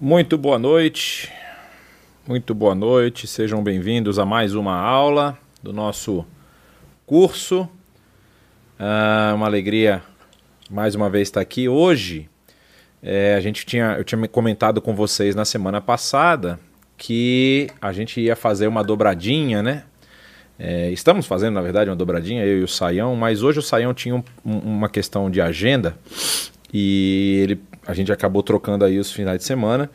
Muito 0.00 0.38
boa 0.38 0.60
noite, 0.60 1.28
muito 2.24 2.54
boa 2.54 2.72
noite, 2.72 3.26
sejam 3.26 3.64
bem-vindos 3.64 4.16
a 4.16 4.24
mais 4.24 4.54
uma 4.54 4.76
aula 4.76 5.36
do 5.60 5.72
nosso 5.72 6.24
curso. 7.04 7.68
Ah, 8.78 9.32
uma 9.34 9.46
alegria 9.46 10.00
mais 10.70 10.94
uma 10.94 11.10
vez 11.10 11.26
estar 11.26 11.40
aqui. 11.40 11.68
Hoje, 11.68 12.30
é, 13.02 13.34
a 13.34 13.40
gente 13.40 13.66
tinha, 13.66 13.96
eu 13.98 14.04
tinha 14.04 14.28
comentado 14.28 14.80
com 14.80 14.94
vocês 14.94 15.34
na 15.34 15.44
semana 15.44 15.80
passada 15.80 16.60
que 16.96 17.68
a 17.82 17.92
gente 17.92 18.20
ia 18.20 18.36
fazer 18.36 18.68
uma 18.68 18.84
dobradinha, 18.84 19.64
né? 19.64 19.82
É, 20.60 20.92
estamos 20.92 21.26
fazendo, 21.26 21.54
na 21.54 21.60
verdade, 21.60 21.90
uma 21.90 21.96
dobradinha, 21.96 22.44
eu 22.44 22.60
e 22.60 22.62
o 22.62 22.68
Saião, 22.68 23.16
mas 23.16 23.42
hoje 23.42 23.58
o 23.58 23.62
Saião 23.62 23.92
tinha 23.92 24.14
um, 24.14 24.22
uma 24.44 24.88
questão 24.88 25.28
de 25.28 25.40
agenda 25.40 25.98
e 26.72 27.40
ele 27.42 27.60
a 27.88 27.94
gente 27.94 28.12
acabou 28.12 28.42
trocando 28.42 28.84
aí 28.84 28.98
os 28.98 29.10
finais 29.10 29.38
de 29.38 29.44
semana. 29.44 29.90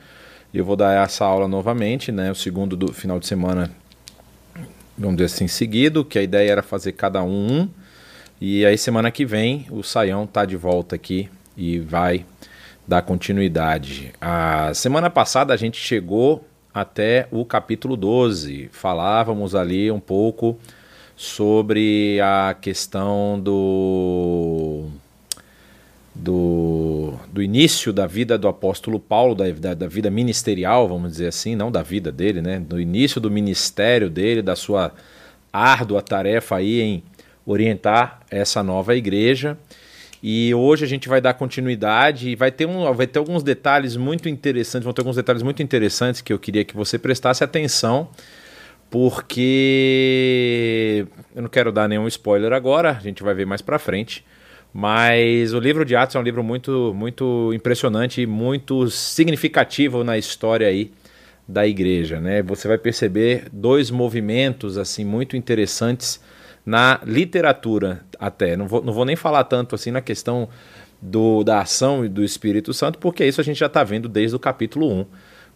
Eu 0.51 0.65
vou 0.65 0.75
dar 0.75 1.03
essa 1.03 1.23
aula 1.23 1.47
novamente, 1.47 2.11
né? 2.11 2.31
O 2.31 2.35
segundo 2.35 2.75
do 2.75 2.91
final 2.91 3.19
de 3.19 3.27
semana, 3.27 3.69
vamos 4.97 5.17
dizer 5.17 5.25
assim, 5.25 5.47
seguido, 5.47 6.03
que 6.03 6.17
a 6.17 6.23
ideia 6.23 6.53
era 6.53 6.63
fazer 6.63 6.93
cada 6.93 7.21
um 7.21 7.61
um. 7.61 7.69
E 8.41 8.65
aí 8.65 8.79
semana 8.79 9.11
que 9.11 9.23
vem 9.27 9.67
o 9.69 9.83
Saião 9.83 10.25
tá 10.25 10.43
de 10.43 10.57
volta 10.57 10.95
aqui 10.95 11.29
e 11.55 11.77
vai 11.79 12.25
dar 12.87 13.03
continuidade. 13.03 14.11
A 14.19 14.73
semana 14.73 15.07
passada 15.07 15.53
a 15.53 15.57
gente 15.57 15.77
chegou 15.77 16.43
até 16.73 17.27
o 17.29 17.45
capítulo 17.45 17.95
12. 17.95 18.69
Falávamos 18.71 19.53
ali 19.53 19.91
um 19.91 19.99
pouco 19.99 20.57
sobre 21.15 22.19
a 22.21 22.55
questão 22.59 23.39
do 23.39 24.72
do, 26.15 27.13
do 27.31 27.41
início 27.41 27.91
da 27.91 28.05
vida 28.05 28.37
do 28.37 28.47
apóstolo 28.47 28.99
Paulo, 28.99 29.33
da, 29.33 29.49
da, 29.49 29.73
da, 29.73 29.87
vida 29.87 30.11
ministerial, 30.11 30.87
vamos 30.87 31.13
dizer 31.13 31.27
assim, 31.27 31.55
não 31.55 31.71
da 31.71 31.81
vida 31.81 32.11
dele, 32.11 32.41
né? 32.41 32.59
Do 32.59 32.79
início 32.79 33.19
do 33.19 33.31
ministério 33.31 34.09
dele, 34.09 34.41
da 34.41 34.55
sua 34.55 34.91
árdua 35.51 36.01
tarefa 36.01 36.57
aí 36.57 36.81
em 36.81 37.03
orientar 37.45 38.21
essa 38.29 38.63
nova 38.63 38.95
igreja. 38.95 39.57
E 40.21 40.53
hoje 40.53 40.85
a 40.85 40.87
gente 40.87 41.09
vai 41.09 41.19
dar 41.19 41.33
continuidade 41.33 42.29
e 42.29 42.35
vai 42.35 42.51
ter, 42.51 42.65
um, 42.65 42.93
vai 42.93 43.07
ter 43.07 43.19
alguns 43.19 43.43
detalhes 43.43 43.97
muito 43.97 44.29
interessantes, 44.29 44.85
vão 44.85 44.93
ter 44.93 45.01
alguns 45.01 45.17
detalhes 45.17 45.41
muito 45.43 45.61
interessantes 45.61 46.21
que 46.21 46.31
eu 46.31 46.39
queria 46.39 46.63
que 46.63 46.75
você 46.75 46.97
prestasse 46.97 47.43
atenção, 47.43 48.07
porque 48.89 49.45
eu 51.35 51.41
não 51.41 51.49
quero 51.49 51.73
dar 51.73 51.89
nenhum 51.89 52.07
spoiler 52.07 52.53
agora, 52.53 52.91
a 52.91 53.01
gente 53.01 53.21
vai 53.21 53.33
ver 53.33 53.45
mais 53.45 53.61
para 53.61 53.77
frente 53.77 54.23
mas 54.73 55.53
o 55.53 55.59
livro 55.59 55.85
de 55.85 55.95
Atos 55.95 56.15
é 56.15 56.19
um 56.19 56.23
livro 56.23 56.43
muito, 56.43 56.93
muito 56.95 57.51
impressionante 57.53 58.21
e 58.21 58.25
muito 58.25 58.89
significativo 58.89 60.03
na 60.03 60.17
história 60.17 60.67
aí 60.67 60.91
da 61.47 61.67
igreja, 61.67 62.19
né? 62.19 62.41
Você 62.41 62.67
vai 62.67 62.79
perceber 62.79 63.45
dois 63.51 63.91
movimentos 63.91 64.77
assim 64.77 65.05
muito 65.05 65.37
interessantes 65.37 66.19
na 66.65 66.99
literatura 67.05 68.03
até. 68.17 68.55
Não 68.57 68.67
vou, 68.67 68.81
não 68.83 68.93
vou 68.93 69.05
nem 69.05 69.15
falar 69.15 69.43
tanto 69.43 69.75
assim 69.75 69.91
na 69.91 70.01
questão 70.01 70.49
do, 70.99 71.43
da 71.43 71.59
ação 71.59 72.03
e 72.03 72.09
do 72.09 72.23
Espírito 72.23 72.73
Santo, 72.73 72.97
porque 72.97 73.25
isso 73.25 73.41
a 73.41 73.43
gente 73.43 73.59
já 73.59 73.67
está 73.67 73.83
vendo 73.83 74.09
desde 74.09 74.35
o 74.35 74.39
capítulo 74.39 74.91
1, 74.91 75.05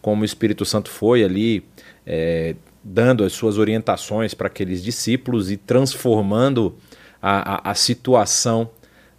como 0.00 0.22
o 0.22 0.24
Espírito 0.24 0.64
Santo 0.64 0.90
foi 0.90 1.24
ali 1.24 1.64
é, 2.06 2.54
dando 2.84 3.24
as 3.24 3.32
suas 3.32 3.58
orientações 3.58 4.34
para 4.34 4.46
aqueles 4.46 4.82
discípulos 4.82 5.50
e 5.50 5.56
transformando 5.56 6.76
a, 7.20 7.68
a, 7.68 7.70
a 7.72 7.74
situação 7.74 8.70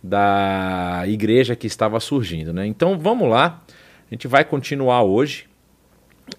da 0.01 1.03
igreja 1.07 1.55
que 1.55 1.67
estava 1.67 1.99
surgindo. 1.99 2.53
Né? 2.53 2.65
Então 2.65 2.97
vamos 2.97 3.29
lá, 3.29 3.61
a 4.09 4.13
gente 4.13 4.27
vai 4.27 4.43
continuar 4.43 5.03
hoje 5.03 5.45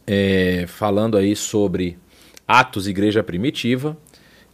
é, 0.06 0.64
falando 0.66 1.16
aí 1.16 1.36
sobre 1.36 1.98
Atos 2.46 2.88
Igreja 2.88 3.22
Primitiva 3.22 3.96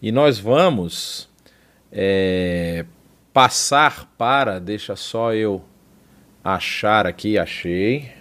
e 0.03 0.13
nós 0.13 0.39
vamos 0.39 1.29
é, 1.91 2.85
passar 3.33 4.11
para, 4.19 4.59
deixa 4.59 4.97
só 4.97 5.33
eu 5.33 5.63
achar 6.43 7.07
aqui, 7.07 7.39
achei, 7.39 8.13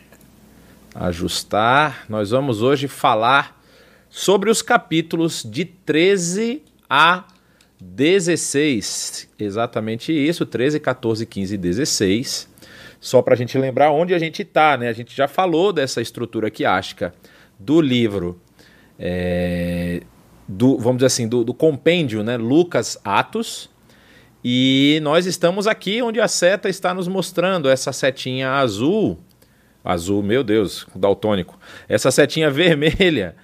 ajustar. 0.93 2.05
Nós 2.09 2.31
vamos 2.31 2.61
hoje 2.61 2.87
falar 2.87 3.61
sobre 4.09 4.49
os 4.49 4.61
capítulos 4.61 5.43
de 5.43 5.65
13 5.65 6.63
a 6.89 7.25
16, 7.93 9.29
exatamente 9.37 10.11
isso, 10.11 10.45
13, 10.45 10.79
14, 10.79 11.25
15 11.25 11.53
e 11.53 11.57
16. 11.57 12.49
Só 12.99 13.21
para 13.21 13.35
a 13.35 13.37
gente 13.37 13.57
lembrar 13.57 13.91
onde 13.91 14.15
a 14.15 14.19
gente 14.19 14.41
está, 14.41 14.75
né? 14.75 14.89
A 14.89 14.93
gente 14.93 15.15
já 15.15 15.27
falou 15.27 15.71
dessa 15.71 16.01
estrutura 16.01 16.49
quiástica 16.49 17.13
do 17.59 17.79
livro, 17.79 18.41
é, 18.97 20.01
do, 20.47 20.77
vamos 20.77 20.97
dizer 20.97 21.07
assim, 21.07 21.27
do, 21.27 21.43
do 21.43 21.53
compêndio, 21.53 22.23
né? 22.23 22.35
Lucas 22.37 22.97
Atos. 23.03 23.69
E 24.43 24.99
nós 25.03 25.27
estamos 25.27 25.67
aqui 25.67 26.01
onde 26.01 26.19
a 26.19 26.27
seta 26.27 26.67
está 26.67 26.93
nos 26.93 27.07
mostrando 27.07 27.69
essa 27.69 27.93
setinha 27.93 28.53
azul. 28.53 29.19
Azul, 29.83 30.23
meu 30.23 30.43
Deus, 30.43 30.87
daltônico. 30.95 31.59
Essa 31.87 32.09
setinha 32.09 32.49
vermelha 32.51 33.35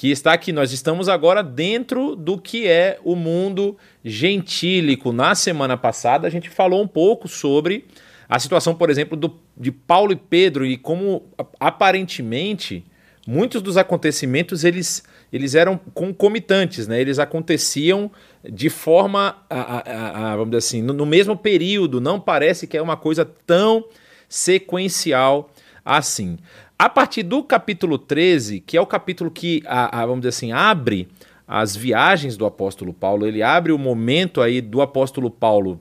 que 0.00 0.10
está 0.10 0.32
aqui. 0.32 0.50
Nós 0.50 0.72
estamos 0.72 1.10
agora 1.10 1.42
dentro 1.42 2.16
do 2.16 2.38
que 2.38 2.66
é 2.66 2.98
o 3.04 3.14
mundo 3.14 3.76
gentílico. 4.04 5.12
Na 5.12 5.34
semana 5.34 5.76
passada, 5.76 6.26
a 6.26 6.30
gente 6.30 6.48
falou 6.48 6.82
um 6.82 6.88
pouco 6.88 7.28
sobre 7.28 7.86
a 8.28 8.38
situação, 8.38 8.74
por 8.74 8.90
exemplo, 8.90 9.16
do, 9.16 9.40
de 9.56 9.72
Paulo 9.72 10.12
e 10.12 10.16
Pedro 10.16 10.64
e 10.64 10.76
como 10.76 11.24
aparentemente 11.58 12.84
muitos 13.26 13.60
dos 13.60 13.76
acontecimentos 13.76 14.64
eles, 14.64 15.02
eles 15.32 15.54
eram 15.54 15.78
concomitantes, 15.92 16.86
né? 16.86 17.00
Eles 17.00 17.18
aconteciam 17.18 18.10
de 18.42 18.70
forma, 18.70 19.36
a, 19.50 19.60
a, 19.60 20.32
a, 20.32 20.36
vamos 20.36 20.50
dizer 20.50 20.58
assim, 20.58 20.82
no, 20.82 20.92
no 20.92 21.04
mesmo 21.04 21.36
período. 21.36 22.00
Não 22.00 22.20
parece 22.20 22.66
que 22.66 22.76
é 22.76 22.82
uma 22.82 22.96
coisa 22.96 23.24
tão 23.24 23.84
sequencial 24.28 25.50
assim. 25.84 26.38
A 26.78 26.88
partir 26.88 27.22
do 27.22 27.42
capítulo 27.42 27.98
13, 27.98 28.60
que 28.60 28.76
é 28.76 28.80
o 28.80 28.86
capítulo 28.86 29.30
que, 29.30 29.62
a, 29.66 30.00
a, 30.00 30.06
vamos 30.06 30.20
dizer 30.20 30.30
assim, 30.30 30.52
abre 30.52 31.08
as 31.52 31.74
viagens 31.74 32.36
do 32.36 32.46
apóstolo 32.46 32.92
Paulo, 32.92 33.26
ele 33.26 33.42
abre 33.42 33.72
o 33.72 33.78
momento 33.78 34.40
aí 34.40 34.60
do 34.60 34.80
apóstolo 34.80 35.28
Paulo 35.28 35.80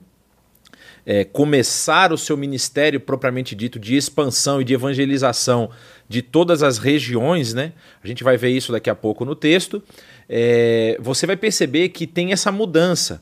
é, 1.05 1.23
começar 1.23 2.11
o 2.11 2.17
seu 2.17 2.35
ministério 2.35 2.99
propriamente 2.99 3.53
dito 3.53 3.77
de 3.77 3.95
expansão 3.95 4.59
e 4.59 4.63
de 4.63 4.73
evangelização 4.73 5.69
de 6.07 6.23
todas 6.23 6.63
as 6.63 6.79
regiões, 6.79 7.53
né? 7.53 7.73
A 8.03 8.07
gente 8.07 8.23
vai 8.23 8.35
ver 8.35 8.49
isso 8.49 8.71
daqui 8.71 8.89
a 8.89 8.95
pouco 8.95 9.23
no 9.23 9.35
texto. 9.35 9.83
É, 10.27 10.97
você 10.99 11.27
vai 11.27 11.37
perceber 11.37 11.89
que 11.89 12.07
tem 12.07 12.31
essa 12.31 12.51
mudança. 12.51 13.21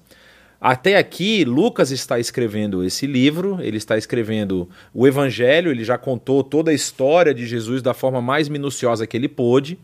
Até 0.59 0.95
aqui, 0.95 1.43
Lucas 1.43 1.91
está 1.91 2.17
escrevendo 2.17 2.81
esse 2.81 3.05
livro, 3.05 3.59
ele 3.61 3.75
está 3.75 3.97
escrevendo 3.97 4.69
o 4.93 5.05
Evangelho, 5.05 5.69
ele 5.69 5.83
já 5.83 5.97
contou 5.97 6.45
toda 6.45 6.71
a 6.71 6.73
história 6.73 7.33
de 7.33 7.45
Jesus 7.45 7.81
da 7.81 7.93
forma 7.93 8.21
mais 8.21 8.47
minuciosa 8.47 9.05
que 9.05 9.17
ele 9.17 9.27
pôde, 9.27 9.77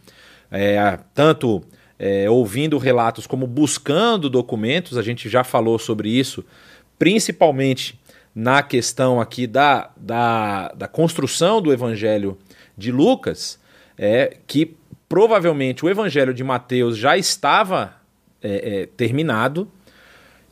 é, 0.49 0.97
tanto 1.13 1.61
é, 1.97 2.29
ouvindo 2.29 2.77
relatos 2.77 3.27
como 3.27 3.47
buscando 3.47 4.29
documentos, 4.29 4.97
a 4.97 5.01
gente 5.01 5.29
já 5.29 5.43
falou 5.43 5.77
sobre 5.79 6.09
isso, 6.09 6.43
principalmente 6.97 7.99
na 8.35 8.63
questão 8.63 9.21
aqui 9.21 9.45
da, 9.45 9.91
da, 9.95 10.69
da 10.69 10.87
construção 10.87 11.61
do 11.61 11.71
Evangelho 11.71 12.37
de 12.77 12.91
Lucas, 12.91 13.59
é, 13.97 14.37
que 14.47 14.75
provavelmente 15.07 15.85
o 15.85 15.89
Evangelho 15.89 16.33
de 16.33 16.43
Mateus 16.43 16.97
já 16.97 17.15
estava 17.17 17.95
é, 18.41 18.81
é 18.81 18.85
terminado 18.85 19.69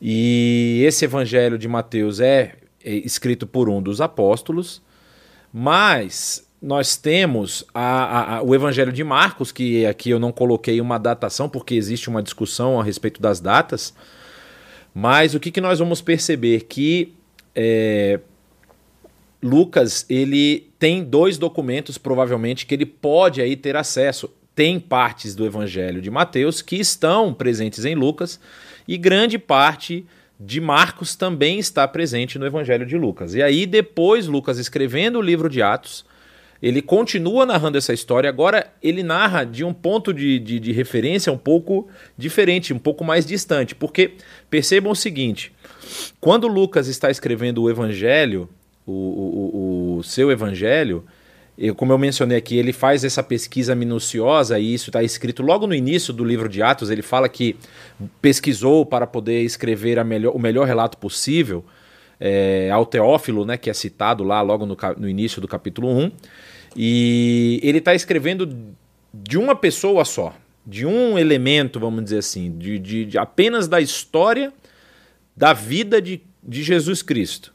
e 0.01 0.83
esse 0.85 1.05
evangelho 1.05 1.59
de 1.59 1.67
Mateus 1.67 2.19
é, 2.19 2.55
é 2.83 2.91
escrito 2.95 3.45
por 3.45 3.69
um 3.69 3.79
dos 3.79 4.01
apóstolos, 4.01 4.81
mas 5.53 6.49
nós 6.61 6.95
temos 6.95 7.65
a, 7.73 8.37
a, 8.37 8.43
o 8.43 8.53
Evangelho 8.53 8.91
de 8.91 9.03
Marcos, 9.03 9.51
que 9.51 9.85
aqui 9.85 10.11
eu 10.11 10.19
não 10.19 10.31
coloquei 10.31 10.79
uma 10.79 10.99
datação, 10.99 11.49
porque 11.49 11.73
existe 11.73 12.07
uma 12.07 12.21
discussão 12.21 12.79
a 12.79 12.83
respeito 12.83 13.19
das 13.19 13.39
datas. 13.39 13.93
Mas 14.93 15.33
o 15.33 15.39
que, 15.39 15.49
que 15.49 15.59
nós 15.59 15.79
vamos 15.79 16.01
perceber? 16.01 16.61
Que 16.61 17.13
é, 17.55 18.19
Lucas 19.41 20.05
ele 20.07 20.69
tem 20.77 21.03
dois 21.03 21.37
documentos, 21.37 21.97
provavelmente, 21.97 22.65
que 22.65 22.75
ele 22.75 22.85
pode 22.85 23.41
aí 23.41 23.55
ter 23.55 23.75
acesso. 23.75 24.29
Tem 24.53 24.79
partes 24.79 25.33
do 25.33 25.45
Evangelho 25.45 26.01
de 26.01 26.11
Mateus 26.11 26.61
que 26.61 26.75
estão 26.75 27.33
presentes 27.33 27.85
em 27.85 27.95
Lucas 27.95 28.39
e 28.87 28.97
grande 28.97 29.39
parte 29.39 30.05
de 30.39 30.59
Marcos 30.59 31.15
também 31.15 31.57
está 31.57 31.87
presente 31.87 32.37
no 32.37 32.45
Evangelho 32.45 32.85
de 32.85 32.97
Lucas. 32.97 33.33
E 33.33 33.41
aí, 33.41 33.65
depois, 33.65 34.27
Lucas 34.27 34.57
escrevendo 34.57 35.19
o 35.19 35.21
livro 35.21 35.47
de 35.47 35.61
Atos, 35.61 36.03
ele 36.61 36.81
continua 36.81 37.45
narrando 37.45 37.77
essa 37.77 37.93
história. 37.93 38.29
Agora, 38.29 38.71
ele 38.83 39.01
narra 39.01 39.43
de 39.43 39.63
um 39.63 39.73
ponto 39.73 40.13
de, 40.13 40.37
de, 40.37 40.59
de 40.59 40.71
referência 40.71 41.33
um 41.33 41.37
pouco 41.37 41.89
diferente, 42.17 42.73
um 42.73 42.79
pouco 42.79 43.03
mais 43.03 43.25
distante. 43.25 43.73
Porque 43.73 44.11
percebam 44.49 44.91
o 44.91 44.95
seguinte: 44.95 45.51
quando 46.19 46.47
Lucas 46.47 46.87
está 46.87 47.09
escrevendo 47.09 47.63
o 47.63 47.69
Evangelho, 47.69 48.47
o, 48.85 48.91
o, 48.91 49.97
o 49.97 50.03
seu 50.03 50.31
Evangelho, 50.31 51.03
eu, 51.57 51.75
como 51.75 51.91
eu 51.91 51.97
mencionei 51.97 52.37
aqui, 52.37 52.57
ele 52.57 52.73
faz 52.73 53.03
essa 53.03 53.21
pesquisa 53.21 53.75
minuciosa 53.75 54.59
e 54.59 54.73
isso 54.73 54.89
está 54.89 55.03
escrito 55.03 55.43
logo 55.43 55.67
no 55.67 55.75
início 55.75 56.13
do 56.13 56.23
livro 56.23 56.47
de 56.47 56.61
Atos. 56.61 56.89
Ele 56.89 57.01
fala 57.01 57.27
que 57.27 57.55
pesquisou 58.21 58.85
para 58.85 59.05
poder 59.05 59.41
escrever 59.41 60.03
melhor, 60.05 60.35
o 60.35 60.39
melhor 60.39 60.67
relato 60.67 60.97
possível 60.97 61.65
é, 62.19 62.69
ao 62.71 62.85
Teófilo, 62.85 63.45
né, 63.45 63.57
que 63.57 63.69
é 63.69 63.73
citado 63.73 64.23
lá 64.23 64.41
logo 64.41 64.65
no, 64.65 64.77
no 64.97 65.09
início 65.09 65.41
do 65.41 65.47
capítulo 65.47 65.89
1. 65.89 66.11
E 66.75 67.59
ele 67.63 67.79
está 67.79 67.93
escrevendo 67.93 68.47
de 69.13 69.37
uma 69.37 69.55
pessoa 69.55 70.05
só, 70.05 70.35
de 70.65 70.85
um 70.85 71.17
elemento, 71.17 71.79
vamos 71.79 72.03
dizer 72.03 72.19
assim, 72.19 72.57
de, 72.57 72.79
de, 72.79 73.05
de 73.05 73.17
apenas 73.17 73.67
da 73.67 73.81
história 73.81 74.53
da 75.35 75.53
vida 75.53 76.01
de, 76.01 76.21
de 76.43 76.63
Jesus 76.63 77.01
Cristo. 77.01 77.53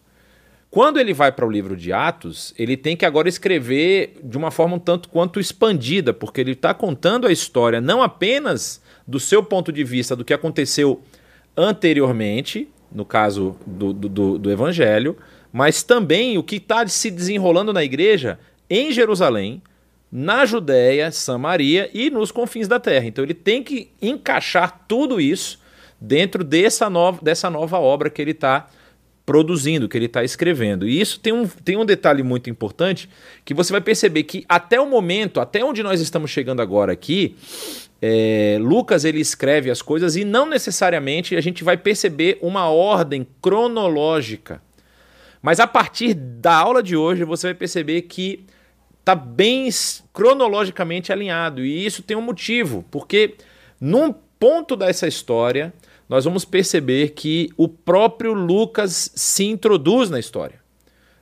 Quando 0.71 0.99
ele 0.99 1.15
vai 1.15 1.33
para 1.33 1.47
o 1.47 1.51
livro 1.51 1.77
de 1.77 1.93
Atos, 1.93 2.53
ele 2.59 2.77
tem 2.77 2.97
que 2.97 3.07
agora 3.07 3.29
escrever 3.29 4.19
de 4.23 4.37
uma 4.37 4.51
forma 4.51 4.77
um 4.77 4.79
tanto 4.79 5.09
quanto 5.09 5.41
expandida, 5.41 6.13
porque 6.13 6.41
ele 6.41 6.53
está 6.53 6.75
contando 6.75 7.27
a 7.27 7.33
história 7.33 7.81
não 7.81 8.03
apenas 8.03 8.83
do 9.07 9.19
seu 9.19 9.43
ponto 9.43 9.73
de 9.73 9.85
vista 9.85 10.15
do 10.15 10.25
que 10.25 10.35
aconteceu 10.35 11.01
anteriormente, 11.57 12.69
no 12.93 13.05
caso 13.05 13.57
do, 13.67 13.93
do, 13.93 14.39
do 14.39 14.51
Evangelho, 14.51 15.17
mas 15.53 15.83
também 15.83 16.37
o 16.37 16.43
que 16.43 16.57
está 16.57 16.87
se 16.87 17.11
desenrolando 17.11 17.73
na 17.73 17.83
igreja 17.83 18.39
em 18.69 18.93
Jerusalém, 18.93 19.63
na 20.11 20.47
Judéia, 20.47 21.11
Samaria 21.11 21.91
e 21.93 22.11
nos 22.11 22.31
confins 22.31 22.69
da 22.69 22.81
terra. 22.81 23.07
Então 23.07 23.25
ele 23.25 23.35
tem 23.35 23.63
que 23.63 23.91
encaixar 24.01 24.85
tudo 24.87 25.21
isso 25.21 25.61
dentro 26.01 26.45
dessa 26.45 26.89
nova, 26.89 27.21
dessa 27.23 27.51
nova 27.51 27.79
obra 27.79 28.11
que 28.11 28.21
ele 28.21 28.31
está 28.31 28.69
produzindo, 29.25 29.89
que 29.89 29.99
ele 29.99 30.07
está 30.07 30.23
escrevendo. 30.23 30.87
E 30.87 31.01
isso 31.01 31.19
tem 31.19 31.33
um, 31.33 31.47
tem 31.47 31.77
um 31.77 31.85
detalhe 31.85 32.23
muito 32.23 32.49
importante 32.49 33.09
que 33.45 33.53
você 33.53 33.73
vai 33.73 33.81
perceber 33.81 34.23
que 34.23 34.45
até 34.49 34.81
o 34.81 34.89
momento, 34.89 35.41
até 35.41 35.65
onde 35.65 35.83
nós 35.83 36.01
estamos 36.01 36.31
chegando 36.31 36.63
agora 36.63 36.93
aqui, 36.93 37.35
é, 38.01 38.57
Lucas 38.61 39.05
ele 39.05 39.21
escreve 39.21 39.71
as 39.71 39.83
coisas 39.83 40.15
e 40.15 40.25
não 40.25 40.47
necessariamente 40.47 41.35
a 41.35 41.41
gente 41.41 41.65
vai 41.65 41.77
perceber 41.77 42.39
uma 42.41 42.69
ordem 42.69 43.27
cronológica. 43.43 44.63
Mas 45.43 45.59
a 45.59 45.67
partir 45.67 46.15
da 46.15 46.55
aula 46.55 46.83
de 46.83 46.97
hoje 46.97 47.25
você 47.25 47.49
vai 47.49 47.55
perceber 47.55 48.03
que 48.03 48.45
está 49.07 49.15
bem 49.15 49.69
cronologicamente 50.13 51.13
alinhado. 51.13 51.65
E 51.65 51.87
isso 51.87 52.03
tem 52.03 52.17
um 52.17 52.21
motivo, 52.23 52.85
porque 52.91 53.37
num 53.81 54.13
ponto 54.13 54.75
dessa 54.75 55.07
história 55.07 55.73
nós 56.09 56.25
vamos 56.25 56.45
perceber 56.45 57.11
que 57.11 57.51
o 57.57 57.69
próprio 57.69 58.33
Lucas 58.33 59.13
se 59.15 59.45
introduz 59.45 60.11
na 60.11 60.19
história. 60.19 60.61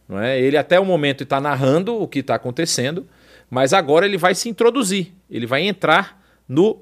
Não 0.09 0.19
é? 0.19 0.41
Ele 0.41 0.57
até 0.57 0.81
o 0.81 0.85
momento 0.85 1.25
está 1.25 1.39
narrando 1.43 2.01
o 2.01 2.09
que 2.09 2.21
está 2.21 2.37
acontecendo, 2.37 3.07
mas 3.51 3.75
agora 3.75 4.07
ele 4.07 4.17
vai 4.17 4.35
se 4.35 4.49
introduzir, 4.49 5.13
ele 5.31 5.47
vai 5.47 5.63
entrar 5.63 6.23
no 6.49 6.81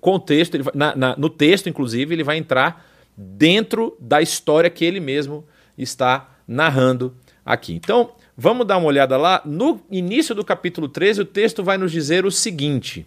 contexto, 0.00 0.62
vai, 0.62 0.72
na, 0.74 0.96
na, 0.96 1.16
no 1.16 1.28
texto, 1.28 1.68
inclusive, 1.68 2.14
ele 2.14 2.24
vai 2.24 2.36
entrar 2.36 2.84
dentro 3.16 3.96
da 4.00 4.22
história 4.22 4.70
que 4.70 4.84
ele 4.84 5.00
mesmo 5.00 5.44
está 5.76 6.28
narrando 6.46 7.14
aqui. 7.44 7.74
Então, 7.74 8.12
vamos 8.36 8.66
dar 8.66 8.78
uma 8.78 8.86
olhada 8.86 9.16
lá. 9.16 9.42
No 9.44 9.80
início 9.90 10.34
do 10.34 10.44
capítulo 10.44 10.88
13, 10.88 11.22
o 11.22 11.24
texto 11.24 11.62
vai 11.62 11.78
nos 11.78 11.92
dizer 11.92 12.24
o 12.24 12.30
seguinte: 12.30 13.06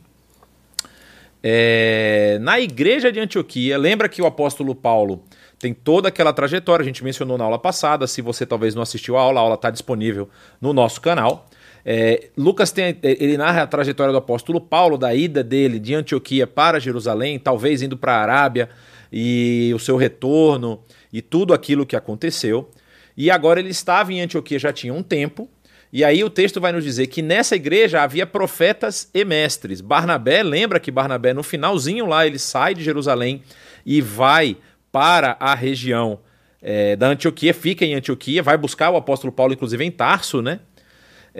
é, 1.44 2.38
na 2.42 2.60
igreja 2.60 3.12
de 3.12 3.20
Antioquia, 3.20 3.78
lembra 3.78 4.10
que 4.10 4.22
o 4.22 4.26
apóstolo 4.26 4.74
Paulo 4.74 5.24
tem 5.60 5.74
toda 5.74 6.10
aquela 6.10 6.32
trajetória, 6.32 6.84
a 6.84 6.86
gente 6.86 7.04
mencionou 7.04 7.38
na 7.38 7.44
aula 7.44 7.58
passada. 7.58 8.06
Se 8.06 8.22
você 8.22 8.46
talvez 8.46 8.76
não 8.76 8.82
assistiu 8.82 9.18
a 9.18 9.22
aula, 9.22 9.40
a 9.40 9.44
aula 9.44 9.56
está 9.56 9.70
disponível 9.70 10.30
no 10.62 10.72
nosso 10.74 11.02
canal. 11.02 11.48
É, 11.84 12.30
Lucas 12.38 12.72
tem, 12.72 12.98
ele 13.02 13.38
narra 13.38 13.64
a 13.64 13.68
trajetória 13.68 14.12
do 14.12 14.18
apóstolo 14.18 14.60
Paulo, 14.60 14.98
da 14.98 15.16
ida 15.16 15.44
dele 15.44 15.80
de 15.80 15.96
Antioquia 15.96 16.46
para 16.46 16.80
Jerusalém, 16.80 17.40
talvez 17.40 17.82
indo 17.82 17.98
para 17.98 18.14
a 18.14 18.22
Arábia, 18.22 18.70
e 19.12 19.72
o 19.74 19.80
seu 19.80 19.96
retorno, 19.96 20.82
e 21.14 21.22
tudo 21.22 21.54
aquilo 21.54 21.86
que 21.86 21.96
aconteceu. 21.96 22.70
E 23.18 23.32
agora 23.32 23.60
ele 23.60 23.70
estava 23.70 24.14
em 24.14 24.22
Antioquia 24.22 24.60
já 24.60 24.72
tinha 24.72 24.94
um 24.94 25.02
tempo, 25.04 25.50
e 25.92 26.04
aí 26.04 26.24
o 26.24 26.30
texto 26.30 26.62
vai 26.62 26.72
nos 26.72 26.84
dizer 26.84 27.08
que 27.08 27.22
nessa 27.22 27.56
igreja 27.56 28.04
havia 28.04 28.28
profetas 28.28 29.10
e 29.14 29.26
mestres. 29.26 29.82
Barnabé, 29.82 30.44
lembra 30.44 30.80
que 30.80 30.92
Barnabé 30.92 31.34
no 31.34 31.42
finalzinho 31.42 32.06
lá 32.06 32.28
ele 32.28 32.38
sai 32.38 32.76
de 32.76 32.84
Jerusalém 32.84 33.42
e 33.86 34.00
vai 34.02 34.58
para 34.92 35.36
a 35.40 35.56
região 35.56 36.20
é, 36.62 36.96
da 36.96 37.08
Antioquia, 37.08 37.54
fica 37.54 37.84
em 37.86 37.96
Antioquia, 37.96 38.44
vai 38.44 38.58
buscar 38.58 38.90
o 38.92 38.98
apóstolo 38.98 39.34
Paulo 39.34 39.54
inclusive 39.54 39.84
em 39.84 39.92
Tarso, 39.92 40.42
né? 40.42 40.60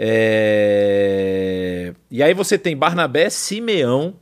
É... 0.00 1.92
E 2.08 2.22
aí 2.22 2.32
você 2.32 2.56
tem 2.56 2.76
Barnabé, 2.76 3.28
Simeão, 3.28 4.14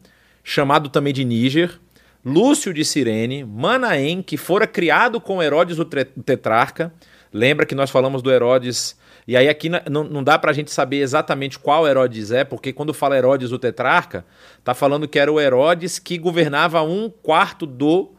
chamado 0.42 0.88
também 0.88 1.12
de 1.12 1.22
Níger, 1.24 1.78
Lúcio 2.24 2.72
de 2.72 2.84
Cirene, 2.84 3.44
Manaém, 3.44 4.22
que 4.22 4.36
fora 4.38 4.66
criado 4.66 5.20
com 5.20 5.42
Herodes 5.42 5.78
o 5.78 5.84
tetrarca. 5.84 6.92
Lembra 7.36 7.66
que 7.66 7.74
nós 7.74 7.90
falamos 7.90 8.22
do 8.22 8.32
Herodes 8.32 8.96
e 9.28 9.36
aí 9.36 9.48
aqui 9.48 9.68
não, 9.68 10.22
dá 10.22 10.38
para 10.38 10.52
a 10.52 10.54
gente 10.54 10.70
saber 10.70 10.98
exatamente 10.98 11.58
qual 11.58 11.86
Herodes 11.86 12.30
é, 12.30 12.44
porque 12.44 12.72
quando 12.72 12.94
fala 12.94 13.16
Herodes 13.16 13.50
o 13.50 13.58
tetrarca, 13.58 14.24
tá 14.62 14.72
falando 14.72 15.08
que 15.08 15.18
era 15.18 15.30
o 15.32 15.40
Herodes 15.40 15.98
que 15.98 16.16
governava 16.16 16.80
um 16.82 17.10
quarto 17.10 17.66
do 17.66 18.12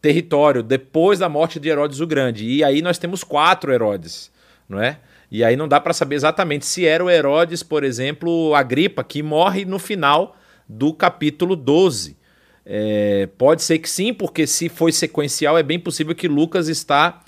território 0.00 0.62
depois 0.62 1.18
da 1.18 1.28
morte 1.28 1.60
de 1.60 1.68
Herodes 1.68 2.00
o 2.00 2.06
Grande. 2.06 2.46
E 2.46 2.64
aí 2.64 2.80
nós 2.80 2.96
temos 2.98 3.22
quatro 3.22 3.70
Herodes, 3.70 4.32
não 4.68 4.80
é? 4.80 4.98
E 5.30 5.44
aí 5.44 5.56
não 5.56 5.68
dá 5.68 5.78
para 5.78 5.92
saber 5.92 6.16
exatamente 6.16 6.64
se 6.64 6.86
era 6.86 7.04
o 7.04 7.10
Herodes, 7.10 7.62
por 7.62 7.84
exemplo, 7.84 8.54
Agripa, 8.54 9.04
que 9.04 9.22
morre 9.22 9.64
no 9.64 9.78
final 9.78 10.36
do 10.68 10.92
capítulo 10.92 11.54
12. 11.54 12.16
É, 12.64 13.28
pode 13.38 13.62
ser 13.62 13.78
que 13.78 13.88
sim, 13.90 14.14
porque 14.14 14.46
se 14.46 14.68
foi 14.68 14.90
sequencial, 14.90 15.58
é 15.58 15.62
bem 15.62 15.78
possível 15.78 16.14
que 16.14 16.26
Lucas 16.26 16.68
está 16.68 17.20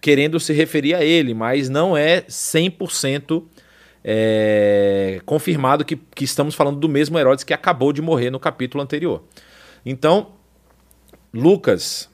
querendo 0.00 0.38
se 0.38 0.52
referir 0.52 0.94
a 0.94 1.04
ele, 1.04 1.34
mas 1.34 1.68
não 1.68 1.96
é 1.96 2.22
100% 2.22 3.42
é, 4.04 5.20
confirmado 5.24 5.84
que, 5.84 5.96
que 5.96 6.24
estamos 6.24 6.54
falando 6.54 6.78
do 6.78 6.88
mesmo 6.88 7.18
Herodes 7.18 7.42
que 7.42 7.54
acabou 7.54 7.92
de 7.92 8.02
morrer 8.02 8.30
no 8.30 8.38
capítulo 8.38 8.82
anterior. 8.82 9.24
Então, 9.84 10.32
Lucas, 11.32 12.08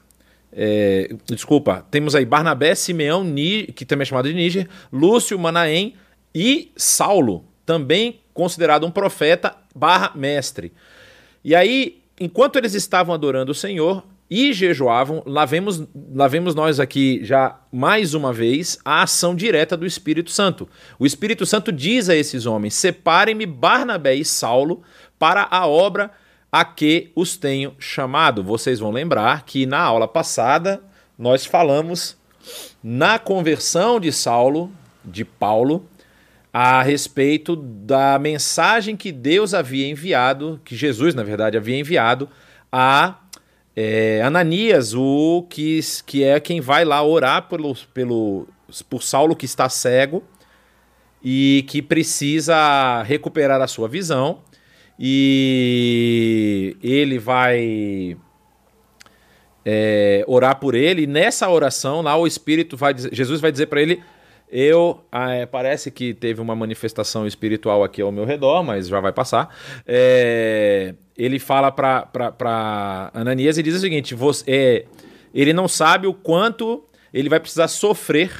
é, 0.52 1.14
desculpa, 1.26 1.86
temos 1.90 2.14
aí 2.14 2.24
Barnabé, 2.24 2.74
Simeão, 2.74 3.22
Ni, 3.22 3.66
que 3.66 3.84
também 3.84 4.02
é 4.02 4.06
chamado 4.06 4.28
de 4.28 4.34
Níger, 4.34 4.68
Lúcio, 4.92 5.38
Manaém 5.38 5.94
e 6.34 6.72
Saulo, 6.76 7.44
também 7.66 8.20
considerado 8.32 8.86
um 8.86 8.90
profeta 8.90 9.56
barra 9.74 10.12
mestre. 10.14 10.72
E 11.44 11.54
aí, 11.54 12.02
enquanto 12.18 12.56
eles 12.56 12.74
estavam 12.74 13.14
adorando 13.14 13.52
o 13.52 13.54
Senhor, 13.54 14.04
e 14.30 14.52
jejuavam, 14.52 15.24
lá 15.26 15.44
vemos, 15.44 15.82
lá 16.14 16.28
vemos 16.28 16.54
nós 16.54 16.78
aqui 16.78 17.18
já 17.24 17.58
mais 17.72 18.14
uma 18.14 18.32
vez 18.32 18.78
a 18.84 19.02
ação 19.02 19.34
direta 19.34 19.76
do 19.76 19.84
Espírito 19.84 20.30
Santo. 20.30 20.68
O 21.00 21.04
Espírito 21.04 21.44
Santo 21.44 21.72
diz 21.72 22.08
a 22.08 22.14
esses 22.14 22.46
homens: 22.46 22.74
separem-me 22.74 23.44
Barnabé 23.44 24.14
e 24.14 24.24
Saulo 24.24 24.82
para 25.18 25.48
a 25.50 25.66
obra 25.66 26.12
a 26.52 26.64
que 26.64 27.10
os 27.16 27.36
tenho 27.36 27.74
chamado. 27.78 28.44
Vocês 28.44 28.78
vão 28.78 28.92
lembrar 28.92 29.44
que 29.44 29.66
na 29.66 29.80
aula 29.80 30.06
passada 30.06 30.80
nós 31.18 31.44
falamos 31.44 32.16
na 32.82 33.18
conversão 33.18 33.98
de 33.98 34.12
Saulo, 34.12 34.70
de 35.04 35.24
Paulo, 35.24 35.88
a 36.52 36.82
respeito 36.82 37.56
da 37.56 38.18
mensagem 38.18 38.96
que 38.96 39.10
Deus 39.10 39.54
havia 39.54 39.88
enviado, 39.88 40.60
que 40.64 40.76
Jesus, 40.76 41.14
na 41.14 41.22
verdade, 41.22 41.56
havia 41.56 41.78
enviado 41.78 42.28
a 42.72 43.16
é, 43.76 44.20
Ananias, 44.22 44.94
o 44.94 45.46
que, 45.48 45.80
que 46.04 46.24
é 46.24 46.40
quem 46.40 46.60
vai 46.60 46.84
lá 46.84 47.02
orar 47.02 47.48
pelo, 47.48 47.74
pelo, 47.94 48.48
por 48.88 49.02
Saulo 49.02 49.36
que 49.36 49.44
está 49.44 49.68
cego 49.68 50.22
e 51.22 51.64
que 51.68 51.80
precisa 51.80 53.02
recuperar 53.02 53.60
a 53.60 53.66
sua 53.66 53.88
visão. 53.88 54.40
E 54.98 56.76
ele 56.82 57.18
vai 57.18 58.16
é, 59.64 60.24
orar 60.26 60.58
por 60.58 60.74
ele. 60.74 61.02
E 61.02 61.06
nessa 61.06 61.48
oração, 61.48 62.02
lá 62.02 62.16
o 62.16 62.26
Espírito 62.26 62.76
vai 62.76 62.92
dizer, 62.92 63.14
Jesus 63.14 63.40
vai 63.40 63.50
dizer 63.50 63.66
para 63.66 63.80
ele: 63.80 64.02
Eu 64.50 65.02
ah, 65.10 65.32
é, 65.32 65.46
parece 65.46 65.90
que 65.90 66.12
teve 66.12 66.40
uma 66.40 66.54
manifestação 66.54 67.26
espiritual 67.26 67.82
aqui 67.82 68.02
ao 68.02 68.12
meu 68.12 68.26
redor, 68.26 68.62
mas 68.62 68.88
já 68.88 69.00
vai 69.00 69.12
passar. 69.12 69.54
É, 69.86 70.94
ele 71.20 71.38
fala 71.38 71.70
para 71.70 73.10
Ananias 73.12 73.58
e 73.58 73.62
diz 73.62 73.74
o 73.74 73.78
seguinte: 73.78 74.14
você, 74.14 74.44
é, 74.48 74.86
ele 75.34 75.52
não 75.52 75.68
sabe 75.68 76.06
o 76.06 76.14
quanto 76.14 76.82
ele 77.12 77.28
vai 77.28 77.38
precisar 77.38 77.68
sofrer 77.68 78.32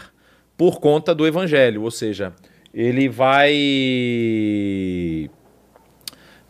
por 0.56 0.80
conta 0.80 1.14
do 1.14 1.26
evangelho, 1.26 1.82
ou 1.82 1.90
seja, 1.90 2.32
ele 2.72 3.06
vai 3.08 3.50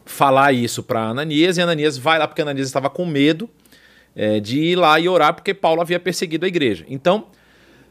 falar 0.04 0.52
isso 0.52 0.82
para 0.84 1.02
Ananias 1.02 1.56
e 1.56 1.62
Ananias 1.62 1.99
vai 1.99 2.18
lá 2.18 2.28
porque 2.28 2.42
Ananias 2.42 2.66
estava 2.66 2.88
com 2.88 3.04
medo 3.04 3.50
é, 4.14 4.38
de 4.38 4.60
ir 4.60 4.76
lá 4.76 5.00
e 5.00 5.08
orar 5.08 5.34
porque 5.34 5.54
Paulo 5.54 5.80
havia 5.80 5.99
perseguido 5.99 6.44
a 6.44 6.49
igreja. 6.49 6.84
Então, 6.88 7.26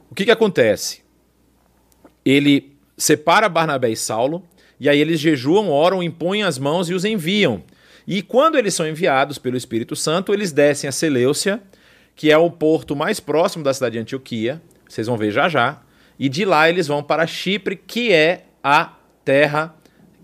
o 0.10 0.15
que, 0.15 0.25
que 0.25 0.31
acontece? 0.31 1.01
Ele 2.24 2.77
separa 2.98 3.50
Barnabé 3.50 3.89
e 3.89 3.96
Saulo 3.96 4.43
E 4.79 4.88
aí 4.88 5.00
eles 5.00 5.19
jejuam, 5.19 5.69
oram, 5.69 6.01
impõem 6.03 6.43
as 6.43 6.58
mãos 6.58 6.89
e 6.89 6.93
os 6.93 7.03
enviam. 7.03 7.63
E 8.10 8.24
quando 8.24 8.58
eles 8.58 8.74
são 8.74 8.88
enviados 8.88 9.38
pelo 9.38 9.56
Espírito 9.56 9.96
Santo, 9.96 10.34
eles 10.34 10.51
descem 10.51 10.88
a 10.88 10.92
Seleucia, 10.92 11.62
que 12.16 12.32
é 12.32 12.38
o 12.39 12.50
porto 12.50 12.96
mais 12.96 13.20
próximo 13.20 13.63
da 13.63 13.72
cidade 13.72 13.94
de 13.94 14.00
Antioquia. 14.00 14.60
Vocês 14.88 15.06
vão 15.06 15.16
ver 15.16 15.30
já 15.30 15.48
já. 15.48 15.80
E 16.18 16.28
de 16.28 16.44
lá 16.44 16.68
eles 16.68 16.88
vão 16.88 17.04
para 17.04 17.28
Chipre, 17.28 17.75
que 17.75 18.12
é 18.12 18.46
a 18.63 18.94
terra 19.24 19.75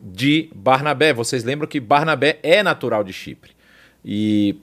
de 0.02 0.50
Barnabé. 0.56 1.14
Vocês 1.14 1.44
lembram 1.44 1.68
que 1.68 1.80
Barnabé 1.80 2.40
é 2.42 2.64
natural 2.64 3.04
de 3.04 3.14
Chipre. 3.14 3.52
E 4.04 4.58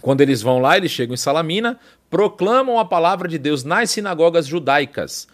quando 0.00 0.20
eles 0.20 0.40
vão 0.40 0.60
lá, 0.60 0.76
eles 0.76 0.92
chegam 0.92 1.14
em 1.14 1.16
Salamina, 1.16 1.76
proclamam 2.08 2.78
a 2.78 2.84
palavra 2.84 3.26
de 3.26 3.36
Deus 3.36 3.64
nas 3.64 3.90
sinagogas 3.90 4.46
judaicas. 4.46 5.26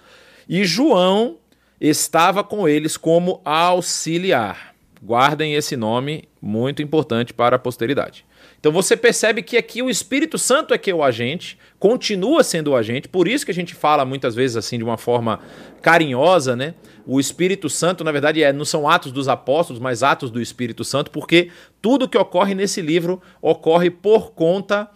E 0.49 0.65
João 0.65 1.37
estava 1.79 2.43
com 2.43 2.67
eles 2.67 2.97
como 2.97 3.43
auxiliar. 3.45 4.70
Guardem 5.03 5.55
esse 5.55 5.77
nome, 5.77 6.29
muito 6.43 6.83
importante 6.83 7.33
para 7.33 7.57
a 7.57 7.59
posteridade. 7.59 8.27
Então 8.59 8.71
você 8.71 8.95
percebe 8.95 9.43
que 9.43 9.57
aqui 9.57 9.81
o 9.81 9.89
Espírito 9.89 10.37
Santo 10.37 10.75
é 10.75 10.79
que 10.79 10.91
é 10.91 10.95
o 10.95 11.03
agente, 11.03 11.59
continua 11.79 12.45
sendo 12.45 12.73
o 12.73 12.77
agente, 12.77 13.09
por 13.09 13.27
isso 13.27 13.45
que 13.45 13.51
a 13.51 13.55
gente 13.55 13.75
fala 13.75 14.05
muitas 14.05 14.35
vezes 14.35 14.59
assim 14.59 14.77
de 14.77 14.85
uma 14.85 14.99
forma 14.99 15.41
carinhosa, 15.81 16.55
né? 16.55 16.75
O 17.07 17.19
Espírito 17.19 17.71
Santo, 17.71 18.05
na 18.05 18.13
verdade, 18.13 18.43
é, 18.43 18.53
não 18.53 18.65
são 18.67 18.87
atos 18.87 19.11
dos 19.11 19.27
apóstolos, 19.27 19.81
mas 19.81 20.03
atos 20.03 20.31
do 20.31 20.41
Espírito 20.41 20.85
Santo, 20.85 21.11
porque 21.11 21.51
tudo 21.81 22.09
que 22.09 22.19
ocorre 22.19 22.55
nesse 22.55 22.83
livro 22.83 23.23
ocorre 23.41 23.91
por 23.91 24.33
conta 24.33 24.91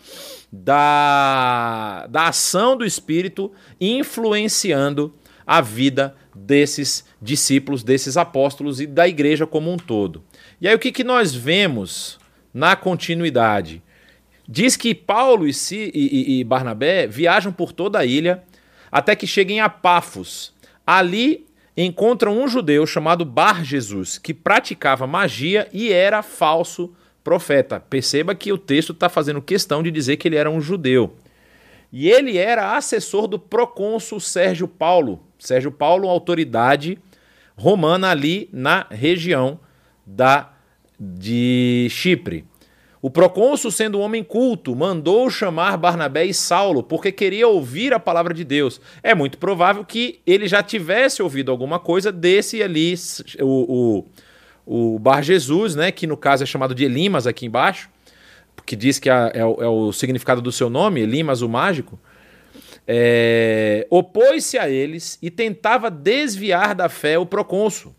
da, 0.53 2.07
da 2.09 2.29
ação 2.29 2.77
do 2.77 2.85
Espírito 2.85 3.51
influenciando 3.81 5.15
a 5.47 5.61
vida 5.61 6.15
desses 6.35 7.05
discípulos, 7.21 7.83
desses 7.83 8.17
apóstolos 8.17 8.81
e 8.81 8.87
da 8.87 9.07
igreja 9.07 9.47
como 9.47 9.73
um 9.73 9.77
todo. 9.77 10.23
E 10.61 10.69
aí 10.69 10.75
o 10.75 10.79
que, 10.79 10.91
que 10.91 11.05
nós 11.05 11.35
vemos 11.35 12.19
na 12.53 12.75
continuidade? 12.75 13.83
Diz 14.49 14.77
que 14.77 14.95
Paulo 14.95 15.47
e, 15.47 15.53
e, 15.73 16.41
e 16.41 16.45
Barnabé 16.45 17.07
viajam 17.07 17.53
por 17.53 17.73
toda 17.73 17.99
a 17.99 18.05
ilha 18.05 18.43
até 18.91 19.17
que 19.17 19.27
cheguem 19.27 19.61
a 19.61 19.69
Pafos. 19.69 20.53
Ali 20.87 21.47
encontram 21.77 22.39
um 22.39 22.47
judeu 22.47 22.87
chamado 22.87 23.25
Bar 23.25 23.65
Jesus, 23.65 24.19
que 24.19 24.35
praticava 24.35 25.07
magia 25.07 25.69
e 25.73 25.93
era 25.93 26.23
falso 26.23 26.95
profeta. 27.25 27.81
Perceba 27.81 28.35
que 28.35 28.53
o 28.53 28.59
texto 28.59 28.93
está 28.93 29.09
fazendo 29.09 29.41
questão 29.41 29.83
de 29.83 29.91
dizer 29.91 30.19
que 30.19 30.29
ele 30.29 30.37
era 30.37 30.51
um 30.51 30.61
judeu. 30.61 31.17
E 31.91 32.09
ele 32.11 32.37
era 32.37 32.77
assessor 32.77 33.27
do 33.27 33.39
procônsul 33.39 34.21
Sérgio 34.21 34.69
Paulo. 34.69 35.23
Sérgio 35.47 35.71
Paulo, 35.71 36.09
autoridade 36.09 36.99
romana 37.57 38.11
ali 38.11 38.49
na 38.53 38.87
região 38.91 39.61
da 40.07 40.53
de 40.99 41.87
Chipre. 41.91 42.45
O 43.03 43.11
procônsul, 43.11 43.71
sendo 43.71 43.99
um 43.99 44.01
homem 44.01 44.25
culto, 44.25 44.75
mandou 44.75 45.29
chamar 45.29 45.77
Barnabé 45.77 46.25
e 46.25 46.33
Saulo 46.33 46.83
porque 46.83 47.13
queria 47.13 47.47
ouvir 47.47 47.93
a 47.93 48.01
palavra 48.01 48.33
de 48.33 48.43
Deus. 48.45 48.81
É 49.03 49.15
muito 49.15 49.37
provável 49.37 49.85
que 49.85 50.21
ele 50.27 50.49
já 50.49 50.63
tivesse 50.63 51.23
ouvido 51.23 51.51
alguma 51.51 51.79
coisa 51.79 52.11
desse 52.11 52.63
ali, 52.63 52.95
o, 53.41 54.07
o, 54.67 54.95
o 54.95 54.99
Bar 54.99 55.23
Jesus, 55.23 55.75
né, 55.75 55.93
que 55.93 56.07
no 56.07 56.17
caso 56.17 56.43
é 56.43 56.47
chamado 56.47 56.75
de 56.75 56.87
Elimas 56.87 57.27
aqui 57.27 57.45
embaixo, 57.45 57.91
que 58.65 58.75
diz 58.75 58.99
que 58.99 59.11
é, 59.11 59.33
é, 59.35 59.41
é 59.41 59.45
o 59.45 59.93
significado 59.93 60.41
do 60.41 60.51
seu 60.51 60.71
nome, 60.71 61.03
Elimas 61.03 61.43
o 61.43 61.49
mágico, 61.49 62.01
é, 62.87 63.87
opôs-se 63.91 64.59
a 64.59 64.69
eles 64.69 65.19
e 65.23 65.31
tentava 65.31 65.91
desviar 65.91 66.75
da 66.75 66.89
fé 66.89 67.19
o 67.19 67.27
procônsul. 67.27 67.95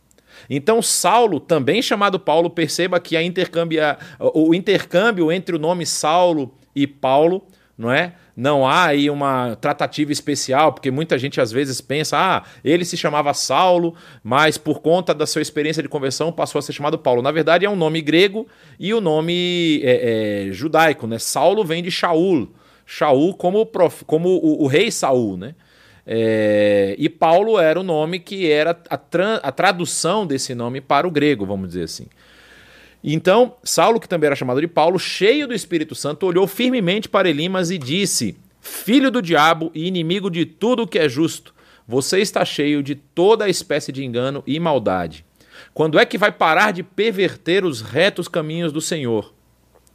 Então 0.49 0.81
Saulo, 0.81 1.39
também 1.39 1.81
chamado 1.81 2.19
Paulo, 2.19 2.49
perceba 2.49 2.99
que 2.99 3.17
a 3.17 3.23
intercâmbio, 3.23 3.81
o 4.19 4.53
intercâmbio 4.53 5.31
entre 5.31 5.55
o 5.55 5.59
nome 5.59 5.85
Saulo 5.85 6.53
e 6.75 6.85
Paulo, 6.85 7.47
não 7.77 7.91
é? 7.91 8.13
Não 8.35 8.67
há 8.67 8.87
aí 8.87 9.09
uma 9.09 9.55
tratativa 9.55 10.11
especial, 10.11 10.73
porque 10.73 10.91
muita 10.91 11.17
gente 11.17 11.39
às 11.39 11.53
vezes 11.53 11.79
pensa, 11.79 12.17
ah, 12.17 12.43
ele 12.65 12.83
se 12.83 12.97
chamava 12.97 13.33
Saulo, 13.33 13.95
mas 14.21 14.57
por 14.57 14.81
conta 14.81 15.13
da 15.13 15.25
sua 15.25 15.41
experiência 15.41 15.81
de 15.81 15.87
conversão 15.87 16.33
passou 16.33 16.59
a 16.59 16.61
ser 16.61 16.73
chamado 16.73 16.99
Paulo. 16.99 17.21
Na 17.21 17.31
verdade 17.31 17.65
é 17.65 17.69
um 17.69 17.77
nome 17.77 18.01
grego 18.01 18.45
e 18.77 18.93
o 18.93 18.99
nome 18.99 19.81
é, 19.83 20.47
é, 20.49 20.51
judaico, 20.51 21.07
né? 21.07 21.17
Saulo 21.17 21.63
vem 21.63 21.81
de 21.81 21.89
Shaul, 21.89 22.49
Shaul 22.85 23.33
como, 23.33 23.65
prof, 23.65 24.05
como 24.05 24.29
o, 24.29 24.63
o, 24.63 24.67
rei 24.67 24.91
Saul, 24.91 25.37
né? 25.37 25.55
É, 26.05 26.95
e 26.99 27.09
Paulo 27.09 27.57
era 27.57 27.79
o 27.79 27.83
nome 27.83 28.19
que 28.19 28.49
era 28.49 28.79
a, 28.89 28.97
tra, 28.97 29.37
a 29.37 29.51
tradução 29.51 30.25
desse 30.27 30.53
nome 30.53 30.79
para 30.79 31.07
o 31.07 31.11
grego, 31.11 31.45
vamos 31.45 31.69
dizer 31.69 31.83
assim. 31.83 32.05
Então, 33.03 33.55
Saulo, 33.63 33.99
que 33.99 34.09
também 34.09 34.27
era 34.27 34.35
chamado 34.35 34.61
de 34.61 34.67
Paulo, 34.67 34.99
cheio 34.99 35.47
do 35.47 35.53
Espírito 35.53 35.95
Santo, 35.95 36.25
olhou 36.25 36.47
firmemente 36.47 37.09
para 37.09 37.29
Elimas 37.29 37.71
e 37.71 37.77
disse: 37.77 38.37
Filho 38.61 39.11
do 39.11 39.21
diabo 39.21 39.71
e 39.73 39.87
inimigo 39.87 40.29
de 40.29 40.45
tudo 40.45 40.83
o 40.83 40.87
que 40.87 40.99
é 40.99 41.09
justo, 41.09 41.53
você 41.87 42.19
está 42.19 42.43
cheio 42.43 42.81
de 42.81 42.95
toda 42.95 43.49
espécie 43.49 43.91
de 43.91 44.03
engano 44.03 44.43
e 44.45 44.59
maldade. 44.59 45.25
Quando 45.73 45.99
é 45.99 46.05
que 46.05 46.17
vai 46.17 46.31
parar 46.31 46.71
de 46.71 46.83
perverter 46.83 47.63
os 47.63 47.81
retos 47.81 48.27
caminhos 48.27 48.71
do 48.71 48.81
Senhor? 48.81 49.33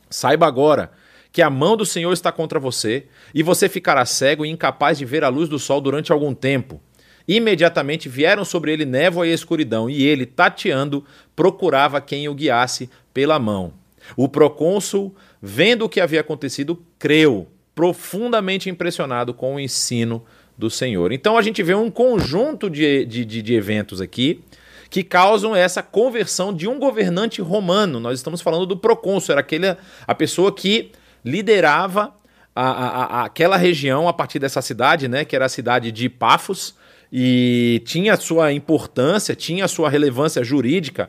Saiba 0.09 0.47
agora 0.47 0.93
que 1.33 1.43
a 1.43 1.51
mão 1.51 1.77
do 1.77 1.87
Senhor 1.87 2.13
está 2.13 2.33
contra 2.33 2.59
você 2.59 3.07
e 3.35 3.43
você 3.43 3.69
ficará 3.69 4.05
cego 4.05 4.45
e 4.45 4.49
incapaz 4.49 4.99
de 4.99 5.05
ver 5.05 5.25
a 5.25 5.29
luz 5.29 5.49
do 5.49 5.59
sol 5.59 5.81
durante 5.81 6.13
algum 6.13 6.35
tempo. 6.35 6.81
Imediatamente 7.29 8.09
vieram 8.09 8.45
sobre 8.45 8.73
ele 8.73 8.85
névoa 8.85 9.27
e 9.27 9.33
escuridão, 9.33 9.89
e 9.89 10.03
ele, 10.03 10.27
tateando, 10.27 11.05
procurava 11.37 12.01
quem 12.01 12.29
o 12.29 12.35
guiasse 12.35 12.91
pela 13.15 13.39
mão. 13.39 13.73
O 14.17 14.29
procônsul, 14.29 15.15
vendo 15.41 15.85
o 15.85 15.89
que 15.89 16.01
havia 16.01 16.23
acontecido, 16.23 16.83
creu, 16.99 17.47
profundamente 17.75 18.69
impressionado 18.69 19.33
com 19.33 19.55
o 19.55 19.61
ensino 19.61 20.25
do 20.59 20.69
Senhor. 20.69 21.13
Então 21.13 21.39
a 21.39 21.43
gente 21.43 21.63
vê 21.63 21.75
um 21.75 21.91
conjunto 21.91 22.69
de, 22.69 23.05
de, 23.05 23.25
de, 23.25 23.43
de 23.43 23.55
eventos 23.55 24.01
aqui 24.01 24.43
que 24.91 25.05
causam 25.05 25.55
essa 25.55 25.83
conversão 25.83 26.53
de 26.53 26.67
um 26.67 26.79
governante 26.79 27.41
romano. 27.41 28.01
Nós 28.01 28.19
estamos 28.19 28.41
falando 28.41 28.67
do 28.67 28.77
procônsul, 28.77 29.33
era 29.33 29.41
aquele, 29.41 29.77
a 30.07 30.15
pessoa 30.15 30.53
que 30.53 30.91
liderava 31.25 32.15
a, 32.55 32.71
a, 32.71 33.05
a, 33.05 33.25
aquela 33.25 33.57
região 33.57 34.09
a 34.09 34.13
partir 34.13 34.39
dessa 34.39 34.61
cidade, 34.61 35.09
né, 35.09 35.25
que 35.25 35.35
era 35.35 35.47
a 35.47 35.49
cidade 35.49 35.93
de 35.93 36.09
Pafos, 36.09 36.75
e 37.13 37.83
tinha 37.85 38.17
sua 38.17 38.53
importância, 38.53 39.35
tinha 39.35 39.67
sua 39.67 39.91
relevância 39.91 40.45
jurídica 40.45 41.09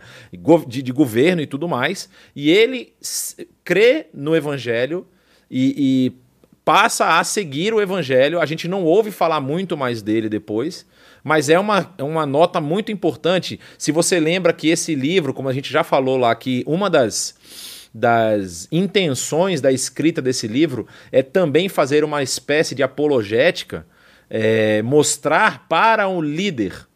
de, 0.67 0.81
de 0.81 0.91
governo 0.91 1.41
e 1.41 1.47
tudo 1.47 1.67
mais. 1.67 2.09
E 2.35 2.49
ele 2.49 2.93
crê 3.63 4.07
no 4.13 4.35
evangelho 4.35 5.05
e, 5.49 5.75
e, 5.77 6.11
passa 6.65 7.19
a 7.19 7.23
seguir 7.23 7.73
o 7.73 7.81
evangelho. 7.81 8.39
A 8.39 8.45
gente 8.45 8.67
não 8.67 8.83
ouve 8.83 9.11
falar 9.11 9.39
muito 9.41 9.77
mais 9.77 10.01
dele 10.01 10.27
depois, 10.27 10.85
mas 11.23 11.49
é 11.49 11.59
uma, 11.59 11.93
é 11.97 12.03
uma 12.03 12.25
nota 12.25 12.59
muito 12.59 12.91
importante. 12.91 13.59
Se 13.77 13.91
você 13.91 14.19
lembra 14.19 14.53
que 14.53 14.69
esse 14.69 14.95
livro, 14.95 15.33
como 15.33 15.49
a 15.49 15.53
gente 15.53 15.71
já 15.71 15.83
falou 15.83 16.17
lá, 16.17 16.33
que 16.33 16.63
uma 16.65 16.89
das 16.89 17.35
das 17.93 18.67
intenções 18.71 19.59
da 19.59 19.71
escrita 19.71 20.21
desse 20.21 20.47
livro 20.47 20.87
é 21.11 21.21
também 21.21 21.67
fazer 21.67 22.03
uma 22.03 22.23
espécie 22.23 22.73
de 22.73 22.83
apologética 22.83 23.85
é, 24.33 24.81
mostrar 24.81 25.67
para 25.67 26.07
um 26.07 26.21
líder, 26.21 26.87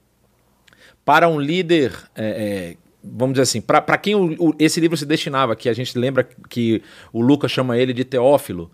para 1.03 1.27
um 1.27 1.37
líder, 1.37 1.91
é, 2.15 2.25
é, 2.25 2.77
vamos 3.03 3.33
dizer 3.33 3.43
assim, 3.43 3.59
para 3.59 3.97
quem 3.97 4.15
o, 4.15 4.35
o, 4.39 4.55
esse 4.57 4.79
livro 4.79 4.95
se 4.95 5.05
destinava, 5.05 5.53
que 5.53 5.67
a 5.67 5.73
gente 5.73 5.97
lembra 5.99 6.25
que 6.49 6.81
o 7.11 7.21
Lucas 7.21 7.51
chama 7.51 7.77
ele 7.77 7.91
de 7.91 8.05
Teófilo, 8.05 8.71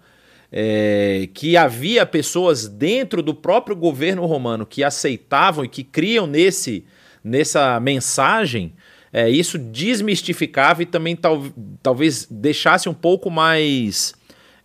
é, 0.52 1.28
que 1.34 1.58
havia 1.58 2.06
pessoas 2.06 2.68
dentro 2.68 3.24
do 3.24 3.34
próprio 3.34 3.76
governo 3.76 4.28
romano 4.28 4.64
que 4.64 4.84
aceitavam 4.84 5.66
e 5.66 5.68
que 5.68 5.84
criam 5.84 6.28
nesse, 6.28 6.86
nessa 7.24 7.80
mensagem, 7.80 8.74
é, 9.14 9.30
isso 9.30 9.58
desmistificava 9.58 10.84
e 10.84 10.86
também 10.86 11.16
tal, 11.16 11.44
talvez 11.84 12.28
deixasse 12.30 12.88
um 12.88 12.94
pouco 12.94 13.30
mais. 13.30 14.14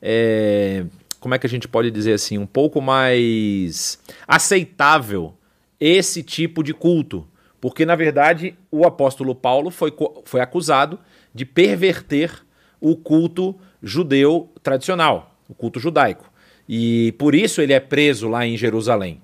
É, 0.00 0.84
como 1.18 1.34
é 1.34 1.38
que 1.38 1.46
a 1.46 1.50
gente 1.50 1.66
pode 1.66 1.90
dizer 1.90 2.12
assim, 2.12 2.38
um 2.38 2.46
pouco 2.46 2.80
mais 2.80 3.98
aceitável 4.28 5.34
esse 5.80 6.22
tipo 6.22 6.62
de 6.62 6.72
culto. 6.72 7.26
Porque, 7.60 7.84
na 7.84 7.96
verdade, 7.96 8.54
o 8.70 8.86
apóstolo 8.86 9.34
Paulo 9.34 9.70
foi, 9.70 9.92
foi 10.24 10.40
acusado 10.40 11.00
de 11.34 11.44
perverter 11.44 12.30
o 12.80 12.94
culto 12.94 13.56
judeu 13.82 14.52
tradicional, 14.62 15.34
o 15.48 15.54
culto 15.54 15.80
judaico. 15.80 16.30
E 16.68 17.12
por 17.18 17.34
isso 17.34 17.60
ele 17.60 17.72
é 17.72 17.80
preso 17.80 18.28
lá 18.28 18.46
em 18.46 18.56
Jerusalém. 18.56 19.20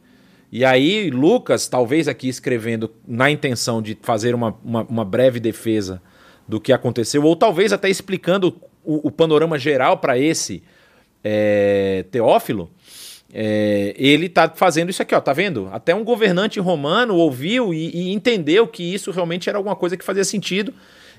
E 0.53 0.67
aí, 0.67 1.09
Lucas, 1.09 1.67
talvez 1.67 2.07
aqui 2.07 2.29
escrevendo 2.29 2.91
na 3.09 3.31
intenção 3.31 3.81
de 3.81 3.97
fazer 4.03 4.35
uma, 4.35 4.55
uma, 4.63 4.83
uma 4.83 5.05
breve 5.05 5.41
defesa 5.41 6.03
do 6.47 6.61
que 6.61 6.75
aconteceu, 6.75 7.25
ou 7.25 7.35
talvez 7.35 7.73
até 7.73 7.89
explicando 7.89 8.61
o, 8.85 9.09
o 9.09 9.11
panorama 9.11 9.59
geral 9.59 9.97
para 9.97 10.19
esse 10.19 10.63
é, 11.25 12.05
Teófilo, 12.11 12.71
é, 13.33 13.95
ele 13.97 14.27
está 14.27 14.47
fazendo 14.51 14.91
isso 14.91 15.01
aqui, 15.01 15.15
ó, 15.15 15.21
tá 15.23 15.33
vendo? 15.33 15.71
Até 15.73 15.95
um 15.95 16.05
governante 16.05 16.61
romano 16.61 17.17
ouviu 17.17 17.73
e, 17.73 17.89
e, 17.89 18.13
entendeu 18.13 18.67
que 18.67 18.83
isso 18.83 19.11
realmente 19.11 19.49
era 19.49 19.57
alguma 19.57 19.75
coisa 19.75 19.97
que 19.97 20.05
fazia 20.05 20.25
sentido 20.25 20.75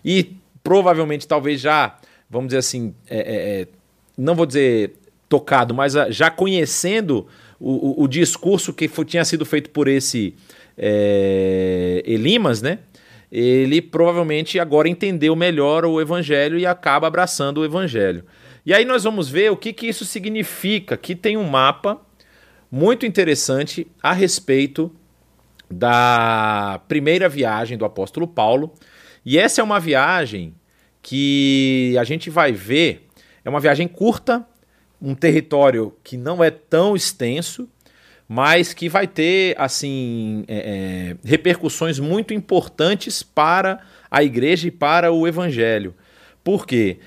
e 0.06 0.36
provavelmente, 0.63 1.28
talvez 1.28 1.60
já, 1.60 1.98
vamos 2.30 2.50
dizer 2.50 2.60
assim, 2.60 2.94
é, 3.10 3.18
é, 3.18 3.62
é 3.62 3.68
não 4.16 4.36
vou 4.36 4.46
dizer 4.46 4.94
tocado, 5.28 5.74
mas 5.74 5.94
já 6.10 6.30
conhecendo 6.30 7.25
o, 7.65 8.03
o, 8.03 8.08
discurso 8.10 8.74
que 8.74 8.89
foi, 8.89 9.05
tinha 9.05 9.24
sido 9.24 9.46
feito 9.46 9.70
por 9.70 9.88
esse 9.88 10.36
é, 10.77 12.03
Elimas, 12.05 12.62
né? 12.62 12.79
Ele 13.32 13.82
provavelmente 13.82 14.60
agora 14.60 14.89
entendeu 14.89 15.34
melhor 15.34 15.86
o 15.86 16.01
evangelho 16.01 16.60
e 16.60 16.65
acaba 16.65 17.08
abraçando 17.08 17.60
o 17.62 17.65
evangelho. 17.65 18.25
E 18.65 18.74
aí 18.74 18.84
nós 18.84 19.05
vamos 19.05 19.29
ver 19.29 19.50
o 19.50 19.55
que, 19.55 19.72
que 19.72 19.88
isso 19.88 20.03
significa. 20.03 20.96
Aqui 20.96 21.15
tem 21.15 21.38
um 21.38 21.46
mapa 21.46 22.00
muito 22.70 23.05
interessante 23.05 23.88
a 24.01 24.12
respeito 24.12 24.91
da 25.72 26.82
primeira 26.88 27.29
viagem 27.29 27.77
do 27.77 27.86
apóstolo 27.86 28.27
Paulo. 28.27 28.74
E 29.25 29.38
essa 29.38 29.62
é 29.62 29.63
uma 29.63 29.79
viagem 29.79 30.53
que 31.01 31.96
a 31.98 32.03
gente 32.03 32.29
vai 32.29 32.51
ver, 32.51 33.08
é 33.43 33.50
uma 33.50 33.60
viagem 33.60 33.88
curta, 33.88 34.46
um 35.03 35.13
território 35.13 35.93
que 36.01 36.15
não 36.15 36.41
é 36.41 36.50
tão 36.50 36.95
extenso, 36.95 37.67
mas 38.25 38.74
que 38.74 38.88
vai 38.88 39.05
ter 39.05 39.53
assim 39.60 40.45
é, 40.48 40.55
é, 40.55 41.27
repercussões 41.27 42.00
muito 42.00 42.33
importantes 42.33 43.22
para 43.22 43.81
a 44.10 44.24
igreja 44.24 44.69
e 44.69 44.72
para 44.72 45.12
o 45.12 45.27
evangelho. 45.27 45.93
Por 46.41 46.65
quê? 46.65 47.00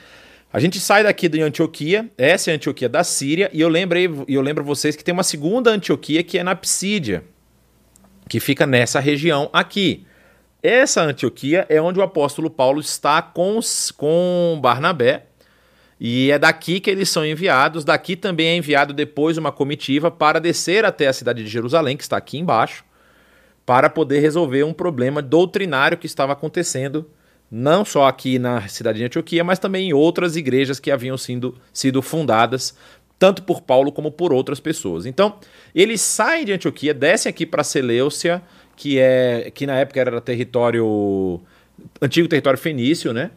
A 0.53 0.61
gente 0.61 0.79
sai 0.79 1.03
daqui 1.03 1.27
de 1.27 1.41
Antioquia, 1.41 2.09
essa 2.19 2.51
é 2.51 2.53
a 2.53 2.57
Antioquia 2.57 2.89
da 2.89 3.03
Síria, 3.03 3.51
e 3.53 3.63
eu 3.63 3.69
lembrei, 3.69 4.09
eu 4.29 4.43
lembro 4.43 4.63
vocês 4.63 4.95
que 4.95 5.03
tem 5.03 5.13
uma 5.13 5.23
segunda 5.23 5.71
Antioquia 5.71 6.23
que 6.23 6.39
é 6.39 6.43
na 6.43 6.55
Psídia, 6.55 7.25
que 8.29 8.39
fica 8.41 8.67
nessa 8.67 9.01
região 9.01 9.49
aqui. 9.53 10.07
Essa 10.63 11.03
Antioquia 11.03 11.65
é 11.69 11.81
onde 11.81 11.99
o 11.99 12.03
apóstolo 12.03 12.51
Paulo 12.51 12.81
está 12.81 13.23
com, 13.23 13.59
com 13.97 14.59
Barnabé, 14.61 15.27
e 15.99 16.31
é 16.31 16.39
daqui 16.39 16.79
que 16.81 16.91
eles 16.91 17.09
são 17.09 17.25
enviados. 17.25 17.85
Daqui 17.85 18.17
também 18.17 18.49
é 18.49 18.57
enviado 18.57 18.93
depois 18.93 19.39
uma 19.39 19.51
comitiva 19.51 20.11
para 20.11 20.39
descer 20.39 20.85
até 20.85 21.07
a 21.09 21.13
cidade 21.13 21.43
de 21.43 21.49
Jerusalém, 21.49 21.97
que 21.97 22.03
está 22.03 22.17
aqui 22.17 22.39
embaixo, 22.39 22.85
para 23.65 23.89
poder 23.89 24.21
resolver 24.21 24.63
um 24.63 24.73
problema 24.73 25.23
doutrinário 25.23 25.99
que 25.99 26.07
estava 26.07 26.33
acontecendo 26.33 27.09
não 27.51 27.85
só 27.85 28.07
aqui 28.07 28.39
na 28.39 28.67
cidade 28.69 28.99
de 28.99 29.05
Antioquia, 29.05 29.45
mas 29.45 29.59
também 29.59 29.89
em 29.89 29.93
outras 29.93 30.37
igrejas 30.37 30.81
que 30.81 30.91
haviam 30.91 31.17
sido, 31.17 31.57
sido 31.73 32.03
fundadas, 32.03 32.77
tanto 33.19 33.43
por 33.43 33.63
Paulo 33.63 33.93
como 33.93 34.11
por 34.11 34.33
outras 34.33 34.61
pessoas. 34.61 35.07
Então, 35.07 35.39
eles 35.75 36.01
saem 36.01 36.45
de 36.45 36.53
Antioquia, 36.53 36.93
descem 36.93 37.31
aqui 37.31 37.47
para 37.47 37.63
Seleucia, 37.63 38.43
que 38.77 38.99
é 38.99 39.51
que 39.55 39.67
na 39.67 39.77
época 39.77 40.01
era 40.01 40.21
território 40.21 41.41
antigo 42.03 42.29
território 42.29 42.59
fenício, 42.59 43.13
né? 43.13 43.31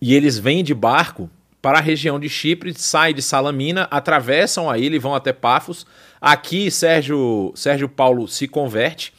E 0.00 0.14
eles 0.14 0.38
vêm 0.38 0.62
de 0.62 0.74
barco 0.74 1.30
para 1.60 1.78
a 1.78 1.82
região 1.82 2.20
de 2.20 2.28
Chipre, 2.28 2.72
saem 2.74 3.14
de 3.14 3.22
Salamina, 3.22 3.88
atravessam 3.90 4.70
a 4.70 4.78
ilha 4.78 4.96
e 4.96 5.00
vão 5.00 5.14
até 5.14 5.32
Pafos. 5.32 5.86
Aqui 6.20 6.70
Sérgio 6.70 7.52
Sérgio 7.54 7.88
Paulo 7.88 8.28
se 8.28 8.46
converte 8.46 9.12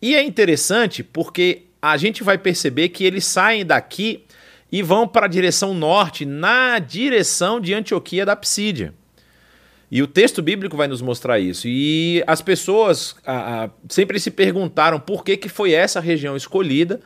e 0.00 0.14
é 0.14 0.22
interessante 0.22 1.02
porque 1.02 1.62
a 1.80 1.96
gente 1.96 2.22
vai 2.22 2.36
perceber 2.36 2.90
que 2.90 3.04
eles 3.04 3.24
saem 3.24 3.64
daqui 3.64 4.24
e 4.70 4.82
vão 4.82 5.08
para 5.08 5.24
a 5.24 5.28
direção 5.28 5.72
norte, 5.72 6.26
na 6.26 6.78
direção 6.78 7.58
de 7.58 7.72
Antioquia 7.72 8.26
da 8.26 8.36
Psídia. 8.36 8.92
E 9.90 10.02
o 10.02 10.06
texto 10.06 10.42
bíblico 10.42 10.76
vai 10.76 10.88
nos 10.88 11.00
mostrar 11.00 11.38
isso. 11.38 11.68
E 11.68 12.22
as 12.26 12.42
pessoas 12.42 13.16
a, 13.24 13.64
a, 13.64 13.70
sempre 13.88 14.20
se 14.20 14.30
perguntaram 14.30 15.00
por 15.00 15.24
que, 15.24 15.38
que 15.38 15.48
foi 15.48 15.72
essa 15.72 16.00
região 16.00 16.36
escolhida, 16.36 17.00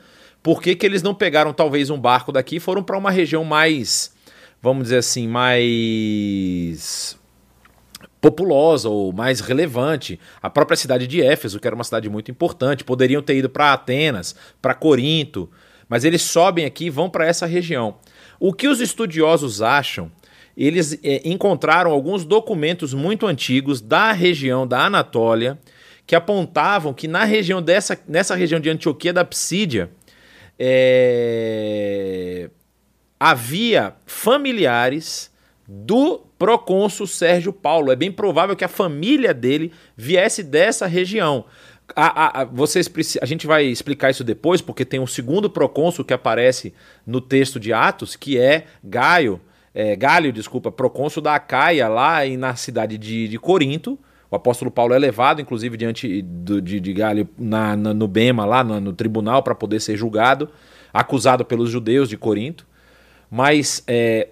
por 0.49 0.63
que, 0.63 0.75
que 0.75 0.87
eles 0.87 1.03
não 1.03 1.15
pegaram 1.15 1.53
talvez 1.53 1.91
um 1.91 2.01
barco 2.01 2.33
daqui 2.33 2.57
e 2.57 2.59
foram 2.59 2.83
para 2.83 2.97
uma 2.97 3.11
região 3.11 3.45
mais, 3.45 4.15
vamos 4.63 4.85
dizer 4.85 4.97
assim, 4.97 5.29
mais 5.29 7.19
populosa 8.19 8.89
ou 8.89 9.13
mais 9.13 9.41
relevante. 9.41 10.19
A 10.41 10.49
própria 10.49 10.75
cidade 10.75 11.07
de 11.07 11.21
Éfeso, 11.21 11.61
que 11.61 11.67
era 11.67 11.75
uma 11.75 11.85
cidade 11.85 12.09
muito 12.09 12.31
importante, 12.31 12.83
poderiam 12.83 13.21
ter 13.21 13.37
ido 13.37 13.51
para 13.51 13.75
Atenas, 13.75 14.35
para 14.63 14.73
Corinto, 14.73 15.51
mas 15.87 16.03
eles 16.03 16.23
sobem 16.23 16.65
aqui 16.65 16.87
e 16.87 16.91
vão 16.91 17.11
para 17.11 17.27
essa 17.27 17.45
região. 17.45 17.97
O 18.41 18.55
que 18.55 18.69
os 18.69 18.81
estudiosos 18.81 19.61
acham? 19.61 20.11
Eles 20.57 20.99
é, 21.05 21.29
encontraram 21.29 21.91
alguns 21.91 22.25
documentos 22.25 22.95
muito 22.95 23.27
antigos 23.27 23.83
da 23.83 24.13
região 24.13 24.67
da 24.67 24.87
Anatólia 24.87 25.59
que 26.07 26.17
apontavam 26.17 26.95
que 26.95 27.07
na 27.07 27.25
região 27.25 27.61
dessa, 27.61 27.99
nessa 28.09 28.35
região 28.35 28.59
de 28.59 28.71
Antioquia 28.71 29.13
da 29.13 29.27
Psídia 29.27 29.91
é, 30.59 32.51
havia 33.19 33.95
familiares 34.07 35.31
do 35.67 36.21
procônsul 36.39 37.07
Sérgio 37.07 37.53
Paulo. 37.53 37.93
É 37.93 37.97
bem 37.97 38.11
provável 38.11 38.57
que 38.57 38.65
a 38.65 38.69
família 38.69 39.35
dele 39.35 39.73
viesse 39.97 40.43
dessa 40.43 40.87
região. 40.87 41.45
A, 41.95 42.07
a, 42.07 42.43
a, 42.43 42.45
vocês, 42.45 42.91
a 43.21 43.27
gente 43.27 43.47
vai 43.47 43.65
explicar 43.65 44.11
isso 44.11 44.25
depois, 44.25 44.61
porque 44.61 44.85
tem 44.85 45.01
um 45.01 45.07
segundo 45.07 45.49
procônsul 45.49 46.05
que 46.05 46.13
aparece 46.13 46.75
no 47.07 47.21
texto 47.21 47.59
de 47.59 47.73
Atos, 47.73 48.17
que 48.17 48.39
é 48.39 48.67
Gaio, 48.83 49.41
é, 49.75 49.95
Galho, 49.95 50.33
desculpa, 50.33 50.73
procônsul 50.73 51.23
da 51.23 51.35
Acaia, 51.35 51.89
lá 51.89 52.27
na 52.27 52.57
cidade 52.57 52.99
de, 52.99 53.29
de 53.29 53.39
Corinto. 53.39 53.99
O 54.31 54.37
apóstolo 54.37 54.71
Paulo 54.71 54.93
é 54.93 54.99
levado, 54.99 55.41
inclusive, 55.41 55.77
diante 55.77 56.23
do, 56.23 56.61
de, 56.61 56.79
de 56.81 56.93
Galho 56.93 57.29
na, 57.39 57.75
na, 57.75 57.95
no 57.95 58.07
Bema, 58.07 58.45
lá 58.45 58.63
no, 58.63 58.81
no 58.81 58.93
tribunal, 58.93 59.43
para 59.43 59.55
poder 59.55 59.81
ser 59.81 59.97
julgado, 59.97 60.51
acusado 60.93 61.45
pelos 61.45 61.71
judeus 61.71 62.09
de 62.09 62.17
Corinto. 62.17 62.67
Mas 63.31 63.83
é, 63.87 64.29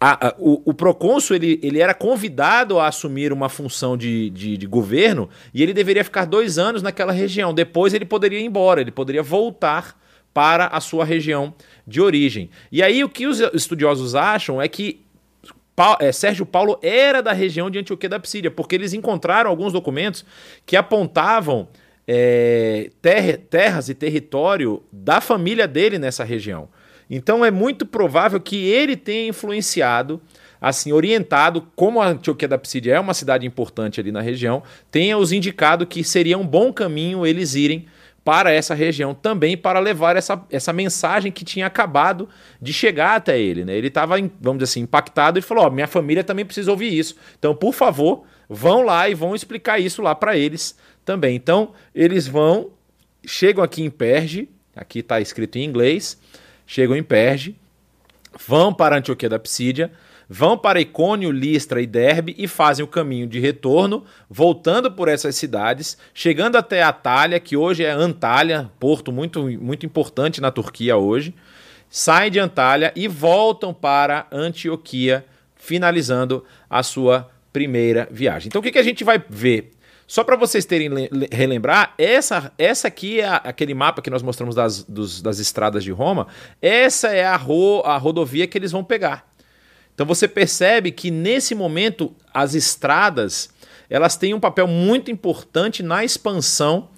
a, 0.00 0.28
a, 0.28 0.34
o, 0.38 0.62
o 0.64 0.74
procônsul 0.74 1.36
ele, 1.36 1.60
ele 1.62 1.78
era 1.78 1.92
convidado 1.92 2.78
a 2.78 2.88
assumir 2.88 3.32
uma 3.32 3.50
função 3.50 3.96
de, 3.96 4.30
de, 4.30 4.56
de, 4.56 4.66
governo 4.66 5.28
e 5.52 5.62
ele 5.62 5.74
deveria 5.74 6.02
ficar 6.02 6.24
dois 6.24 6.58
anos 6.58 6.82
naquela 6.82 7.12
região. 7.12 7.52
Depois 7.52 7.92
ele 7.92 8.06
poderia 8.06 8.40
ir 8.40 8.44
embora, 8.44 8.80
ele 8.80 8.90
poderia 8.90 9.22
voltar 9.22 9.98
para 10.32 10.68
a 10.68 10.80
sua 10.80 11.04
região 11.04 11.52
de 11.86 12.00
origem. 12.00 12.48
E 12.72 12.82
aí 12.82 13.04
o 13.04 13.08
que 13.08 13.26
os 13.26 13.40
estudiosos 13.52 14.14
acham 14.14 14.60
é 14.60 14.68
que 14.68 15.04
pa, 15.74 15.96
é, 16.00 16.12
Sérgio 16.12 16.44
Paulo 16.44 16.78
era 16.82 17.22
da 17.22 17.32
região 17.32 17.70
de 17.70 17.78
Antioquia 17.78 18.08
da 18.08 18.20
Psídia, 18.20 18.50
porque 18.50 18.74
eles 18.74 18.92
encontraram 18.92 19.50
alguns 19.50 19.72
documentos 19.72 20.24
que 20.66 20.76
apontavam 20.76 21.68
é, 22.06 22.90
ter, 23.00 23.38
terras 23.38 23.88
e 23.88 23.94
território 23.94 24.82
da 24.92 25.20
família 25.20 25.68
dele 25.68 25.98
nessa 25.98 26.24
região. 26.24 26.68
Então 27.08 27.44
é 27.44 27.50
muito 27.50 27.84
provável 27.84 28.40
que 28.40 28.68
ele 28.68 28.96
tenha 28.96 29.28
influenciado, 29.28 30.20
assim, 30.60 30.92
orientado, 30.92 31.66
como 31.74 32.00
a 32.00 32.08
Antioquia 32.08 32.46
da 32.46 32.58
Psídia 32.58 32.94
é 32.94 33.00
uma 33.00 33.14
cidade 33.14 33.46
importante 33.46 34.00
ali 34.00 34.12
na 34.12 34.20
região, 34.20 34.62
tenha 34.90 35.18
os 35.18 35.32
indicado 35.32 35.86
que 35.86 36.04
seria 36.04 36.38
um 36.38 36.46
bom 36.46 36.72
caminho 36.72 37.26
eles 37.26 37.54
irem 37.54 37.86
para 38.24 38.52
essa 38.52 38.74
região 38.74 39.14
também 39.14 39.56
para 39.56 39.78
levar 39.78 40.16
essa, 40.16 40.44
essa 40.50 40.72
mensagem 40.72 41.32
que 41.32 41.44
tinha 41.44 41.66
acabado 41.66 42.28
de 42.60 42.72
chegar 42.72 43.16
até 43.16 43.38
ele. 43.40 43.64
Né? 43.64 43.76
Ele 43.76 43.88
estava, 43.88 44.16
vamos 44.40 44.58
dizer 44.58 44.64
assim, 44.64 44.80
impactado 44.80 45.38
e 45.38 45.42
falou: 45.42 45.66
oh, 45.66 45.70
minha 45.70 45.86
família 45.86 46.22
também 46.22 46.44
precisa 46.44 46.70
ouvir 46.70 46.96
isso. 46.96 47.16
Então, 47.38 47.54
por 47.54 47.72
favor, 47.72 48.24
vão 48.48 48.82
lá 48.82 49.08
e 49.08 49.14
vão 49.14 49.34
explicar 49.34 49.78
isso 49.78 50.02
lá 50.02 50.14
para 50.14 50.36
eles 50.36 50.76
também. 51.04 51.34
Então, 51.34 51.72
eles 51.94 52.28
vão, 52.28 52.70
chegam 53.24 53.64
aqui 53.64 53.82
em 53.82 53.90
Perge, 53.90 54.48
aqui 54.76 55.00
está 55.00 55.20
escrito 55.20 55.56
em 55.56 55.64
inglês, 55.64 56.18
chegam 56.66 56.96
em 56.96 57.02
Perge, 57.02 57.56
vão 58.46 58.72
para 58.72 58.96
Antioquia 58.96 59.28
da 59.28 59.38
Psídia, 59.38 59.90
vão 60.32 60.56
para 60.56 60.80
Icônio, 60.80 61.32
Listra 61.32 61.82
e 61.82 61.86
Derbe 61.88 62.36
e 62.38 62.46
fazem 62.46 62.84
o 62.84 62.88
caminho 62.88 63.26
de 63.26 63.40
retorno, 63.40 64.04
voltando 64.28 64.92
por 64.92 65.08
essas 65.08 65.34
cidades, 65.34 65.98
chegando 66.14 66.54
até 66.54 66.84
Atalha, 66.84 67.40
que 67.40 67.56
hoje 67.56 67.84
é 67.84 67.90
Antalya, 67.90 68.70
porto 68.78 69.10
muito, 69.10 69.42
muito 69.60 69.84
importante 69.84 70.40
na 70.40 70.52
Turquia 70.52 70.96
hoje, 70.96 71.34
saem 71.88 72.30
de 72.30 72.38
Antalya 72.38 72.92
e 72.94 73.08
voltam 73.08 73.74
para 73.74 74.28
Antioquia, 74.30 75.26
finalizando 75.56 76.44
a 76.68 76.84
sua 76.84 77.28
primeira 77.52 78.06
viagem. 78.08 78.46
Então 78.46 78.60
o 78.60 78.62
que, 78.62 78.70
que 78.70 78.78
a 78.78 78.84
gente 78.84 79.02
vai 79.02 79.20
ver? 79.28 79.72
Só 80.06 80.22
para 80.22 80.36
vocês 80.36 80.64
terem 80.64 80.90
relembrar, 81.30 81.94
essa, 81.98 82.52
essa 82.56 82.86
aqui 82.88 83.20
é 83.20 83.28
aquele 83.28 83.74
mapa 83.74 84.00
que 84.00 84.10
nós 84.10 84.22
mostramos 84.22 84.54
das, 84.54 84.84
dos, 84.84 85.20
das 85.20 85.40
estradas 85.40 85.82
de 85.82 85.90
Roma. 85.90 86.28
Essa 86.62 87.08
é 87.08 87.24
a, 87.24 87.36
ro, 87.36 87.82
a 87.84 87.96
rodovia 87.96 88.46
que 88.46 88.58
eles 88.58 88.72
vão 88.72 88.82
pegar. 88.82 89.29
Então 90.00 90.06
você 90.06 90.26
percebe 90.26 90.90
que 90.92 91.10
nesse 91.10 91.54
momento 91.54 92.16
as 92.32 92.54
estradas 92.54 93.50
elas 93.90 94.16
têm 94.16 94.32
um 94.32 94.40
papel 94.40 94.66
muito 94.66 95.10
importante 95.10 95.82
na 95.82 96.02
expansão 96.02 96.88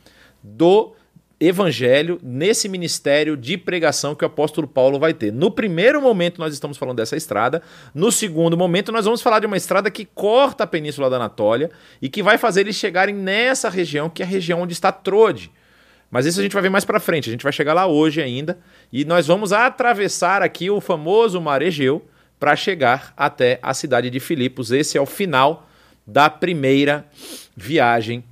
do 0.40 0.94
evangelho 1.40 2.20
nesse 2.22 2.68
ministério 2.68 3.36
de 3.36 3.58
pregação 3.58 4.14
que 4.14 4.22
o 4.22 4.28
apóstolo 4.28 4.68
Paulo 4.68 5.00
vai 5.00 5.12
ter. 5.12 5.32
No 5.32 5.50
primeiro 5.50 6.00
momento 6.00 6.38
nós 6.38 6.54
estamos 6.54 6.78
falando 6.78 6.98
dessa 6.98 7.16
estrada, 7.16 7.60
no 7.92 8.12
segundo 8.12 8.56
momento 8.56 8.92
nós 8.92 9.04
vamos 9.04 9.20
falar 9.20 9.40
de 9.40 9.46
uma 9.46 9.56
estrada 9.56 9.90
que 9.90 10.04
corta 10.04 10.62
a 10.62 10.66
península 10.68 11.10
da 11.10 11.16
Anatólia 11.16 11.72
e 12.00 12.08
que 12.08 12.22
vai 12.22 12.38
fazer 12.38 12.60
eles 12.60 12.76
chegarem 12.76 13.16
nessa 13.16 13.68
região, 13.68 14.08
que 14.08 14.22
é 14.22 14.24
a 14.24 14.28
região 14.28 14.62
onde 14.62 14.74
está 14.74 14.92
Trode. 14.92 15.50
Mas 16.08 16.24
isso 16.24 16.38
a 16.38 16.42
gente 16.44 16.52
vai 16.52 16.62
ver 16.62 16.70
mais 16.70 16.84
para 16.84 17.00
frente, 17.00 17.28
a 17.28 17.32
gente 17.32 17.42
vai 17.42 17.52
chegar 17.52 17.74
lá 17.74 17.84
hoje 17.84 18.22
ainda 18.22 18.60
e 18.92 19.04
nós 19.04 19.26
vamos 19.26 19.52
atravessar 19.52 20.40
aqui 20.40 20.70
o 20.70 20.80
famoso 20.80 21.40
Mar 21.40 21.62
Egeu 21.62 22.06
para 22.42 22.56
chegar 22.56 23.14
até 23.16 23.60
a 23.62 23.72
cidade 23.72 24.10
de 24.10 24.18
Filipos. 24.18 24.72
Esse 24.72 24.98
é 24.98 25.00
o 25.00 25.06
final 25.06 25.68
da 26.04 26.28
primeira 26.28 27.06
viagem 27.56 28.24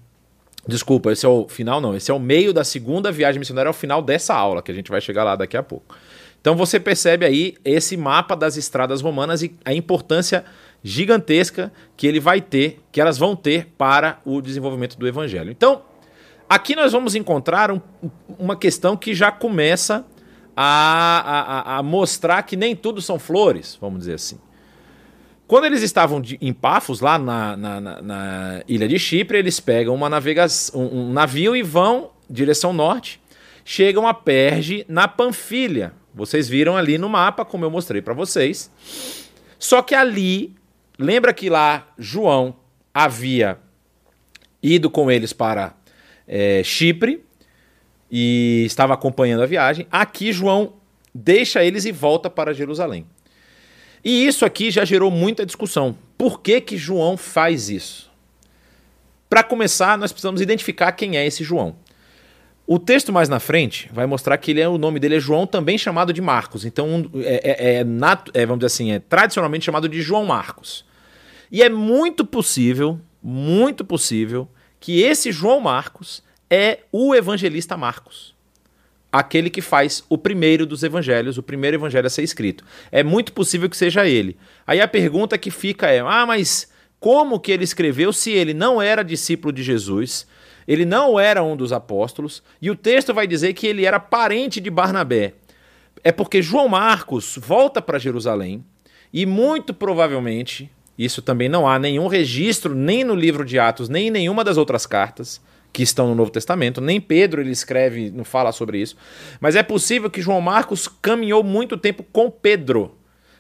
Desculpa, 0.66 1.11
esse 1.11 1.25
é 1.25 1.29
o 1.29 1.49
final, 1.49 1.81
não. 1.81 1.96
Esse 1.96 2.11
é 2.11 2.14
o 2.14 2.18
meio 2.18 2.53
da 2.53 2.64
segunda 2.64 3.11
viagem 3.11 3.38
missionária, 3.38 3.68
é 3.68 3.70
o 3.70 3.75
final 3.75 4.03
dessa 4.03 4.35
aula, 4.35 4.61
que 4.61 4.70
a 4.70 4.75
gente 4.75 4.90
vai 4.90 5.01
chegar 5.01 5.25
lá 5.25 5.35
daqui 5.35 5.57
a 5.57 5.62
pouco. 5.62 5.96
Então 6.40 6.55
você 6.55 6.79
percebe 6.79 7.25
aí 7.25 7.55
esse 7.64 7.96
mapa 7.96 8.37
das 8.37 8.57
estradas 8.57 9.01
romanas 9.01 9.42
e 9.42 9.55
a 9.64 9.73
importância 9.73 10.44
gigantesca 10.83 11.73
que 11.96 12.07
ele 12.07 12.20
vai 12.20 12.40
ter, 12.40 12.81
que 12.92 13.01
elas 13.01 13.16
vão 13.16 13.35
ter 13.35 13.68
para 13.79 14.20
o 14.25 14.42
desenvolvimento 14.42 14.99
do 14.99 15.09
evangelho. 15.09 15.51
Então, 15.51 15.83
aqui 16.49 16.77
nós 16.77 16.92
vamos 16.92 17.14
encontrar 17.14 17.70
um, 17.70 17.81
uma 18.38 18.57
questão 18.57 18.96
que 18.96 19.14
já 19.14 19.33
começa 19.33 20.05
a, 20.62 21.73
a, 21.75 21.79
a 21.79 21.83
mostrar 21.83 22.42
que 22.42 22.55
nem 22.55 22.77
tudo 22.77 23.01
são 23.01 23.18
flores, 23.18 23.79
vamos 23.81 24.01
dizer 24.01 24.14
assim. 24.14 24.38
Quando 25.46 25.64
eles 25.64 25.83
estavam 25.83 26.20
de, 26.20 26.37
em 26.38 26.53
Pafos, 26.53 27.01
lá 27.01 27.18
na, 27.18 27.57
na, 27.57 27.81
na, 27.81 28.03
na, 28.03 28.62
ilha 28.68 28.87
de 28.87 28.99
Chipre, 28.99 29.38
eles 29.38 29.59
pegam 29.59 29.94
uma 29.94 30.11
navegação, 30.11 30.79
um, 30.79 31.09
um 31.09 31.12
navio 31.14 31.57
e 31.57 31.62
vão 31.62 32.11
direção 32.29 32.75
norte. 32.75 33.18
Chegam 33.64 34.07
a 34.07 34.12
Perge, 34.12 34.85
na 34.87 35.09
Panfilha. 35.09 35.94
Vocês 36.14 36.46
viram 36.46 36.77
ali 36.77 36.99
no 36.99 37.09
mapa, 37.09 37.42
como 37.42 37.64
eu 37.64 37.70
mostrei 37.70 38.03
para 38.03 38.12
vocês. 38.12 38.70
Só 39.59 39.81
que 39.81 39.94
ali, 39.94 40.55
lembra 40.99 41.33
que 41.33 41.49
lá 41.49 41.88
João 41.99 42.55
havia 42.92 43.59
ido 44.62 44.90
com 44.90 45.11
eles 45.11 45.33
para 45.33 45.75
é, 46.29 46.62
Chipre 46.62 47.25
e 48.11 48.64
estava 48.66 48.94
acompanhando 48.94 49.42
a 49.42 49.46
viagem. 49.46 49.87
Aqui 49.90 50.33
João 50.33 50.75
deixa 51.14 51.64
eles 51.64 51.85
e 51.85 51.92
volta 51.92 52.29
para 52.29 52.53
Jerusalém. 52.53 53.07
E 54.05 54.27
isso 54.27 54.44
aqui 54.44 54.70
já 54.70 54.85
gerou 54.85 55.11
muita 55.11 55.44
discussão. 55.44 55.96
Por 56.16 56.40
que, 56.40 56.61
que 56.61 56.77
João 56.77 57.16
faz 57.16 57.68
isso? 57.68 58.11
Para 59.29 59.42
começar, 59.42 59.96
nós 59.96 60.11
precisamos 60.11 60.40
identificar 60.40 60.92
quem 60.92 61.16
é 61.16 61.27
esse 61.27 61.44
João. 61.44 61.77
O 62.66 62.79
texto 62.79 63.12
mais 63.12 63.29
na 63.29 63.40
frente 63.40 63.90
vai 63.92 64.07
mostrar 64.07 64.38
que 64.38 64.53
ele 64.53 64.61
é, 64.61 64.68
o 64.68 64.79
nome 64.79 64.99
dele 64.99 65.16
é 65.16 65.20
João, 65.20 65.46
também 65.46 65.77
chamado 65.77 66.12
de 66.12 66.20
Marcos. 66.20 66.64
Então, 66.64 67.11
é, 67.16 67.40
é, 67.44 67.75
é, 67.79 68.42
é 68.42 68.46
vamos 68.46 68.61
dizer 68.61 68.66
assim, 68.66 68.92
é 68.92 68.99
tradicionalmente 68.99 69.64
chamado 69.64 69.88
de 69.88 70.01
João 70.01 70.25
Marcos. 70.25 70.85
E 71.51 71.62
é 71.62 71.68
muito 71.68 72.25
possível, 72.25 73.01
muito 73.23 73.85
possível, 73.85 74.49
que 74.79 75.01
esse 75.01 75.33
João 75.33 75.61
Marcos 75.61 76.23
é 76.50 76.80
o 76.90 77.14
evangelista 77.14 77.76
Marcos 77.76 78.34
aquele 79.12 79.50
que 79.50 79.60
faz 79.60 80.04
o 80.08 80.16
primeiro 80.16 80.64
dos 80.64 80.82
evangelhos, 80.82 81.36
o 81.36 81.42
primeiro 81.42 81.76
evangelho 81.76 82.06
a 82.06 82.10
ser 82.10 82.22
escrito. 82.22 82.64
É 82.92 83.02
muito 83.02 83.32
possível 83.32 83.68
que 83.68 83.76
seja 83.76 84.06
ele. 84.06 84.36
Aí 84.66 84.80
a 84.80 84.88
pergunta 84.88 85.36
que 85.36 85.50
fica 85.50 85.88
é: 85.88 86.00
ah, 86.00 86.24
mas 86.26 86.70
como 86.98 87.40
que 87.40 87.50
ele 87.50 87.64
escreveu 87.64 88.12
se 88.12 88.30
ele 88.30 88.54
não 88.54 88.80
era 88.80 89.02
discípulo 89.02 89.52
de 89.52 89.62
Jesus? 89.62 90.26
Ele 90.68 90.84
não 90.84 91.18
era 91.18 91.42
um 91.42 91.56
dos 91.56 91.72
apóstolos, 91.72 92.42
e 92.62 92.70
o 92.70 92.76
texto 92.76 93.12
vai 93.12 93.26
dizer 93.26 93.54
que 93.54 93.66
ele 93.66 93.84
era 93.84 93.98
parente 93.98 94.60
de 94.60 94.70
Barnabé. 94.70 95.34
É 96.04 96.12
porque 96.12 96.40
João 96.40 96.68
Marcos 96.68 97.36
volta 97.40 97.82
para 97.82 97.98
Jerusalém 97.98 98.64
e 99.12 99.26
muito 99.26 99.74
provavelmente, 99.74 100.70
isso 100.96 101.20
também 101.20 101.48
não 101.48 101.66
há 101.66 101.78
nenhum 101.78 102.06
registro 102.06 102.74
nem 102.74 103.02
no 103.02 103.14
livro 103.14 103.44
de 103.44 103.58
Atos, 103.58 103.88
nem 103.88 104.08
em 104.08 104.10
nenhuma 104.10 104.44
das 104.44 104.56
outras 104.56 104.86
cartas, 104.86 105.40
que 105.72 105.83
estão 105.83 106.09
no 106.09 106.14
Novo 106.14 106.30
Testamento. 106.30 106.80
Nem 106.80 107.00
Pedro 107.00 107.40
ele 107.40 107.50
escreve, 107.50 108.11
não 108.11 108.24
fala 108.24 108.52
sobre 108.52 108.78
isso. 108.80 108.96
Mas 109.40 109.56
é 109.56 109.62
possível 109.62 110.11
que 110.11 110.22
João 110.22 110.40
Marcos 110.40 110.88
caminhou 110.88 111.42
muito 111.42 111.76
tempo 111.76 112.04
com 112.12 112.30
Pedro. 112.30 112.96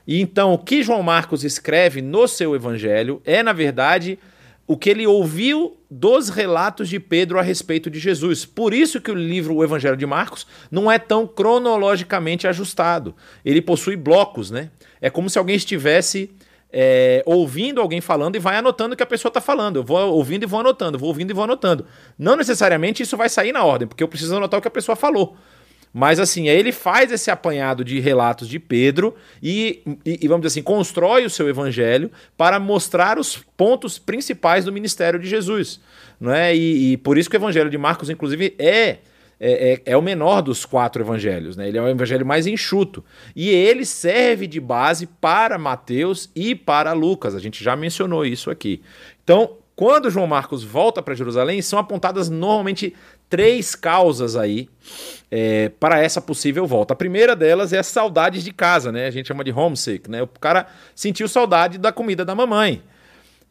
E 0.06 0.20
então 0.20 0.52
o 0.52 0.58
que 0.58 0.82
João 0.82 1.02
Marcos 1.02 1.44
escreve 1.44 2.00
no 2.02 2.26
seu 2.26 2.54
evangelho 2.54 3.20
é, 3.24 3.42
na 3.42 3.52
verdade, 3.52 4.18
o 4.66 4.76
que 4.76 4.88
ele 4.88 5.06
ouviu 5.06 5.76
dos 5.90 6.28
relatos 6.28 6.88
de 6.88 7.00
Pedro 7.00 7.40
a 7.40 7.42
respeito 7.42 7.90
de 7.90 7.98
Jesus. 7.98 8.44
Por 8.44 8.72
isso 8.72 9.00
que 9.00 9.10
o 9.10 9.16
livro 9.16 9.56
O 9.56 9.64
Evangelho 9.64 9.96
de 9.96 10.06
Marcos 10.06 10.46
não 10.70 10.90
é 10.90 10.96
tão 10.96 11.26
cronologicamente 11.26 12.46
ajustado. 12.46 13.12
Ele 13.44 13.60
possui 13.60 13.96
blocos, 13.96 14.48
né? 14.48 14.70
É 15.00 15.10
como 15.10 15.28
se 15.28 15.38
alguém 15.38 15.56
estivesse 15.56 16.30
é, 16.72 17.22
ouvindo 17.26 17.80
alguém 17.80 18.00
falando 18.00 18.36
e 18.36 18.38
vai 18.38 18.56
anotando 18.56 18.94
o 18.94 18.96
que 18.96 19.02
a 19.02 19.06
pessoa 19.06 19.30
está 19.30 19.40
falando. 19.40 19.76
Eu 19.76 19.84
vou 19.84 19.98
ouvindo 20.12 20.44
e 20.44 20.46
vou 20.46 20.60
anotando, 20.60 20.98
vou 20.98 21.08
ouvindo 21.08 21.30
e 21.30 21.34
vou 21.34 21.44
anotando. 21.44 21.86
Não 22.18 22.36
necessariamente 22.36 23.02
isso 23.02 23.16
vai 23.16 23.28
sair 23.28 23.52
na 23.52 23.64
ordem, 23.64 23.88
porque 23.88 24.02
eu 24.02 24.08
preciso 24.08 24.36
anotar 24.36 24.58
o 24.58 24.62
que 24.62 24.68
a 24.68 24.70
pessoa 24.70 24.96
falou. 24.96 25.36
Mas 25.92 26.20
assim, 26.20 26.48
ele 26.48 26.70
faz 26.70 27.10
esse 27.10 27.30
apanhado 27.32 27.84
de 27.84 27.98
relatos 27.98 28.48
de 28.48 28.60
Pedro 28.60 29.16
e, 29.42 29.82
e, 30.06 30.20
e, 30.22 30.28
vamos 30.28 30.42
dizer 30.42 30.58
assim, 30.58 30.62
constrói 30.62 31.24
o 31.24 31.30
seu 31.30 31.48
evangelho 31.48 32.12
para 32.36 32.60
mostrar 32.60 33.18
os 33.18 33.38
pontos 33.56 33.98
principais 33.98 34.64
do 34.64 34.72
ministério 34.72 35.18
de 35.18 35.28
Jesus. 35.28 35.80
Não 36.20 36.32
é? 36.32 36.54
e, 36.54 36.92
e 36.92 36.96
por 36.96 37.18
isso 37.18 37.28
que 37.28 37.36
o 37.36 37.38
evangelho 37.38 37.70
de 37.70 37.78
Marcos, 37.78 38.08
inclusive, 38.08 38.54
é 38.56 38.98
é, 39.40 39.72
é, 39.72 39.92
é, 39.92 39.96
o 39.96 40.02
menor 40.02 40.42
dos 40.42 40.66
quatro 40.66 41.02
evangelhos, 41.02 41.56
né? 41.56 41.66
Ele 41.66 41.78
é 41.78 41.82
o 41.82 41.88
evangelho 41.88 42.26
mais 42.26 42.46
enxuto. 42.46 43.02
E 43.34 43.48
ele 43.48 43.86
serve 43.86 44.46
de 44.46 44.60
base 44.60 45.06
para 45.06 45.56
Mateus 45.56 46.30
e 46.36 46.54
para 46.54 46.92
Lucas. 46.92 47.34
A 47.34 47.38
gente 47.38 47.64
já 47.64 47.74
mencionou 47.74 48.26
isso 48.26 48.50
aqui. 48.50 48.82
Então, 49.24 49.56
quando 49.74 50.10
João 50.10 50.26
Marcos 50.26 50.62
volta 50.62 51.02
para 51.02 51.14
Jerusalém, 51.14 51.62
são 51.62 51.78
apontadas 51.78 52.28
normalmente 52.28 52.94
três 53.30 53.74
causas 53.74 54.36
aí 54.36 54.68
é, 55.30 55.70
para 55.70 55.98
essa 56.02 56.20
possível 56.20 56.66
volta. 56.66 56.92
A 56.92 56.96
primeira 56.96 57.34
delas 57.34 57.72
é 57.72 57.78
as 57.78 57.86
saudades 57.86 58.44
de 58.44 58.52
casa, 58.52 58.92
né? 58.92 59.06
A 59.06 59.10
gente 59.10 59.28
chama 59.28 59.42
de 59.42 59.52
homesick, 59.52 60.10
né? 60.10 60.20
O 60.22 60.26
cara 60.26 60.66
sentiu 60.94 61.26
saudade 61.26 61.78
da 61.78 61.90
comida 61.90 62.26
da 62.26 62.34
mamãe. 62.34 62.82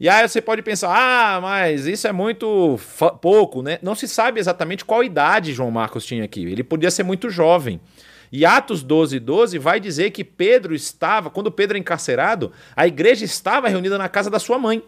E 0.00 0.08
aí 0.08 0.26
você 0.26 0.40
pode 0.40 0.62
pensar, 0.62 0.88
ah, 0.88 1.38
mas 1.42 1.86
isso 1.86 2.08
é 2.08 2.12
muito 2.12 2.80
pouco, 3.20 3.60
né? 3.60 3.78
Não 3.82 3.94
se 3.94 4.08
sabe 4.08 4.40
exatamente 4.40 4.82
qual 4.82 5.04
idade 5.04 5.52
João 5.52 5.70
Marcos 5.70 6.06
tinha 6.06 6.24
aqui. 6.24 6.42
Ele 6.42 6.64
podia 6.64 6.90
ser 6.90 7.02
muito 7.02 7.28
jovem. 7.28 7.78
E 8.32 8.46
Atos 8.46 8.82
12, 8.82 9.20
12 9.20 9.58
vai 9.58 9.78
dizer 9.78 10.10
que 10.10 10.24
Pedro 10.24 10.74
estava, 10.74 11.28
quando 11.28 11.52
Pedro 11.52 11.76
é 11.76 11.80
encarcerado, 11.80 12.50
a 12.74 12.86
igreja 12.86 13.26
estava 13.26 13.68
reunida 13.68 13.98
na 13.98 14.08
casa 14.08 14.30
da 14.30 14.38
sua 14.38 14.58
mãe. 14.58 14.82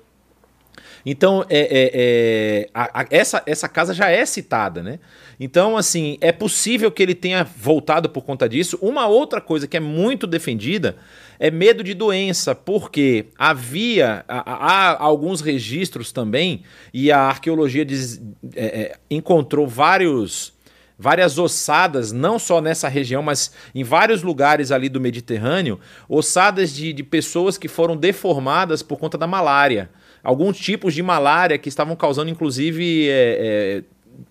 Então, 1.05 1.45
é, 1.51 1.61
é, 1.61 1.91
é 1.95 2.69
a, 2.73 3.03
a, 3.03 3.07
essa, 3.11 3.43
essa 3.45 3.69
casa 3.69 3.93
já 3.93 4.09
é 4.09 4.25
citada, 4.25 4.83
né? 4.83 4.99
Então, 5.39 5.77
assim, 5.77 6.17
é 6.21 6.33
possível 6.33 6.91
que 6.91 7.03
ele 7.03 7.15
tenha 7.15 7.45
voltado 7.45 8.09
por 8.09 8.23
conta 8.23 8.49
disso. 8.49 8.79
Uma 8.81 9.09
outra 9.09 9.41
coisa 9.41 9.67
que 9.67 9.77
é 9.77 9.81
muito 9.81 10.27
defendida 10.27 10.97
é 11.43 11.51
medo 11.51 11.83
de 11.83 11.93
doença, 11.93 12.55
porque 12.55 13.27
havia 13.37 14.25
há, 14.29 15.03
alguns 15.03 15.41
registros 15.41 16.13
também, 16.13 16.63
e 16.95 17.11
a 17.11 17.19
arqueologia 17.19 17.85
diz, 17.85 18.23
é, 18.55 18.65
é, 18.65 18.97
encontrou 19.11 19.67
vários 19.67 20.53
várias 20.97 21.37
ossadas, 21.37 22.13
não 22.13 22.39
só 22.39 22.61
nessa 22.61 22.87
região, 22.87 23.25
mas 23.25 23.51
em 23.75 23.83
vários 23.83 24.23
lugares 24.23 24.71
ali 24.71 24.89
do 24.89 25.01
Mediterrâneo, 25.01 25.81
ossadas 26.09 26.73
de, 26.73 26.93
de 26.93 27.03
pessoas 27.03 27.59
que 27.59 27.67
foram 27.67 27.97
deformadas 27.97 28.85
por 28.85 28.97
conta 28.97 29.19
da 29.19 29.27
malária 29.27 29.91
alguns 30.23 30.59
tipos 30.59 30.95
de 30.95 31.03
malária 31.03 31.59
que 31.59 31.69
estavam 31.69 31.97
causando, 31.97 32.31
inclusive, 32.31 33.09
é, 33.09 33.83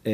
é, 0.05 0.11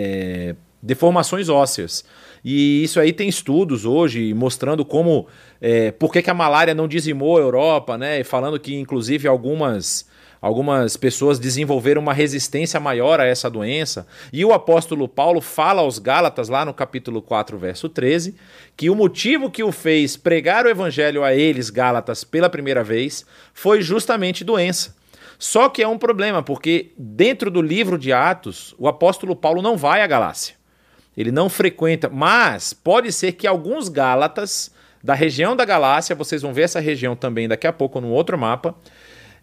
é, 0.49 0.55
deformações 0.81 1.49
ósseas. 1.49 2.03
E 2.43 2.83
isso 2.83 2.99
aí 2.99 3.11
tem 3.11 3.27
estudos 3.27 3.85
hoje 3.85 4.33
mostrando 4.33 4.85
como 4.85 5.27
é, 5.61 5.91
por 5.91 6.11
que, 6.11 6.21
que 6.21 6.29
a 6.29 6.33
malária 6.33 6.73
não 6.73 6.87
dizimou 6.87 7.37
a 7.37 7.41
Europa, 7.41 7.97
né? 7.97 8.23
Falando 8.23 8.59
que, 8.59 8.75
inclusive, 8.75 9.27
algumas 9.27 10.05
algumas 10.41 10.95
pessoas 10.95 11.39
desenvolveram 11.39 12.01
uma 12.01 12.13
resistência 12.13 12.79
maior 12.79 13.19
a 13.19 13.25
essa 13.25 13.49
doença. 13.49 14.05
E 14.31 14.43
o 14.45 14.53
apóstolo 14.53 15.07
Paulo 15.07 15.41
fala 15.41 15.81
aos 15.81 15.99
Gálatas, 15.99 16.49
lá 16.49 16.63
no 16.63 16.73
capítulo 16.73 17.21
4, 17.21 17.57
verso 17.57 17.89
13, 17.89 18.35
que 18.75 18.89
o 18.89 18.95
motivo 18.95 19.49
que 19.49 19.63
o 19.63 19.71
fez 19.71 20.15
pregar 20.15 20.65
o 20.65 20.69
evangelho 20.69 21.23
a 21.23 21.33
eles, 21.33 21.69
Gálatas, 21.69 22.23
pela 22.23 22.49
primeira 22.49 22.83
vez, 22.83 23.25
foi 23.53 23.81
justamente 23.81 24.43
doença. 24.43 24.95
Só 25.39 25.69
que 25.69 25.83
é 25.83 25.87
um 25.87 25.99
problema, 25.99 26.41
porque 26.41 26.91
dentro 26.97 27.51
do 27.51 27.61
livro 27.61 27.97
de 27.97 28.11
Atos, 28.11 28.73
o 28.77 28.87
apóstolo 28.87 29.35
Paulo 29.35 29.61
não 29.61 29.77
vai 29.77 30.01
à 30.01 30.07
Galácia. 30.07 30.55
Ele 31.15 31.31
não 31.31 31.49
frequenta, 31.49 32.09
mas 32.09 32.73
pode 32.73 33.11
ser 33.11 33.33
que 33.33 33.47
alguns 33.47 33.89
Gálatas 33.89 34.71
da 35.03 35.13
região 35.13 35.55
da 35.55 35.65
Galácia, 35.65 36.15
vocês 36.15 36.41
vão 36.41 36.53
ver 36.53 36.63
essa 36.63 36.79
região 36.79 37.15
também 37.15 37.47
daqui 37.47 37.67
a 37.67 37.73
pouco 37.73 38.01
no 38.01 38.09
outro 38.09 38.37
mapa, 38.37 38.75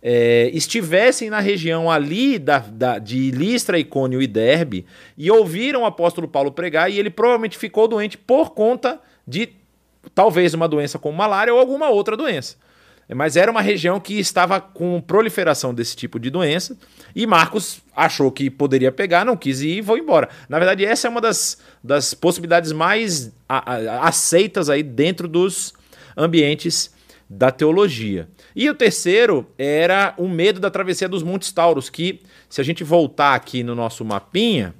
é, 0.02 0.50
estivessem 0.52 1.30
na 1.30 1.40
região 1.40 1.90
ali 1.90 2.38
da, 2.38 2.58
da, 2.58 2.98
de 2.98 3.30
Listra, 3.30 3.78
Icônio 3.78 4.20
e 4.20 4.26
Derbe 4.26 4.84
e 5.16 5.30
ouviram 5.30 5.82
o 5.82 5.86
apóstolo 5.86 6.28
Paulo 6.28 6.52
pregar 6.52 6.90
e 6.90 6.98
ele 6.98 7.08
provavelmente 7.08 7.56
ficou 7.56 7.88
doente 7.88 8.18
por 8.18 8.50
conta 8.50 9.00
de 9.26 9.48
talvez 10.14 10.52
uma 10.52 10.68
doença 10.68 10.98
como 10.98 11.16
malária 11.16 11.54
ou 11.54 11.58
alguma 11.58 11.88
outra 11.88 12.18
doença. 12.18 12.56
Mas 13.12 13.36
era 13.36 13.50
uma 13.50 13.60
região 13.60 14.00
que 14.00 14.18
estava 14.18 14.60
com 14.60 15.00
proliferação 15.00 15.74
desse 15.74 15.94
tipo 15.94 16.18
de 16.18 16.30
doença 16.30 16.76
e 17.14 17.26
Marcos 17.26 17.82
achou 17.94 18.30
que 18.32 18.48
poderia 18.48 18.90
pegar, 18.90 19.24
não 19.24 19.36
quis 19.36 19.60
ir 19.60 19.78
e 19.78 19.82
foi 19.82 20.00
embora. 20.00 20.28
Na 20.48 20.58
verdade, 20.58 20.84
essa 20.84 21.06
é 21.06 21.10
uma 21.10 21.20
das, 21.20 21.58
das 21.82 22.14
possibilidades 22.14 22.72
mais 22.72 23.32
a, 23.48 23.74
a, 23.74 24.08
aceitas 24.08 24.70
aí 24.70 24.82
dentro 24.82 25.28
dos 25.28 25.74
ambientes 26.16 26.94
da 27.28 27.50
teologia. 27.50 28.28
E 28.54 28.68
o 28.70 28.74
terceiro 28.74 29.46
era 29.58 30.14
o 30.16 30.28
medo 30.28 30.60
da 30.60 30.70
travessia 30.70 31.08
dos 31.08 31.22
Montes 31.22 31.52
Tauros, 31.52 31.90
que, 31.90 32.20
se 32.48 32.60
a 32.60 32.64
gente 32.64 32.84
voltar 32.84 33.34
aqui 33.34 33.62
no 33.62 33.74
nosso 33.74 34.04
mapinha, 34.04 34.74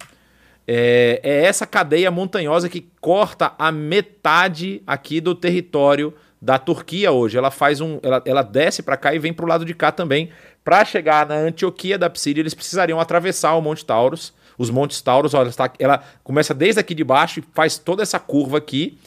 é, 0.66 1.20
é 1.22 1.44
essa 1.44 1.66
cadeia 1.66 2.10
montanhosa 2.10 2.68
que 2.68 2.86
corta 3.00 3.52
a 3.58 3.70
metade 3.70 4.82
aqui 4.86 5.20
do 5.20 5.34
território 5.34 6.14
da 6.44 6.58
Turquia 6.58 7.10
hoje. 7.10 7.38
Ela 7.38 7.50
faz 7.50 7.80
um, 7.80 7.98
ela, 8.02 8.22
ela 8.26 8.42
desce 8.42 8.82
para 8.82 8.98
cá 8.98 9.14
e 9.14 9.18
vem 9.18 9.32
para 9.32 9.46
o 9.46 9.48
lado 9.48 9.64
de 9.64 9.72
cá 9.72 9.90
também. 9.90 10.28
Para 10.62 10.84
chegar 10.84 11.26
na 11.26 11.36
Antioquia 11.36 11.96
da 11.96 12.10
Psídia, 12.10 12.42
eles 12.42 12.52
precisariam 12.52 13.00
atravessar 13.00 13.54
o 13.54 13.62
Monte 13.62 13.84
Taurus. 13.84 14.32
Os 14.56 14.70
Montes 14.70 15.00
Taurus, 15.00 15.34
olha, 15.34 15.50
ela, 15.58 15.72
ela 15.78 16.04
começa 16.22 16.54
desde 16.54 16.78
aqui 16.78 16.94
de 16.94 17.02
baixo 17.02 17.40
e 17.40 17.44
faz 17.54 17.78
toda 17.78 18.02
essa 18.02 18.20
curva 18.20 18.58
aqui. 18.58 18.98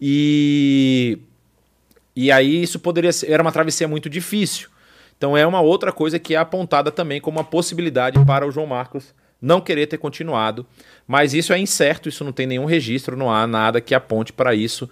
E 0.00 1.18
e 2.14 2.32
aí 2.32 2.62
isso 2.62 2.80
poderia 2.80 3.12
ser, 3.12 3.30
era 3.30 3.42
uma 3.42 3.52
travessia 3.52 3.86
muito 3.86 4.08
difícil. 4.08 4.70
Então 5.18 5.36
é 5.36 5.46
uma 5.46 5.60
outra 5.60 5.92
coisa 5.92 6.18
que 6.18 6.34
é 6.34 6.38
apontada 6.38 6.90
também 6.90 7.20
como 7.20 7.38
uma 7.38 7.44
possibilidade 7.44 8.18
para 8.24 8.46
o 8.46 8.50
João 8.50 8.66
Marcos 8.66 9.14
não 9.40 9.60
querer 9.60 9.86
ter 9.86 9.98
continuado. 9.98 10.66
Mas 11.06 11.34
isso 11.34 11.52
é 11.52 11.58
incerto, 11.58 12.08
isso 12.08 12.24
não 12.24 12.32
tem 12.32 12.46
nenhum 12.46 12.64
registro, 12.64 13.16
não 13.16 13.30
há 13.30 13.46
nada 13.46 13.80
que 13.80 13.94
aponte 13.94 14.32
para 14.32 14.54
isso 14.54 14.88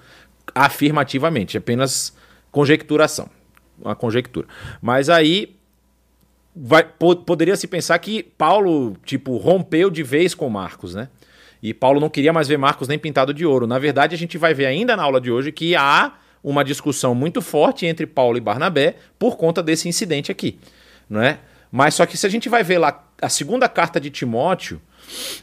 afirmativamente, 0.54 1.56
apenas 1.56 2.16
conjecturação, 2.50 3.28
uma 3.80 3.94
conjectura. 3.94 4.46
Mas 4.80 5.08
aí 5.08 5.56
vai, 6.54 6.84
poderia 7.26 7.56
se 7.56 7.66
pensar 7.66 7.98
que 7.98 8.22
Paulo, 8.22 8.96
tipo, 9.04 9.36
rompeu 9.36 9.90
de 9.90 10.02
vez 10.02 10.34
com 10.34 10.48
Marcos, 10.48 10.94
né? 10.94 11.08
E 11.62 11.72
Paulo 11.72 11.98
não 11.98 12.10
queria 12.10 12.32
mais 12.32 12.46
ver 12.46 12.58
Marcos 12.58 12.88
nem 12.88 12.98
pintado 12.98 13.32
de 13.32 13.46
ouro. 13.46 13.66
Na 13.66 13.78
verdade, 13.78 14.14
a 14.14 14.18
gente 14.18 14.36
vai 14.36 14.52
ver 14.52 14.66
ainda 14.66 14.96
na 14.96 15.02
aula 15.02 15.20
de 15.20 15.30
hoje 15.30 15.50
que 15.50 15.74
há 15.74 16.12
uma 16.42 16.62
discussão 16.62 17.14
muito 17.14 17.40
forte 17.40 17.86
entre 17.86 18.06
Paulo 18.06 18.36
e 18.36 18.40
Barnabé 18.40 18.96
por 19.18 19.38
conta 19.38 19.62
desse 19.62 19.88
incidente 19.88 20.30
aqui, 20.30 20.58
não 21.08 21.22
é? 21.22 21.38
Mas 21.72 21.94
só 21.94 22.04
que 22.04 22.18
se 22.18 22.26
a 22.26 22.28
gente 22.28 22.50
vai 22.50 22.62
ver 22.62 22.78
lá 22.78 23.04
a 23.20 23.28
segunda 23.30 23.66
carta 23.66 23.98
de 23.98 24.10
Timóteo, 24.10 24.80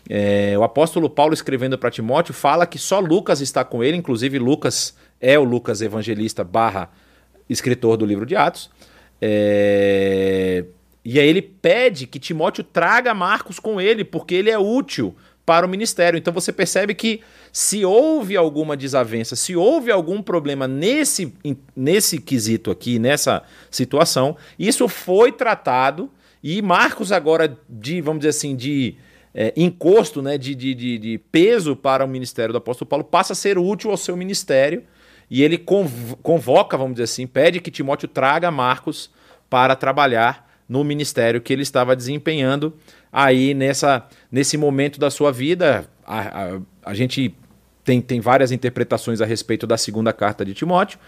é, 0.10 0.58
o 0.58 0.64
apóstolo 0.64 1.10
Paulo 1.10 1.34
escrevendo 1.34 1.78
para 1.78 1.92
Timóteo 1.92 2.34
fala 2.34 2.66
que 2.66 2.78
só 2.78 3.00
Lucas 3.00 3.42
está 3.42 3.64
com 3.64 3.84
ele, 3.84 3.98
inclusive 3.98 4.40
Lucas 4.40 4.96
é 5.20 5.38
o 5.38 5.44
Lucas 5.44 5.82
evangelista 5.82 6.44
barra 6.44 6.90
escritor 7.50 7.98
do 7.98 8.06
livro 8.06 8.26
de 8.26 8.36
Atos. 8.36 8.70
É, 9.22 10.66
e 11.04 11.20
aí 11.20 11.28
ele 11.28 11.42
pede 11.42 12.08
que 12.08 12.20
Timóteo 12.20 12.64
traga 12.64 13.14
Marcos 13.14 13.60
com 13.60 13.80
ele, 13.80 14.04
porque 14.04 14.36
ele 14.36 14.50
é 14.50 14.58
útil 14.58 15.16
para 15.46 15.66
o 15.66 15.70
ministério. 15.70 16.18
Então 16.18 16.34
você 16.34 16.52
percebe 16.52 16.94
que 16.94 17.22
se 17.52 17.84
houve 17.84 18.38
alguma 18.38 18.78
desavença, 18.78 19.36
se 19.36 19.56
houve 19.56 19.92
algum 19.92 20.22
problema 20.22 20.68
nesse, 20.68 21.34
nesse 21.76 22.20
quesito 22.20 22.72
aqui, 22.72 23.00
nessa 23.00 23.44
situação, 23.70 24.38
isso 24.58 24.88
foi 24.88 25.32
tratado 25.32 26.10
e 26.44 26.62
Marcos 26.62 27.12
agora 27.12 27.58
de, 27.70 28.02
vamos 28.02 28.22
dizer 28.22 28.30
assim, 28.30 28.56
de 28.56 28.96
é, 29.34 29.54
encosto, 29.56 30.22
né, 30.22 30.38
de, 30.38 30.54
de, 30.54 30.74
de, 30.74 30.98
de, 30.98 31.18
peso 31.18 31.76
para 31.76 32.04
o 32.04 32.08
ministério 32.08 32.52
do 32.52 32.58
apóstolo 32.58 32.88
Paulo, 32.88 33.04
passa 33.04 33.34
a 33.34 33.36
ser 33.36 33.58
útil 33.58 33.92
ao 33.92 33.98
seu 33.98 34.16
ministério 34.18 34.84
e 35.30 35.42
ele 35.42 35.58
convoca, 35.58 36.78
vamos 36.78 36.94
dizer 36.96 37.06
assim, 37.06 37.26
pede 37.26 37.62
que 37.62 37.72
Timóteo 37.72 38.08
traga 38.08 38.52
Marcos 38.52 39.10
para 39.50 39.76
trabalhar 39.76 40.50
no 40.68 40.84
ministério 40.84 41.40
que 41.40 41.54
ele 41.54 41.62
estava 41.62 41.96
desempenhando 41.96 42.74
aí 43.12 43.54
nessa, 43.54 44.06
nesse 44.30 44.58
momento 44.58 45.00
da 45.00 45.10
sua 45.10 45.32
vida. 45.32 45.86
A, 46.06 46.20
a, 46.20 46.60
a 46.86 46.94
gente 46.94 47.34
tem, 47.84 48.02
tem 48.02 48.20
várias 48.20 48.52
interpretações 48.52 49.22
a 49.22 49.26
respeito 49.26 49.66
da 49.66 49.78
segunda 49.78 50.12
carta 50.12 50.44
de 50.44 50.54
Timóteo, 50.54 51.00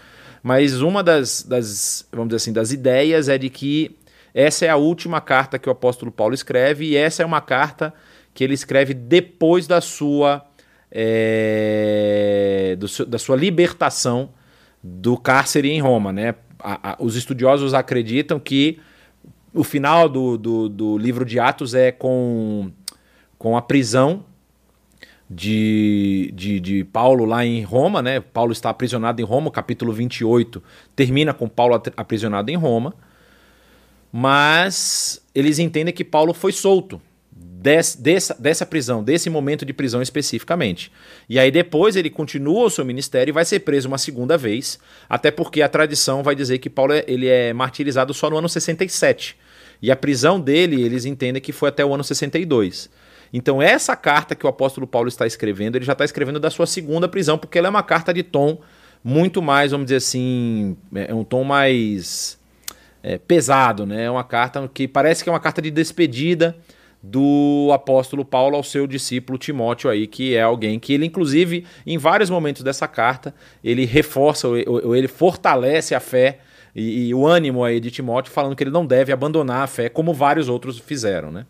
mas 0.42 0.80
uma 0.80 1.02
das, 1.02 1.42
das, 1.42 2.06
vamos 2.10 2.28
dizer 2.28 2.36
assim, 2.36 2.52
das 2.52 2.72
ideias 2.72 3.28
é 3.28 3.36
de 3.36 3.48
que 3.50 3.96
essa 4.34 4.66
é 4.66 4.68
a 4.68 4.76
última 4.76 5.20
carta 5.20 5.58
que 5.58 5.68
o 5.68 5.72
apóstolo 5.72 6.10
Paulo 6.10 6.34
escreve, 6.34 6.86
e 6.86 6.96
essa 6.96 7.22
é 7.22 7.26
uma 7.26 7.40
carta 7.40 7.94
que 8.34 8.42
ele 8.42 8.54
escreve 8.54 8.92
depois 8.92 9.66
da 9.66 9.80
sua, 9.80 10.44
é, 10.90 12.76
do, 12.78 13.06
da 13.06 13.18
sua 13.18 13.36
libertação 13.36 14.30
do 14.82 15.16
cárcere 15.16 15.70
em 15.70 15.80
Roma. 15.80 16.12
Né? 16.12 16.34
A, 16.58 16.90
a, 16.92 16.96
os 16.98 17.16
estudiosos 17.16 17.72
acreditam 17.72 18.38
que 18.38 18.80
o 19.54 19.62
final 19.62 20.08
do, 20.08 20.36
do, 20.36 20.68
do, 20.68 20.98
livro 20.98 21.24
de 21.24 21.38
Atos 21.38 21.74
é 21.74 21.92
com, 21.92 22.72
com 23.38 23.56
a 23.56 23.62
prisão 23.62 24.24
de, 25.30 26.32
de, 26.34 26.58
de, 26.58 26.84
Paulo 26.84 27.24
lá 27.24 27.46
em 27.46 27.62
Roma, 27.62 28.02
né? 28.02 28.20
Paulo 28.20 28.52
está 28.52 28.68
aprisionado 28.68 29.22
em 29.22 29.24
Roma, 29.24 29.48
o 29.48 29.52
capítulo 29.52 29.92
28 29.92 30.62
termina 30.94 31.32
com 31.32 31.48
Paulo 31.48 31.80
aprisionado 31.96 32.50
em 32.50 32.56
Roma 32.56 32.94
mas 34.16 35.20
eles 35.34 35.58
entendem 35.58 35.92
que 35.92 36.04
Paulo 36.04 36.32
foi 36.32 36.52
solto 36.52 37.02
des, 37.64 37.96
dessa, 37.96 38.36
dessa 38.38 38.66
prisão, 38.66 39.02
desse 39.02 39.30
momento 39.30 39.64
de 39.64 39.72
prisão 39.72 40.02
especificamente. 40.02 40.92
E 41.26 41.38
aí 41.38 41.50
depois 41.50 41.96
ele 41.96 42.10
continua 42.10 42.66
o 42.66 42.70
seu 42.70 42.84
ministério 42.84 43.30
e 43.30 43.32
vai 43.32 43.44
ser 43.46 43.60
preso 43.60 43.88
uma 43.88 43.96
segunda 43.96 44.36
vez, 44.36 44.78
até 45.08 45.30
porque 45.30 45.62
a 45.62 45.68
tradição 45.68 46.22
vai 46.22 46.34
dizer 46.34 46.58
que 46.58 46.68
Paulo 46.68 46.92
é, 46.92 47.02
ele 47.08 47.26
é 47.26 47.54
martirizado 47.54 48.12
só 48.12 48.28
no 48.28 48.36
ano 48.36 48.50
67. 48.50 49.34
E 49.80 49.90
a 49.90 49.96
prisão 49.96 50.38
dele, 50.38 50.82
eles 50.82 51.06
entendem 51.06 51.40
que 51.40 51.52
foi 51.52 51.70
até 51.70 51.82
o 51.82 51.94
ano 51.94 52.04
62. 52.04 52.90
Então, 53.32 53.62
essa 53.62 53.96
carta 53.96 54.34
que 54.34 54.44
o 54.44 54.48
apóstolo 54.48 54.86
Paulo 54.86 55.08
está 55.08 55.26
escrevendo, 55.26 55.76
ele 55.76 55.86
já 55.86 55.92
está 55.92 56.04
escrevendo 56.04 56.38
da 56.38 56.50
sua 56.50 56.66
segunda 56.66 57.08
prisão, 57.08 57.38
porque 57.38 57.58
ela 57.58 57.68
é 57.68 57.70
uma 57.70 57.82
carta 57.82 58.12
de 58.12 58.22
tom 58.22 58.60
muito 59.02 59.40
mais, 59.40 59.70
vamos 59.72 59.86
dizer 59.86 59.96
assim, 59.96 60.76
é 60.94 61.14
um 61.14 61.24
tom 61.24 61.44
mais 61.44 62.38
é, 63.02 63.16
pesado, 63.18 63.86
né? 63.86 64.04
É 64.04 64.10
uma 64.10 64.22
carta 64.22 64.70
que 64.72 64.86
parece 64.86 65.24
que 65.24 65.30
é 65.30 65.32
uma 65.32 65.40
carta 65.40 65.60
de 65.60 65.70
despedida 65.70 66.56
do 67.06 67.70
apóstolo 67.70 68.24
Paulo 68.24 68.56
ao 68.56 68.62
seu 68.62 68.86
discípulo 68.86 69.36
Timóteo 69.36 69.90
aí, 69.90 70.06
que 70.06 70.34
é 70.34 70.40
alguém 70.40 70.78
que 70.78 70.90
ele 70.90 71.04
inclusive 71.04 71.66
em 71.86 71.98
vários 71.98 72.30
momentos 72.30 72.62
dessa 72.62 72.88
carta, 72.88 73.34
ele 73.62 73.84
reforça 73.84 74.48
ou 74.48 74.96
ele 74.96 75.06
fortalece 75.06 75.94
a 75.94 76.00
fé 76.00 76.38
e, 76.74 77.08
e, 77.08 77.14
o 77.14 77.26
ânimo 77.26 77.62
aí 77.62 77.78
de 77.78 77.90
Timóteo 77.90 78.32
falando 78.32 78.56
que 78.56 78.64
ele 78.64 78.70
não 78.70 78.86
deve 78.86 79.12
abandonar 79.12 79.62
a 79.62 79.66
fé 79.66 79.90
como 79.90 80.14
vários 80.14 80.48
outros 80.48 80.78
fizeram, 80.78 81.30
né? 81.30 81.44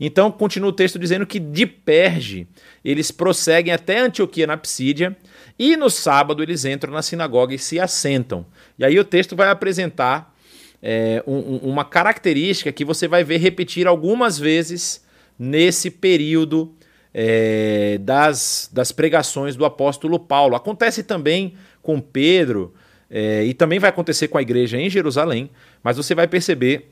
Então 0.00 0.30
continua 0.32 0.70
o 0.70 0.72
texto 0.72 0.98
dizendo 0.98 1.26
que 1.26 1.38
de 1.38 1.66
Perge 1.66 2.46
eles 2.82 3.10
prosseguem 3.10 3.74
até 3.74 3.98
Antioquia 3.98 4.46
na 4.46 4.56
Psídia 4.56 5.14
e 5.58 5.76
no 5.76 5.90
sábado 5.90 6.42
eles 6.42 6.64
entram 6.64 6.92
na 6.92 7.02
sinagoga 7.02 7.54
e 7.54 7.58
se 7.58 7.78
assentam. 7.78 8.46
E 8.78 8.84
aí 8.84 8.98
o 8.98 9.04
texto 9.04 9.36
vai 9.36 9.50
apresentar 9.50 10.34
é, 10.82 11.22
um, 11.26 11.56
uma 11.58 11.84
característica 11.84 12.72
que 12.72 12.84
você 12.84 13.08
vai 13.08 13.24
ver 13.24 13.38
repetir 13.38 13.86
algumas 13.86 14.38
vezes 14.38 15.04
nesse 15.38 15.90
período 15.90 16.74
é, 17.12 17.98
das, 18.00 18.70
das 18.72 18.92
pregações 18.92 19.56
do 19.56 19.64
apóstolo 19.64 20.18
Paulo. 20.18 20.54
Acontece 20.54 21.02
também 21.02 21.54
com 21.82 22.00
Pedro 22.00 22.74
é, 23.10 23.44
e 23.44 23.54
também 23.54 23.78
vai 23.78 23.90
acontecer 23.90 24.28
com 24.28 24.38
a 24.38 24.42
igreja 24.42 24.78
em 24.78 24.90
Jerusalém, 24.90 25.50
mas 25.82 25.96
você 25.96 26.14
vai 26.14 26.28
perceber 26.28 26.90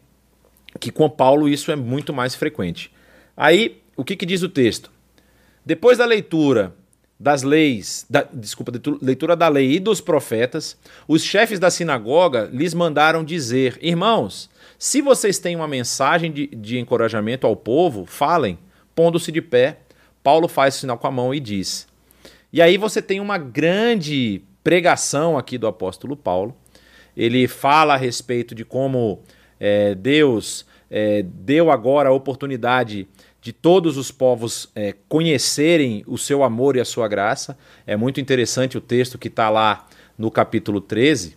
que 0.81 0.91
com 0.91 1.09
Paulo 1.09 1.49
isso 1.49 1.71
é 1.71 1.77
muito 1.77 2.13
mais 2.13 2.35
frequente. 2.35 2.93
Aí, 3.37 3.81
o 3.97 4.05
que, 4.05 4.17
que 4.17 4.27
diz 4.27 4.43
o 4.43 4.49
texto? 4.49 4.91
Depois 5.65 5.99
da 5.99 6.05
leitura 6.05 6.75
das 7.19 7.43
leis, 7.43 8.05
da, 8.11 8.27
desculpa, 8.31 8.73
leitura 9.01 9.35
da 9.35 9.49
lei 9.49 9.73
e 9.73 9.81
dos 9.81 10.01
profetas, 10.01 10.77
os 11.09 11.23
chefes 11.23 11.59
da 11.59 11.71
sinagoga 11.71 12.49
lhes 12.53 12.75
mandaram 12.75 13.25
dizer: 13.25 13.79
Irmãos, 13.81 14.51
se 14.79 15.01
vocês 15.01 15.39
têm 15.39 15.57
uma 15.57 15.67
mensagem 15.67 16.31
de, 16.31 16.47
de 16.49 16.79
encorajamento 16.79 17.47
ao 17.47 17.57
povo, 17.57 18.05
falem. 18.05 18.59
Pondo-se 18.95 19.31
de 19.31 19.43
pé, 19.43 19.81
Paulo 20.23 20.49
faz 20.49 20.77
o 20.77 20.79
sinal 20.81 20.99
com 20.99 21.07
a 21.07 21.11
mão 21.11 21.35
e 21.35 21.41
diz. 21.41 21.87
E 22.53 22.63
aí 22.63 22.79
você 22.79 23.03
tem 23.03 23.21
uma 23.21 23.37
grande 23.37 24.43
pregação 24.65 25.37
aqui 25.37 25.59
do 25.59 25.67
apóstolo 25.67 26.17
Paulo. 26.17 26.57
Ele 27.17 27.47
fala 27.47 27.95
a 27.95 27.97
respeito 27.97 28.55
de 28.55 28.65
como 28.65 29.21
é, 29.61 29.95
Deus 29.95 30.67
é, 30.91 31.23
deu 31.23 31.71
agora 31.71 32.09
a 32.09 32.13
oportunidade 32.13 33.07
de 33.47 33.53
todos 33.53 33.97
os 33.97 34.11
povos 34.11 34.69
é, 34.75 34.93
conhecerem 35.09 36.03
o 36.09 36.19
seu 36.19 36.43
amor 36.43 36.75
e 36.75 36.81
a 36.81 36.85
sua 36.85 37.07
graça. 37.07 37.57
É 37.87 37.97
muito 37.97 38.21
interessante 38.21 38.77
o 38.77 38.81
texto 38.81 39.17
que 39.17 39.29
está 39.29 39.49
lá 39.49 39.87
no 40.19 40.33
capítulo 40.33 40.81
13, 40.81 41.37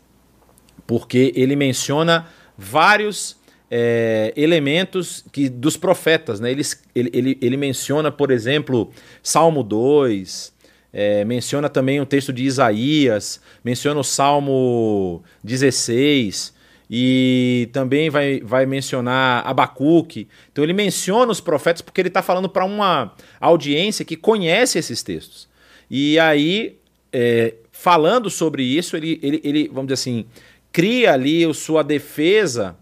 porque 0.88 1.32
ele 1.36 1.56
menciona 1.56 2.28
vários 2.58 3.38
é, 3.70 4.34
elementos 4.36 5.24
que 5.32 5.48
dos 5.50 5.78
profetas. 5.78 6.40
Né? 6.40 6.50
Ele, 6.50 6.64
ele, 6.96 7.38
ele, 7.40 7.58
menciona, 7.58 8.12
por 8.12 8.32
exemplo, 8.32 8.90
Salmo 9.22 9.62
2, 9.62 10.52
é, 10.92 11.24
menciona 11.24 11.70
também 11.70 12.02
o 12.02 12.08
texto 12.08 12.34
de 12.34 12.44
Isaías, 12.44 13.40
menciona 13.64 14.00
o 14.00 14.04
Salmo 14.04 15.22
16 15.44 16.56
e 16.90 17.70
também 17.72 18.10
vai, 18.10 18.40
vai 18.42 18.66
mencionar 18.66 19.46
Abacuque. 19.46 20.28
Então 20.52 20.64
ele 20.64 20.74
menciona 20.74 21.32
os 21.32 21.40
profetas 21.40 21.82
porque 21.82 22.02
ele 22.02 22.08
está 22.08 22.22
falando 22.22 22.50
para 22.50 22.66
uma 22.66 23.14
audiência 23.40 24.04
que 24.04 24.16
conhece 24.16 24.80
esses 24.80 25.04
textos. 25.04 25.48
E 25.90 26.18
aí, 26.18 26.78
é, 27.14 27.56
falando 27.72 28.30
sobre 28.30 28.64
isso, 28.64 28.98
ele, 28.98 29.20
ele, 29.22 29.42
ele, 29.44 29.68
vamos 29.68 29.88
dizer 29.88 29.94
assim, 29.94 30.26
cria 30.72 31.14
ali 31.14 31.46
a 31.46 31.54
sua 31.54 31.84
defesa 31.84 32.76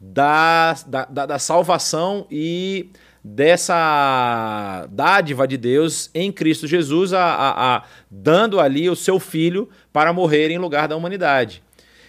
da, 0.00 0.74
da, 0.86 1.04
da, 1.04 1.26
da 1.26 1.38
salvação 1.38 2.26
e 2.30 2.90
dessa 3.24 4.88
dádiva 4.90 5.46
de 5.46 5.56
Deus 5.56 6.10
em 6.12 6.32
Cristo 6.32 6.66
Jesus, 6.66 7.12
a, 7.12 7.22
a, 7.22 7.76
a, 7.76 7.82
dando 8.10 8.58
ali 8.58 8.90
o 8.90 8.96
seu 8.96 9.20
filho 9.20 9.68
para 9.92 10.12
morrer 10.12 10.50
em 10.50 10.58
lugar 10.58 10.88
da 10.88 10.96
humanidade. 10.96 11.62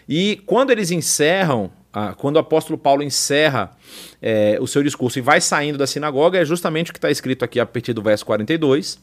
E 0.07 0.41
quando 0.45 0.71
eles 0.71 0.91
encerram, 0.91 1.71
a, 1.91 2.13
quando 2.13 2.37
o 2.37 2.39
apóstolo 2.39 2.77
Paulo 2.77 3.03
encerra 3.03 3.71
é, 4.21 4.57
o 4.59 4.67
seu 4.67 4.83
discurso 4.83 5.19
e 5.19 5.21
vai 5.21 5.39
saindo 5.39 5.77
da 5.77 5.87
sinagoga, 5.87 6.39
é 6.39 6.45
justamente 6.45 6.91
o 6.91 6.93
que 6.93 6.97
está 6.97 7.11
escrito 7.11 7.45
aqui 7.45 7.59
a 7.59 7.65
partir 7.65 7.93
do 7.93 8.01
verso 8.01 8.25
42, 8.25 8.99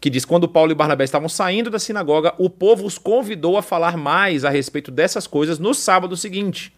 que 0.00 0.10
diz: 0.10 0.24
Quando 0.24 0.48
Paulo 0.48 0.72
e 0.72 0.74
Barnabé 0.74 1.04
estavam 1.04 1.28
saindo 1.28 1.70
da 1.70 1.78
sinagoga, 1.78 2.34
o 2.38 2.48
povo 2.48 2.86
os 2.86 2.98
convidou 2.98 3.56
a 3.56 3.62
falar 3.62 3.96
mais 3.96 4.44
a 4.44 4.50
respeito 4.50 4.90
dessas 4.90 5.26
coisas 5.26 5.58
no 5.58 5.74
sábado 5.74 6.16
seguinte. 6.16 6.72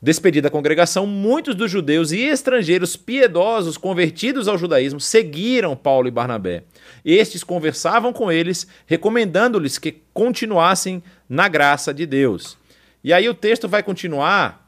Despedida 0.00 0.48
a 0.48 0.50
congregação, 0.50 1.06
muitos 1.06 1.54
dos 1.54 1.70
judeus 1.70 2.12
e 2.12 2.20
estrangeiros 2.20 2.96
piedosos 2.96 3.78
convertidos 3.78 4.46
ao 4.46 4.58
judaísmo 4.58 5.00
seguiram 5.00 5.74
Paulo 5.74 6.06
e 6.06 6.10
Barnabé. 6.10 6.64
Estes 7.02 7.42
conversavam 7.42 8.12
com 8.12 8.30
eles, 8.30 8.66
recomendando-lhes 8.86 9.78
que 9.78 10.02
continuassem 10.12 11.02
na 11.28 11.48
graça 11.48 11.92
de 11.92 12.06
Deus. 12.06 12.56
E 13.02 13.12
aí 13.12 13.28
o 13.28 13.34
texto 13.34 13.68
vai 13.68 13.82
continuar 13.82 14.66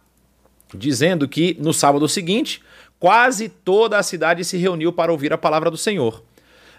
dizendo 0.75 1.27
que 1.27 1.57
no 1.59 1.73
sábado 1.73 2.09
seguinte, 2.09 2.63
quase 2.99 3.49
toda 3.49 3.99
a 3.99 4.03
cidade 4.03 4.45
se 4.45 4.57
reuniu 4.57 4.93
para 4.93 5.13
ouvir 5.13 5.33
a 5.33 5.39
palavra 5.39 5.71
do 5.71 5.77
Senhor. 5.77 6.23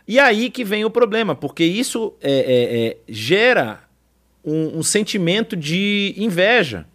E 0.07 0.19
aí 0.19 0.49
que 0.49 0.63
vem 0.63 0.85
o 0.85 0.89
problema, 0.89 1.35
porque 1.35 1.63
isso 1.63 2.13
é, 2.21 2.31
é, 2.31 2.87
é, 2.87 2.97
gera 3.07 3.83
um, 4.43 4.79
um 4.79 4.83
sentimento 4.83 5.55
de 5.55 6.13
inveja. 6.17 6.85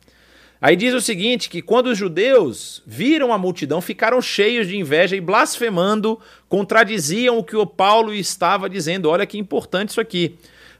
Aí 0.60 0.76
diz 0.76 0.94
o 0.94 1.00
seguinte: 1.00 1.48
que 1.48 1.60
quando 1.62 1.88
os 1.88 1.98
judeus 1.98 2.82
viram 2.86 3.32
a 3.32 3.38
multidão, 3.38 3.80
ficaram 3.80 4.20
cheios 4.20 4.66
de 4.66 4.76
inveja 4.76 5.14
e 5.14 5.20
blasfemando, 5.20 6.18
contradiziam 6.48 7.38
o 7.38 7.44
que 7.44 7.54
o 7.54 7.66
Paulo 7.66 8.14
estava 8.14 8.68
dizendo. 8.68 9.10
Olha 9.10 9.26
que 9.26 9.38
importante 9.38 9.90
isso 9.90 10.00
aqui. 10.00 10.36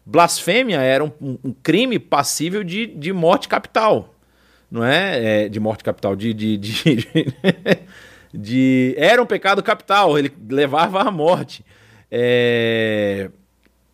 Blasfêmia 0.06 0.80
era 0.80 1.02
um, 1.02 1.12
um 1.20 1.52
crime 1.62 1.98
passível 1.98 2.62
de, 2.62 2.86
de 2.86 3.12
morte 3.12 3.48
capital. 3.48 4.14
Não 4.70 4.84
é? 4.84 5.44
é 5.44 5.48
de 5.48 5.60
morte 5.60 5.84
capital, 5.84 6.16
de, 6.16 6.34
de, 6.34 6.56
de, 6.56 7.08
de, 8.34 8.94
Era 8.98 9.22
um 9.22 9.26
pecado 9.26 9.62
capital, 9.62 10.18
ele 10.18 10.32
levava 10.48 11.00
à 11.00 11.10
morte. 11.10 11.64
É. 12.10 13.30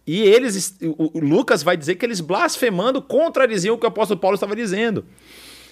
E 0.07 0.23
eles, 0.23 0.77
o 0.83 1.21
Lucas 1.21 1.63
vai 1.63 1.77
dizer 1.77 1.95
que 1.95 2.05
eles 2.05 2.21
blasfemando 2.21 3.01
contradiziam 3.01 3.77
o 3.77 3.79
que 3.79 3.85
o 3.85 3.89
apóstolo 3.89 4.19
Paulo 4.19 4.35
estava 4.35 4.57
dizendo. 4.57 5.05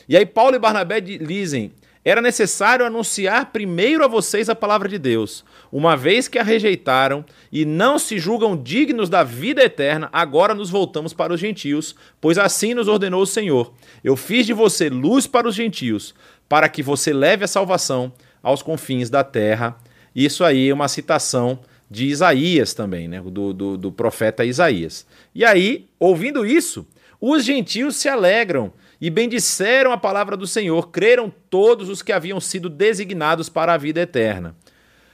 E 0.08 0.16
aí 0.16 0.24
Paulo 0.24 0.54
e 0.54 0.58
Barnabé 0.60 1.00
dizem: 1.00 1.72
era 2.04 2.22
necessário 2.22 2.86
anunciar 2.86 3.52
primeiro 3.52 4.04
a 4.04 4.08
vocês 4.08 4.48
a 4.48 4.54
palavra 4.54 4.88
de 4.88 4.98
Deus. 4.98 5.44
Uma 5.70 5.96
vez 5.96 6.28
que 6.28 6.38
a 6.38 6.42
rejeitaram 6.42 7.24
e 7.52 7.64
não 7.64 7.98
se 7.98 8.18
julgam 8.18 8.56
dignos 8.56 9.08
da 9.08 9.22
vida 9.22 9.62
eterna, 9.62 10.08
agora 10.12 10.54
nos 10.54 10.70
voltamos 10.70 11.12
para 11.12 11.32
os 11.32 11.40
gentios, 11.40 11.94
pois 12.20 12.38
assim 12.38 12.74
nos 12.74 12.88
ordenou 12.88 13.22
o 13.22 13.26
Senhor. 13.26 13.72
Eu 14.02 14.16
fiz 14.16 14.46
de 14.46 14.52
você 14.52 14.88
luz 14.88 15.26
para 15.26 15.48
os 15.48 15.54
gentios, 15.54 16.14
para 16.48 16.68
que 16.68 16.82
você 16.82 17.12
leve 17.12 17.44
a 17.44 17.48
salvação 17.48 18.12
aos 18.42 18.62
confins 18.62 19.10
da 19.10 19.22
terra. 19.22 19.76
Isso 20.14 20.42
aí 20.42 20.70
é 20.70 20.74
uma 20.74 20.88
citação 20.88 21.60
de 21.90 22.06
Isaías 22.06 22.74
também, 22.74 23.08
né? 23.08 23.20
do, 23.20 23.52
do, 23.52 23.76
do 23.76 23.92
profeta 23.92 24.44
Isaías. 24.44 25.06
E 25.34 25.44
aí, 25.44 25.88
ouvindo 25.98 26.44
isso, 26.44 26.86
os 27.20 27.44
gentios 27.44 27.96
se 27.96 28.08
alegram 28.08 28.72
e 29.00 29.10
bendisseram 29.10 29.92
a 29.92 29.96
palavra 29.96 30.36
do 30.36 30.46
Senhor, 30.46 30.90
creram 30.90 31.32
todos 31.50 31.88
os 31.88 32.02
que 32.02 32.12
haviam 32.12 32.40
sido 32.40 32.68
designados 32.68 33.48
para 33.48 33.74
a 33.74 33.76
vida 33.76 34.00
eterna. 34.00 34.54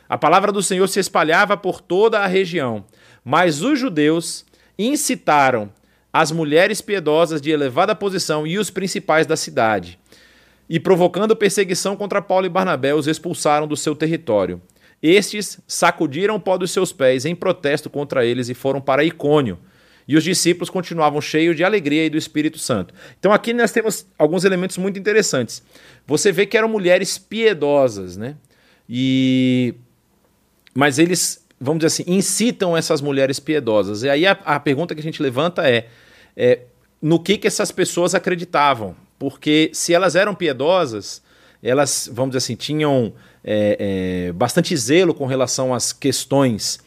A 0.08 0.18
palavra 0.18 0.52
do 0.52 0.62
Senhor 0.62 0.86
se 0.88 1.00
espalhava 1.00 1.56
por 1.56 1.80
toda 1.80 2.20
a 2.20 2.26
região, 2.26 2.84
mas 3.24 3.62
os 3.62 3.78
judeus 3.78 4.44
incitaram 4.78 5.72
as 6.12 6.30
mulheres 6.30 6.80
piedosas 6.80 7.40
de 7.40 7.50
elevada 7.50 7.94
posição 7.94 8.46
e 8.46 8.58
os 8.58 8.70
principais 8.70 9.26
da 9.26 9.36
cidade. 9.36 9.98
E 10.68 10.78
provocando 10.78 11.36
perseguição 11.36 11.96
contra 11.96 12.22
Paulo 12.22 12.46
e 12.46 12.50
Barnabé, 12.50 12.94
os 12.94 13.06
expulsaram 13.06 13.66
do 13.66 13.76
seu 13.76 13.94
território. 13.94 14.60
Estes 15.02 15.60
sacudiram 15.66 16.36
o 16.36 16.40
pó 16.40 16.56
dos 16.56 16.70
seus 16.70 16.92
pés 16.92 17.24
em 17.24 17.34
protesto 17.34 17.90
contra 17.90 18.24
eles 18.24 18.48
e 18.48 18.54
foram 18.54 18.80
para 18.80 19.04
Icônio 19.04 19.58
e 20.06 20.16
os 20.16 20.24
discípulos 20.24 20.70
continuavam 20.70 21.20
cheios 21.20 21.56
de 21.56 21.64
alegria 21.64 22.06
e 22.06 22.10
do 22.10 22.18
Espírito 22.18 22.58
Santo. 22.58 22.94
Então 23.18 23.32
aqui 23.32 23.52
nós 23.52 23.72
temos 23.72 24.06
alguns 24.18 24.44
elementos 24.44 24.78
muito 24.78 24.98
interessantes. 24.98 25.62
Você 26.06 26.30
vê 26.30 26.46
que 26.46 26.56
eram 26.56 26.68
mulheres 26.68 27.18
piedosas, 27.18 28.16
né? 28.16 28.36
E 28.88 29.74
mas 30.74 30.98
eles, 30.98 31.46
vamos 31.60 31.84
dizer 31.84 32.02
assim, 32.02 32.04
incitam 32.12 32.76
essas 32.76 33.00
mulheres 33.00 33.38
piedosas. 33.38 34.02
E 34.02 34.10
aí 34.10 34.26
a, 34.26 34.32
a 34.32 34.58
pergunta 34.58 34.94
que 34.94 35.00
a 35.00 35.04
gente 35.04 35.22
levanta 35.22 35.68
é, 35.68 35.86
é 36.36 36.60
no 37.00 37.20
que 37.20 37.38
que 37.38 37.46
essas 37.46 37.70
pessoas 37.70 38.14
acreditavam? 38.14 38.96
Porque 39.18 39.70
se 39.72 39.94
elas 39.94 40.16
eram 40.16 40.34
piedosas, 40.34 41.22
elas, 41.62 42.10
vamos 42.12 42.32
dizer 42.32 42.38
assim, 42.38 42.56
tinham 42.56 43.12
é, 43.44 44.26
é, 44.28 44.32
bastante 44.32 44.76
zelo 44.76 45.14
com 45.14 45.26
relação 45.26 45.72
às 45.72 45.92
questões 45.92 46.80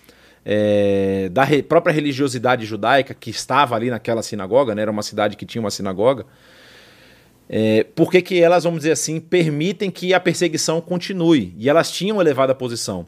é, 0.45 1.29
da 1.31 1.43
re, 1.43 1.63
própria 1.63 1.93
religiosidade 1.93 2.65
judaica 2.65 3.13
que 3.13 3.29
estava 3.29 3.75
ali 3.75 3.89
naquela 3.89 4.21
sinagoga, 4.21 4.73
né, 4.73 4.81
era 4.81 4.91
uma 4.91 5.03
cidade 5.03 5.35
que 5.35 5.45
tinha 5.45 5.61
uma 5.61 5.71
sinagoga, 5.71 6.25
é, 7.49 7.83
por 7.83 8.11
que, 8.11 8.21
que 8.21 8.41
elas, 8.41 8.63
vamos 8.63 8.79
dizer 8.79 8.91
assim, 8.91 9.19
permitem 9.19 9.89
que 9.89 10.13
a 10.13 10.19
perseguição 10.19 10.81
continue? 10.81 11.53
E 11.57 11.69
elas 11.69 11.89
tinham 11.89 12.19
elevada 12.19 12.53
posição. 12.53 13.07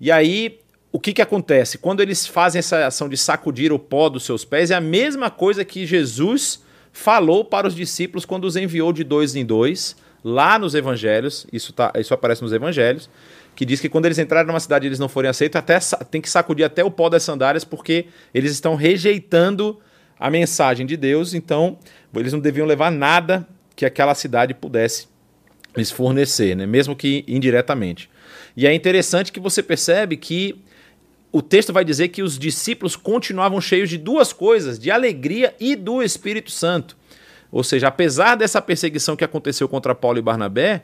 E 0.00 0.10
aí, 0.10 0.60
o 0.92 0.98
que, 0.98 1.12
que 1.12 1.22
acontece? 1.22 1.78
Quando 1.78 2.00
eles 2.00 2.26
fazem 2.26 2.58
essa 2.58 2.86
ação 2.86 3.08
de 3.08 3.16
sacudir 3.16 3.72
o 3.72 3.78
pó 3.78 4.08
dos 4.08 4.24
seus 4.24 4.44
pés, 4.44 4.70
é 4.70 4.74
a 4.74 4.80
mesma 4.80 5.30
coisa 5.30 5.64
que 5.64 5.86
Jesus 5.86 6.62
falou 6.92 7.44
para 7.44 7.66
os 7.66 7.74
discípulos 7.74 8.24
quando 8.24 8.44
os 8.44 8.56
enviou 8.56 8.92
de 8.92 9.04
dois 9.04 9.34
em 9.36 9.44
dois, 9.44 9.96
lá 10.24 10.58
nos 10.58 10.74
evangelhos, 10.74 11.46
isso, 11.52 11.72
tá, 11.72 11.92
isso 11.96 12.12
aparece 12.14 12.42
nos 12.42 12.52
evangelhos, 12.52 13.08
que 13.54 13.64
diz 13.64 13.80
que 13.80 13.88
quando 13.88 14.06
eles 14.06 14.18
entrarem 14.18 14.46
numa 14.46 14.60
cidade 14.60 14.86
e 14.86 14.88
eles 14.88 14.98
não 14.98 15.08
forem 15.08 15.28
aceitos, 15.28 15.58
até 15.58 15.78
tem 16.10 16.20
que 16.20 16.30
sacudir 16.30 16.64
até 16.64 16.84
o 16.84 16.90
pó 16.90 17.08
das 17.08 17.22
sandálias, 17.22 17.64
porque 17.64 18.06
eles 18.32 18.52
estão 18.52 18.74
rejeitando 18.74 19.78
a 20.18 20.30
mensagem 20.30 20.86
de 20.86 20.96
Deus, 20.96 21.34
então 21.34 21.78
eles 22.14 22.32
não 22.32 22.40
deviam 22.40 22.66
levar 22.66 22.90
nada 22.90 23.46
que 23.76 23.84
aquela 23.84 24.14
cidade 24.14 24.54
pudesse 24.54 25.06
lhes 25.76 25.90
fornecer, 25.90 26.56
né? 26.56 26.66
mesmo 26.66 26.96
que 26.96 27.24
indiretamente. 27.28 28.10
E 28.58 28.66
é 28.66 28.74
interessante 28.74 29.30
que 29.30 29.38
você 29.38 29.62
percebe 29.62 30.16
que 30.16 30.60
o 31.30 31.40
texto 31.40 31.72
vai 31.72 31.84
dizer 31.84 32.08
que 32.08 32.24
os 32.24 32.36
discípulos 32.36 32.96
continuavam 32.96 33.60
cheios 33.60 33.88
de 33.88 33.96
duas 33.96 34.32
coisas, 34.32 34.80
de 34.80 34.90
alegria 34.90 35.54
e 35.60 35.76
do 35.76 36.02
Espírito 36.02 36.50
Santo. 36.50 36.96
Ou 37.52 37.62
seja, 37.62 37.86
apesar 37.86 38.34
dessa 38.34 38.60
perseguição 38.60 39.14
que 39.14 39.22
aconteceu 39.22 39.68
contra 39.68 39.94
Paulo 39.94 40.18
e 40.18 40.22
Barnabé, 40.22 40.82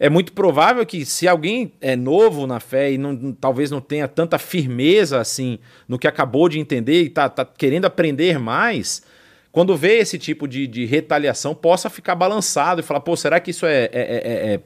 é 0.00 0.10
muito 0.10 0.32
provável 0.32 0.84
que 0.84 1.04
se 1.04 1.28
alguém 1.28 1.72
é 1.80 1.94
novo 1.94 2.48
na 2.48 2.58
fé 2.58 2.90
e 2.90 2.98
não, 2.98 3.32
talvez 3.32 3.70
não 3.70 3.80
tenha 3.80 4.08
tanta 4.08 4.36
firmeza 4.36 5.20
assim 5.20 5.60
no 5.86 6.00
que 6.00 6.08
acabou 6.08 6.48
de 6.48 6.58
entender 6.58 7.04
e 7.04 7.06
está 7.06 7.28
tá 7.28 7.44
querendo 7.44 7.84
aprender 7.84 8.40
mais, 8.40 9.04
quando 9.52 9.76
vê 9.76 9.98
esse 9.98 10.18
tipo 10.18 10.48
de, 10.48 10.66
de, 10.66 10.84
retaliação, 10.84 11.54
possa 11.54 11.88
ficar 11.88 12.16
balançado 12.16 12.80
e 12.80 12.82
falar: 12.82 12.98
pô, 12.98 13.16
será 13.16 13.38
que 13.38 13.52
isso 13.52 13.66
é, 13.66 13.84
é, 13.84 13.90
é, 13.92 14.54
é, 14.54 14.60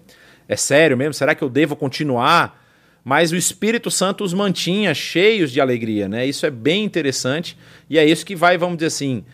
é 0.53 0.57
sério 0.57 0.97
mesmo? 0.97 1.15
Será 1.15 1.35
que 1.35 1.43
eu 1.43 1.49
devo 1.49 1.75
continuar? 1.75 2.61
Mas 3.05 3.33
o 3.33 3.37
Espírito 3.37 3.91
Santo 3.91 4.23
os 4.23 4.33
mantinha 4.33 4.95
cheios 4.95 5.51
de 5.51 5.61
alegria, 5.61 6.09
né? 6.09 6.25
Isso 6.25 6.47
é 6.47 6.51
bem 6.51 6.85
interessante 6.85 7.57
e 7.91 7.99
é 7.99 8.05
isso 8.05 8.25
que 8.25 8.37
vai, 8.37 8.57
vamos 8.57 8.77
dizer 8.77 8.89
assim, 8.89 9.25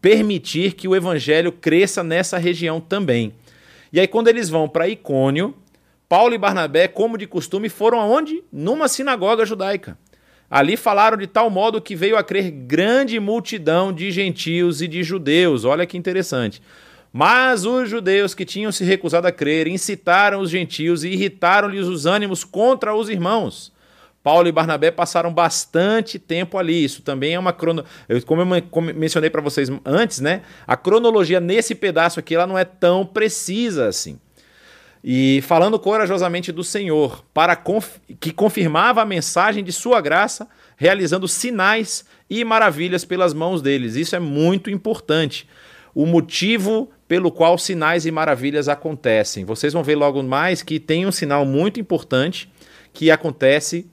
permitir 0.00 0.72
que 0.72 0.88
o 0.88 0.96
evangelho 0.96 1.52
cresça 1.52 2.02
nessa 2.02 2.38
região 2.38 2.80
também. 2.80 3.34
E 3.92 4.00
aí, 4.00 4.06
quando 4.06 4.28
eles 4.28 4.48
vão 4.48 4.68
para 4.68 4.88
Icônio, 4.88 5.54
Paulo 6.08 6.34
e 6.34 6.38
Barnabé, 6.38 6.88
como 6.88 7.18
de 7.18 7.26
costume, 7.26 7.68
foram 7.68 8.00
aonde? 8.00 8.42
Numa 8.50 8.88
sinagoga 8.88 9.44
judaica. 9.44 9.98
Ali 10.50 10.76
falaram 10.76 11.16
de 11.16 11.26
tal 11.26 11.48
modo 11.48 11.80
que 11.80 11.94
veio 11.94 12.16
a 12.16 12.24
crer 12.24 12.50
grande 12.50 13.20
multidão 13.20 13.92
de 13.92 14.10
gentios 14.10 14.82
e 14.82 14.88
de 14.88 15.04
judeus. 15.04 15.64
Olha 15.64 15.86
que 15.86 15.96
interessante. 15.96 16.60
Mas 17.12 17.64
os 17.64 17.88
judeus 17.88 18.34
que 18.34 18.44
tinham 18.44 18.70
se 18.70 18.84
recusado 18.84 19.26
a 19.26 19.32
crer 19.32 19.66
incitaram 19.66 20.40
os 20.40 20.50
gentios 20.50 21.02
e 21.02 21.08
irritaram-lhes 21.08 21.86
os 21.86 22.06
ânimos 22.06 22.44
contra 22.44 22.94
os 22.94 23.08
irmãos. 23.08 23.72
Paulo 24.22 24.46
e 24.46 24.52
Barnabé 24.52 24.90
passaram 24.90 25.32
bastante 25.32 26.18
tempo 26.18 26.58
ali. 26.58 26.84
Isso 26.84 27.02
também 27.02 27.34
é 27.34 27.38
uma 27.38 27.52
crono. 27.52 27.84
Eu, 28.08 28.22
como 28.24 28.42
eu 28.42 28.94
mencionei 28.94 29.30
para 29.30 29.40
vocês 29.40 29.70
antes, 29.84 30.20
né? 30.20 30.42
A 30.66 30.76
cronologia 30.76 31.40
nesse 31.40 31.74
pedaço 31.74 32.20
aqui 32.20 32.34
ela 32.34 32.46
não 32.46 32.58
é 32.58 32.64
tão 32.64 33.04
precisa 33.04 33.88
assim. 33.88 34.18
E 35.02 35.42
falando 35.46 35.78
corajosamente 35.78 36.52
do 36.52 36.62
Senhor, 36.62 37.24
para 37.32 37.56
conf... 37.56 37.96
que 38.20 38.30
confirmava 38.32 39.00
a 39.00 39.06
mensagem 39.06 39.64
de 39.64 39.72
sua 39.72 39.98
graça, 40.02 40.46
realizando 40.76 41.26
sinais 41.26 42.04
e 42.28 42.44
maravilhas 42.44 43.04
pelas 43.06 43.32
mãos 43.32 43.62
deles. 43.62 43.96
Isso 43.96 44.14
é 44.14 44.20
muito 44.20 44.70
importante. 44.70 45.48
O 45.94 46.04
motivo 46.04 46.90
pelo 47.10 47.32
qual 47.32 47.58
sinais 47.58 48.06
e 48.06 48.10
maravilhas 48.12 48.68
acontecem. 48.68 49.44
Vocês 49.44 49.72
vão 49.72 49.82
ver 49.82 49.96
logo 49.96 50.22
mais 50.22 50.62
que 50.62 50.78
tem 50.78 51.04
um 51.04 51.10
sinal 51.10 51.44
muito 51.44 51.80
importante 51.80 52.48
que 52.92 53.10
acontece 53.10 53.90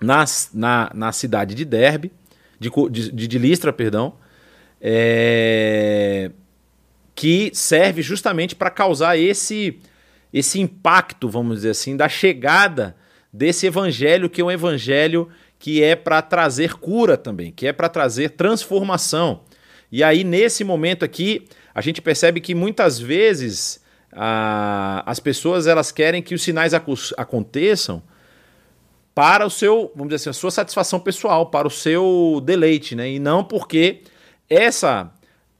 na, 0.00 0.24
na, 0.54 0.90
na 0.94 1.12
cidade 1.12 1.54
de 1.54 1.66
Derbe, 1.66 2.10
de, 2.58 2.70
de, 2.90 3.28
de 3.28 3.38
Listra, 3.38 3.70
perdão, 3.70 4.14
é, 4.80 6.30
que 7.14 7.50
serve 7.52 8.00
justamente 8.00 8.56
para 8.56 8.70
causar 8.70 9.18
esse, 9.18 9.78
esse 10.32 10.58
impacto, 10.58 11.28
vamos 11.28 11.56
dizer 11.56 11.70
assim, 11.72 11.98
da 11.98 12.08
chegada 12.08 12.96
desse 13.30 13.66
evangelho 13.66 14.30
que 14.30 14.40
é 14.40 14.44
um 14.44 14.50
evangelho 14.50 15.28
que 15.58 15.82
é 15.82 15.94
para 15.94 16.22
trazer 16.22 16.78
cura 16.78 17.18
também, 17.18 17.52
que 17.52 17.66
é 17.66 17.74
para 17.74 17.90
trazer 17.90 18.30
transformação. 18.30 19.42
E 19.92 20.02
aí, 20.02 20.24
nesse 20.24 20.64
momento 20.64 21.04
aqui, 21.04 21.46
a 21.78 21.80
gente 21.80 22.02
percebe 22.02 22.40
que 22.40 22.56
muitas 22.56 22.98
vezes 22.98 23.80
a, 24.12 25.04
as 25.06 25.20
pessoas 25.20 25.68
elas 25.68 25.92
querem 25.92 26.20
que 26.20 26.34
os 26.34 26.42
sinais 26.42 26.74
aconteçam 26.74 28.02
para 29.14 29.46
o 29.46 29.50
seu, 29.50 29.92
vamos 29.94 30.08
dizer 30.08 30.16
assim, 30.16 30.30
a 30.30 30.32
sua 30.32 30.50
satisfação 30.50 30.98
pessoal, 30.98 31.46
para 31.46 31.68
o 31.68 31.70
seu 31.70 32.42
deleite, 32.44 32.96
né? 32.96 33.08
E 33.08 33.20
não 33.20 33.44
porque 33.44 34.02
essa 34.50 35.08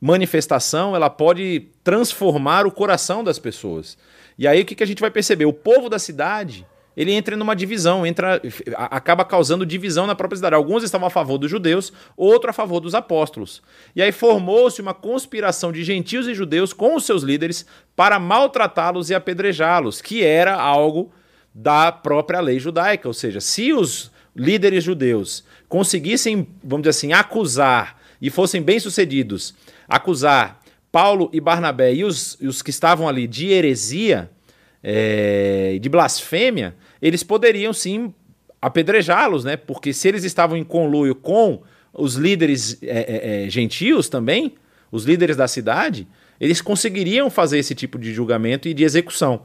manifestação 0.00 0.96
ela 0.96 1.08
pode 1.08 1.68
transformar 1.84 2.66
o 2.66 2.72
coração 2.72 3.22
das 3.22 3.38
pessoas. 3.38 3.96
E 4.36 4.48
aí 4.48 4.62
o 4.62 4.64
que, 4.64 4.74
que 4.74 4.82
a 4.82 4.86
gente 4.88 5.00
vai 5.00 5.12
perceber? 5.12 5.46
O 5.46 5.52
povo 5.52 5.88
da 5.88 6.00
cidade 6.00 6.66
ele 6.98 7.12
entra 7.12 7.36
numa 7.36 7.54
divisão, 7.54 8.04
entra, 8.04 8.42
acaba 8.76 9.24
causando 9.24 9.64
divisão 9.64 10.04
na 10.04 10.16
própria 10.16 10.38
cidade. 10.38 10.56
Alguns 10.56 10.82
estavam 10.82 11.06
a 11.06 11.10
favor 11.10 11.38
dos 11.38 11.48
judeus, 11.48 11.92
outro 12.16 12.50
a 12.50 12.52
favor 12.52 12.80
dos 12.80 12.92
apóstolos. 12.92 13.62
E 13.94 14.02
aí 14.02 14.10
formou-se 14.10 14.82
uma 14.82 14.92
conspiração 14.92 15.70
de 15.70 15.84
gentios 15.84 16.26
e 16.26 16.34
judeus 16.34 16.72
com 16.72 16.96
os 16.96 17.06
seus 17.06 17.22
líderes 17.22 17.64
para 17.94 18.18
maltratá-los 18.18 19.10
e 19.10 19.14
apedrejá-los, 19.14 20.02
que 20.02 20.24
era 20.24 20.56
algo 20.56 21.12
da 21.54 21.92
própria 21.92 22.40
lei 22.40 22.58
judaica. 22.58 23.06
Ou 23.06 23.14
seja, 23.14 23.40
se 23.40 23.72
os 23.72 24.10
líderes 24.34 24.82
judeus 24.82 25.44
conseguissem, 25.68 26.48
vamos 26.64 26.82
dizer 26.82 26.90
assim, 26.90 27.12
acusar 27.12 27.96
e 28.20 28.28
fossem 28.28 28.60
bem-sucedidos, 28.60 29.54
acusar 29.88 30.60
Paulo 30.90 31.30
e 31.32 31.40
Barnabé 31.40 31.94
e 31.94 32.02
os, 32.02 32.36
os 32.40 32.60
que 32.60 32.70
estavam 32.70 33.08
ali 33.08 33.28
de 33.28 33.52
heresia, 33.52 34.28
é, 34.82 35.78
de 35.80 35.88
blasfêmia, 35.88 36.74
eles 37.00 37.22
poderiam 37.22 37.72
sim 37.72 38.12
apedrejá-los, 38.60 39.44
né? 39.44 39.56
Porque 39.56 39.92
se 39.92 40.08
eles 40.08 40.24
estavam 40.24 40.56
em 40.56 40.64
conluio 40.64 41.14
com 41.14 41.62
os 41.92 42.14
líderes 42.14 42.78
é, 42.82 43.44
é, 43.44 43.46
é 43.46 43.50
gentios 43.50 44.08
também, 44.08 44.54
os 44.90 45.04
líderes 45.04 45.36
da 45.36 45.48
cidade, 45.48 46.06
eles 46.40 46.60
conseguiriam 46.60 47.30
fazer 47.30 47.58
esse 47.58 47.74
tipo 47.74 47.98
de 47.98 48.12
julgamento 48.12 48.68
e 48.68 48.74
de 48.74 48.84
execução. 48.84 49.42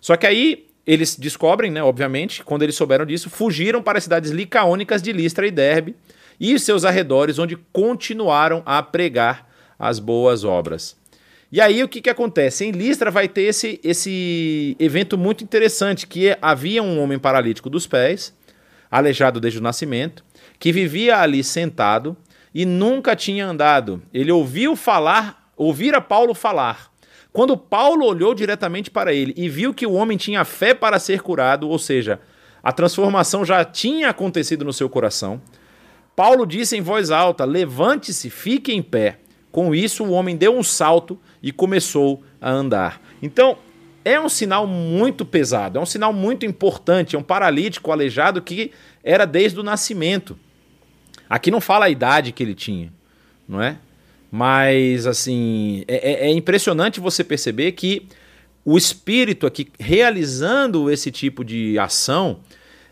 Só 0.00 0.16
que 0.16 0.26
aí 0.26 0.66
eles 0.86 1.16
descobrem, 1.16 1.70
né, 1.70 1.82
obviamente, 1.82 2.42
quando 2.42 2.62
eles 2.62 2.74
souberam 2.74 3.06
disso, 3.06 3.30
fugiram 3.30 3.82
para 3.82 3.98
as 3.98 4.04
cidades 4.04 4.30
licaônicas 4.30 5.00
de 5.00 5.12
Listra 5.12 5.46
e 5.46 5.50
Derbe 5.50 5.94
e 6.40 6.58
seus 6.58 6.84
arredores, 6.84 7.38
onde 7.38 7.56
continuaram 7.72 8.62
a 8.66 8.82
pregar 8.82 9.48
as 9.78 9.98
boas 9.98 10.44
obras. 10.44 10.96
E 11.52 11.60
aí 11.60 11.84
o 11.84 11.88
que, 11.88 12.00
que 12.00 12.08
acontece? 12.08 12.64
Em 12.64 12.70
Listra 12.70 13.10
vai 13.10 13.28
ter 13.28 13.42
esse, 13.42 13.78
esse 13.84 14.74
evento 14.80 15.18
muito 15.18 15.44
interessante, 15.44 16.06
que 16.06 16.34
havia 16.40 16.82
um 16.82 16.98
homem 16.98 17.18
paralítico 17.18 17.68
dos 17.68 17.86
pés, 17.86 18.34
aleijado 18.90 19.38
desde 19.38 19.58
o 19.58 19.62
nascimento, 19.62 20.24
que 20.58 20.72
vivia 20.72 21.18
ali 21.18 21.44
sentado 21.44 22.16
e 22.54 22.64
nunca 22.64 23.14
tinha 23.14 23.46
andado. 23.46 24.02
Ele 24.14 24.32
ouviu 24.32 24.74
falar, 24.74 25.52
ouvira 25.54 26.00
Paulo 26.00 26.32
falar, 26.32 26.90
quando 27.30 27.54
Paulo 27.54 28.06
olhou 28.06 28.34
diretamente 28.34 28.90
para 28.90 29.12
ele 29.12 29.34
e 29.36 29.46
viu 29.46 29.74
que 29.74 29.86
o 29.86 29.92
homem 29.92 30.16
tinha 30.16 30.46
fé 30.46 30.72
para 30.72 30.98
ser 30.98 31.20
curado, 31.20 31.68
ou 31.68 31.78
seja, 31.78 32.18
a 32.62 32.72
transformação 32.72 33.44
já 33.44 33.62
tinha 33.62 34.08
acontecido 34.08 34.64
no 34.64 34.72
seu 34.72 34.88
coração, 34.88 35.40
Paulo 36.16 36.46
disse 36.46 36.78
em 36.78 36.80
voz 36.80 37.10
alta: 37.10 37.44
Levante-se, 37.44 38.30
fique 38.30 38.72
em 38.72 38.82
pé. 38.82 39.18
Com 39.50 39.74
isso, 39.74 40.02
o 40.02 40.12
homem 40.12 40.34
deu 40.34 40.56
um 40.56 40.62
salto 40.62 41.20
e 41.42 41.50
começou 41.50 42.22
a 42.40 42.50
andar. 42.50 43.00
Então, 43.20 43.58
é 44.04 44.20
um 44.20 44.28
sinal 44.28 44.66
muito 44.66 45.24
pesado, 45.24 45.78
é 45.78 45.82
um 45.82 45.86
sinal 45.86 46.12
muito 46.12 46.44
importante. 46.44 47.16
É 47.16 47.18
um 47.18 47.22
paralítico 47.22 47.90
aleijado 47.90 48.42
que 48.42 48.72
era 49.02 49.24
desde 49.24 49.58
o 49.58 49.62
nascimento. 49.62 50.38
Aqui 51.28 51.50
não 51.50 51.60
fala 51.60 51.86
a 51.86 51.90
idade 51.90 52.32
que 52.32 52.42
ele 52.42 52.54
tinha, 52.54 52.92
não 53.48 53.62
é? 53.62 53.78
Mas, 54.30 55.06
assim, 55.06 55.84
é, 55.86 56.26
é, 56.26 56.28
é 56.28 56.30
impressionante 56.30 57.00
você 57.00 57.22
perceber 57.22 57.72
que 57.72 58.06
o 58.64 58.78
espírito 58.78 59.46
aqui 59.46 59.68
realizando 59.78 60.90
esse 60.90 61.10
tipo 61.10 61.44
de 61.44 61.78
ação, 61.78 62.40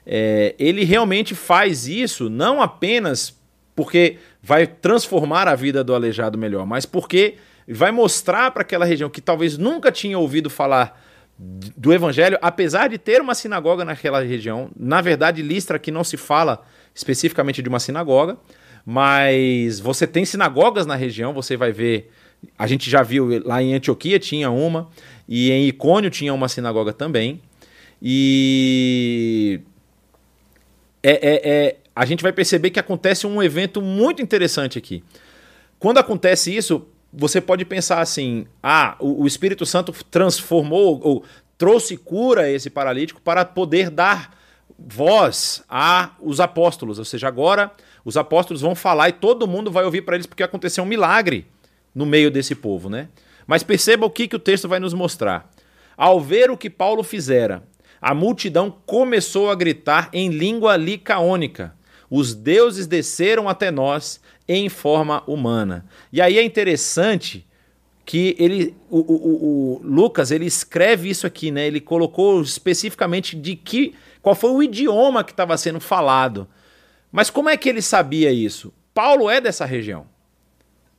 é, 0.07 0.55
ele 0.59 0.85
realmente 0.85 1.35
faz 1.35 1.87
isso 1.87 2.29
não 2.29 2.61
apenas 2.61 3.39
porque 3.75 4.19
vai 4.43 4.67
transformar 4.67 5.49
a 5.49 5.55
vida 5.55 5.83
do 5.83 5.95
aleijado 5.95 6.37
melhor, 6.37 6.67
mas 6.67 6.85
porque 6.85 7.37
vai 7.73 7.91
mostrar 7.91 8.51
para 8.51 8.62
aquela 8.62 8.85
região 8.85 9.09
que 9.09 9.21
talvez 9.21 9.57
nunca 9.57 9.93
tinha 9.93 10.18
ouvido 10.18 10.51
falar 10.51 11.01
do 11.39 11.93
evangelho, 11.93 12.39
apesar 12.43 12.89
de 12.89 12.99
ter 12.99 13.21
uma 13.21 13.35
sinagoga 13.35 13.85
naquela 13.85 14.23
região. 14.23 14.71
Na 14.77 15.01
verdade, 15.01 15.41
Listra 15.41 15.77
aqui 15.77 15.91
não 15.91 16.05
se 16.05 16.16
fala 16.16 16.62
especificamente 16.95 17.62
de 17.62 17.68
uma 17.68 17.81
sinagoga, 17.81 18.37
mas 18.85 19.81
você 19.81 20.07
tem 20.07 20.25
sinagogas 20.25 20.85
na 20.85 20.95
região, 20.95 21.33
você 21.33 21.57
vai 21.57 21.73
ver. 21.73 22.11
A 22.59 22.66
gente 22.66 22.91
já 22.91 23.03
viu 23.03 23.43
lá 23.45 23.62
em 23.62 23.75
Antioquia 23.75 24.18
tinha 24.18 24.51
uma, 24.51 24.89
e 25.29 25.51
em 25.51 25.68
Icônio 25.68 26.11
tinha 26.11 26.35
uma 26.35 26.49
sinagoga 26.49 26.93
também. 26.93 27.41
E 28.03 29.61
é, 31.03 31.12
é, 31.12 31.51
é, 31.51 31.77
a 31.95 32.05
gente 32.05 32.23
vai 32.23 32.33
perceber 32.33 32.71
que 32.71 32.81
acontece 32.81 33.27
um 33.27 33.43
evento 33.43 33.81
muito 33.81 34.21
interessante 34.21 34.79
aqui. 34.79 35.03
Quando 35.79 35.99
acontece 35.99 36.55
isso, 36.55 36.87
você 37.13 37.41
pode 37.41 37.65
pensar 37.65 38.01
assim: 38.01 38.47
ah, 38.63 38.97
o, 38.99 39.23
o 39.23 39.27
Espírito 39.27 39.67
Santo 39.67 39.93
transformou 40.11 41.01
ou 41.03 41.25
trouxe 41.59 41.97
cura 41.97 42.43
a 42.43 42.51
esse 42.51 42.71
paralítico 42.71 43.21
para 43.21 43.45
poder 43.45 43.91
dar 43.91 44.39
voz 44.79 45.63
a 45.69 46.13
os 46.21 46.41
apóstolos, 46.41 46.99
ou 46.99 47.05
seja, 47.05 47.29
agora 47.29 47.71
os 48.05 48.17
apóstolos 48.17 48.63
vão 48.63 48.75
falar 48.75 49.11
e 49.11 49.13
todo 49.13 49.47
mundo 49.47 49.71
vai 49.71 49.85
ouvir 49.85 50.03
para 50.03 50.15
eles 50.15 50.27
porque 50.27 50.43
aconteceu 50.43 50.85
um 50.85 50.87
milagre 50.87 51.47
no 51.95 52.07
meio 52.07 52.31
desse 52.31 52.55
povo, 52.55 52.89
né? 52.89 53.09
Mas 53.47 53.63
perceba 53.63 54.07
o 54.07 54.11
que, 54.11 54.29
que 54.29 54.37
o 54.37 54.41
texto 54.41 54.69
vai 54.69 54.81
nos 54.81 54.95
mostrar. 54.95 55.51
Ao 55.97 56.21
ver 56.21 56.51
o 56.51 56.57
que 56.57 56.71
Paulo 56.71 57.03
fizera, 57.03 57.63
a 58.01 58.15
multidão 58.15 58.75
começou 58.87 59.51
a 59.51 59.55
gritar 59.55 60.09
em 60.13 60.31
língua 60.31 60.77
licaônica: 60.77 61.75
Os 62.09 62.35
deuses 62.35 62.87
desceram 62.87 63.49
até 63.49 63.71
nós 63.71 64.21
em 64.53 64.69
forma 64.69 65.23
humana. 65.29 65.87
E 66.13 66.21
aí 66.21 66.37
é 66.37 66.43
interessante 66.43 67.47
que 68.05 68.35
ele, 68.37 68.75
o, 68.91 68.99
o, 68.99 69.77
o, 69.77 69.81
Lucas, 69.85 70.33
ele 70.33 70.45
escreve 70.45 71.09
isso 71.09 71.25
aqui, 71.25 71.53
né? 71.53 71.69
Ele 71.69 71.81
colocou 71.81 72.43
especificamente 72.43 73.37
de 73.37 73.55
que, 73.55 73.95
qual 74.21 74.35
foi 74.35 74.51
o 74.51 74.61
idioma 74.61 75.23
que 75.23 75.31
estava 75.31 75.57
sendo 75.57 75.79
falado. 75.79 76.49
Mas 77.13 77.31
como 77.31 77.49
é 77.49 77.57
que 77.57 77.69
ele 77.69 77.81
sabia 77.81 78.33
isso? 78.33 78.73
Paulo 78.93 79.31
é 79.31 79.41
dessa 79.41 79.65
região. 79.65 80.07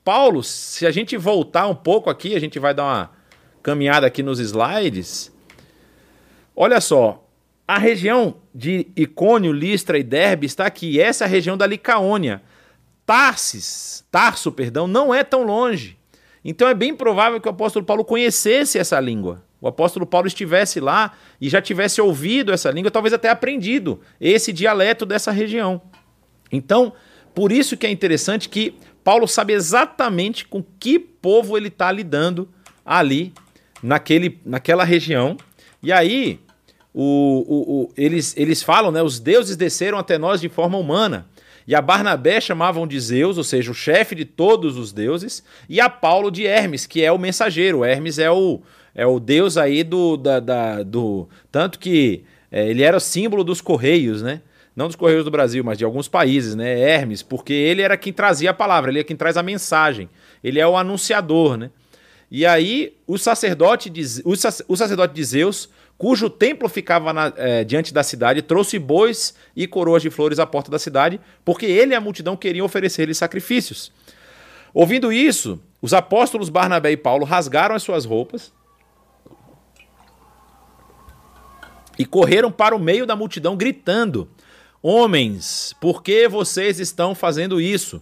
Paulo, 0.02 0.41
se 0.41 0.88
a 0.88 0.91
gente 0.91 1.18
voltar 1.18 1.68
um 1.68 1.76
pouco 1.76 2.10
aqui, 2.10 2.34
a 2.36 2.39
gente 2.39 2.58
vai 2.58 2.74
dar 2.74 2.84
uma 2.84 3.12
caminhada 3.62 4.08
aqui 4.08 4.24
nos 4.24 4.39
slides. 4.39 5.30
Olha 6.56 6.80
só, 6.80 7.28
a 7.68 7.78
região 7.78 8.36
de 8.56 8.88
Icônio, 8.95 9.52
Listra 9.52 9.99
e 9.99 10.04
Derbe 10.04 10.45
está 10.45 10.66
aqui. 10.66 11.02
Essa 11.02 11.26
é 11.26 11.28
a 11.28 11.30
região 11.30 11.58
da 11.58 11.68
Licaônia. 11.68 12.41
Tarsis, 13.12 14.05
Tarso, 14.09 14.53
perdão, 14.53 14.88
não 14.88 15.14
é 15.14 15.22
tão 15.22 15.43
longe. 15.43 15.97
Então 16.45 16.66
é 16.66 16.74
bem 16.74 16.95
provável 16.95 17.41
que 17.41 17.47
o 17.49 17.51
apóstolo 17.51 17.84
Paulo 17.84 18.05
conhecesse 18.05 18.80
essa 18.80 18.97
língua. 19.01 19.43
O 19.59 19.68
apóstolo 19.68 20.05
Paulo 20.05 20.28
estivesse 20.28 20.80
lá 20.80 21.12
e 21.39 21.49
já 21.49 21.62
tivesse 21.62 21.99
ouvido 21.99 22.53
essa 22.53 22.72
língua, 22.72 22.89
talvez 22.89 23.12
até 23.14 23.28
aprendido 23.28 23.99
esse 24.18 24.53
dialeto 24.53 25.05
dessa 25.05 25.30
região. 25.30 25.82
Então, 26.49 26.93
por 27.36 27.51
isso 27.51 27.76
que 27.76 27.86
é 27.86 27.91
interessante 27.91 28.47
que 28.47 28.76
Paulo 29.03 29.28
sabe 29.28 29.51
exatamente 29.51 30.47
com 30.47 30.64
que 30.80 30.97
povo 30.97 31.57
ele 31.57 31.68
está 31.68 31.91
lidando 31.91 32.47
ali 32.86 33.34
naquele, 33.84 34.39
naquela 34.45 34.86
região. 34.86 35.36
E 35.84 35.91
aí 35.91 36.39
o, 36.93 37.03
o, 37.03 37.82
o, 37.82 37.91
eles, 37.97 38.34
eles 38.38 38.64
falam, 38.64 38.89
né? 38.89 39.03
Os 39.03 39.20
deuses 39.20 39.57
desceram 39.57 39.97
até 39.97 40.18
nós 40.18 40.39
de 40.39 40.47
forma 40.47 40.78
humana. 40.78 41.28
E 41.68 41.76
a 41.76 41.82
Barnabé 41.82 42.41
chamavam 42.41 42.88
de 42.88 42.99
Zeus, 42.99 43.38
ou 43.38 43.43
seja, 43.43 43.72
o 43.72 43.76
chefe 43.76 44.16
de 44.16 44.26
todos 44.26 44.78
os 44.78 44.91
deuses, 44.91 45.43
e 45.70 45.80
a 45.80 45.89
Paulo 45.89 46.32
de 46.32 46.45
Hermes, 46.45 46.86
que 46.86 47.03
é 47.03 47.12
o 47.12 47.20
mensageiro. 47.20 47.86
Hermes 47.86 48.20
é 48.20 48.32
o, 48.32 48.62
é 48.95 49.05
o 49.05 49.20
deus 49.20 49.57
aí 49.57 49.84
do. 49.84 50.18
Da, 50.18 50.39
da 50.39 50.84
do 50.84 51.28
tanto 51.51 51.80
que 51.80 52.24
é, 52.51 52.70
ele 52.70 52.84
era 52.84 52.97
o 52.97 52.99
símbolo 52.99 53.43
dos 53.43 53.62
Correios, 53.62 54.22
né? 54.22 54.41
Não 54.76 54.88
dos 54.88 54.95
Correios 54.95 55.26
do 55.26 55.32
Brasil, 55.32 55.64
mas 55.64 55.78
de 55.78 55.86
alguns 55.86 56.07
países, 56.07 56.55
né? 56.55 56.80
Hermes, 56.80 57.22
porque 57.22 57.53
ele 57.53 57.82
era 57.82 57.97
quem 57.97 58.12
trazia 58.12 58.51
a 58.51 58.53
palavra, 58.53 58.89
ele 58.89 58.99
é 58.99 59.03
quem 59.03 59.16
traz 59.16 59.38
a 59.38 59.43
mensagem. 59.43 60.09
Ele 60.43 60.59
é 60.59 60.68
o 60.68 60.78
anunciador, 60.78 61.57
né? 61.57 61.70
E 62.30 62.45
aí, 62.45 62.93
o 63.05 63.18
sacerdote 63.18 63.89
de, 63.89 64.01
o 64.24 64.78
sacerdote 64.78 65.14
de 65.14 65.24
Zeus 65.24 65.70
cujo 66.02 66.32
templo 66.32 66.68
ficava 66.68 67.14
na, 67.14 67.32
é, 67.38 67.64
diante 67.64 67.93
da 67.93 68.02
cidade, 68.02 68.41
trouxe 68.41 68.80
bois 68.80 69.36
e 69.56 69.68
coroas 69.68 70.02
de 70.02 70.10
flores 70.10 70.39
à 70.39 70.47
porta 70.47 70.72
da 70.72 70.80
cidade, 70.80 71.22
porque 71.45 71.68
ele 71.68 71.93
e 71.93 71.95
a 71.95 72.02
multidão 72.02 72.36
queriam 72.36 72.66
oferecer-lhe 72.66 73.14
sacrifícios. 73.14 73.91
Ouvindo 74.74 75.14
isso, 75.14 75.62
os 75.80 75.93
apóstolos 75.93 76.49
Barnabé 76.49 76.89
e 76.91 76.97
Paulo 76.97 77.24
rasgaram 77.24 77.76
as 77.76 77.84
suas 77.84 78.04
roupas 78.04 78.52
e 81.99 82.04
correram 82.04 82.52
para 82.52 82.76
o 82.76 82.80
meio 82.80 83.06
da 83.06 83.16
multidão, 83.16 83.56
gritando: 83.56 84.28
Homens, 84.82 85.76
por 85.80 86.02
que 86.02 86.28
vocês 86.28 86.80
estão 86.80 87.14
fazendo 87.14 87.62
isso? 87.62 88.02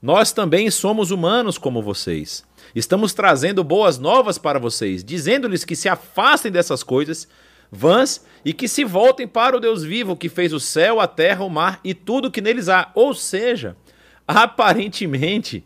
Nós 0.00 0.32
também 0.32 0.70
somos 0.70 1.10
humanos 1.10 1.58
como 1.58 1.82
vocês. 1.82 2.42
Estamos 2.74 3.12
trazendo 3.14 3.62
boas 3.62 3.98
novas 3.98 4.36
para 4.36 4.58
vocês, 4.58 5.04
dizendo-lhes 5.04 5.64
que 5.64 5.76
se 5.76 5.88
afastem 5.88 6.50
dessas 6.50 6.82
coisas 6.82 7.28
vãs 7.70 8.24
e 8.44 8.52
que 8.52 8.66
se 8.66 8.84
voltem 8.84 9.26
para 9.26 9.56
o 9.56 9.60
Deus 9.60 9.84
vivo 9.84 10.16
que 10.16 10.28
fez 10.28 10.52
o 10.52 10.60
céu, 10.60 11.00
a 11.00 11.06
terra, 11.06 11.44
o 11.44 11.50
mar 11.50 11.80
e 11.84 11.94
tudo 11.94 12.30
que 12.30 12.40
neles 12.40 12.68
há. 12.68 12.90
Ou 12.94 13.14
seja, 13.14 13.76
aparentemente, 14.26 15.64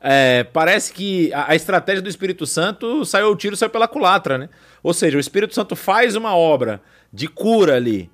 é, 0.00 0.44
parece 0.44 0.92
que 0.92 1.32
a, 1.32 1.52
a, 1.52 1.54
estratégia 1.54 2.02
do 2.02 2.08
Espírito 2.08 2.46
Santo 2.46 3.04
saiu 3.04 3.28
o 3.28 3.36
tiro 3.36 3.56
saiu 3.56 3.70
pela 3.70 3.88
culatra, 3.88 4.36
né? 4.38 4.48
Ou 4.82 4.92
seja, 4.92 5.16
o 5.16 5.20
Espírito 5.20 5.54
Santo 5.54 5.76
faz 5.76 6.14
uma 6.14 6.34
obra 6.34 6.82
de 7.12 7.26
cura 7.26 7.76
ali 7.76 8.10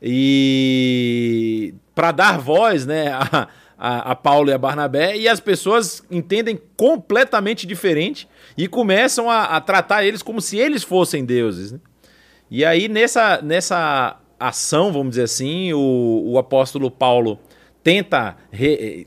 e 0.00 1.74
para 1.94 2.12
dar 2.12 2.38
voz, 2.38 2.84
né, 2.86 3.08
a, 3.12 3.48
a, 3.78 4.12
a 4.12 4.14
Paulo 4.14 4.50
e 4.50 4.52
a 4.52 4.58
Barnabé, 4.58 5.16
e 5.16 5.28
as 5.28 5.40
pessoas 5.40 6.02
entendem 6.10 6.58
completamente 6.76 7.66
diferente 7.66 8.28
e 8.56 8.66
começam 8.66 9.30
a, 9.30 9.44
a 9.44 9.60
tratar 9.60 10.04
eles 10.04 10.22
como 10.22 10.40
se 10.40 10.58
eles 10.58 10.82
fossem 10.82 11.24
deuses. 11.24 11.72
Né? 11.72 11.80
E 12.50 12.64
aí, 12.64 12.88
nessa, 12.88 13.40
nessa 13.42 14.18
ação, 14.38 14.92
vamos 14.92 15.10
dizer 15.10 15.24
assim, 15.24 15.72
o, 15.72 16.22
o 16.26 16.38
apóstolo 16.38 16.90
Paulo 16.90 17.38
tenta 17.82 18.36
re, 18.50 19.06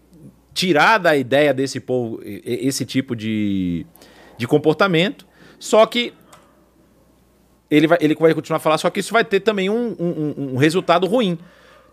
tirar 0.54 0.98
da 0.98 1.16
ideia 1.16 1.54
desse 1.54 1.80
povo 1.80 2.20
esse 2.24 2.86
tipo 2.86 3.16
de, 3.16 3.86
de 4.38 4.48
comportamento, 4.48 5.26
só 5.58 5.86
que 5.86 6.14
ele 7.70 7.88
vai, 7.88 7.98
ele 8.02 8.16
vai 8.16 8.34
continuar 8.34 8.58
a 8.58 8.60
falar, 8.60 8.78
só 8.78 8.90
que 8.90 9.00
isso 9.00 9.14
vai 9.14 9.24
ter 9.24 9.40
também 9.40 9.70
um, 9.70 9.96
um, 10.00 10.54
um 10.54 10.58
resultado 10.58 11.08
ruim. 11.08 11.38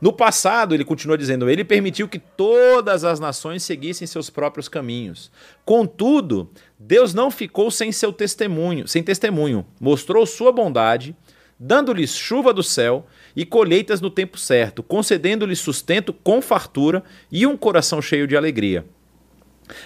No 0.00 0.12
passado, 0.12 0.74
ele 0.74 0.84
continua 0.84 1.16
dizendo, 1.16 1.48
ele 1.48 1.64
permitiu 1.64 2.08
que 2.08 2.18
todas 2.18 3.04
as 3.04 3.18
nações 3.18 3.62
seguissem 3.62 4.06
seus 4.06 4.28
próprios 4.28 4.68
caminhos. 4.68 5.30
Contudo, 5.64 6.50
Deus 6.78 7.14
não 7.14 7.30
ficou 7.30 7.70
sem 7.70 7.90
seu 7.92 8.12
testemunho, 8.12 8.86
sem 8.86 9.02
testemunho. 9.02 9.64
Mostrou 9.80 10.26
sua 10.26 10.52
bondade, 10.52 11.16
dando-lhes 11.58 12.14
chuva 12.14 12.52
do 12.52 12.62
céu 12.62 13.06
e 13.34 13.46
colheitas 13.46 14.00
no 14.00 14.10
tempo 14.10 14.38
certo, 14.38 14.82
concedendo-lhes 14.82 15.58
sustento 15.58 16.12
com 16.12 16.42
fartura 16.42 17.02
e 17.32 17.46
um 17.46 17.56
coração 17.56 18.02
cheio 18.02 18.26
de 18.26 18.36
alegria. 18.36 18.84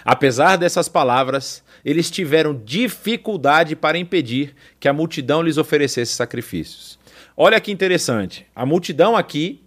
Apesar 0.04 0.56
dessas 0.56 0.88
palavras, 0.88 1.62
eles 1.84 2.10
tiveram 2.10 2.60
dificuldade 2.64 3.74
para 3.74 3.96
impedir 3.96 4.54
que 4.78 4.88
a 4.88 4.92
multidão 4.92 5.40
lhes 5.40 5.56
oferecesse 5.56 6.12
sacrifícios. 6.12 6.98
Olha 7.36 7.60
que 7.60 7.72
interessante. 7.72 8.46
A 8.54 8.66
multidão 8.66 9.16
aqui 9.16 9.62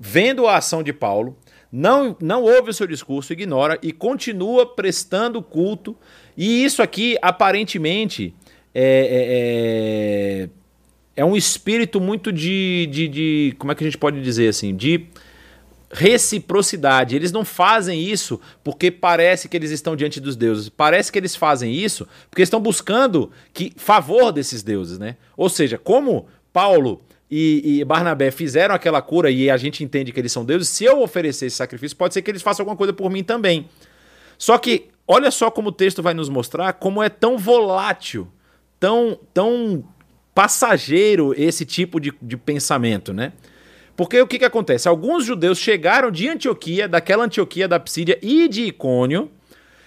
vendo 0.00 0.46
a 0.46 0.56
ação 0.56 0.82
de 0.82 0.94
Paulo, 0.94 1.36
não, 1.70 2.16
não 2.20 2.42
ouve 2.42 2.70
o 2.70 2.74
seu 2.74 2.86
discurso, 2.86 3.34
ignora 3.34 3.78
e 3.82 3.92
continua 3.92 4.64
prestando 4.66 5.42
culto. 5.42 5.94
E 6.34 6.64
isso 6.64 6.82
aqui, 6.82 7.18
aparentemente, 7.20 8.34
é, 8.74 10.46
é, 10.46 10.48
é, 11.16 11.22
é 11.22 11.24
um 11.24 11.36
espírito 11.36 12.00
muito 12.00 12.32
de, 12.32 12.88
de, 12.90 13.08
de. 13.08 13.54
Como 13.58 13.70
é 13.70 13.74
que 13.74 13.84
a 13.84 13.86
gente 13.86 13.98
pode 13.98 14.22
dizer 14.22 14.48
assim? 14.48 14.74
De 14.74 15.06
reciprocidade. 15.92 17.14
Eles 17.14 17.30
não 17.30 17.44
fazem 17.44 18.00
isso 18.00 18.40
porque 18.64 18.90
parece 18.90 19.48
que 19.48 19.56
eles 19.56 19.70
estão 19.70 19.94
diante 19.94 20.18
dos 20.18 20.34
deuses. 20.34 20.68
Parece 20.68 21.12
que 21.12 21.18
eles 21.18 21.36
fazem 21.36 21.74
isso 21.74 22.08
porque 22.30 22.42
estão 22.42 22.60
buscando 22.60 23.30
que 23.52 23.72
favor 23.76 24.32
desses 24.32 24.62
deuses, 24.62 24.98
né? 24.98 25.16
Ou 25.36 25.48
seja, 25.48 25.76
como 25.76 26.26
Paulo 26.52 27.02
e, 27.30 27.80
e, 27.80 27.84
Barnabé 27.84 28.30
fizeram 28.30 28.74
aquela 28.74 29.00
cura 29.00 29.30
e 29.30 29.48
a 29.48 29.56
gente 29.56 29.84
entende 29.84 30.10
que 30.10 30.18
eles 30.18 30.32
são 30.32 30.44
deuses, 30.44 30.68
se 30.68 30.84
eu 30.84 31.00
oferecer 31.00 31.46
esse 31.46 31.56
sacrifício, 31.56 31.96
pode 31.96 32.12
ser 32.12 32.22
que 32.22 32.30
eles 32.30 32.42
façam 32.42 32.62
alguma 32.64 32.76
coisa 32.76 32.92
por 32.92 33.08
mim 33.08 33.22
também. 33.22 33.68
Só 34.36 34.58
que 34.58 34.88
olha 35.06 35.30
só 35.30 35.50
como 35.50 35.68
o 35.68 35.72
texto 35.72 36.02
vai 36.02 36.12
nos 36.12 36.28
mostrar 36.28 36.72
como 36.72 37.02
é 37.02 37.08
tão 37.08 37.38
volátil, 37.38 38.26
tão, 38.80 39.18
tão 39.32 39.84
passageiro 40.34 41.32
esse 41.36 41.64
tipo 41.64 42.00
de, 42.00 42.12
de 42.20 42.36
pensamento, 42.36 43.12
né? 43.12 43.32
Porque 43.96 44.20
o 44.20 44.26
que, 44.26 44.38
que 44.38 44.44
acontece? 44.44 44.88
Alguns 44.88 45.24
judeus 45.24 45.58
chegaram 45.58 46.10
de 46.10 46.26
Antioquia, 46.28 46.88
daquela 46.88 47.24
Antioquia 47.24 47.68
da 47.68 47.78
Psídia 47.78 48.18
e 48.22 48.48
de 48.48 48.62
Icônio, 48.64 49.30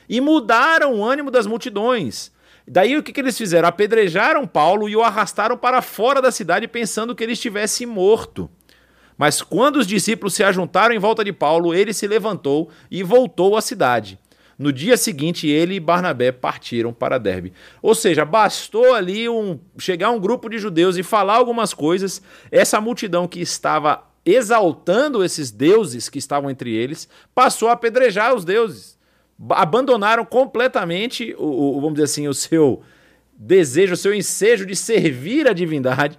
e 0.08 0.22
mudaram 0.22 0.94
o 0.94 1.04
ânimo 1.04 1.32
das 1.32 1.48
multidões. 1.48 2.32
Daí 2.68 2.98
o 2.98 3.04
que, 3.04 3.12
que 3.12 3.20
eles 3.20 3.38
fizeram? 3.38 3.68
Apedrejaram 3.68 4.48
Paulo 4.48 4.88
e 4.88 4.96
o 4.96 5.04
arrastaram 5.04 5.58
para 5.58 5.82
fora 5.82 6.22
da 6.22 6.32
cidade 6.32 6.68
pensando 6.68 7.14
que 7.14 7.24
ele 7.24 7.34
estivesse 7.34 7.86
morto. 7.86 8.50
Mas 9.18 9.42
quando 9.42 9.78
os 9.78 9.88
discípulos 9.88 10.34
se 10.34 10.44
ajuntaram 10.44 10.96
em 10.96 11.00
volta 11.00 11.24
de 11.24 11.34
Paulo, 11.34 11.74
ele 11.74 11.94
se 11.94 12.08
levantou 12.08 12.70
e 12.90 13.04
voltou 13.04 13.56
à 13.56 13.62
cidade. 13.62 14.18
No 14.58 14.72
dia 14.72 14.96
seguinte, 14.96 15.48
ele 15.48 15.76
e 15.76 15.80
Barnabé 15.80 16.32
partiram 16.32 16.94
para 16.94 17.18
Derbe. 17.18 17.54
Ou 17.82 17.94
seja, 17.94 18.24
bastou 18.24 18.94
ali 18.94 19.28
um, 19.28 19.60
chegar 19.78 20.12
um 20.12 20.20
grupo 20.20 20.48
de 20.48 20.58
judeus 20.58 20.96
e 20.96 21.04
falar 21.04 21.36
algumas 21.36 21.74
coisas. 21.74 22.22
Essa 22.52 22.80
multidão 22.80 23.28
que 23.28 23.42
estava 23.42 24.04
exaltando 24.26 25.24
esses 25.24 25.52
deuses 25.52 26.08
que 26.08 26.20
estavam 26.20 26.50
entre 26.50 26.74
eles 26.74 27.10
passou 27.36 27.68
a 27.68 27.74
apedrejar 27.74 28.34
os 28.34 28.46
deuses 28.46 28.93
abandonaram 29.50 30.26
completamente 30.26 31.36
o, 31.38 31.78
o, 31.78 31.82
vamos 31.82 31.94
dizer 31.94 32.06
assim, 32.06 32.28
o 32.28 32.34
seu 32.34 32.82
desejo, 33.34 33.94
o 33.94 33.98
seu 33.98 34.14
ensejo 34.14 34.66
de 34.66 34.76
servir 34.76 35.48
a 35.48 35.54
divindade 35.54 36.18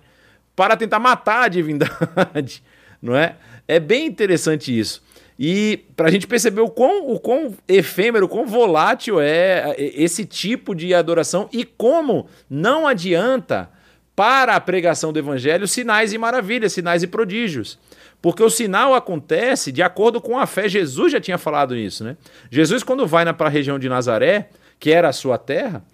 para 0.55 0.77
tentar 0.77 0.99
matar 0.99 1.45
a 1.45 1.49
divindade, 1.49 2.63
não 3.01 3.17
é? 3.17 3.37
É 3.67 3.81
bem 3.81 4.07
interessante 4.07 4.77
isso. 4.77 5.03
E 5.39 5.85
para 5.97 6.09
a 6.09 6.11
gente 6.11 6.27
perceber 6.27 6.61
o 6.61 6.69
quão, 6.69 7.11
o 7.11 7.19
quão 7.19 7.57
efêmero, 7.67 8.27
o 8.27 8.29
quão 8.29 8.47
volátil 8.47 9.21
é 9.21 9.75
esse 9.77 10.25
tipo 10.25 10.75
de 10.75 10.95
adoração 10.95 11.49
e 11.53 11.65
como 11.65 12.29
não 12.49 12.87
adianta 12.87 13.69
para 14.15 14.55
a 14.55 14.61
pregação 14.61 15.13
do 15.13 15.19
evangelho 15.19 15.67
sinais 15.67 16.13
e 16.13 16.19
maravilhas, 16.19 16.73
sinais 16.73 17.03
e 17.03 17.09
prodígios. 17.09 17.79
Porque 18.25 18.43
o 18.43 18.49
sinal 18.49 18.95
acontece 18.95 19.71
de 19.71 19.83
acordo 19.83 20.19
com 20.19 20.39
a 20.39 20.47
fé. 20.47 20.67
Jesus 20.67 21.13
já 21.13 21.21
tinha 21.21 21.37
falado 21.37 21.77
isso, 21.77 22.03
né? 22.03 22.17
Jesus, 22.51 22.83
quando 22.83 23.07
vai 23.07 23.31
para 23.35 23.49
a 23.49 23.51
região 23.51 23.79
de 23.79 23.87
Nazaré, 23.87 24.49
que 24.81 24.91
era 24.91 25.11
a 25.11 25.13
sua 25.13 25.37
terra, 25.37 25.85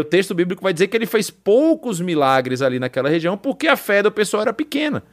o 0.00 0.02
texto 0.02 0.34
bíblico 0.34 0.64
vai 0.64 0.72
dizer 0.72 0.88
que 0.88 0.96
ele 0.96 1.06
fez 1.06 1.30
poucos 1.30 2.00
milagres 2.00 2.60
ali 2.60 2.80
naquela 2.80 3.08
região 3.08 3.38
porque 3.38 3.68
a 3.68 3.76
fé 3.76 4.02
do 4.02 4.10
pessoal 4.10 4.42
era 4.42 4.52
pequena. 4.52 5.04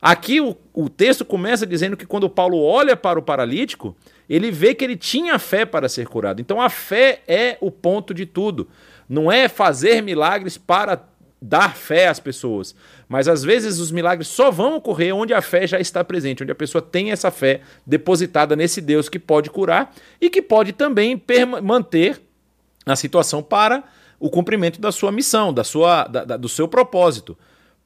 Aqui 0.00 0.40
o, 0.40 0.56
o 0.72 0.88
texto 0.88 1.24
começa 1.24 1.66
dizendo 1.66 1.96
que 1.96 2.06
quando 2.06 2.30
Paulo 2.30 2.62
olha 2.62 2.96
para 2.96 3.18
o 3.18 3.22
paralítico, 3.22 3.96
ele 4.30 4.52
vê 4.52 4.72
que 4.72 4.84
ele 4.84 4.96
tinha 4.96 5.36
fé 5.36 5.66
para 5.66 5.88
ser 5.88 6.06
curado. 6.06 6.40
Então 6.40 6.62
a 6.62 6.70
fé 6.70 7.22
é 7.26 7.58
o 7.60 7.72
ponto 7.72 8.14
de 8.14 8.24
tudo. 8.24 8.68
Não 9.08 9.32
é 9.32 9.48
fazer 9.48 10.00
milagres 10.00 10.56
para 10.56 10.96
dar 11.44 11.76
fé 11.76 12.08
às 12.08 12.18
pessoas. 12.18 12.74
Mas 13.06 13.28
às 13.28 13.42
vezes 13.42 13.78
os 13.78 13.92
milagres 13.92 14.28
só 14.28 14.50
vão 14.50 14.76
ocorrer 14.76 15.14
onde 15.14 15.34
a 15.34 15.42
fé 15.42 15.66
já 15.66 15.78
está 15.78 16.02
presente, 16.02 16.42
onde 16.42 16.52
a 16.52 16.54
pessoa 16.54 16.80
tem 16.80 17.12
essa 17.12 17.30
fé 17.30 17.60
depositada 17.86 18.56
nesse 18.56 18.80
Deus 18.80 19.08
que 19.10 19.18
pode 19.18 19.50
curar 19.50 19.94
e 20.20 20.30
que 20.30 20.40
pode 20.40 20.72
também 20.72 21.22
manter 21.62 22.20
a 22.86 22.96
situação 22.96 23.42
para 23.42 23.84
o 24.18 24.30
cumprimento 24.30 24.80
da 24.80 24.90
sua 24.90 25.12
missão, 25.12 25.52
da 25.52 25.62
sua, 25.62 26.04
da, 26.04 26.24
da, 26.24 26.36
do 26.38 26.48
seu 26.48 26.66
propósito. 26.66 27.36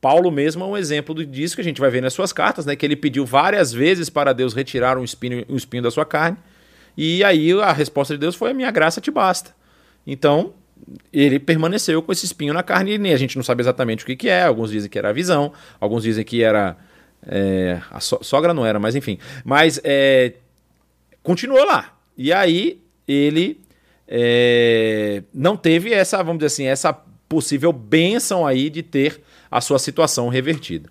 Paulo 0.01 0.31
mesmo 0.31 0.63
é 0.63 0.67
um 0.69 0.77
exemplo 0.77 1.13
disso 1.27 1.57
que 1.57 1.61
a 1.61 1.65
gente 1.65 1.81
vai 1.81 1.91
ver 1.91 2.01
nas 2.01 2.13
suas 2.13 2.33
cartas, 2.33 2.65
né? 2.65 2.77
Que 2.77 2.87
ele 2.87 2.95
pediu 2.95 3.27
várias 3.27 3.73
vezes 3.73 4.09
para 4.09 4.33
Deus 4.33 4.55
retirar 4.55 4.97
um 4.97 5.03
espinho, 5.03 5.45
um 5.49 5.57
espinho 5.57 5.83
da 5.83 5.91
sua 5.91 6.07
carne. 6.07 6.39
E 6.97 7.25
aí 7.25 7.53
a 7.61 7.73
resposta 7.73 8.15
de 8.15 8.21
Deus 8.21 8.37
foi: 8.37 8.53
a 8.53 8.55
minha 8.55 8.71
graça 8.71 9.01
te 9.01 9.11
basta. 9.11 9.53
Então, 10.07 10.55
ele 11.13 11.39
permaneceu 11.39 12.03
com 12.03 12.13
esse 12.13 12.27
espinho 12.27 12.55
na 12.55 12.63
carne 12.63 12.97
e 12.97 13.13
a 13.13 13.17
gente 13.17 13.37
não 13.37 13.43
sabe 13.43 13.63
exatamente 13.63 14.05
o 14.05 14.07
que, 14.07 14.17
que 14.17 14.29
é. 14.29 14.43
Alguns 14.45 14.71
dizem 14.71 14.91
que 14.91 14.99
era 14.99 15.11
a 15.11 15.13
visão, 15.13 15.53
alguns 15.81 16.03
dizem 16.03 16.25
que 16.25 16.43
era. 16.43 16.77
É, 17.27 17.81
a 17.91 18.01
so 18.01 18.19
sogra 18.23 18.55
não 18.55 18.65
era, 18.65 18.79
mas 18.79 18.95
enfim. 18.95 19.19
Mas 19.45 19.81
é, 19.85 20.35
continuou 21.23 21.65
lá. 21.65 21.97
E 22.17 22.33
aí 22.33 22.81
ele 23.07 23.61
é, 24.07 25.23
não 25.33 25.57
teve 25.57 25.93
essa, 25.93 26.19
vamos 26.19 26.39
dizer 26.39 26.47
assim, 26.47 26.67
essa 26.67 26.93
possível 27.29 27.73
bênção 27.73 28.47
aí 28.47 28.71
de 28.71 28.83
ter 28.83 29.21
a 29.51 29.61
sua 29.61 29.79
situação 29.79 30.29
revertida. 30.29 30.89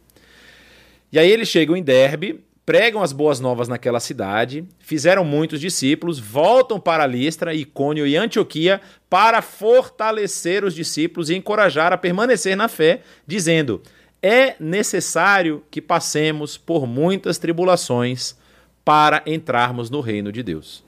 E 1.12 1.18
aí 1.18 1.32
eles 1.32 1.48
chegam 1.48 1.76
em 1.76 1.82
Derbe, 1.82 2.44
pregam 2.68 3.02
as 3.02 3.14
boas 3.14 3.40
novas 3.40 3.70
naquela 3.70 3.98
cidade, 3.98 4.66
fizeram 4.78 5.24
muitos 5.24 5.62
discípulos, 5.62 6.20
voltam 6.20 6.78
para 6.78 7.08
Listra, 7.08 7.54
Icônio 7.54 8.06
e 8.06 8.18
Antioquia 8.18 8.82
para 9.10 9.42
fortalecer 9.42 10.66
os 10.66 10.76
discípulos 10.76 11.30
e 11.30 11.36
encorajar 11.36 11.94
a 11.94 11.98
permanecer 11.98 12.58
na 12.58 12.68
fé, 12.68 13.04
dizendo: 13.26 13.82
é 14.22 14.58
necessário 14.60 15.64
que 15.72 15.82
passemos 15.82 16.58
por 16.58 16.86
muitas 16.86 17.38
tribulações 17.38 18.36
para 18.84 19.24
entrarmos 19.26 19.90
no 19.90 20.02
reino 20.02 20.30
de 20.30 20.44
Deus. 20.44 20.84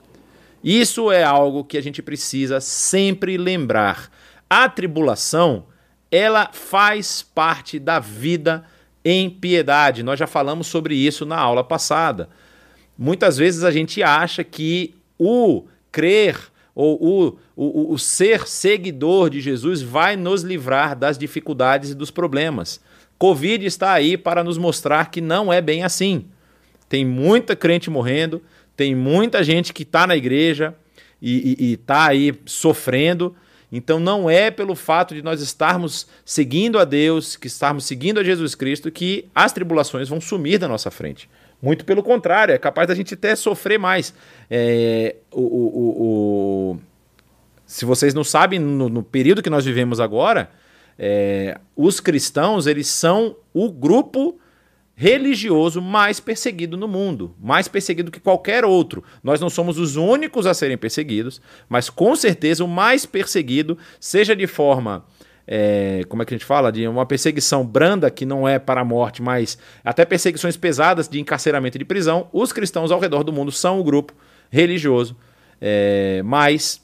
Isso 0.61 1.09
é 1.09 1.23
algo 1.23 1.63
que 1.63 1.77
a 1.77 1.81
gente 1.81 2.01
precisa 2.01 2.59
sempre 2.59 3.37
lembrar. 3.37 4.11
A 4.49 4.67
tribulação, 4.67 5.67
ela 6.11 6.49
faz 6.51 7.21
parte 7.21 7.79
da 7.79 7.99
vida 7.99 8.65
em 9.03 9.29
piedade. 9.29 10.03
Nós 10.03 10.19
já 10.19 10.27
falamos 10.27 10.67
sobre 10.67 10.95
isso 10.95 11.25
na 11.25 11.37
aula 11.37 11.63
passada. 11.63 12.29
Muitas 12.97 13.37
vezes 13.37 13.63
a 13.63 13.71
gente 13.71 14.03
acha 14.03 14.43
que 14.43 14.93
o 15.17 15.65
crer 15.91 16.37
ou 16.75 16.97
o, 17.01 17.37
o, 17.55 17.93
o 17.93 17.99
ser 17.99 18.47
seguidor 18.47 19.29
de 19.29 19.41
Jesus 19.41 19.81
vai 19.81 20.15
nos 20.15 20.43
livrar 20.43 20.95
das 20.95 21.17
dificuldades 21.17 21.91
e 21.91 21.95
dos 21.95 22.11
problemas. 22.11 22.79
Covid 23.17 23.65
está 23.65 23.91
aí 23.91 24.17
para 24.17 24.43
nos 24.43 24.57
mostrar 24.57 25.11
que 25.11 25.19
não 25.19 25.51
é 25.51 25.61
bem 25.61 25.83
assim. 25.83 26.25
Tem 26.87 27.05
muita 27.05 27.55
crente 27.55 27.89
morrendo, 27.89 28.41
tem 28.75 28.95
muita 28.95 29.43
gente 29.43 29.73
que 29.73 29.83
está 29.83 30.07
na 30.07 30.15
igreja 30.15 30.73
e 31.21 31.73
está 31.73 32.07
aí 32.07 32.33
sofrendo. 32.45 33.35
Então 33.71 33.99
não 33.99 34.29
é 34.29 34.49
pelo 34.49 34.75
fato 34.75 35.13
de 35.13 35.21
nós 35.21 35.41
estarmos 35.41 36.07
seguindo 36.25 36.79
a 36.79 36.85
Deus, 36.85 37.35
que 37.35 37.47
estarmos 37.47 37.85
seguindo 37.85 38.19
a 38.19 38.23
Jesus 38.23 38.55
Cristo, 38.55 38.91
que 38.91 39.27
as 39.33 39.51
tribulações 39.51 40.09
vão 40.09 40.19
sumir 40.19 40.57
da 40.57 40.67
nossa 40.67 40.89
frente. 40.89 41.29
Muito 41.61 41.85
pelo 41.85 42.01
contrário, 42.01 42.53
é 42.53 42.57
capaz 42.57 42.87
da 42.87 42.95
gente 42.95 43.13
até 43.13 43.35
sofrer 43.35 43.77
mais. 43.77 44.13
É, 44.49 45.17
o, 45.31 45.41
o, 45.41 46.03
o, 46.73 46.79
se 47.65 47.85
vocês 47.85 48.13
não 48.13 48.23
sabem, 48.23 48.59
no, 48.59 48.89
no, 48.89 49.03
período 49.03 49.43
que 49.43 49.49
nós 49.49 49.65
vivemos 49.65 49.99
agora, 49.99 50.49
é, 50.97 51.59
os 51.75 51.99
cristãos 51.99 52.65
eles 52.65 52.87
são 52.87 53.35
o 53.53 53.69
grupo 53.69 54.39
religioso 54.99 55.81
mais 55.81 56.19
perseguido 56.19 56.75
no 56.75 56.85
mundo, 56.85 57.33
mais 57.39 57.69
perseguido 57.69 58.11
que 58.11 58.19
qualquer 58.19 58.65
outro. 58.65 59.01
Nós 59.23 59.39
não 59.39 59.49
somos 59.49 59.79
os 59.79 59.95
únicos 59.95 60.45
a 60.45 60.53
serem 60.53 60.77
perseguidos, 60.77 61.41
mas 61.69 61.89
com 61.89 62.17
certeza 62.17 62.65
o 62.65 62.67
mais 62.67 63.05
perseguido, 63.05 63.77
seja 63.97 64.35
de 64.35 64.45
forma. 64.45 65.05
É, 65.47 66.01
como 66.09 66.21
é 66.21 66.25
que 66.25 66.33
a 66.33 66.37
gente 66.37 66.45
fala? 66.45 66.69
De 66.69 66.85
uma 66.85 67.05
perseguição 67.05 67.65
branda, 67.65 68.11
que 68.11 68.25
não 68.25 68.45
é 68.45 68.59
para 68.59 68.81
a 68.81 68.83
morte, 68.83 69.21
mas 69.21 69.57
até 69.85 70.03
perseguições 70.03 70.57
pesadas 70.57 71.07
de 71.07 71.17
encarceramento 71.17 71.77
e 71.77 71.79
de 71.79 71.85
prisão, 71.85 72.27
os 72.33 72.51
cristãos 72.51 72.91
ao 72.91 72.99
redor 72.99 73.23
do 73.23 73.31
mundo 73.31 73.53
são 73.53 73.79
o 73.79 73.83
grupo 73.85 74.13
religioso 74.51 75.15
é, 75.61 76.21
mais 76.25 76.81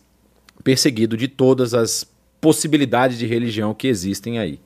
perseguido 0.63 1.17
de 1.17 1.27
todas 1.27 1.73
as 1.73 2.09
possibilidades 2.39 3.17
de 3.17 3.25
religião 3.25 3.73
que 3.73 3.89
existem 3.89 4.39
aí. 4.39 4.61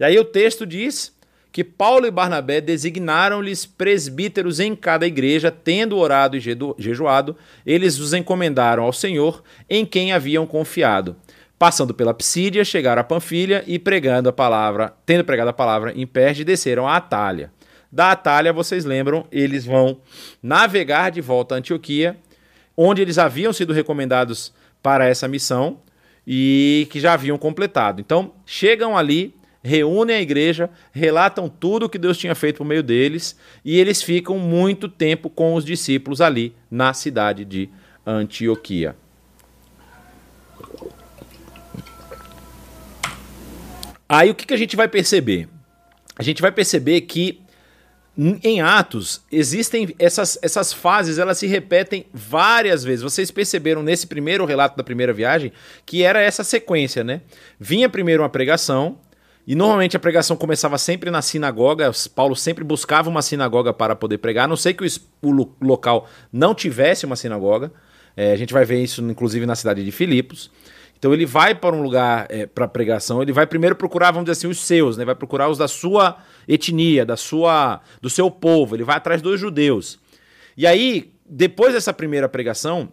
E 0.00 0.02
aí 0.02 0.18
o 0.18 0.24
texto 0.24 0.66
diz 0.66 1.14
que 1.52 1.64
Paulo 1.64 2.06
e 2.06 2.10
Barnabé 2.10 2.60
designaram-lhes 2.60 3.66
presbíteros 3.66 4.60
em 4.60 4.76
cada 4.76 5.06
igreja, 5.06 5.50
tendo 5.50 5.96
orado 5.96 6.36
e 6.36 6.40
jejuado, 6.40 7.36
eles 7.66 7.98
os 7.98 8.12
encomendaram 8.12 8.84
ao 8.84 8.92
Senhor, 8.92 9.42
em 9.68 9.84
quem 9.84 10.12
haviam 10.12 10.46
confiado. 10.46 11.16
Passando 11.58 11.92
pela 11.92 12.14
Psídia, 12.14 12.64
chegaram 12.64 13.00
a 13.00 13.04
Panfilha 13.04 13.64
e 13.66 13.78
pregando 13.78 14.28
a 14.28 14.32
palavra, 14.32 14.94
tendo 15.04 15.24
pregado 15.24 15.50
a 15.50 15.52
palavra 15.52 15.92
em 15.94 16.06
Perge, 16.06 16.44
desceram 16.44 16.88
a 16.88 16.96
Atalha. 16.96 17.52
Da 17.92 18.12
Atalha, 18.12 18.52
vocês 18.52 18.84
lembram, 18.84 19.26
eles 19.32 19.66
vão 19.66 19.98
navegar 20.42 21.10
de 21.10 21.20
volta 21.20 21.54
a 21.54 21.58
Antioquia, 21.58 22.16
onde 22.76 23.02
eles 23.02 23.18
haviam 23.18 23.52
sido 23.52 23.72
recomendados 23.72 24.54
para 24.80 25.06
essa 25.06 25.26
missão 25.26 25.80
e 26.26 26.86
que 26.90 27.00
já 27.00 27.12
haviam 27.12 27.36
completado. 27.36 28.00
Então, 28.00 28.32
chegam 28.46 28.96
ali 28.96 29.34
reúnem 29.62 30.16
a 30.16 30.20
igreja, 30.20 30.70
relatam 30.92 31.48
tudo 31.48 31.86
o 31.86 31.88
que 31.88 31.98
Deus 31.98 32.16
tinha 32.16 32.34
feito 32.34 32.58
por 32.58 32.64
meio 32.64 32.82
deles 32.82 33.36
e 33.64 33.78
eles 33.78 34.02
ficam 34.02 34.38
muito 34.38 34.88
tempo 34.88 35.28
com 35.28 35.54
os 35.54 35.64
discípulos 35.64 36.20
ali 36.20 36.54
na 36.70 36.92
cidade 36.92 37.44
de 37.44 37.68
Antioquia. 38.06 38.96
Aí 44.08 44.28
o 44.28 44.34
que, 44.34 44.46
que 44.46 44.54
a 44.54 44.56
gente 44.56 44.74
vai 44.74 44.88
perceber? 44.88 45.48
A 46.18 46.22
gente 46.22 46.42
vai 46.42 46.50
perceber 46.50 47.02
que 47.02 47.40
em 48.42 48.60
Atos 48.60 49.22
existem 49.30 49.94
essas, 49.98 50.38
essas 50.42 50.72
fases, 50.72 51.16
elas 51.16 51.38
se 51.38 51.46
repetem 51.46 52.06
várias 52.12 52.82
vezes. 52.82 53.02
Vocês 53.02 53.30
perceberam 53.30 53.82
nesse 53.82 54.06
primeiro 54.06 54.44
relato 54.44 54.76
da 54.76 54.82
primeira 54.82 55.12
viagem 55.12 55.52
que 55.86 56.02
era 56.02 56.20
essa 56.20 56.42
sequência, 56.42 57.04
né? 57.04 57.22
Vinha 57.58 57.88
primeiro 57.88 58.22
uma 58.22 58.28
pregação, 58.28 58.98
e 59.50 59.54
normalmente 59.56 59.96
a 59.96 59.98
pregação 59.98 60.36
começava 60.36 60.78
sempre 60.78 61.10
na 61.10 61.20
sinagoga. 61.20 61.90
Paulo 62.14 62.36
sempre 62.36 62.62
buscava 62.62 63.10
uma 63.10 63.20
sinagoga 63.20 63.72
para 63.72 63.96
poder 63.96 64.18
pregar. 64.18 64.44
A 64.44 64.46
não 64.46 64.54
sei 64.54 64.72
que 64.72 64.84
o, 64.84 64.86
o 65.22 65.48
local 65.60 66.08
não 66.32 66.54
tivesse 66.54 67.04
uma 67.04 67.16
sinagoga. 67.16 67.72
É, 68.16 68.30
a 68.30 68.36
gente 68.36 68.52
vai 68.52 68.64
ver 68.64 68.80
isso, 68.80 69.02
inclusive, 69.02 69.44
na 69.46 69.56
cidade 69.56 69.84
de 69.84 69.90
Filipos. 69.90 70.52
Então 70.96 71.12
ele 71.12 71.26
vai 71.26 71.52
para 71.52 71.74
um 71.74 71.82
lugar 71.82 72.28
é, 72.28 72.46
para 72.46 72.68
pregação, 72.68 73.20
ele 73.22 73.32
vai 73.32 73.44
primeiro 73.44 73.74
procurar, 73.74 74.12
vamos 74.12 74.26
dizer 74.26 74.38
assim, 74.38 74.46
os 74.46 74.60
seus, 74.60 74.96
né? 74.96 75.04
Vai 75.04 75.16
procurar 75.16 75.48
os 75.48 75.58
da 75.58 75.66
sua 75.66 76.18
etnia, 76.46 77.04
da 77.04 77.16
sua, 77.16 77.80
do 78.00 78.08
seu 78.08 78.30
povo. 78.30 78.76
Ele 78.76 78.84
vai 78.84 78.98
atrás 78.98 79.20
dos 79.20 79.40
judeus. 79.40 79.98
E 80.56 80.64
aí, 80.64 81.12
depois 81.28 81.74
dessa 81.74 81.92
primeira 81.92 82.28
pregação, 82.28 82.88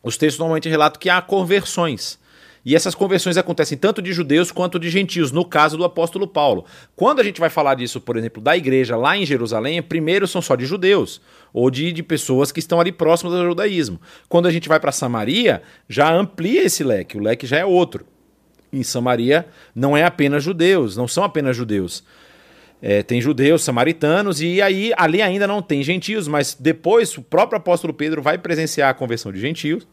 os 0.00 0.16
textos 0.16 0.38
normalmente 0.38 0.68
relatam 0.68 1.00
que 1.00 1.10
há 1.10 1.20
conversões. 1.20 2.20
E 2.68 2.76
essas 2.76 2.94
conversões 2.94 3.38
acontecem 3.38 3.78
tanto 3.78 4.02
de 4.02 4.12
judeus 4.12 4.52
quanto 4.52 4.78
de 4.78 4.90
gentios, 4.90 5.32
no 5.32 5.42
caso 5.42 5.78
do 5.78 5.84
apóstolo 5.84 6.28
Paulo. 6.28 6.66
Quando 6.94 7.18
a 7.18 7.24
gente 7.24 7.40
vai 7.40 7.48
falar 7.48 7.74
disso, 7.74 7.98
por 7.98 8.14
exemplo, 8.14 8.42
da 8.42 8.54
igreja 8.58 8.94
lá 8.94 9.16
em 9.16 9.24
Jerusalém, 9.24 9.80
primeiro 9.80 10.26
são 10.26 10.42
só 10.42 10.54
de 10.54 10.66
judeus, 10.66 11.18
ou 11.50 11.70
de, 11.70 11.90
de 11.90 12.02
pessoas 12.02 12.52
que 12.52 12.58
estão 12.58 12.78
ali 12.78 12.92
próximas 12.92 13.32
ao 13.32 13.46
judaísmo. 13.46 13.98
Quando 14.28 14.48
a 14.48 14.50
gente 14.50 14.68
vai 14.68 14.78
para 14.78 14.92
Samaria, 14.92 15.62
já 15.88 16.12
amplia 16.12 16.62
esse 16.62 16.84
leque, 16.84 17.16
o 17.16 17.22
leque 17.22 17.46
já 17.46 17.56
é 17.56 17.64
outro. 17.64 18.04
Em 18.70 18.82
Samaria 18.82 19.46
não 19.74 19.96
é 19.96 20.04
apenas 20.04 20.44
judeus, 20.44 20.94
não 20.94 21.08
são 21.08 21.24
apenas 21.24 21.56
judeus. 21.56 22.04
É, 22.82 23.02
tem 23.02 23.18
judeus, 23.18 23.62
samaritanos, 23.62 24.42
e 24.42 24.60
aí 24.60 24.92
ali 24.94 25.22
ainda 25.22 25.46
não 25.46 25.62
tem 25.62 25.82
gentios, 25.82 26.28
mas 26.28 26.54
depois 26.60 27.16
o 27.16 27.22
próprio 27.22 27.56
apóstolo 27.56 27.94
Pedro 27.94 28.20
vai 28.20 28.36
presenciar 28.36 28.90
a 28.90 28.94
conversão 28.94 29.32
de 29.32 29.40
gentios. 29.40 29.88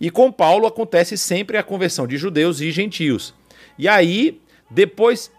E 0.00 0.10
com 0.10 0.30
Paulo 0.30 0.66
acontece 0.66 1.16
sempre 1.16 1.56
a 1.56 1.62
conversão 1.62 2.06
de 2.06 2.16
judeus 2.16 2.60
e 2.60 2.70
gentios. 2.70 3.34
E 3.78 3.88
aí, 3.88 4.40
depois. 4.70 5.30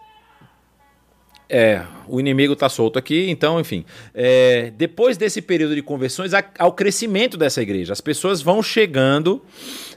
É, 1.51 1.83
o 2.07 2.19
inimigo 2.19 2.53
está 2.53 2.69
solto 2.69 2.99
aqui, 2.99 3.27
então, 3.27 3.59
enfim. 3.59 3.83
É, 4.13 4.71
depois 4.77 5.17
desse 5.17 5.41
período 5.41 5.73
de 5.73 5.81
conversões, 5.81 6.31
há, 6.31 6.43
o 6.61 6.71
crescimento 6.71 7.37
dessa 7.37 7.59
igreja. 7.59 7.91
As 7.91 7.99
pessoas 7.99 8.39
vão 8.39 8.61
chegando 8.61 9.41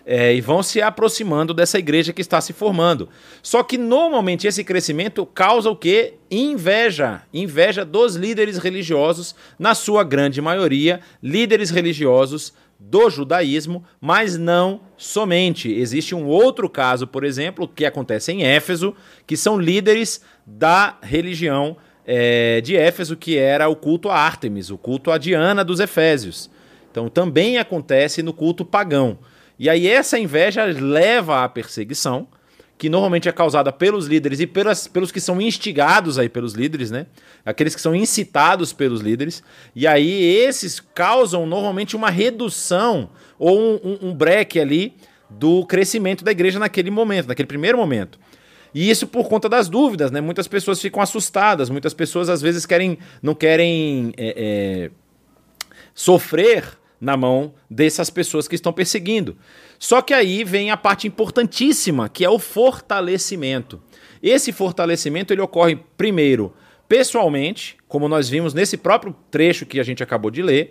é, 0.07 0.35
e 0.35 0.41
vão 0.41 0.63
se 0.63 0.81
aproximando 0.81 1.53
dessa 1.53 1.79
igreja 1.79 2.11
que 2.11 2.23
está 2.23 2.41
se 2.41 2.55
formando. 2.55 3.09
Só 3.43 3.63
que 3.63 3.77
normalmente 3.77 4.47
esse 4.47 4.65
crescimento 4.65 5.27
causa 5.27 5.69
o 5.69 5.77
quê? 5.77 6.15
Inveja. 6.31 7.23
Inveja 7.35 7.85
dos 7.85 8.17
líderes 8.17 8.57
religiosos, 8.57 9.35
na 9.59 9.75
sua 9.75 10.03
grande 10.05 10.41
maioria, 10.41 11.01
líderes 11.23 11.69
religiosos 11.69 12.55
do 12.89 13.09
judaísmo, 13.09 13.85
mas 14.01 14.37
não 14.37 14.81
somente. 14.97 15.73
Existe 15.73 16.15
um 16.15 16.27
outro 16.27 16.69
caso, 16.69 17.07
por 17.07 17.25
exemplo, 17.25 17.69
que 17.69 17.85
acontece 17.85 18.33
em 18.33 18.45
Éfeso, 18.45 18.95
que 19.27 19.37
são 19.37 19.59
líderes 19.59 20.21
da 20.45 20.99
religião 21.01 21.77
é, 22.07 22.61
de 22.61 22.77
Éfeso, 22.77 23.17
que 23.17 23.39
era 23.39 23.69
o 23.69 23.77
culto 23.77 24.11
a 24.11 24.17
Ártemis, 24.17 24.71
o 24.71 24.77
culto 24.77 25.11
a 25.11 25.19
Diana 25.19 25.65
dos 25.65 25.81
Efésios. 25.81 26.51
Então 26.91 27.09
também 27.09 27.59
acontece 27.59 28.23
no 28.23 28.33
culto 28.33 28.65
pagão. 28.65 29.19
E 29.59 29.71
aí 29.71 29.87
essa 29.87 30.19
inveja 30.19 30.65
leva 30.65 31.45
à 31.45 31.49
perseguição, 31.49 32.27
que 32.83 32.89
normalmente 32.89 33.29
é 33.29 33.33
causada 33.33 33.71
pelos 33.71 34.09
líderes 34.09 34.41
e 34.41 34.47
pelas, 34.47 34.89
pelos 34.89 35.13
que 35.13 35.21
são 35.21 35.41
instigados 35.41 36.19
aí 36.19 36.29
pelos 36.29 36.53
líderes, 36.53 36.91
né? 36.91 37.07
Aqueles 37.47 37.77
que 37.77 37.81
são 37.81 37.95
incitados 37.95 38.73
pelos 38.73 39.01
líderes. 39.01 39.41
E 39.73 39.87
aí 39.87 40.11
esses 40.11 40.81
causam 40.81 41.47
normalmente 41.47 41.95
uma 41.95 42.11
redução 42.11 43.11
ou 43.39 43.57
um, 43.57 43.75
um, 43.85 44.09
um 44.09 44.13
break 44.13 44.59
ali 44.59 44.97
do 45.31 45.65
crescimento 45.65 46.25
da 46.25 46.33
igreja 46.33 46.59
naquele 46.59 46.91
momento, 46.91 47.29
naquele 47.29 47.47
primeiro 47.47 47.79
momento. 47.79 48.19
E 48.75 48.91
isso 48.91 49.07
por 49.07 49.29
conta 49.29 49.49
das 49.49 49.69
dúvidas, 49.69 50.11
né? 50.11 50.21
Muitas 50.21 50.49
pessoas 50.49 50.81
ficam 50.81 51.01
assustadas, 51.01 51.71
muitas 51.71 51.95
pessoas 51.95 52.29
às 52.29 52.43
vezes 52.43 52.67
querem, 52.67 52.99
não 53.23 53.37
querem 53.37 54.13
é, 54.17 54.35
é, 54.37 54.91
sofrer 55.95 56.65
na 57.01 57.17
mão 57.17 57.55
dessas 57.71 58.11
pessoas 58.11 58.49
que 58.49 58.57
estão 58.57 58.73
perseguindo. 58.73 59.37
Só 59.83 60.01
que 60.01 60.15
aí 60.15 60.45
vem 60.45 60.71
a 60.71 60.77
parte 60.77 61.09
importantíssima, 61.09 62.09
que 62.09 62.25
é 62.25 62.31
o 62.31 62.39
fortalecimento. 62.39 63.83
Esse 64.23 64.53
fortalecimento 64.53 65.35
ele 65.35 65.41
ocorre 65.41 65.75
primeiro 65.97 66.55
pessoalmente, 66.89 67.77
como 67.89 68.09
nós 68.09 68.29
vimos 68.29 68.55
nesse 68.55 68.77
próprio 68.77 69.13
trecho 69.29 69.67
que 69.67 69.81
a 69.81 69.83
gente 69.83 70.01
acabou 70.01 70.31
de 70.31 70.41
ler, 70.41 70.71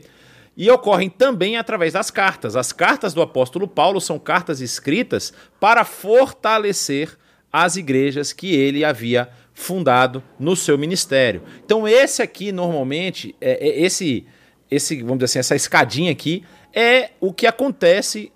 e 0.55 0.71
ocorrem 0.71 1.09
também 1.09 1.57
através 1.57 1.91
das 1.91 2.09
cartas. 2.09 2.55
As 2.55 2.71
cartas 2.71 3.13
do 3.13 3.21
apóstolo 3.21 3.67
Paulo 3.67 3.99
são 3.99 4.17
cartas 4.17 4.61
escritas 4.61 5.33
para 5.59 5.83
fortalecer 5.83 7.17
as 7.51 7.75
igrejas 7.75 8.31
que 8.31 8.55
ele 8.55 8.85
havia 8.85 9.27
fundado 9.53 10.23
no 10.39 10.55
seu 10.55 10.77
ministério. 10.77 11.43
Então 11.65 11.85
esse 11.85 12.21
aqui 12.21 12.53
normalmente 12.53 13.35
é, 13.41 13.67
é 13.67 13.81
esse 13.81 14.25
esse 14.69 15.01
vamos 15.01 15.17
dizer 15.17 15.25
assim 15.25 15.39
essa 15.39 15.55
escadinha 15.57 16.13
aqui 16.13 16.45
é 16.73 17.09
o 17.19 17.33
que 17.33 17.45
acontece 17.45 18.31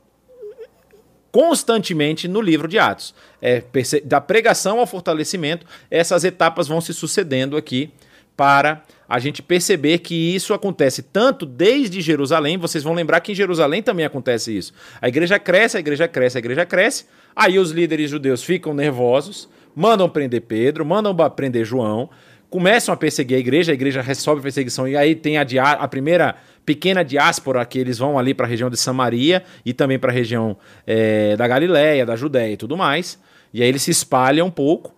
constantemente 1.36 2.30
no 2.30 2.40
livro 2.40 2.66
de 2.66 2.80
Atos. 2.80 3.14
É, 3.42 3.62
da 4.06 4.22
pregação 4.22 4.80
ao 4.80 4.88
fortalecimento, 4.88 5.66
essas 5.92 6.24
etapas 6.24 6.66
vão 6.66 6.80
se 6.80 6.94
sucedendo 6.94 7.58
aqui 7.58 7.92
para 8.38 8.84
a 9.08 9.20
gente 9.20 9.42
perceber 9.42 9.98
que 9.98 10.16
isso 10.34 10.54
acontece 10.54 11.02
tanto 11.02 11.46
desde 11.46 12.00
Jerusalém, 12.00 12.58
vocês 12.58 12.86
vão 12.86 12.94
lembrar 12.94 13.20
que 13.20 13.34
em 13.34 13.36
Jerusalém 13.36 13.84
também 13.84 14.06
acontece 14.06 14.56
isso. 14.56 14.74
A 15.02 15.10
igreja 15.10 15.38
cresce, 15.38 15.76
a 15.76 15.82
igreja 15.82 16.08
cresce, 16.08 16.38
a 16.38 16.40
igreja 16.40 16.66
cresce, 16.66 17.06
aí 17.36 17.60
os 17.60 17.72
líderes 17.72 18.10
judeus 18.10 18.42
ficam 18.42 18.74
nervosos, 18.74 19.50
mandam 19.76 20.10
prender 20.10 20.40
Pedro, 20.40 20.86
mandam 20.86 21.14
prender 21.32 21.66
João, 21.66 22.10
começam 22.50 22.94
a 22.94 22.98
perseguir 22.98 23.36
a 23.36 23.40
igreja, 23.42 23.74
a 23.74 23.76
igreja 23.76 24.02
resolve 24.02 24.40
a 24.40 24.44
perseguição, 24.44 24.88
e 24.88 24.96
aí 24.96 25.14
tem 25.16 25.38
a, 25.38 25.44
a 25.74 25.88
primeira 25.90 26.38
pequena 26.66 27.04
diáspora 27.04 27.64
que 27.66 27.78
eles 27.78 27.98
vão 27.98 28.18
ali 28.18 28.34
para 28.34 28.46
a 28.46 28.50
região 28.50 28.70
de 28.70 28.78
Samaria 28.78 29.44
e 29.64 29.74
também 29.74 30.00
para 30.00 30.12
a 30.12 30.14
região 30.14 30.58
é, 30.86 31.36
da 31.38 31.48
Galiléia, 31.48 32.06
da 32.06 32.16
Judéia 32.16 32.54
e 32.54 32.58
tudo 32.58 32.76
mais. 32.76 33.20
E 33.54 33.62
aí 33.62 33.70
eles 33.70 33.84
se 33.84 33.92
espalham 33.92 34.48
um 34.48 34.52
pouco. 34.52 34.94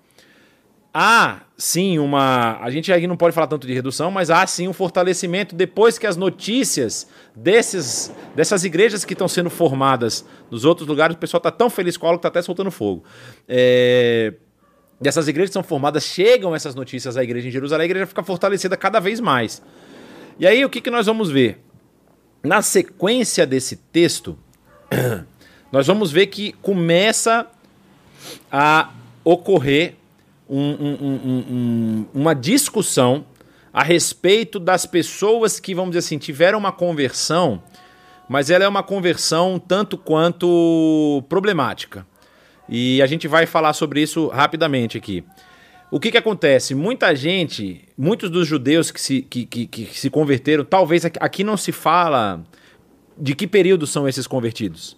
Há 0.94 1.42
sim 1.56 2.00
uma. 2.00 2.58
A 2.60 2.72
gente 2.72 2.92
aí 2.92 3.06
não 3.06 3.18
pode 3.18 3.36
falar 3.36 3.48
tanto 3.48 3.68
de 3.68 3.74
redução, 3.74 4.10
mas 4.10 4.32
há 4.32 4.48
sim 4.48 4.68
um 4.68 4.74
fortalecimento 4.74 5.54
depois 5.54 6.00
que 6.00 6.08
as 6.08 6.18
notícias 6.18 7.08
desses, 7.36 8.12
dessas 8.36 8.64
igrejas 8.64 9.06
que 9.06 9.14
estão 9.14 9.28
sendo 9.28 9.50
formadas 9.50 10.26
nos 10.50 10.66
outros 10.66 10.88
lugares, 10.88 11.16
o 11.16 11.20
pessoal 11.20 11.38
está 11.38 11.52
tão 11.52 11.70
feliz 11.70 11.98
com 11.98 12.08
a 12.08 12.10
aula 12.10 12.18
que 12.18 12.22
está 12.22 12.30
até 12.30 12.42
soltando 12.42 12.72
fogo. 12.72 13.04
É, 13.48 14.34
dessas 15.00 15.28
igrejas 15.28 15.50
que 15.50 15.54
são 15.54 15.64
formadas, 15.64 16.04
chegam 16.04 16.56
essas 16.56 16.74
notícias 16.74 17.16
à 17.16 17.24
igreja 17.24 17.48
em 17.48 17.52
Jerusalém, 17.52 17.84
a 17.84 17.86
igreja 17.86 18.08
fica 18.08 18.24
fortalecida 18.24 18.76
cada 18.76 19.00
vez 19.00 19.20
mais. 19.20 19.62
E 20.40 20.46
aí 20.46 20.64
o 20.64 20.70
que, 20.70 20.82
que 20.82 20.92
nós 20.92 21.08
vamos 21.08 21.32
ver? 21.32 21.60
Na 22.44 22.62
sequência 22.62 23.46
desse 23.46 23.76
texto, 23.76 24.38
nós 25.72 25.88
vamos 25.88 26.12
ver 26.12 26.28
que 26.28 26.54
começa 26.62 27.48
a 28.52 28.92
ocorrer 29.24 29.96
um, 30.48 30.60
um, 30.60 31.46
um, 31.50 32.06
uma 32.14 32.34
discussão 32.36 33.26
a 33.74 33.84
respeito 33.84 34.60
das 34.60 34.86
pessoas 34.86 35.60
que, 35.60 35.74
vamos 35.74 35.92
dizer 35.92 36.00
assim, 36.06 36.18
tiveram 36.18 36.60
uma 36.60 36.72
conversão, 36.72 37.62
mas 38.30 38.50
ela 38.50 38.64
é 38.64 38.68
uma 38.68 38.84
conversão 38.84 39.60
tanto 39.60 39.98
quanto 39.98 41.24
problemática. 41.28 42.06
E 42.70 43.02
a 43.02 43.08
gente 43.08 43.28
vai 43.28 43.46
falar 43.46 43.74
sobre 43.74 44.02
isso 44.02 44.28
rapidamente 44.28 44.98
aqui. 44.98 45.24
O 45.90 46.02
que, 46.02 46.12
que 46.12 46.18
acontece? 46.18 46.76
Muita 46.76 47.16
gente, 47.16 47.86
muitos 47.98 48.30
dos 48.30 48.46
judeus 48.46 48.92
que 48.92 49.00
se, 49.00 49.22
que, 49.22 49.46
que, 49.46 49.66
que 49.66 49.98
se 49.98 50.10
converteram, 50.10 50.66
talvez 50.66 51.06
aqui, 51.06 51.18
aqui 51.22 51.44
não 51.46 51.56
se 51.56 51.72
fala 51.72 52.44
de 53.18 53.34
que 53.34 53.48
período 53.48 53.88
são 53.88 54.08
esses 54.08 54.28
convertidos. 54.28 54.98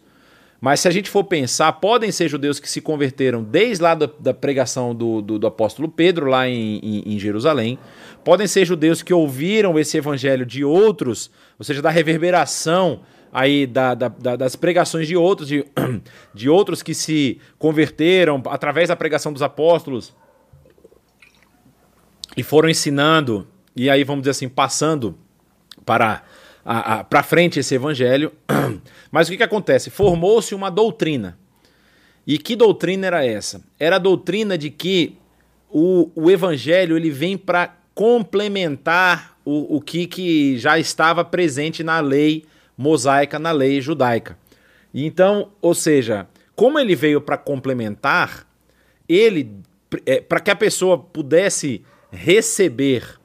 Mas 0.59 0.79
se 0.79 0.87
a 0.87 0.91
gente 0.91 1.09
for 1.09 1.23
pensar, 1.23 1.71
podem 1.73 2.11
ser 2.11 2.27
judeus 2.27 2.59
que 2.59 2.69
se 2.69 2.81
converteram 2.81 3.43
desde 3.43 3.83
lá 3.83 3.93
da, 3.93 4.09
da 4.19 4.33
pregação 4.33 4.93
do, 4.95 5.21
do, 5.21 5.37
do, 5.37 5.47
apóstolo 5.47 5.87
Pedro, 5.87 6.25
lá 6.25 6.49
em, 6.49 6.79
em, 6.79 7.13
em, 7.13 7.19
Jerusalém. 7.19 7.77
Podem 8.25 8.47
ser 8.47 8.65
judeus 8.65 9.03
que 9.03 9.13
ouviram 9.13 9.77
esse 9.79 9.95
evangelho 9.95 10.45
de 10.45 10.65
outros, 10.65 11.31
ou 11.57 11.63
seja, 11.63 11.83
da 11.83 11.91
reverberação 11.91 13.01
aí 13.31 13.67
da, 13.67 13.93
da, 13.93 14.07
da, 14.07 14.35
das 14.35 14.55
pregações 14.55 15.07
de 15.07 15.15
outros, 15.15 15.47
de, 15.47 15.63
de 16.33 16.49
outros 16.49 16.81
que 16.81 16.95
se 16.95 17.39
converteram 17.59 18.41
através 18.47 18.89
da 18.89 18.95
pregação 18.95 19.31
dos 19.31 19.43
apóstolos 19.43 20.13
e 22.39 22.43
foram 22.43 22.69
ensinando, 22.69 23.45
e 23.75 23.89
aí 23.89 24.05
vamos 24.05 24.21
dizer 24.21 24.31
assim, 24.31 24.47
passando 24.47 25.17
para 25.85 26.23
para 27.09 27.23
frente 27.23 27.59
esse 27.59 27.73
evangelho. 27.73 28.31
Mas 29.11 29.27
o 29.27 29.31
que, 29.31 29.37
que 29.37 29.43
acontece? 29.43 29.89
Formou-se 29.89 30.53
uma 30.53 30.69
doutrina. 30.69 31.37
E 32.27 32.37
que 32.37 32.55
doutrina 32.55 33.07
era 33.07 33.25
essa? 33.25 33.61
Era 33.79 33.95
a 33.95 33.99
doutrina 33.99 34.55
de 34.55 34.69
que 34.69 35.17
o, 35.69 36.11
o 36.13 36.29
evangelho 36.29 36.95
ele 36.95 37.09
vem 37.09 37.37
para 37.37 37.75
complementar 37.95 39.35
o, 39.43 39.77
o 39.77 39.81
que, 39.81 40.05
que 40.05 40.57
já 40.59 40.77
estava 40.77 41.25
presente 41.25 41.83
na 41.83 41.99
lei 41.99 42.45
mosaica 42.77 43.39
na 43.39 43.51
lei 43.51 43.81
judaica. 43.81 44.37
Então, 44.93 45.49
ou 45.61 45.73
seja, 45.73 46.27
como 46.55 46.77
ele 46.77 46.95
veio 46.95 47.19
para 47.19 47.37
complementar, 47.37 48.47
ele 49.07 49.51
é, 50.05 50.21
para 50.21 50.39
que 50.39 50.51
a 50.51 50.55
pessoa 50.55 50.97
pudesse 50.97 51.83
receber 52.11 53.19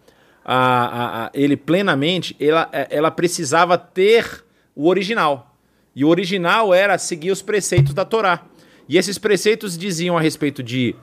a, 0.45 0.57
a, 0.57 1.27
a, 1.27 1.31
ele 1.33 1.57
plenamente, 1.57 2.37
ela, 2.39 2.69
é, 2.73 2.89
ela 2.91 3.11
precisava 3.11 3.79
ter 3.79 4.45
o 4.75 4.89
original. 4.89 5.57
E 5.95 6.05
o 6.05 6.09
original 6.09 6.75
era 6.75 6.99
seguir 6.99 7.31
os 7.31 7.41
preceitos 7.41 7.95
da 7.95 8.05
Torá. 8.05 8.45
E 8.89 8.99
esses 8.99 9.17
preceitos 9.17 9.79
diziam 9.79 10.19
a 10.19 10.21
respeito 10.21 10.63
de, 10.63 10.95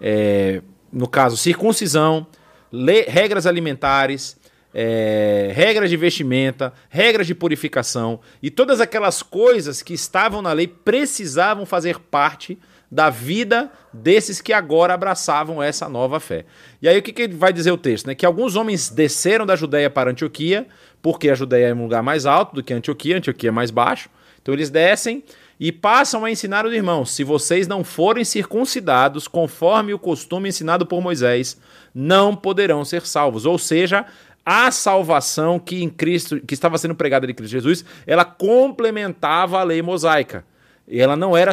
é, 0.00 0.60
no 0.92 1.08
caso, 1.08 1.36
circuncisão, 1.36 2.26
le, 2.70 3.02
regras 3.02 3.46
alimentares, 3.46 4.38
é, 4.74 5.50
regras 5.54 5.90
de 5.90 5.96
vestimenta, 5.96 6.72
regras 6.88 7.26
de 7.26 7.34
purificação 7.34 8.20
e 8.42 8.50
todas 8.50 8.80
aquelas 8.80 9.22
coisas 9.22 9.82
que 9.82 9.92
estavam 9.92 10.40
na 10.40 10.52
lei 10.52 10.68
precisavam 10.68 11.66
fazer 11.66 11.98
parte 11.98 12.58
da 12.90 13.08
vida 13.08 13.70
desses 13.92 14.40
que 14.40 14.52
agora 14.52 14.94
abraçavam 14.94 15.62
essa 15.62 15.88
nova 15.88 16.18
fé. 16.18 16.44
E 16.82 16.88
aí 16.88 16.98
o 16.98 17.02
que, 17.02 17.12
que 17.12 17.28
vai 17.28 17.52
dizer 17.52 17.70
o 17.70 17.78
texto? 17.78 18.06
Né? 18.06 18.14
Que 18.14 18.26
alguns 18.26 18.56
homens 18.56 18.90
desceram 18.90 19.46
da 19.46 19.54
Judéia 19.54 19.88
para 19.88 20.10
Antioquia, 20.10 20.66
porque 21.00 21.30
a 21.30 21.34
Judéia 21.34 21.68
é 21.68 21.74
um 21.74 21.82
lugar 21.82 22.02
mais 22.02 22.26
alto 22.26 22.54
do 22.54 22.62
que 22.62 22.74
Antioquia, 22.74 23.18
Antioquia 23.18 23.50
é 23.50 23.52
mais 23.52 23.70
baixo. 23.70 24.10
Então 24.42 24.52
eles 24.52 24.70
descem 24.70 25.22
e 25.58 25.70
passam 25.70 26.24
a 26.24 26.30
ensinar 26.30 26.66
os 26.66 26.72
irmãos: 26.72 27.12
se 27.12 27.22
vocês 27.22 27.68
não 27.68 27.84
forem 27.84 28.24
circuncidados 28.24 29.28
conforme 29.28 29.94
o 29.94 29.98
costume 29.98 30.48
ensinado 30.48 30.84
por 30.84 31.00
Moisés, 31.00 31.60
não 31.94 32.34
poderão 32.34 32.84
ser 32.84 33.06
salvos. 33.06 33.46
Ou 33.46 33.58
seja, 33.58 34.06
a 34.44 34.70
salvação 34.70 35.58
que 35.58 35.82
em 35.82 35.88
Cristo, 35.88 36.40
que 36.40 36.54
estava 36.54 36.78
sendo 36.78 36.94
pregada 36.94 37.30
em 37.30 37.34
Cristo 37.34 37.52
Jesus, 37.52 37.84
ela 38.06 38.24
complementava 38.24 39.60
a 39.60 39.62
lei 39.62 39.82
mosaica. 39.82 40.44
E 40.90 41.00
ela 41.00 41.16
não 41.16 41.36
era 41.36 41.52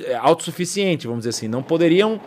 é, 0.00 0.14
autossuficiente, 0.14 1.06
vamos 1.06 1.20
dizer 1.24 1.30
assim. 1.30 1.48
Não 1.48 1.62
poderiam 1.62 2.20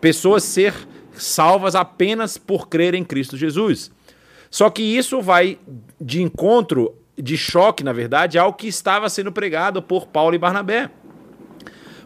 pessoas 0.00 0.44
ser 0.44 0.72
salvas 1.12 1.74
apenas 1.74 2.38
por 2.38 2.68
crer 2.68 2.94
em 2.94 3.02
Cristo 3.02 3.36
Jesus. 3.36 3.90
Só 4.48 4.70
que 4.70 4.82
isso 4.82 5.20
vai 5.20 5.58
de 6.00 6.22
encontro, 6.22 6.94
de 7.18 7.36
choque, 7.36 7.82
na 7.82 7.92
verdade, 7.92 8.38
ao 8.38 8.54
que 8.54 8.68
estava 8.68 9.08
sendo 9.08 9.32
pregado 9.32 9.82
por 9.82 10.06
Paulo 10.06 10.36
e 10.36 10.38
Barnabé. 10.38 10.90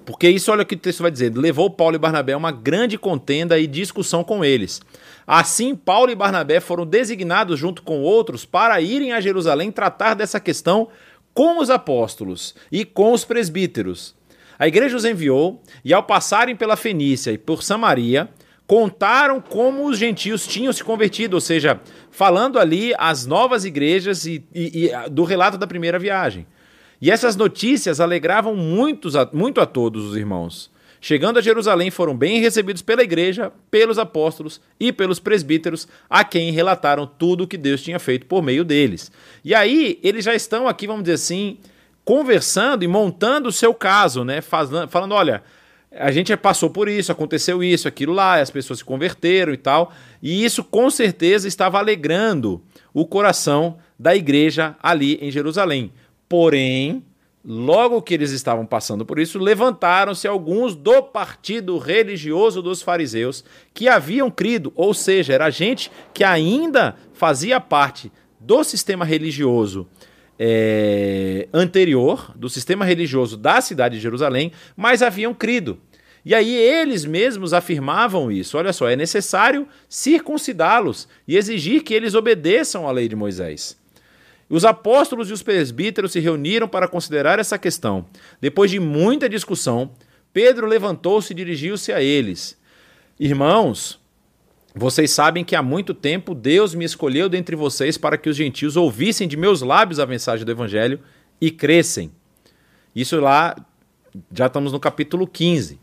Porque 0.07 0.28
isso, 0.28 0.51
olha 0.51 0.62
o 0.62 0.66
que 0.66 0.74
o 0.74 0.78
texto 0.78 1.03
vai 1.03 1.11
dizer, 1.11 1.36
levou 1.36 1.68
Paulo 1.68 1.94
e 1.94 1.98
Barnabé 1.98 2.32
a 2.32 2.38
uma 2.38 2.51
grande 2.51 2.96
contenda 2.96 3.59
e 3.59 3.66
discussão 3.66 4.24
com 4.24 4.42
eles. 4.42 4.80
Assim, 5.26 5.76
Paulo 5.76 6.11
e 6.11 6.14
Barnabé 6.14 6.59
foram 6.59 6.86
designados 6.86 7.59
junto 7.59 7.82
com 7.82 8.01
outros 8.01 8.46
para 8.46 8.80
irem 8.80 9.12
a 9.12 9.20
Jerusalém 9.20 9.70
tratar 9.70 10.14
dessa 10.14 10.40
questão 10.40 10.88
com 11.34 11.58
os 11.60 11.70
apóstolos 11.70 12.54
e 12.70 12.84
com 12.84 13.12
os 13.12 13.24
presbíteros. 13.24 14.14
A 14.58 14.68
igreja 14.68 14.96
os 14.96 15.04
enviou 15.04 15.62
e, 15.84 15.94
ao 15.94 16.02
passarem 16.02 16.54
pela 16.54 16.76
Fenícia 16.76 17.30
e 17.30 17.38
por 17.38 17.62
Samaria, 17.62 18.28
contaram 18.66 19.40
como 19.40 19.86
os 19.86 19.98
gentios 19.98 20.46
tinham 20.46 20.72
se 20.72 20.84
convertido, 20.84 21.34
ou 21.34 21.40
seja, 21.40 21.80
falando 22.10 22.58
ali 22.58 22.92
as 22.98 23.26
novas 23.26 23.64
igrejas 23.64 24.26
e, 24.26 24.44
e, 24.54 24.86
e 24.86 25.10
do 25.10 25.24
relato 25.24 25.58
da 25.58 25.66
primeira 25.66 25.98
viagem. 25.98 26.46
E 27.00 27.10
essas 27.10 27.34
notícias 27.34 27.98
alegravam 27.98 28.54
muitos, 28.54 29.14
muito 29.32 29.60
a 29.60 29.66
todos 29.66 30.04
os 30.04 30.16
irmãos. 30.16 30.70
Chegando 31.01 31.38
a 31.38 31.42
Jerusalém, 31.42 31.90
foram 31.90 32.14
bem 32.14 32.40
recebidos 32.40 32.82
pela 32.82 33.03
igreja, 33.03 33.51
pelos 33.70 33.98
apóstolos 33.98 34.61
e 34.78 34.92
pelos 34.92 35.18
presbíteros, 35.18 35.88
a 36.09 36.22
quem 36.22 36.51
relataram 36.53 37.07
tudo 37.07 37.44
o 37.44 37.46
que 37.46 37.57
Deus 37.57 37.82
tinha 37.82 37.98
feito 37.98 38.26
por 38.26 38.42
meio 38.42 38.64
deles. 38.64 39.11
E 39.42 39.55
aí, 39.55 39.98
eles 40.03 40.24
já 40.24 40.34
estão 40.34 40.68
aqui, 40.68 40.86
vamos 40.86 41.05
dizer 41.05 41.14
assim, 41.14 41.57
conversando 42.05 42.84
e 42.84 42.88
montando 42.88 43.48
o 43.48 43.53
seu 43.53 43.72
caso, 43.72 44.24
né? 44.24 44.42
Falando, 44.42 45.14
olha, 45.14 45.42
a 45.92 46.12
gente 46.12 46.36
passou 46.36 46.68
por 46.70 46.88
isso, 46.88 47.11
aconteceu 47.11 47.64
isso, 47.64 47.88
aquilo 47.88 48.12
lá, 48.12 48.38
as 48.38 48.51
pessoas 48.51 48.80
se 48.80 48.84
converteram 48.84 49.53
e 49.53 49.57
tal. 49.57 49.92
E 50.22 50.44
isso 50.44 50.62
com 50.62 50.90
certeza 50.90 51.48
estava 51.48 51.78
alegrando 51.78 52.62
o 52.92 53.07
coração 53.07 53.78
da 53.98 54.14
igreja 54.14 54.76
ali 54.82 55.18
em 55.20 55.30
Jerusalém. 55.30 55.92
Porém, 56.28 57.03
logo 57.45 58.03
que 58.03 58.14
eles 58.14 58.30
estavam 58.30 58.66
passando 58.66 59.05
por 59.05 59.18
isso, 59.18 59.38
levantaram-se 59.38 60.28
alguns 60.28 60.74
do 60.74 61.03
partido 61.03 61.78
religioso 61.78 62.61
dos 62.61 62.82
fariseus 62.82 63.45
que 63.72 63.88
haviam 63.88 64.30
crido, 64.30 64.72
ou 64.76 64.93
seja, 64.93 65.32
era 65.32 65.51
gente 65.51 65.91
que 66.12 66.22
ainda 66.22 66.97
fazia 67.12 67.61
parte 67.61 68.12
do 68.38 68.62
sistema 68.62 69.05
religioso 69.05 69.86
é, 70.38 71.49
anterior, 71.53 72.32
do 72.34 72.49
sistema 72.49 72.84
religioso 72.84 73.36
da 73.36 73.61
cidade 73.61 73.97
de 73.97 74.03
Jerusalém, 74.03 74.53
mas 74.76 75.03
haviam 75.03 75.34
crido. 75.34 75.78
E 76.24 76.34
aí 76.34 76.55
eles 76.55 77.05
mesmos 77.05 77.53
afirmavam 77.53 78.30
isso. 78.30 78.57
Olha 78.59 78.72
só, 78.72 78.88
é 78.88 78.97
necessário 78.97 79.66
circuncidá-los 79.88 81.09
e 81.26 81.36
exigir 81.36 81.82
que 81.82 81.95
eles 81.95 82.14
obedeçam 82.14 82.86
à 82.86 82.93
lei 82.93 83.09
de 83.09 83.16
Moisés. 83.16 83.78
Os 84.51 84.64
apóstolos 84.64 85.30
e 85.30 85.32
os 85.32 85.44
presbíteros 85.44 86.11
se 86.11 86.18
reuniram 86.18 86.66
para 86.66 86.88
considerar 86.88 87.38
essa 87.38 87.57
questão. 87.57 88.05
Depois 88.40 88.68
de 88.68 88.80
muita 88.80 89.28
discussão, 89.28 89.92
Pedro 90.32 90.66
levantou-se 90.66 91.32
e 91.32 91.36
dirigiu-se 91.36 91.92
a 91.92 92.03
eles. 92.03 92.59
Irmãos, 93.18 94.01
vocês 94.74 95.12
sabem 95.12 95.44
que 95.44 95.55
há 95.55 95.62
muito 95.62 95.94
tempo 95.94 96.34
Deus 96.34 96.74
me 96.74 96.84
escolheu 96.84 97.28
dentre 97.28 97.55
vocês 97.55 97.96
para 97.96 98.18
que 98.18 98.28
os 98.28 98.36
gentios 98.36 98.76
ouvissem 98.76 99.28
de 99.28 99.36
meus 99.36 99.62
lábios 99.62 100.01
a 100.01 100.07
mensagem 100.07 100.44
do 100.44 100.51
Evangelho 100.51 100.98
e 101.40 101.53
crescem. 101.53 102.11
Isso 102.94 103.20
lá, 103.20 103.55
já 104.32 104.46
estamos 104.46 104.72
no 104.72 104.80
capítulo 104.80 105.28
15. 105.28 105.78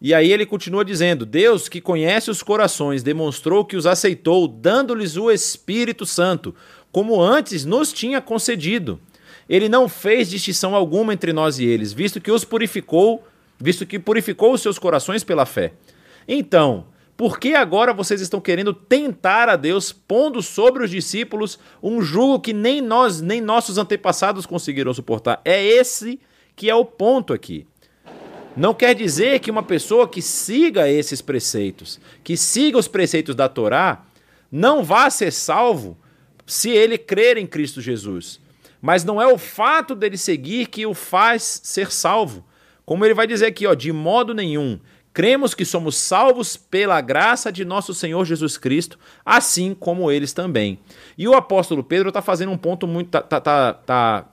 E 0.00 0.14
aí 0.14 0.32
ele 0.32 0.46
continua 0.46 0.84
dizendo: 0.84 1.26
Deus, 1.26 1.68
que 1.68 1.80
conhece 1.80 2.30
os 2.30 2.42
corações, 2.42 3.02
demonstrou 3.02 3.64
que 3.64 3.76
os 3.76 3.86
aceitou, 3.86 4.48
dando-lhes 4.48 5.16
o 5.16 5.30
Espírito 5.30 6.06
Santo, 6.06 6.54
como 6.92 7.20
antes 7.20 7.64
nos 7.64 7.92
tinha 7.92 8.20
concedido. 8.20 9.00
Ele 9.48 9.68
não 9.68 9.88
fez 9.88 10.30
distinção 10.30 10.74
alguma 10.74 11.12
entre 11.12 11.32
nós 11.32 11.58
e 11.58 11.64
eles, 11.64 11.92
visto 11.92 12.20
que 12.20 12.30
os 12.30 12.44
purificou, 12.44 13.24
visto 13.58 13.84
que 13.84 13.98
purificou 13.98 14.52
os 14.52 14.60
seus 14.60 14.78
corações 14.78 15.24
pela 15.24 15.44
fé. 15.44 15.72
Então, 16.26 16.86
por 17.16 17.38
que 17.38 17.54
agora 17.54 17.92
vocês 17.92 18.20
estão 18.20 18.40
querendo 18.40 18.72
tentar 18.72 19.48
a 19.48 19.56
Deus, 19.56 19.92
pondo 19.92 20.40
sobre 20.40 20.84
os 20.84 20.90
discípulos 20.90 21.58
um 21.82 22.00
jugo 22.00 22.40
que 22.40 22.52
nem 22.52 22.80
nós, 22.80 23.20
nem 23.20 23.40
nossos 23.40 23.76
antepassados 23.76 24.46
conseguiram 24.46 24.94
suportar? 24.94 25.40
É 25.44 25.62
esse 25.62 26.18
que 26.56 26.70
é 26.70 26.74
o 26.74 26.84
ponto 26.84 27.34
aqui. 27.34 27.66
Não 28.56 28.72
quer 28.72 28.94
dizer 28.94 29.38
que 29.40 29.50
uma 29.50 29.62
pessoa 29.62 30.08
que 30.08 30.22
siga 30.22 30.88
esses 30.88 31.20
preceitos, 31.20 32.00
que 32.24 32.36
siga 32.36 32.78
os 32.78 32.88
preceitos 32.88 33.34
da 33.34 33.48
Torá, 33.48 34.04
não 34.50 34.82
vá 34.82 35.10
ser 35.10 35.30
salvo 35.30 35.98
se 36.50 36.70
ele 36.70 36.98
crer 36.98 37.36
em 37.36 37.46
Cristo 37.46 37.80
Jesus. 37.80 38.40
Mas 38.82 39.04
não 39.04 39.22
é 39.22 39.26
o 39.32 39.38
fato 39.38 39.94
dele 39.94 40.16
seguir 40.16 40.66
que 40.66 40.84
o 40.84 40.94
faz 40.94 41.60
ser 41.62 41.92
salvo. 41.92 42.44
Como 42.84 43.04
ele 43.04 43.14
vai 43.14 43.24
dizer 43.24 43.46
aqui, 43.46 43.68
ó, 43.68 43.74
de 43.74 43.92
modo 43.92 44.34
nenhum. 44.34 44.80
Cremos 45.12 45.54
que 45.54 45.64
somos 45.64 45.94
salvos 45.94 46.56
pela 46.56 47.00
graça 47.00 47.52
de 47.52 47.64
nosso 47.64 47.94
Senhor 47.94 48.24
Jesus 48.24 48.58
Cristo, 48.58 48.98
assim 49.24 49.74
como 49.74 50.10
eles 50.10 50.32
também. 50.32 50.80
E 51.16 51.28
o 51.28 51.34
apóstolo 51.34 51.84
Pedro 51.84 52.08
está 52.08 52.20
fazendo 52.20 52.50
um 52.50 52.58
ponto 52.58 52.84
muito. 52.84 53.10
Tá, 53.10 53.22
tá, 53.22 53.40
tá, 53.40 53.72
tá 53.72 54.28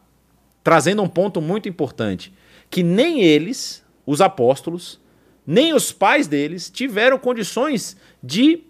trazendo 0.64 1.04
um 1.04 1.10
ponto 1.10 1.40
muito 1.40 1.70
importante. 1.70 2.34
Que 2.68 2.82
nem 2.82 3.22
eles, 3.22 3.86
os 4.08 4.22
apóstolos, 4.22 5.00
nem 5.46 5.72
os 5.72 5.92
pais 5.92 6.28
deles 6.28 6.68
tiveram 6.68 7.20
condições 7.20 7.96
de 8.24 8.64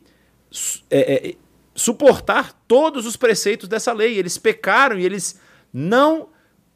é, 0.89 1.30
é, 1.30 1.36
suportar 1.78 2.52
todos 2.68 3.06
os 3.06 3.16
preceitos 3.16 3.70
dessa 3.70 3.94
lei. 3.94 4.18
Eles 4.18 4.38
pecaram 4.38 5.00
e 5.00 5.06
eles 5.06 5.40
não 5.72 6.28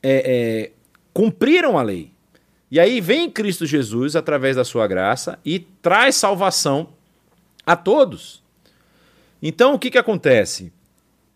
é, 0.01 0.71
é 0.71 0.71
cumpriram 1.13 1.77
a 1.77 1.81
lei. 1.81 2.11
E 2.69 2.79
aí 2.79 3.01
vem 3.01 3.29
Cristo 3.29 3.65
Jesus 3.65 4.15
através 4.15 4.55
da 4.55 4.63
sua 4.63 4.87
graça 4.87 5.37
e 5.43 5.59
traz 5.59 6.15
salvação 6.15 6.89
a 7.65 7.75
todos. 7.75 8.41
Então 9.41 9.73
o 9.73 9.79
que, 9.79 9.91
que 9.91 9.97
acontece? 9.97 10.71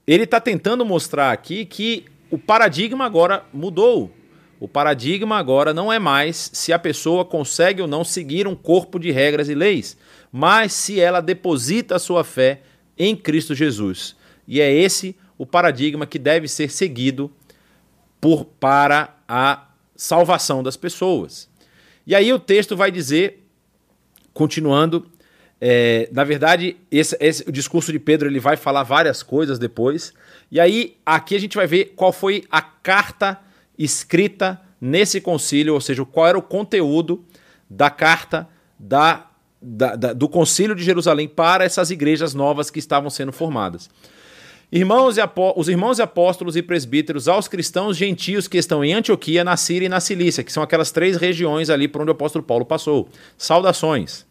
Ele 0.07 0.24
está 0.24 0.39
tentando 0.39 0.86
mostrar 0.86 1.32
aqui 1.32 1.66
que 1.66 2.05
o 2.30 2.38
paradigma 2.38 3.05
agora 3.05 3.43
mudou. 3.51 4.11
O 4.59 4.68
paradigma 4.68 5.38
agora 5.38 5.74
não 5.74 5.91
é 5.91 5.99
mais 5.99 6.49
se 6.53 6.72
a 6.72 6.80
pessoa 6.80 7.26
consegue 7.26 7.82
ou 7.82 7.88
não 7.88 8.03
seguir 8.03 8.47
um 8.47 8.55
corpo 8.55 8.97
de 8.97 9.11
regras 9.11 9.49
e 9.49 9.55
leis, 9.55 9.97
mas 10.32 10.72
se 10.72 10.99
ela 10.99 11.20
deposita 11.20 11.95
a 11.95 11.99
sua 11.99 12.24
fé 12.24 12.61
em 12.97 13.15
Cristo 13.15 13.53
Jesus. 13.53 14.15
E 14.47 14.61
é 14.61 14.71
esse 14.71 15.15
o 15.37 15.45
paradigma 15.45 16.05
que 16.05 16.19
deve 16.19 16.47
ser 16.47 16.69
seguido 16.69 17.31
por 18.21 18.45
para 18.45 19.15
a 19.27 19.67
salvação 19.95 20.63
das 20.63 20.77
pessoas. 20.77 21.49
E 22.05 22.13
aí 22.13 22.31
o 22.31 22.39
texto 22.39 22.75
vai 22.75 22.91
dizer, 22.91 23.43
continuando, 24.33 25.09
é, 25.59 26.09
na 26.11 26.23
verdade, 26.23 26.77
esse, 26.91 27.17
esse, 27.19 27.43
o 27.47 27.51
discurso 27.51 27.91
de 27.91 27.99
Pedro 27.99 28.29
ele 28.29 28.39
vai 28.39 28.57
falar 28.57 28.83
várias 28.83 29.23
coisas 29.23 29.57
depois. 29.57 30.13
E 30.51 30.59
aí 30.59 30.97
aqui 31.05 31.35
a 31.35 31.39
gente 31.39 31.55
vai 31.55 31.65
ver 31.65 31.93
qual 31.95 32.11
foi 32.11 32.43
a 32.51 32.61
carta 32.61 33.39
escrita 33.77 34.61
nesse 34.79 35.19
concílio, 35.19 35.73
ou 35.73 35.81
seja, 35.81 36.05
qual 36.05 36.27
era 36.27 36.37
o 36.37 36.41
conteúdo 36.41 37.25
da 37.69 37.89
carta 37.89 38.47
da, 38.77 39.27
da, 39.66 39.95
da, 39.95 40.13
do 40.13 40.30
concílio 40.30 40.76
de 40.76 40.84
Jerusalém 40.84 41.28
para 41.28 41.63
essas 41.63 41.89
igrejas 41.89 42.34
novas 42.34 42.70
que 42.70 42.78
estavam 42.78 43.09
sendo 43.09 43.32
formadas. 43.32 43.89
Irmãos 44.72 45.18
e 45.18 45.22
os 45.55 45.70
irmãos 45.70 45.99
e 45.99 46.01
apóstolos 46.01 46.55
e 46.55 46.61
presbíteros 46.61 47.28
aos 47.28 47.47
cristãos 47.47 47.95
gentios 47.95 48.47
que 48.47 48.57
estão 48.57 48.84
em 48.84 48.93
Antioquia, 48.93 49.43
na 49.43 49.55
Síria 49.57 49.86
e 49.86 49.89
na 49.89 49.99
Cilícia, 49.99 50.43
que 50.43 50.51
são 50.51 50.63
aquelas 50.63 50.91
três 50.91 51.18
regiões 51.18 51.70
ali 51.70 51.88
por 51.88 52.01
onde 52.01 52.11
o 52.11 52.13
apóstolo 52.13 52.43
Paulo 52.43 52.66
passou. 52.66 53.07
Saudações. 53.38 54.26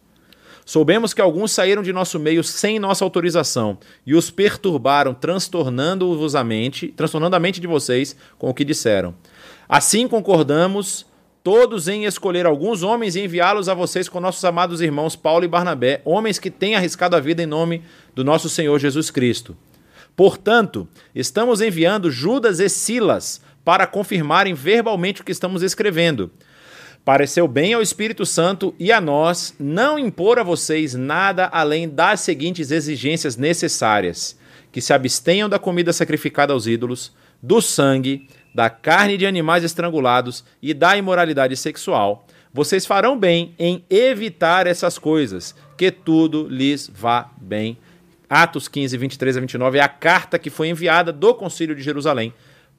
Soubemos 0.64 1.12
que 1.12 1.20
alguns 1.20 1.52
saíram 1.52 1.82
de 1.82 1.92
nosso 1.92 2.18
meio 2.18 2.42
sem 2.42 2.78
nossa 2.78 3.04
autorização 3.04 3.78
e 4.06 4.14
os 4.14 4.30
perturbaram, 4.30 5.12
transtornando-vos 5.12 6.34
a 6.34 6.42
mente, 6.42 6.88
transtornando 6.88 7.36
a 7.36 7.40
mente 7.40 7.60
de 7.60 7.66
vocês 7.66 8.16
com 8.38 8.48
o 8.48 8.54
que 8.54 8.64
disseram. 8.64 9.14
Assim 9.68 10.08
concordamos 10.08 11.06
todos 11.44 11.88
em 11.88 12.06
escolher 12.06 12.46
alguns 12.46 12.82
homens 12.82 13.14
e 13.14 13.20
enviá-los 13.20 13.68
a 13.68 13.74
vocês 13.74 14.08
com 14.08 14.18
nossos 14.18 14.42
amados 14.46 14.80
irmãos 14.80 15.14
Paulo 15.14 15.44
e 15.44 15.48
Barnabé, 15.48 16.00
homens 16.02 16.38
que 16.38 16.50
têm 16.50 16.74
arriscado 16.74 17.14
a 17.14 17.20
vida 17.20 17.42
em 17.42 17.46
nome 17.46 17.82
do 18.14 18.24
nosso 18.24 18.48
Senhor 18.48 18.78
Jesus 18.78 19.10
Cristo. 19.10 19.54
Portanto, 20.16 20.88
estamos 21.14 21.60
enviando 21.60 22.10
Judas 22.10 22.60
e 22.60 22.68
Silas 22.70 23.42
para 23.62 23.86
confirmarem 23.86 24.54
verbalmente 24.54 25.20
o 25.20 25.24
que 25.24 25.32
estamos 25.32 25.62
escrevendo. 25.62 26.30
Pareceu 27.04 27.46
bem 27.46 27.74
ao 27.74 27.82
Espírito 27.82 28.24
Santo 28.24 28.74
e 28.78 28.90
a 28.90 28.98
nós 28.98 29.54
não 29.60 29.98
impor 29.98 30.38
a 30.38 30.42
vocês 30.42 30.94
nada 30.94 31.50
além 31.52 31.86
das 31.86 32.20
seguintes 32.20 32.70
exigências 32.70 33.36
necessárias: 33.36 34.38
que 34.72 34.80
se 34.80 34.94
abstenham 34.94 35.46
da 35.46 35.58
comida 35.58 35.92
sacrificada 35.92 36.54
aos 36.54 36.66
ídolos, 36.66 37.12
do 37.42 37.60
sangue, 37.60 38.26
da 38.54 38.70
carne 38.70 39.16
de 39.16 39.26
animais 39.26 39.64
estrangulados 39.64 40.44
e 40.62 40.72
da 40.72 40.96
imoralidade 40.96 41.56
sexual. 41.56 42.26
Vocês 42.52 42.86
farão 42.86 43.18
bem 43.18 43.54
em 43.58 43.84
evitar 43.90 44.66
essas 44.66 44.96
coisas, 44.96 45.54
que 45.76 45.90
tudo 45.90 46.46
lhes 46.48 46.88
vá 46.94 47.30
bem 47.36 47.76
Atos 48.28 48.68
15, 48.68 48.96
23 48.96 49.36
a 49.36 49.40
29 49.40 49.78
é 49.78 49.82
a 49.82 49.88
carta 49.88 50.38
que 50.38 50.50
foi 50.50 50.68
enviada 50.68 51.12
do 51.12 51.34
Concílio 51.34 51.74
de 51.74 51.82
Jerusalém 51.82 52.32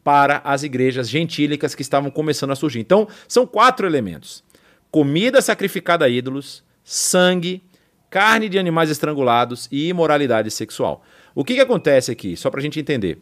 para 0.03 0.41
as 0.43 0.63
igrejas 0.63 1.09
gentílicas 1.09 1.73
que 1.73 1.82
estavam 1.82 2.11
começando 2.11 2.51
a 2.51 2.55
surgir. 2.55 2.80
Então, 2.80 3.07
são 3.28 3.45
quatro 3.45 3.88
elementos: 3.88 4.43
comida 4.91 5.41
sacrificada 5.41 6.05
a 6.05 6.09
ídolos, 6.09 6.63
sangue, 6.84 7.63
carne 8.09 8.49
de 8.49 8.59
animais 8.59 8.89
estrangulados 8.89 9.67
e 9.71 9.88
imoralidade 9.88 10.49
sexual. 10.51 11.03
O 11.34 11.43
que, 11.43 11.55
que 11.55 11.61
acontece 11.61 12.11
aqui? 12.11 12.36
Só 12.36 12.49
para 12.49 12.59
a 12.59 12.63
gente 12.63 12.80
entender. 12.80 13.19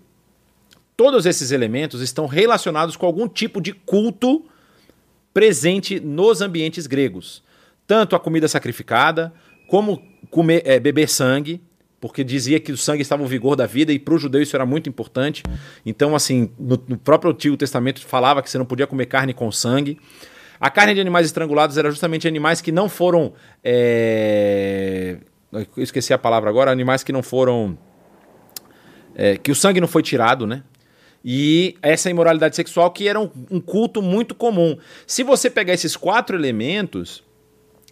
Todos 0.95 1.25
esses 1.25 1.51
elementos 1.51 2.01
estão 2.01 2.25
relacionados 2.27 2.95
com 2.95 3.05
algum 3.05 3.27
tipo 3.27 3.59
de 3.59 3.73
culto 3.73 4.45
presente 5.33 5.99
nos 5.99 6.41
ambientes 6.41 6.85
gregos. 6.85 7.43
Tanto 7.87 8.15
a 8.15 8.19
comida 8.19 8.47
sacrificada, 8.47 9.33
como 9.67 10.01
comer, 10.29 10.61
é, 10.65 10.79
beber 10.79 11.09
sangue, 11.09 11.61
porque 11.99 12.23
dizia 12.23 12.59
que 12.59 12.71
o 12.71 12.77
sangue 12.77 13.01
estava 13.01 13.23
no 13.23 13.27
vigor 13.27 13.55
da 13.55 13.65
vida 13.65 13.91
e 13.91 13.97
para 13.97 14.13
o 14.13 14.17
judeu 14.17 14.41
isso 14.41 14.55
era 14.55 14.65
muito 14.65 14.89
importante. 14.89 15.41
Então, 15.85 16.15
assim, 16.15 16.51
no, 16.59 16.81
no, 16.87 16.97
próprio 16.97 17.31
Antigo 17.31 17.57
Testamento 17.57 18.05
falava 18.05 18.43
que 18.43 18.49
você 18.49 18.57
não 18.57 18.65
podia 18.65 18.85
comer 18.85 19.05
carne 19.05 19.33
com 19.33 19.51
sangue. 19.51 19.97
A 20.59 20.69
carne 20.69 20.93
de 20.93 21.01
animais 21.01 21.25
estrangulados 21.25 21.77
era 21.77 21.89
justamente 21.89 22.27
animais 22.27 22.61
que 22.61 22.71
não 22.71 22.87
foram. 22.87 23.33
É... 23.63 25.17
Eu 25.51 25.65
esqueci 25.77 26.13
a 26.13 26.17
palavra 26.17 26.49
agora, 26.49 26.71
animais 26.71 27.03
que 27.03 27.11
não 27.11 27.23
foram. 27.23 27.77
É, 29.15 29.37
que 29.37 29.51
o 29.51 29.55
sangue 29.55 29.79
não 29.79 29.87
foi 29.87 30.01
tirado, 30.01 30.45
né? 30.47 30.63
E 31.23 31.75
essa 31.81 32.09
imoralidade 32.09 32.55
sexual 32.55 32.91
que 32.91 33.07
era 33.07 33.19
um, 33.19 33.29
um 33.49 33.61
culto 33.61 34.01
muito 34.01 34.35
comum. 34.35 34.77
Se 35.07 35.23
você 35.23 35.49
pegar 35.49 35.73
esses 35.73 35.95
quatro 35.95 36.35
elementos, 36.37 37.23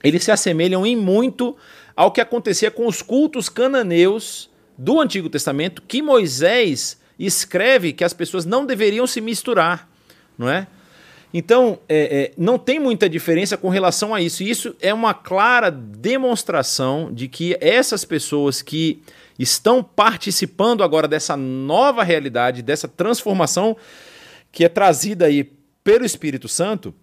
eles 0.03 0.23
se 0.23 0.31
assemelham 0.31 0.85
em 0.85 0.95
muito 0.95 1.55
ao 1.95 2.11
que 2.11 2.19
acontecia 2.19 2.69
com 2.69 2.87
os 2.87 3.01
cultos 3.01 3.47
cananeus 3.47 4.49
do 4.77 4.99
Antigo 4.99 5.29
Testamento, 5.29 5.81
que 5.87 6.01
Moisés 6.01 6.99
escreve 7.17 7.93
que 7.93 8.03
as 8.03 8.13
pessoas 8.13 8.45
não 8.45 8.65
deveriam 8.65 9.05
se 9.05 9.21
misturar, 9.21 9.87
não 10.37 10.49
é? 10.49 10.67
Então, 11.33 11.79
é, 11.87 12.23
é, 12.23 12.31
não 12.37 12.57
tem 12.57 12.79
muita 12.79 13.07
diferença 13.07 13.55
com 13.55 13.69
relação 13.69 14.13
a 14.13 14.21
isso. 14.21 14.43
Isso 14.43 14.75
é 14.81 14.93
uma 14.93 15.13
clara 15.13 15.71
demonstração 15.71 17.09
de 17.13 17.27
que 17.29 17.55
essas 17.61 18.03
pessoas 18.03 18.61
que 18.61 19.01
estão 19.41 19.83
participando 19.83 20.83
agora 20.83 21.07
dessa 21.07 21.35
nova 21.35 22.03
realidade, 22.03 22.61
dessa 22.61 22.87
transformação 22.87 23.75
que 24.51 24.65
é 24.65 24.69
trazida 24.69 25.25
aí 25.25 25.49
pelo 25.83 26.05
Espírito 26.05 26.47
Santo, 26.47 26.93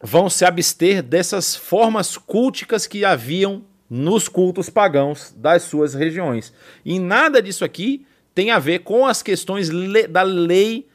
vão 0.00 0.30
se 0.30 0.44
abster 0.44 1.02
dessas 1.02 1.56
formas 1.56 2.16
culticas 2.16 2.86
que 2.86 3.04
haviam 3.04 3.64
nos 3.88 4.28
cultos 4.28 4.68
pagãos 4.68 5.34
das 5.36 5.62
suas 5.62 5.94
regiões. 5.94 6.52
E 6.84 6.98
nada 6.98 7.40
disso 7.40 7.64
aqui 7.64 8.06
tem 8.34 8.50
a 8.50 8.58
ver 8.58 8.80
com 8.80 9.06
as 9.06 9.22
questões 9.22 9.70
da 10.10 10.22
lei 10.22 10.86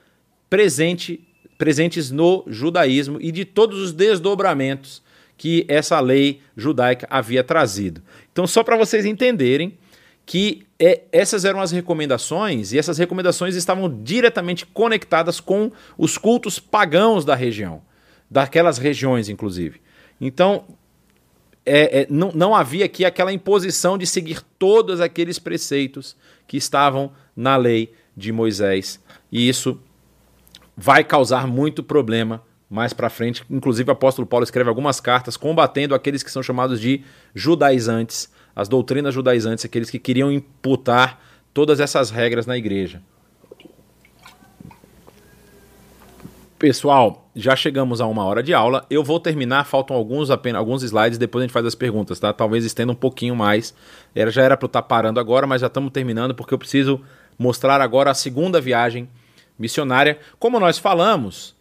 presente 0.49 1.27
presentes 1.57 2.09
no 2.09 2.43
judaísmo 2.47 3.19
e 3.21 3.31
de 3.31 3.45
todos 3.45 3.79
os 3.79 3.93
desdobramentos 3.93 5.03
que 5.37 5.63
essa 5.67 5.99
lei 5.99 6.41
judaica 6.57 7.05
havia 7.07 7.43
trazido. 7.43 8.01
Então, 8.31 8.47
só 8.47 8.63
para 8.63 8.75
vocês 8.75 9.05
entenderem 9.05 9.77
que 10.25 10.65
é, 10.83 11.03
essas 11.11 11.45
eram 11.45 11.61
as 11.61 11.71
recomendações, 11.71 12.73
e 12.73 12.79
essas 12.79 12.97
recomendações 12.97 13.55
estavam 13.55 14.01
diretamente 14.01 14.65
conectadas 14.65 15.39
com 15.39 15.71
os 15.95 16.17
cultos 16.17 16.57
pagãos 16.57 17.23
da 17.23 17.35
região, 17.35 17.83
daquelas 18.27 18.79
regiões, 18.79 19.29
inclusive. 19.29 19.79
Então, 20.19 20.65
é, 21.63 22.01
é, 22.01 22.07
não, 22.09 22.31
não 22.33 22.55
havia 22.55 22.85
aqui 22.85 23.05
aquela 23.05 23.31
imposição 23.31 23.95
de 23.95 24.07
seguir 24.07 24.41
todos 24.57 24.99
aqueles 24.99 25.37
preceitos 25.37 26.17
que 26.47 26.57
estavam 26.57 27.11
na 27.35 27.55
lei 27.55 27.93
de 28.17 28.31
Moisés. 28.31 28.99
E 29.31 29.47
isso 29.47 29.79
vai 30.75 31.03
causar 31.03 31.45
muito 31.45 31.83
problema 31.83 32.41
mais 32.67 32.91
para 32.91 33.07
frente. 33.07 33.43
Inclusive, 33.51 33.89
o 33.89 33.93
apóstolo 33.93 34.25
Paulo 34.25 34.45
escreve 34.45 34.67
algumas 34.67 34.99
cartas 34.99 35.37
combatendo 35.37 35.93
aqueles 35.93 36.23
que 36.23 36.31
são 36.31 36.41
chamados 36.41 36.81
de 36.81 37.03
judaizantes, 37.35 38.31
as 38.55 38.67
doutrinas 38.67 39.13
judaizantes, 39.13 39.65
aqueles 39.65 39.89
que 39.89 39.99
queriam 39.99 40.31
imputar 40.31 41.21
todas 41.53 41.79
essas 41.79 42.09
regras 42.09 42.45
na 42.45 42.57
igreja. 42.57 43.01
Pessoal, 46.61 47.27
já 47.35 47.55
chegamos 47.55 47.99
a 48.01 48.05
uma 48.05 48.23
hora 48.23 48.43
de 48.43 48.53
aula. 48.53 48.85
Eu 48.87 49.03
vou 49.03 49.19
terminar, 49.19 49.65
faltam 49.65 49.95
alguns 49.95 50.29
apenas 50.29 50.59
alguns 50.59 50.83
slides, 50.83 51.17
depois 51.17 51.41
a 51.41 51.47
gente 51.47 51.53
faz 51.53 51.65
as 51.65 51.73
perguntas, 51.73 52.19
tá? 52.19 52.31
Talvez 52.31 52.63
estenda 52.63 52.91
um 52.91 52.95
pouquinho 52.95 53.35
mais. 53.35 53.73
Era, 54.13 54.29
já 54.29 54.43
era 54.43 54.55
para 54.55 54.65
eu 54.65 54.67
estar 54.67 54.83
tá 54.83 54.87
parando 54.87 55.19
agora, 55.19 55.47
mas 55.47 55.61
já 55.61 55.67
estamos 55.67 55.91
terminando 55.91 56.35
porque 56.35 56.53
eu 56.53 56.59
preciso 56.59 57.01
mostrar 57.37 57.81
agora 57.81 58.11
a 58.11 58.13
segunda 58.13 58.61
viagem 58.61 59.09
missionária. 59.57 60.19
Como 60.37 60.59
nós 60.59 60.77
falamos, 60.77 61.55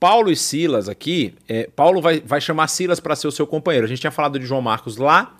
Paulo 0.00 0.32
e 0.32 0.36
Silas 0.36 0.88
aqui, 0.88 1.34
é, 1.48 1.68
Paulo 1.76 2.00
vai, 2.00 2.20
vai 2.20 2.40
chamar 2.40 2.66
Silas 2.66 2.98
para 2.98 3.14
ser 3.14 3.28
o 3.28 3.32
seu 3.32 3.46
companheiro. 3.46 3.84
A 3.84 3.88
gente 3.88 4.00
tinha 4.00 4.10
falado 4.10 4.36
de 4.36 4.46
João 4.46 4.62
Marcos 4.62 4.96
lá, 4.96 5.36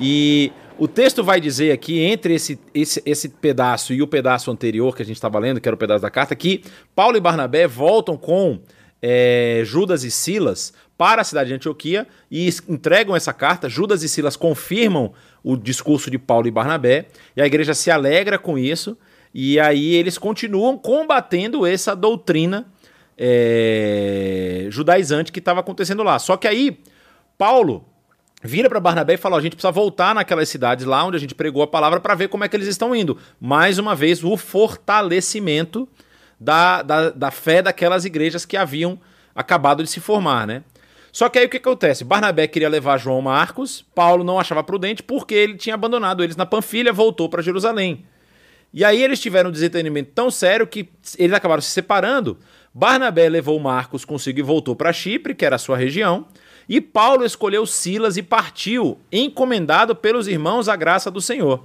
e 0.00 0.52
o 0.78 0.88
texto 0.88 1.22
vai 1.22 1.40
dizer 1.40 1.72
aqui, 1.72 2.00
entre 2.00 2.34
esse, 2.34 2.58
esse, 2.72 3.02
esse 3.04 3.28
pedaço 3.28 3.92
e 3.92 4.00
o 4.00 4.06
pedaço 4.06 4.50
anterior 4.50 4.96
que 4.96 5.02
a 5.02 5.04
gente 5.04 5.16
estava 5.16 5.38
lendo, 5.38 5.60
que 5.60 5.68
era 5.68 5.74
o 5.74 5.78
pedaço 5.78 6.00
da 6.00 6.10
carta, 6.10 6.34
que 6.34 6.62
Paulo 6.94 7.18
e 7.18 7.20
Barnabé 7.20 7.66
voltam 7.66 8.16
com 8.16 8.60
é, 9.02 9.60
Judas 9.64 10.02
e 10.02 10.10
Silas 10.10 10.72
para 10.96 11.20
a 11.20 11.24
cidade 11.24 11.48
de 11.48 11.54
Antioquia 11.54 12.06
e 12.30 12.48
entregam 12.66 13.14
essa 13.14 13.32
carta. 13.32 13.68
Judas 13.68 14.02
e 14.02 14.08
Silas 14.08 14.36
confirmam 14.36 15.12
o 15.44 15.56
discurso 15.56 16.10
de 16.10 16.18
Paulo 16.18 16.48
e 16.48 16.50
Barnabé, 16.50 17.06
e 17.36 17.42
a 17.42 17.46
igreja 17.46 17.74
se 17.74 17.90
alegra 17.90 18.38
com 18.38 18.58
isso. 18.58 18.96
E 19.34 19.60
aí 19.60 19.94
eles 19.94 20.18
continuam 20.18 20.76
combatendo 20.76 21.64
essa 21.66 21.94
doutrina 21.94 22.66
é, 23.16 24.66
judaizante 24.70 25.30
que 25.30 25.38
estava 25.38 25.60
acontecendo 25.60 26.02
lá. 26.02 26.18
Só 26.18 26.36
que 26.36 26.48
aí 26.48 26.80
Paulo 27.36 27.84
vira 28.42 28.68
para 28.68 28.80
Barnabé 28.80 29.14
e 29.14 29.16
fala: 29.16 29.36
a 29.36 29.40
gente 29.40 29.56
precisa 29.56 29.72
voltar 29.72 30.14
naquelas 30.14 30.48
cidades 30.48 30.84
lá 30.84 31.04
onde 31.04 31.16
a 31.16 31.20
gente 31.20 31.34
pregou 31.34 31.62
a 31.62 31.66
palavra 31.66 32.00
para 32.00 32.14
ver 32.14 32.28
como 32.28 32.44
é 32.44 32.48
que 32.48 32.56
eles 32.56 32.68
estão 32.68 32.94
indo. 32.94 33.18
Mais 33.40 33.78
uma 33.78 33.94
vez, 33.94 34.24
o 34.24 34.36
fortalecimento 34.36 35.88
da, 36.38 36.82
da, 36.82 37.10
da 37.10 37.30
fé 37.30 37.60
daquelas 37.60 38.04
igrejas 38.04 38.46
que 38.46 38.56
haviam 38.56 38.98
acabado 39.34 39.82
de 39.82 39.90
se 39.90 40.00
formar, 40.00 40.46
né? 40.46 40.62
Só 41.12 41.28
que 41.28 41.38
aí 41.38 41.46
o 41.46 41.48
que 41.48 41.56
acontece? 41.56 42.04
Barnabé 42.04 42.46
queria 42.46 42.68
levar 42.68 42.96
João 42.98 43.20
Marcos, 43.20 43.84
Paulo 43.94 44.22
não 44.22 44.38
achava 44.38 44.62
prudente 44.62 45.02
porque 45.02 45.34
ele 45.34 45.56
tinha 45.56 45.74
abandonado 45.74 46.22
eles 46.22 46.36
na 46.36 46.46
Panfilha, 46.46 46.92
voltou 46.92 47.28
para 47.28 47.42
Jerusalém. 47.42 48.04
E 48.72 48.84
aí 48.84 49.02
eles 49.02 49.20
tiveram 49.20 49.50
um 49.50 49.52
desentendimento 49.52 50.12
tão 50.14 50.30
sério 50.30 50.66
que 50.66 50.88
eles 51.18 51.34
acabaram 51.34 51.60
se 51.60 51.70
separando. 51.70 52.38
Barnabé 52.72 53.28
levou 53.28 53.58
Marcos 53.58 54.04
consigo 54.04 54.38
e 54.38 54.42
voltou 54.42 54.76
para 54.76 54.92
Chipre, 54.92 55.34
que 55.34 55.44
era 55.44 55.56
a 55.56 55.58
sua 55.58 55.76
região. 55.76 56.28
E 56.70 56.80
Paulo 56.80 57.24
escolheu 57.24 57.66
Silas 57.66 58.16
e 58.16 58.22
partiu, 58.22 58.96
encomendado 59.10 59.96
pelos 59.96 60.28
irmãos 60.28 60.68
à 60.68 60.76
graça 60.76 61.10
do 61.10 61.20
Senhor. 61.20 61.64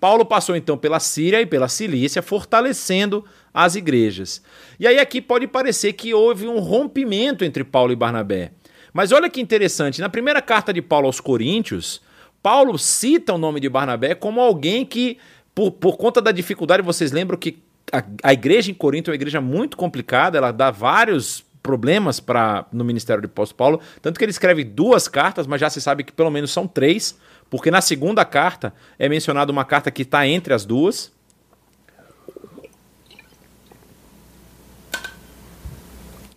Paulo 0.00 0.24
passou 0.24 0.56
então 0.56 0.78
pela 0.78 0.98
Síria 0.98 1.42
e 1.42 1.46
pela 1.46 1.68
Cilícia, 1.68 2.22
fortalecendo 2.22 3.22
as 3.52 3.76
igrejas. 3.76 4.42
E 4.80 4.86
aí 4.86 4.98
aqui 4.98 5.20
pode 5.20 5.46
parecer 5.46 5.92
que 5.92 6.14
houve 6.14 6.48
um 6.48 6.58
rompimento 6.58 7.44
entre 7.44 7.64
Paulo 7.64 7.92
e 7.92 7.96
Barnabé. 7.96 8.52
Mas 8.94 9.12
olha 9.12 9.28
que 9.28 9.42
interessante, 9.42 10.00
na 10.00 10.08
primeira 10.08 10.40
carta 10.40 10.72
de 10.72 10.80
Paulo 10.80 11.06
aos 11.06 11.20
Coríntios, 11.20 12.00
Paulo 12.42 12.78
cita 12.78 13.34
o 13.34 13.38
nome 13.38 13.60
de 13.60 13.68
Barnabé 13.68 14.14
como 14.14 14.40
alguém 14.40 14.86
que 14.86 15.18
por, 15.54 15.70
por 15.70 15.98
conta 15.98 16.22
da 16.22 16.32
dificuldade, 16.32 16.82
vocês 16.82 17.12
lembram 17.12 17.38
que 17.38 17.58
a, 17.92 18.02
a 18.22 18.32
igreja 18.32 18.70
em 18.70 18.74
Corinto 18.74 19.10
é 19.10 19.12
uma 19.12 19.16
igreja 19.16 19.40
muito 19.40 19.76
complicada, 19.76 20.38
ela 20.38 20.50
dá 20.50 20.70
vários 20.70 21.45
problemas 21.66 22.20
para 22.20 22.64
no 22.72 22.84
ministério 22.84 23.20
de 23.20 23.26
apóstolo 23.26 23.58
Paulo, 23.58 23.80
tanto 24.00 24.18
que 24.18 24.24
ele 24.24 24.30
escreve 24.30 24.62
duas 24.62 25.08
cartas, 25.08 25.48
mas 25.48 25.60
já 25.60 25.68
se 25.68 25.80
sabe 25.80 26.04
que 26.04 26.12
pelo 26.12 26.30
menos 26.30 26.52
são 26.52 26.64
três, 26.68 27.18
porque 27.50 27.72
na 27.72 27.80
segunda 27.80 28.24
carta 28.24 28.72
é 28.96 29.08
mencionada 29.08 29.50
uma 29.50 29.64
carta 29.64 29.90
que 29.90 30.02
está 30.02 30.24
entre 30.28 30.54
as 30.54 30.64
duas. 30.64 31.10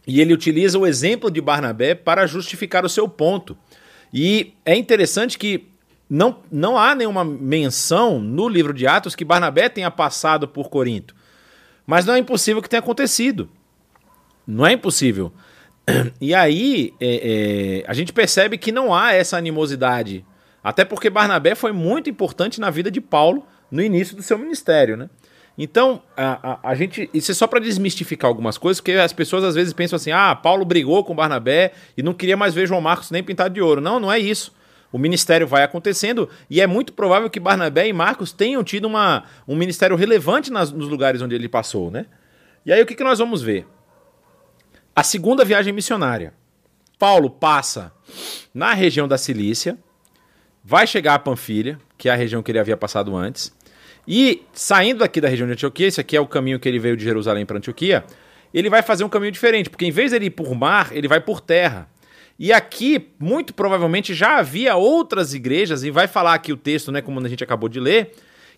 E 0.07 0.19
ele 0.19 0.33
utiliza 0.33 0.79
o 0.79 0.87
exemplo 0.87 1.29
de 1.29 1.39
Barnabé 1.39 1.93
para 1.93 2.25
justificar 2.25 2.83
o 2.83 2.89
seu 2.89 3.07
ponto. 3.07 3.55
E 4.11 4.55
é 4.65 4.75
interessante 4.75 5.37
que 5.37 5.67
não, 6.09 6.39
não 6.51 6.75
há 6.75 6.95
nenhuma 6.95 7.23
menção 7.23 8.19
no 8.19 8.49
livro 8.49 8.73
de 8.73 8.87
Atos 8.87 9.13
que 9.13 9.23
Barnabé 9.23 9.69
tenha 9.69 9.91
passado 9.91 10.47
por 10.47 10.69
Corinto. 10.69 11.13
Mas 11.85 12.03
não 12.03 12.15
é 12.15 12.17
impossível 12.17 12.63
que 12.63 12.69
tenha 12.69 12.79
acontecido. 12.79 13.47
Não 14.49 14.65
é 14.65 14.73
impossível. 14.73 15.31
E 16.21 16.35
aí 16.35 16.93
é, 16.99 17.81
é, 17.81 17.89
a 17.89 17.93
gente 17.93 18.13
percebe 18.13 18.57
que 18.57 18.71
não 18.71 18.93
há 18.93 19.13
essa 19.13 19.37
animosidade. 19.37 20.25
Até 20.63 20.85
porque 20.85 21.09
Barnabé 21.09 21.55
foi 21.55 21.71
muito 21.71 22.09
importante 22.09 22.59
na 22.59 22.69
vida 22.69 22.91
de 22.91 23.01
Paulo 23.01 23.45
no 23.71 23.81
início 23.81 24.15
do 24.15 24.21
seu 24.21 24.37
ministério, 24.37 24.95
né? 24.97 25.09
Então, 25.57 26.01
a, 26.15 26.51
a, 26.51 26.71
a 26.71 26.75
gente. 26.75 27.09
Isso 27.13 27.31
é 27.31 27.33
só 27.33 27.47
para 27.47 27.59
desmistificar 27.59 28.27
algumas 28.27 28.57
coisas, 28.57 28.79
porque 28.79 28.93
as 28.93 29.13
pessoas 29.13 29.43
às 29.43 29.55
vezes 29.55 29.73
pensam 29.73 29.97
assim: 29.97 30.11
ah, 30.11 30.35
Paulo 30.35 30.63
brigou 30.63 31.03
com 31.03 31.15
Barnabé 31.15 31.73
e 31.97 32.03
não 32.03 32.13
queria 32.13 32.37
mais 32.37 32.53
ver 32.53 32.67
João 32.67 32.81
Marcos 32.81 33.11
nem 33.11 33.23
pintado 33.23 33.53
de 33.53 33.61
ouro. 33.61 33.81
Não, 33.81 33.99
não 33.99 34.11
é 34.11 34.19
isso 34.19 34.53
o 34.91 34.97
ministério 34.97 35.45
vai 35.45 35.63
acontecendo 35.63 36.27
e 36.49 36.59
é 36.61 36.65
muito 36.65 36.93
provável 36.93 37.29
que 37.29 37.39
Barnabé 37.39 37.87
e 37.87 37.93
Marcos 37.93 38.31
tenham 38.31 38.63
tido 38.63 38.85
uma, 38.85 39.23
um 39.47 39.55
ministério 39.55 39.95
relevante 39.95 40.51
nas, 40.51 40.71
nos 40.71 40.87
lugares 40.87 41.21
onde 41.21 41.35
ele 41.35 41.47
passou, 41.47 41.91
né? 41.91 42.07
E 42.65 42.73
aí 42.73 42.81
o 42.81 42.85
que, 42.85 42.95
que 42.95 43.03
nós 43.03 43.19
vamos 43.19 43.41
ver? 43.41 43.67
A 44.99 45.03
segunda 45.03 45.45
viagem 45.45 45.71
missionária. 45.71 46.33
Paulo 46.97 47.29
passa 47.29 47.93
na 48.53 48.73
região 48.73 49.07
da 49.07 49.17
Cilícia, 49.17 49.77
vai 50.61 50.85
chegar 50.85 51.13
a 51.13 51.19
Panfilha, 51.19 51.79
que 51.97 52.09
é 52.09 52.11
a 52.11 52.15
região 52.15 52.43
que 52.43 52.51
ele 52.51 52.59
havia 52.59 52.75
passado 52.75 53.15
antes, 53.15 53.55
e 54.05 54.43
saindo 54.51 54.99
daqui 54.99 55.21
da 55.21 55.29
região 55.29 55.47
de 55.47 55.53
Antioquia, 55.53 55.87
esse 55.87 56.01
aqui 56.01 56.17
é 56.17 56.19
o 56.19 56.27
caminho 56.27 56.59
que 56.59 56.67
ele 56.67 56.79
veio 56.79 56.97
de 56.97 57.03
Jerusalém 57.05 57.45
para 57.45 57.55
Antioquia, 57.55 58.03
ele 58.53 58.69
vai 58.69 58.81
fazer 58.81 59.05
um 59.05 59.09
caminho 59.09 59.31
diferente, 59.31 59.69
porque 59.69 59.85
em 59.85 59.91
vez 59.91 60.11
de 60.11 60.17
ele 60.17 60.25
ir 60.25 60.31
por 60.31 60.53
mar, 60.53 60.89
ele 60.91 61.07
vai 61.07 61.21
por 61.21 61.39
terra. 61.39 61.89
E 62.37 62.51
aqui, 62.51 63.07
muito 63.17 63.53
provavelmente, 63.53 64.13
já 64.13 64.39
havia 64.39 64.75
outras 64.75 65.33
igrejas, 65.33 65.81
e 65.85 65.91
vai 65.91 66.09
falar 66.09 66.33
aqui 66.33 66.51
o 66.51 66.57
texto, 66.57 66.91
né, 66.91 67.01
como 67.01 67.21
a 67.21 67.29
gente 67.29 67.41
acabou 67.41 67.69
de 67.69 67.79
ler, 67.79 68.11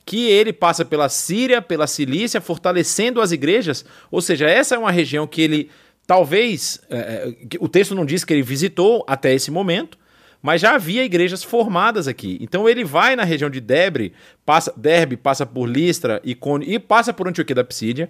que 0.04 0.28
ele 0.28 0.52
passa 0.52 0.84
pela 0.84 1.08
Síria, 1.08 1.62
pela 1.62 1.86
Cilícia, 1.86 2.42
fortalecendo 2.42 3.22
as 3.22 3.32
igrejas. 3.32 3.86
Ou 4.10 4.20
seja, 4.20 4.50
essa 4.50 4.74
é 4.74 4.78
uma 4.80 4.90
região 4.90 5.28
que 5.28 5.40
ele 5.40 5.70
talvez. 6.06 6.80
É, 6.90 6.98
é 6.98 7.58
o 7.60 7.68
texto 7.68 7.96
não 7.96 8.06
diz 8.06 8.24
que 8.24 8.34
ele 8.34 8.42
visitou 8.42 9.04
até 9.08 9.34
esse 9.34 9.52
momento, 9.52 9.98
mas 10.42 10.62
já 10.62 10.76
havia 10.76 11.04
igrejas 11.04 11.44
formadas 11.44 12.08
aqui. 12.08 12.38
Então 12.42 12.68
ele 12.68 12.84
vai 12.84 13.16
na 13.16 13.24
região 13.24 13.50
de 13.50 13.60
Debre, 13.60 14.14
passa, 14.46 14.74
Derbe, 14.76 15.18
passa 15.18 15.46
por 15.46 15.68
Listra, 15.68 16.22
Icônio 16.24 16.70
e 16.70 16.80
passa 16.80 17.14
por 17.14 17.28
Antioquia 17.28 17.56
da 17.56 17.64
Psídia 17.64 18.10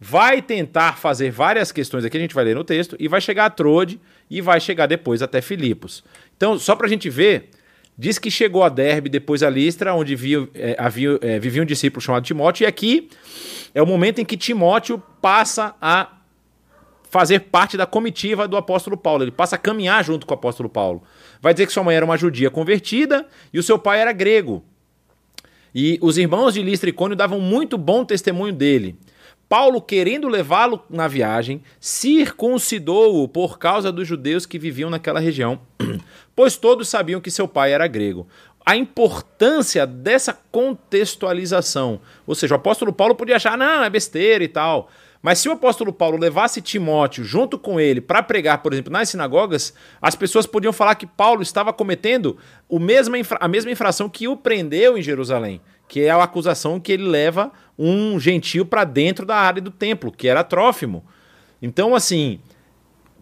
vai 0.00 0.40
tentar 0.40 0.96
fazer 0.96 1.30
várias 1.30 1.72
questões 1.72 2.04
aqui, 2.04 2.16
a 2.16 2.20
gente 2.20 2.34
vai 2.34 2.44
ler 2.44 2.54
no 2.54 2.64
texto, 2.64 2.96
e 2.98 3.08
vai 3.08 3.20
chegar 3.20 3.46
a 3.46 3.50
Trode 3.50 4.00
e 4.30 4.40
vai 4.40 4.60
chegar 4.60 4.86
depois 4.86 5.22
até 5.22 5.40
Filipos. 5.40 6.04
Então, 6.36 6.58
só 6.58 6.76
para 6.76 6.86
a 6.86 6.88
gente 6.88 7.10
ver, 7.10 7.50
diz 7.96 8.18
que 8.18 8.30
chegou 8.30 8.62
a 8.62 8.68
Derbe, 8.68 9.08
depois 9.08 9.42
a 9.42 9.50
Listra, 9.50 9.94
onde 9.94 10.14
via, 10.14 10.48
é, 10.54 10.76
havia, 10.78 11.18
é, 11.20 11.38
vivia 11.38 11.62
um 11.62 11.66
discípulo 11.66 12.00
chamado 12.00 12.24
Timóteo, 12.24 12.64
e 12.64 12.66
aqui 12.66 13.08
é 13.74 13.82
o 13.82 13.86
momento 13.86 14.20
em 14.20 14.24
que 14.24 14.36
Timóteo 14.36 15.02
passa 15.20 15.74
a 15.80 16.17
fazer 17.10 17.40
parte 17.40 17.76
da 17.76 17.86
comitiva 17.86 18.46
do 18.46 18.56
apóstolo 18.56 18.96
Paulo, 18.96 19.24
ele 19.24 19.30
passa 19.30 19.56
a 19.56 19.58
caminhar 19.58 20.04
junto 20.04 20.26
com 20.26 20.34
o 20.34 20.38
apóstolo 20.38 20.68
Paulo. 20.68 21.02
Vai 21.40 21.54
dizer 21.54 21.66
que 21.66 21.72
sua 21.72 21.82
mãe 21.82 21.96
era 21.96 22.04
uma 22.04 22.16
judia 22.16 22.50
convertida 22.50 23.26
e 23.52 23.58
o 23.58 23.62
seu 23.62 23.78
pai 23.78 24.00
era 24.00 24.12
grego. 24.12 24.64
E 25.74 25.98
os 26.02 26.18
irmãos 26.18 26.54
de 26.54 26.62
Listra 26.62 26.88
e 26.90 26.92
Cônio 26.92 27.16
davam 27.16 27.40
muito 27.40 27.76
bom 27.78 28.04
testemunho 28.04 28.52
dele. 28.52 28.96
Paulo, 29.48 29.80
querendo 29.80 30.28
levá-lo 30.28 30.82
na 30.90 31.08
viagem, 31.08 31.62
circuncidou-o 31.80 33.26
por 33.26 33.58
causa 33.58 33.90
dos 33.90 34.06
judeus 34.06 34.44
que 34.44 34.58
viviam 34.58 34.90
naquela 34.90 35.20
região, 35.20 35.58
pois 36.36 36.56
todos 36.56 36.88
sabiam 36.88 37.20
que 37.20 37.30
seu 37.30 37.48
pai 37.48 37.72
era 37.72 37.86
grego. 37.86 38.28
A 38.64 38.76
importância 38.76 39.86
dessa 39.86 40.38
contextualização. 40.52 42.00
Ou 42.26 42.34
seja, 42.34 42.54
o 42.54 42.58
apóstolo 42.58 42.92
Paulo 42.92 43.14
podia 43.14 43.36
achar, 43.36 43.56
não, 43.56 43.82
é 43.82 43.88
besteira 43.88 44.44
e 44.44 44.48
tal. 44.48 44.90
Mas 45.20 45.40
se 45.40 45.48
o 45.48 45.52
apóstolo 45.52 45.92
Paulo 45.92 46.16
levasse 46.16 46.62
Timóteo 46.62 47.24
junto 47.24 47.58
com 47.58 47.80
ele 47.80 48.00
para 48.00 48.22
pregar, 48.22 48.62
por 48.62 48.72
exemplo, 48.72 48.92
nas 48.92 49.08
sinagogas, 49.08 49.74
as 50.00 50.14
pessoas 50.14 50.46
podiam 50.46 50.72
falar 50.72 50.94
que 50.94 51.06
Paulo 51.06 51.42
estava 51.42 51.72
cometendo 51.72 52.36
o 52.68 52.78
a 53.40 53.48
mesma 53.48 53.70
infração 53.70 54.08
que 54.08 54.28
o 54.28 54.36
prendeu 54.36 54.96
em 54.96 55.02
Jerusalém 55.02 55.60
que 55.88 56.02
é 56.02 56.10
a 56.10 56.22
acusação 56.22 56.78
que 56.78 56.92
ele 56.92 57.08
leva 57.08 57.50
um 57.76 58.20
gentio 58.20 58.66
para 58.66 58.84
dentro 58.84 59.24
da 59.24 59.36
área 59.36 59.62
do 59.62 59.70
templo, 59.70 60.12
que 60.12 60.28
era 60.28 60.44
Trófimo. 60.44 61.04
Então, 61.62 61.94
assim, 61.94 62.38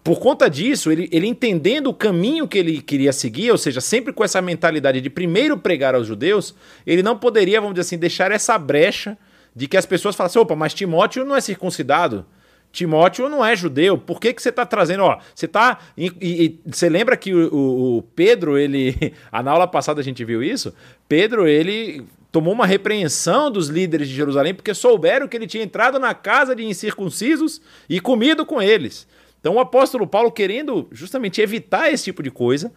por 0.02 0.18
conta 0.18 0.50
disso, 0.50 0.90
ele, 0.90 1.08
ele 1.12 1.28
entendendo 1.28 1.86
o 1.86 1.94
caminho 1.94 2.48
que 2.48 2.58
ele 2.58 2.82
queria 2.82 3.12
seguir, 3.12 3.52
ou 3.52 3.58
seja, 3.58 3.80
sempre 3.80 4.12
com 4.12 4.24
essa 4.24 4.42
mentalidade 4.42 5.00
de 5.00 5.08
primeiro 5.08 5.56
pregar 5.56 5.94
aos 5.94 6.06
judeus, 6.06 6.54
ele 6.84 7.02
não 7.02 7.16
poderia, 7.16 7.60
vamos 7.60 7.74
dizer 7.74 7.86
assim, 7.86 7.98
deixar 7.98 8.32
essa 8.32 8.58
brecha 8.58 9.16
de 9.56 9.66
que 9.66 9.78
as 9.78 9.86
pessoas 9.86 10.14
falassem, 10.14 10.40
opa, 10.40 10.54
mas 10.54 10.74
Timóteo 10.74 11.24
não 11.24 11.34
é 11.34 11.40
circuncidado. 11.40 12.26
Timóteo 12.70 13.26
não 13.26 13.42
é 13.42 13.56
judeu, 13.56 13.96
por 13.96 14.20
que, 14.20 14.34
que 14.34 14.42
você 14.42 14.50
está 14.50 14.66
trazendo? 14.66 15.02
Ó, 15.02 15.18
você 15.34 15.48
tá. 15.48 15.78
E, 15.96 16.12
e, 16.20 16.60
você 16.66 16.90
lembra 16.90 17.16
que 17.16 17.32
o, 17.34 17.54
o, 17.54 17.96
o 17.96 18.02
Pedro, 18.02 18.58
ele. 18.58 19.14
Na 19.32 19.50
aula 19.50 19.66
passada 19.66 19.98
a 19.98 20.04
gente 20.04 20.22
viu 20.26 20.42
isso? 20.42 20.74
Pedro, 21.08 21.48
ele 21.48 22.04
tomou 22.30 22.52
uma 22.52 22.66
repreensão 22.66 23.50
dos 23.50 23.68
líderes 23.68 24.08
de 24.08 24.14
Jerusalém 24.14 24.52
porque 24.52 24.74
souberam 24.74 25.26
que 25.26 25.38
ele 25.38 25.46
tinha 25.46 25.64
entrado 25.64 25.98
na 25.98 26.12
casa 26.12 26.54
de 26.54 26.66
incircuncisos 26.66 27.62
e 27.88 27.98
comido 27.98 28.44
com 28.44 28.60
eles. 28.60 29.08
Então 29.40 29.54
o 29.54 29.60
apóstolo 29.60 30.06
Paulo, 30.06 30.30
querendo 30.30 30.86
justamente 30.92 31.40
evitar 31.40 31.90
esse 31.90 32.04
tipo 32.04 32.22
de 32.22 32.30
coisa, 32.30 32.70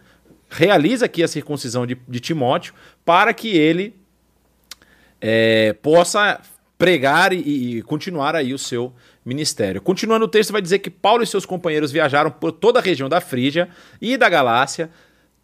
realiza 0.48 1.04
aqui 1.04 1.22
a 1.22 1.28
circuncisão 1.28 1.86
de, 1.86 1.98
de 2.08 2.20
Timóteo 2.20 2.72
para 3.04 3.34
que 3.34 3.54
ele 3.54 4.00
é, 5.20 5.74
possa 5.74 6.40
pregar 6.80 7.34
e, 7.34 7.40
e, 7.76 7.82
continuar 7.82 8.34
aí 8.34 8.54
o 8.54 8.58
seu 8.58 8.90
ministério. 9.22 9.82
Continuando 9.82 10.24
o 10.24 10.28
texto, 10.28 10.50
vai 10.50 10.62
dizer 10.62 10.78
que 10.78 10.88
Paulo 10.88 11.22
e 11.22 11.26
seus 11.26 11.44
companheiros 11.44 11.92
viajaram 11.92 12.30
por 12.30 12.52
toda 12.52 12.78
a 12.78 12.82
região 12.82 13.06
da 13.06 13.20
Frígia 13.20 13.68
e 14.00 14.16
da 14.16 14.30
Galácia, 14.30 14.88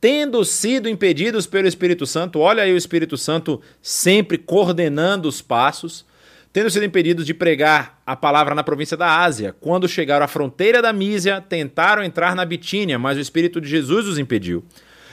tendo 0.01 0.43
sido 0.47 0.89
impedidos 0.89 1.47
pelo 1.47 1.68
Espírito 1.68 2.07
Santo, 2.07 2.39
olha 2.39 2.62
aí 2.62 2.72
o 2.72 2.76
Espírito 2.76 3.18
Santo 3.18 3.61
sempre 3.82 4.39
coordenando 4.39 5.28
os 5.28 5.43
passos, 5.43 6.07
tendo 6.55 6.70
sido 6.70 6.87
impedidos 6.87 7.26
de 7.26 7.34
pregar 7.34 8.01
a 8.07 8.16
palavra 8.16 8.55
na 8.55 8.64
província 8.64 8.97
da 8.97 9.22
Ásia. 9.22 9.55
Quando 9.61 9.87
chegaram 9.87 10.24
à 10.24 10.28
fronteira 10.28 10.80
da 10.80 10.91
Mísia, 10.91 11.45
tentaram 11.47 12.03
entrar 12.03 12.34
na 12.34 12.47
Bitínia, 12.47 12.99
mas 12.99 13.18
o 13.18 13.20
Espírito 13.20 13.61
de 13.61 13.68
Jesus 13.68 14.07
os 14.07 14.18
impediu. 14.18 14.64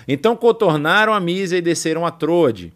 Então 0.07 0.38
contornaram 0.38 1.13
a 1.13 1.19
Mísia 1.19 1.57
e 1.57 1.61
desceram 1.61 2.05
a 2.05 2.11
Troade. 2.11 2.71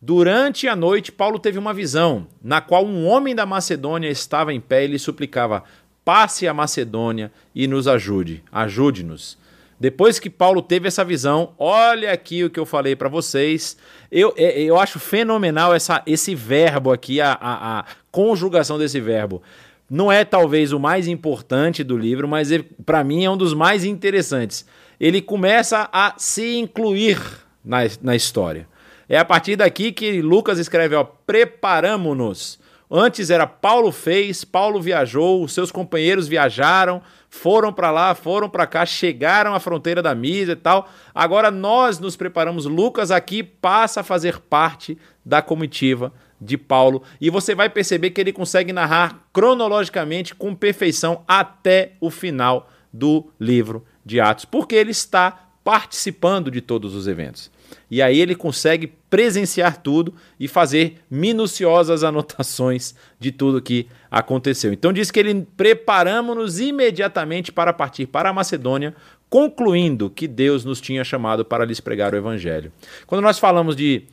Durante 0.00 0.68
a 0.68 0.76
noite, 0.76 1.10
Paulo 1.10 1.40
teve 1.40 1.58
uma 1.58 1.74
visão, 1.74 2.26
na 2.42 2.60
qual 2.60 2.86
um 2.86 3.06
homem 3.06 3.34
da 3.34 3.44
Macedônia 3.44 4.08
estava 4.08 4.54
em 4.54 4.60
pé 4.60 4.84
e 4.84 4.88
lhe 4.88 4.98
suplicava: 4.98 5.64
passe 6.04 6.46
a 6.46 6.54
Macedônia 6.54 7.32
e 7.52 7.66
nos 7.66 7.88
ajude, 7.88 8.42
ajude-nos. 8.52 9.36
Depois 9.80 10.18
que 10.18 10.30
Paulo 10.30 10.60
teve 10.62 10.88
essa 10.88 11.04
visão, 11.04 11.52
olha 11.58 12.12
aqui 12.12 12.44
o 12.44 12.50
que 12.50 12.58
eu 12.58 12.66
falei 12.66 12.96
para 12.96 13.08
vocês. 13.08 13.76
Eu, 14.10 14.32
é, 14.36 14.60
eu 14.60 14.78
acho 14.78 14.98
fenomenal 14.98 15.74
essa, 15.74 16.02
esse 16.06 16.34
verbo 16.34 16.92
aqui, 16.92 17.20
a, 17.20 17.32
a, 17.32 17.80
a 17.80 17.84
conjugação 18.10 18.78
desse 18.78 19.00
verbo. 19.00 19.42
Não 19.88 20.10
é 20.10 20.24
talvez 20.24 20.72
o 20.72 20.80
mais 20.80 21.06
importante 21.08 21.84
do 21.84 21.96
livro, 21.96 22.26
mas 22.28 22.50
para 22.84 23.04
mim 23.04 23.24
é 23.24 23.30
um 23.30 23.36
dos 23.36 23.54
mais 23.54 23.84
interessantes. 23.84 24.66
Ele 24.98 25.22
começa 25.22 25.88
a 25.92 26.14
se 26.18 26.56
incluir 26.56 27.20
na, 27.64 27.78
na 28.02 28.16
história. 28.16 28.66
É 29.08 29.18
a 29.18 29.24
partir 29.24 29.56
daqui 29.56 29.92
que 29.92 30.20
Lucas 30.20 30.58
escreve: 30.58 30.94
ó, 30.94 31.04
preparamo-nos. 31.04 32.58
Antes 32.90 33.28
era 33.28 33.46
Paulo 33.46 33.92
fez, 33.92 34.44
Paulo 34.44 34.80
viajou, 34.80 35.46
seus 35.46 35.70
companheiros 35.70 36.26
viajaram, 36.26 37.02
foram 37.28 37.70
para 37.70 37.90
lá, 37.90 38.14
foram 38.14 38.48
para 38.48 38.66
cá, 38.66 38.86
chegaram 38.86 39.54
à 39.54 39.60
fronteira 39.60 40.02
da 40.02 40.14
Mísia 40.14 40.52
e 40.52 40.56
tal. 40.56 40.88
Agora 41.14 41.50
nós 41.50 41.98
nos 41.98 42.16
preparamos. 42.16 42.64
Lucas 42.64 43.10
aqui 43.10 43.42
passa 43.42 44.00
a 44.00 44.04
fazer 44.04 44.38
parte 44.38 44.96
da 45.22 45.42
comitiva 45.42 46.12
de 46.40 46.56
Paulo 46.56 47.02
e 47.20 47.28
você 47.28 47.54
vai 47.54 47.68
perceber 47.68 48.10
que 48.10 48.20
ele 48.20 48.32
consegue 48.32 48.72
narrar 48.72 49.28
cronologicamente 49.34 50.34
com 50.34 50.54
perfeição 50.54 51.24
até 51.28 51.92
o 52.00 52.10
final 52.10 52.70
do 52.90 53.26
livro 53.38 53.84
de 54.02 54.18
Atos, 54.18 54.46
porque 54.46 54.74
ele 54.74 54.92
está 54.92 55.50
participando 55.62 56.50
de 56.50 56.62
todos 56.62 56.94
os 56.94 57.06
eventos. 57.06 57.50
E 57.90 58.02
aí 58.02 58.20
ele 58.20 58.34
consegue 58.34 58.92
presenciar 59.08 59.80
tudo 59.82 60.14
e 60.38 60.46
fazer 60.46 60.98
minuciosas 61.10 62.04
anotações 62.04 62.94
de 63.18 63.32
tudo 63.32 63.62
que 63.62 63.86
aconteceu. 64.10 64.72
Então 64.72 64.92
diz 64.92 65.10
que 65.10 65.18
ele 65.18 65.46
preparamos-nos 65.56 66.60
imediatamente 66.60 67.50
para 67.50 67.72
partir 67.72 68.06
para 68.06 68.28
a 68.28 68.32
Macedônia, 68.32 68.94
concluindo 69.30 70.10
que 70.10 70.28
Deus 70.28 70.64
nos 70.64 70.80
tinha 70.80 71.04
chamado 71.04 71.44
para 71.44 71.64
lhes 71.64 71.80
pregar 71.80 72.12
o 72.12 72.16
evangelho. 72.16 72.72
Quando 73.06 73.22
nós 73.22 73.38
falamos 73.38 73.74
de 73.74 74.04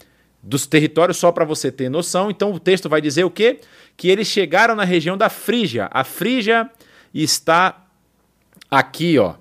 dos 0.41 0.67
territórios 0.67 1.17
só 1.17 1.31
para 1.31 1.43
você 1.43 1.71
ter 1.71 1.89
noção, 1.89 2.29
então 2.29 2.51
o 2.53 2.59
texto 2.59 2.87
vai 2.87 3.01
dizer 3.01 3.23
o 3.23 3.31
quê? 3.31 3.59
Que 3.97 4.09
eles 4.09 4.27
chegaram 4.27 4.75
na 4.75 4.83
região 4.83 5.17
da 5.17 5.27
Frígia. 5.27 5.89
A 5.91 6.03
Frígia 6.03 6.69
está 7.11 7.83
aqui, 8.69 9.17
ó. 9.17 9.33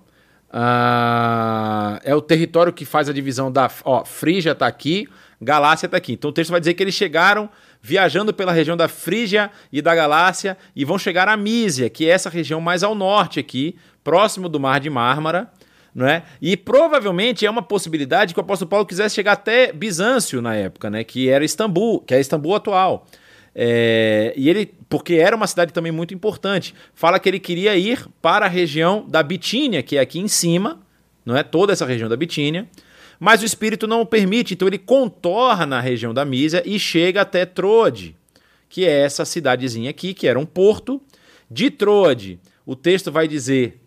Uh, 0.55 1.99
é 2.05 2.15
o 2.15 2.21
território 2.21 2.73
que 2.73 2.85
faz 2.85 3.09
a 3.09 3.13
divisão 3.13 3.51
da. 3.51 3.69
Ó, 3.85 4.05
Frígia 4.05 4.53
está 4.53 4.69
aqui, 4.69 5.09
Galácia 5.43 5.87
está 5.87 5.97
aqui. 5.97 6.13
Então 6.13 6.31
o 6.31 6.33
texto 6.33 6.53
vai 6.53 6.61
dizer 6.61 6.75
que 6.75 6.83
eles 6.83 6.95
chegaram 6.95 7.51
viajando 7.83 8.33
pela 8.33 8.53
região 8.53 8.77
da 8.77 8.87
Frígia 8.87 9.51
e 9.73 9.83
da 9.83 9.93
Galácia 9.97 10.57
e 10.77 10.85
vão 10.85 10.97
chegar 10.97 11.27
a 11.29 11.37
Mísia, 11.37 11.91
que 11.91 12.09
é 12.09 12.11
essa 12.11 12.31
região 12.31 12.61
mais 12.61 12.85
ao 12.85 12.95
norte 12.95 13.41
aqui, 13.41 13.77
próximo 14.05 14.49
do 14.49 14.61
Mar 14.61 14.79
de 14.79 14.89
Mármara. 14.89 15.51
É? 15.97 16.23
E 16.43 16.57
provavelmente 16.57 17.47
é 17.47 17.51
uma 17.51 17.63
possibilidade 17.63 18.35
que 18.35 18.41
o 18.41 18.43
apóstolo 18.43 18.69
Paulo 18.69 18.87
quisesse 18.87 19.15
chegar 19.15 19.33
até 19.33 19.73
Bizâncio 19.73 20.43
na 20.43 20.55
época, 20.55 20.91
né? 20.91 21.05
que 21.05 21.29
era 21.29 21.45
Istambul, 21.45 22.01
que 22.01 22.15
é 22.15 22.21
Istambul 22.21 22.57
atual. 22.57 23.07
É, 23.55 24.35
e 24.37 24.51
ele, 24.51 24.75
porque 24.95 25.15
era 25.15 25.35
uma 25.35 25.49
cidade 25.49 25.73
também 25.73 25.91
muito 25.91 26.15
importante, 26.15 26.73
fala 26.95 27.19
que 27.19 27.29
ele 27.29 27.41
queria 27.41 27.77
ir 27.77 28.07
para 28.23 28.47
a 28.47 28.49
região 28.49 29.05
da 29.09 29.25
Bitínia, 29.25 29.83
que 29.83 29.97
é 29.97 30.01
aqui 30.01 30.21
em 30.21 30.29
cima, 30.29 30.79
não 31.27 31.37
é? 31.37 31.43
Toda 31.43 31.73
essa 31.73 31.85
região 31.85 32.09
da 32.09 32.17
Bitínia, 32.17 32.69
mas 33.19 33.43
o 33.43 33.45
espírito 33.45 33.89
não 33.89 34.03
o 34.03 34.07
permite, 34.07 34.55
então 34.55 34.69
ele 34.69 34.79
contorna 34.79 35.79
a 35.79 35.81
região 35.81 36.15
da 36.15 36.25
Mísia 36.25 36.63
e 36.65 36.79
chega 36.79 37.23
até 37.23 37.45
Troade, 37.45 38.15
que 38.69 38.85
é 38.85 39.01
essa 39.01 39.25
cidadezinha 39.25 39.91
aqui, 39.91 40.15
que 40.15 40.29
era 40.29 40.39
um 40.39 40.47
porto. 40.47 41.03
De 41.51 41.73
Troade, 41.73 42.39
o 42.65 42.77
texto 42.77 43.11
vai 43.11 43.27
dizer 43.27 43.81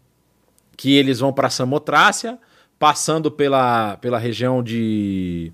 que 0.75 0.93
eles 0.93 1.19
vão 1.19 1.31
para 1.31 1.49
Samotrácia, 1.49 2.37
passando 2.77 3.31
pela, 3.31 3.95
pela 3.95 4.17
região 4.17 4.61
de 4.61 5.53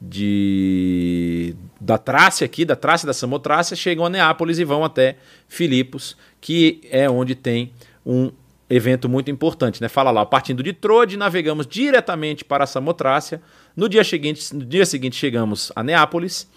de 0.00 1.54
da 1.80 1.98
Trácia 1.98 2.44
aqui, 2.44 2.64
da 2.64 2.76
Trácia 2.76 3.06
da 3.06 3.12
Samotrácia, 3.12 3.76
chegam 3.76 4.04
a 4.04 4.10
Neápolis 4.10 4.58
e 4.58 4.64
vão 4.64 4.84
até 4.84 5.16
Filipos, 5.48 6.16
que 6.40 6.80
é 6.90 7.08
onde 7.08 7.34
tem 7.34 7.72
um 8.04 8.30
evento 8.68 9.08
muito 9.08 9.30
importante, 9.30 9.80
né? 9.80 9.88
Fala 9.88 10.10
lá, 10.10 10.26
partindo 10.26 10.62
de 10.62 10.72
Trode, 10.72 11.16
navegamos 11.16 11.66
diretamente 11.66 12.44
para 12.44 12.66
Samotrácia. 12.66 13.40
No 13.76 13.88
dia 13.88 14.02
seguinte, 14.02 14.54
no 14.54 14.64
dia 14.64 14.84
seguinte 14.84 15.16
chegamos 15.16 15.70
a 15.74 15.82
Neápolis. 15.82 16.48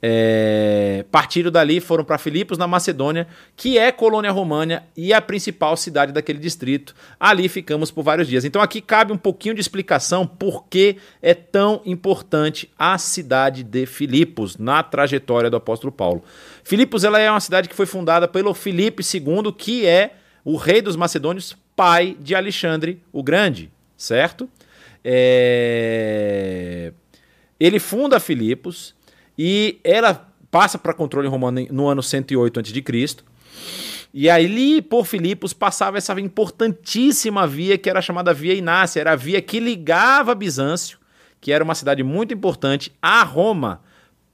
É, 0.00 1.04
partiram 1.10 1.50
dali, 1.50 1.80
foram 1.80 2.04
para 2.04 2.18
Filipos, 2.18 2.56
na 2.56 2.66
Macedônia, 2.68 3.26
que 3.56 3.76
é 3.78 3.90
colônia 3.90 4.30
romana 4.30 4.84
e 4.96 5.12
a 5.12 5.20
principal 5.20 5.76
cidade 5.76 6.12
daquele 6.12 6.38
distrito. 6.38 6.94
Ali 7.18 7.48
ficamos 7.48 7.90
por 7.90 8.02
vários 8.02 8.28
dias. 8.28 8.44
Então 8.44 8.62
aqui 8.62 8.80
cabe 8.80 9.12
um 9.12 9.18
pouquinho 9.18 9.54
de 9.54 9.60
explicação 9.60 10.26
por 10.26 10.66
que 10.68 10.96
é 11.20 11.34
tão 11.34 11.82
importante 11.84 12.70
a 12.78 12.96
cidade 12.96 13.64
de 13.64 13.86
Filipos 13.86 14.56
na 14.56 14.82
trajetória 14.82 15.50
do 15.50 15.56
apóstolo 15.56 15.92
Paulo. 15.92 16.22
Filipos 16.62 17.02
ela 17.02 17.18
é 17.18 17.30
uma 17.30 17.40
cidade 17.40 17.68
que 17.68 17.74
foi 17.74 17.86
fundada 17.86 18.28
pelo 18.28 18.54
Filipe 18.54 19.02
II, 19.02 19.52
que 19.52 19.84
é 19.84 20.12
o 20.44 20.56
rei 20.56 20.80
dos 20.80 20.96
macedônios, 20.96 21.56
pai 21.74 22.16
de 22.20 22.34
Alexandre 22.34 23.02
o 23.12 23.22
Grande, 23.22 23.70
certo? 23.96 24.48
É... 25.04 26.92
Ele 27.58 27.80
funda 27.80 28.20
Filipos 28.20 28.94
e 29.38 29.78
ela 29.84 30.28
passa 30.50 30.76
para 30.76 30.92
controle 30.92 31.28
romano 31.28 31.64
no 31.70 31.86
ano 31.86 32.02
108 32.02 32.58
a.C. 32.58 33.16
E 34.12 34.28
ali, 34.28 34.80
por 34.82 35.06
Filipos, 35.06 35.52
passava 35.52 35.98
essa 35.98 36.18
importantíssima 36.18 37.46
via 37.46 37.76
que 37.78 37.88
era 37.88 38.00
chamada 38.00 38.34
Via 38.34 38.54
Inácia, 38.54 39.00
era 39.00 39.12
a 39.12 39.16
via 39.16 39.40
que 39.40 39.60
ligava 39.60 40.34
Bizâncio, 40.34 40.98
que 41.40 41.52
era 41.52 41.62
uma 41.62 41.74
cidade 41.74 42.02
muito 42.02 42.34
importante, 42.34 42.90
a 43.00 43.22
Roma, 43.22 43.82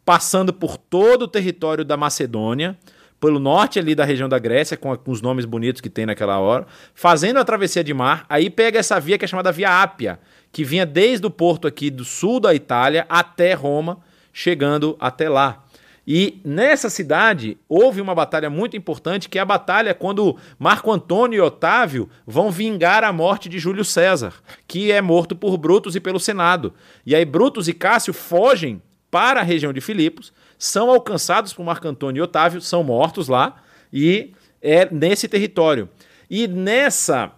passando 0.04 0.52
por 0.52 0.76
todo 0.76 1.22
o 1.22 1.28
território 1.28 1.84
da 1.84 1.96
Macedônia, 1.96 2.78
pelo 3.20 3.38
norte 3.38 3.78
ali 3.78 3.94
da 3.94 4.04
região 4.04 4.28
da 4.28 4.38
Grécia, 4.38 4.76
com, 4.76 4.96
os 5.06 5.20
nomes 5.20 5.44
bonitos 5.44 5.80
que 5.80 5.90
tem 5.90 6.06
naquela 6.06 6.38
hora, 6.38 6.66
fazendo 6.94 7.38
a 7.38 7.44
travessia 7.44 7.82
de 7.82 7.92
mar, 7.92 8.24
aí 8.28 8.48
pega 8.50 8.78
essa 8.78 9.00
via 9.00 9.18
que 9.18 9.24
é 9.24 9.28
chamada 9.28 9.50
Via 9.50 9.82
Ápia, 9.82 10.20
que 10.52 10.62
vinha 10.62 10.86
desde 10.86 11.26
o 11.26 11.30
porto 11.30 11.66
aqui 11.66 11.90
do 11.90 12.04
sul 12.04 12.38
da 12.38 12.54
Itália 12.54 13.06
até 13.08 13.54
Roma, 13.54 13.98
chegando 14.34 14.96
até 15.00 15.28
lá. 15.28 15.64
E 16.06 16.40
nessa 16.44 16.90
cidade 16.90 17.56
houve 17.66 18.02
uma 18.02 18.14
batalha 18.14 18.50
muito 18.50 18.76
importante, 18.76 19.28
que 19.28 19.38
é 19.38 19.40
a 19.40 19.46
batalha 19.46 19.94
quando 19.94 20.36
Marco 20.58 20.92
Antônio 20.92 21.38
e 21.38 21.40
Otávio 21.40 22.10
vão 22.26 22.50
vingar 22.50 23.02
a 23.02 23.12
morte 23.12 23.48
de 23.48 23.58
Júlio 23.58 23.84
César, 23.84 24.34
que 24.68 24.92
é 24.92 25.00
morto 25.00 25.34
por 25.34 25.56
Brutus 25.56 25.96
e 25.96 26.00
pelo 26.00 26.20
Senado. 26.20 26.74
E 27.06 27.14
aí 27.14 27.24
Brutus 27.24 27.68
e 27.68 27.72
Cássio 27.72 28.12
fogem 28.12 28.82
para 29.10 29.40
a 29.40 29.44
região 29.44 29.72
de 29.72 29.80
Filipos, 29.80 30.32
são 30.58 30.90
alcançados 30.90 31.54
por 31.54 31.64
Marco 31.64 31.88
Antônio 31.88 32.20
e 32.20 32.22
Otávio, 32.22 32.60
são 32.60 32.82
mortos 32.82 33.28
lá 33.28 33.62
e 33.90 34.32
é 34.60 34.86
nesse 34.90 35.26
território. 35.26 35.88
E 36.28 36.46
nessa 36.46 37.32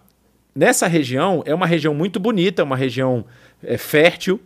nessa 0.53 0.87
região 0.87 1.43
é 1.45 1.53
uma 1.53 1.67
região 1.67 1.93
muito 1.93 2.19
bonita, 2.19 2.63
uma 2.63 2.75
região 2.75 3.23
é, 3.63 3.77
fértil, 3.77 4.41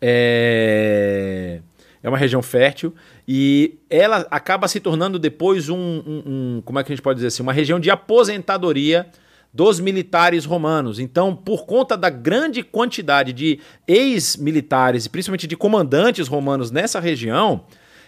é, 0.00 1.60
é 2.02 2.08
uma 2.08 2.18
região 2.18 2.42
fértil 2.42 2.94
e 3.26 3.78
ela 3.90 4.26
acaba 4.30 4.68
se 4.68 4.80
tornando 4.80 5.18
depois 5.18 5.68
um, 5.68 5.76
um, 5.76 6.22
um, 6.26 6.62
como 6.64 6.78
é 6.78 6.84
que 6.84 6.92
a 6.92 6.94
gente 6.94 7.02
pode 7.02 7.16
dizer 7.16 7.28
assim, 7.28 7.42
uma 7.42 7.52
região 7.52 7.78
de 7.78 7.90
aposentadoria 7.90 9.06
dos 9.52 9.80
militares 9.80 10.44
romanos. 10.44 10.98
Então, 10.98 11.34
por 11.34 11.64
conta 11.64 11.96
da 11.96 12.10
grande 12.10 12.62
quantidade 12.62 13.32
de 13.32 13.58
ex-militares 13.86 15.06
e 15.06 15.08
principalmente 15.08 15.46
de 15.46 15.56
comandantes 15.56 16.28
romanos 16.28 16.70
nessa 16.70 17.00
região, 17.00 17.64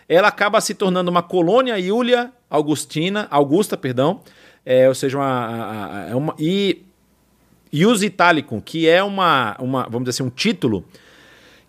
ela 0.08 0.28
acaba 0.28 0.60
se 0.60 0.74
tornando 0.74 1.10
uma 1.10 1.22
colônia 1.22 1.78
Iulia 1.78 2.32
Augustina, 2.48 3.28
Augusta, 3.30 3.76
perdão, 3.76 4.20
é, 4.66 4.88
ou 4.88 4.94
seja, 4.94 5.16
uma, 5.16 5.48
uma, 5.48 6.16
uma 6.16 6.34
e 6.38 6.82
Ius 7.72 8.02
Italicum, 8.02 8.60
que 8.60 8.88
é 8.88 9.02
uma, 9.02 9.56
uma, 9.60 9.84
vamos 9.84 10.00
dizer 10.08 10.22
assim, 10.22 10.28
um 10.28 10.34
título 10.34 10.84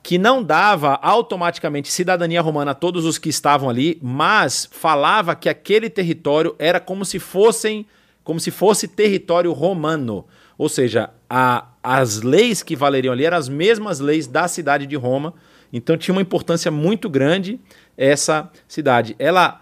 que 0.04 0.18
não 0.18 0.42
dava 0.42 1.00
automaticamente 1.02 1.92
cidadania 1.92 2.42
romana 2.42 2.72
a 2.72 2.76
todos 2.76 3.06
os 3.06 3.18
que 3.18 3.30
estavam 3.30 3.70
ali, 3.70 4.00
mas 4.02 4.68
falava 4.72 5.36
que 5.36 5.48
aquele 5.48 5.90
território 5.90 6.56
era 6.58 6.80
como 6.80 7.06
se 7.06 7.20
fossem 7.20 7.86
como 8.24 8.40
se 8.40 8.52
fosse 8.52 8.88
território 8.88 9.52
romano. 9.52 10.26
Ou 10.58 10.70
seja, 10.70 11.10
a, 11.30 11.68
as 11.82 12.22
leis 12.22 12.62
que 12.62 12.76
valeriam 12.76 13.12
ali 13.12 13.26
eram 13.26 13.38
as 13.38 13.50
mesmas 13.50 14.00
leis 14.00 14.28
da 14.28 14.48
cidade 14.48 14.86
de 14.86 14.96
Roma. 14.96 15.34
Então 15.74 15.98
tinha 15.98 16.14
uma 16.14 16.22
importância 16.22 16.70
muito 16.70 17.10
grande 17.10 17.60
essa 17.98 18.50
cidade. 18.68 19.16
Ela 19.18 19.60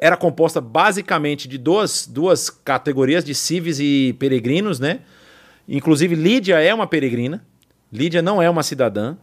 era 0.00 0.16
composta 0.16 0.60
basicamente 0.60 1.48
de 1.48 1.56
duas, 1.56 2.06
duas 2.06 2.50
categorias 2.50 3.24
de 3.24 3.34
civis 3.34 3.78
e 3.80 4.14
peregrinos, 4.18 4.80
né? 4.80 5.00
Inclusive 5.68 6.14
Lídia 6.14 6.58
é 6.60 6.74
uma 6.74 6.86
peregrina. 6.86 7.44
Lídia 7.92 8.22
não 8.22 8.42
é 8.42 8.50
uma 8.50 8.62
cidadã. 8.62 9.16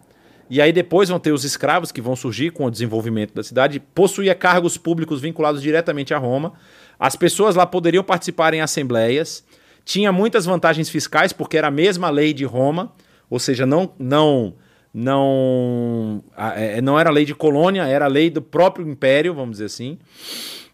E 0.49 0.61
aí 0.61 0.71
depois 0.71 1.09
vão 1.09 1.19
ter 1.19 1.31
os 1.31 1.43
escravos 1.43 1.91
que 1.91 2.01
vão 2.01 2.15
surgir 2.15 2.51
com 2.51 2.65
o 2.65 2.71
desenvolvimento 2.71 3.33
da 3.33 3.43
cidade, 3.43 3.79
possuía 3.79 4.33
cargos 4.33 4.77
públicos 4.77 5.21
vinculados 5.21 5.61
diretamente 5.61 6.13
a 6.13 6.17
Roma. 6.17 6.53
As 6.99 7.15
pessoas 7.15 7.55
lá 7.55 7.65
poderiam 7.65 8.03
participar 8.03 8.53
em 8.53 8.61
assembleias, 8.61 9.43
tinha 9.83 10.11
muitas 10.11 10.45
vantagens 10.45 10.89
fiscais 10.89 11.33
porque 11.33 11.57
era 11.57 11.67
a 11.67 11.71
mesma 11.71 12.09
lei 12.09 12.33
de 12.33 12.45
Roma, 12.45 12.93
ou 13.29 13.39
seja, 13.39 13.65
não 13.65 13.91
não 13.99 14.53
não 14.93 16.23
é, 16.55 16.81
não 16.81 16.99
era 16.99 17.09
lei 17.09 17.25
de 17.25 17.35
colônia, 17.35 17.83
era 17.83 18.07
lei 18.07 18.29
do 18.29 18.41
próprio 18.41 18.87
império, 18.87 19.33
vamos 19.33 19.57
dizer 19.57 19.65
assim 19.65 19.99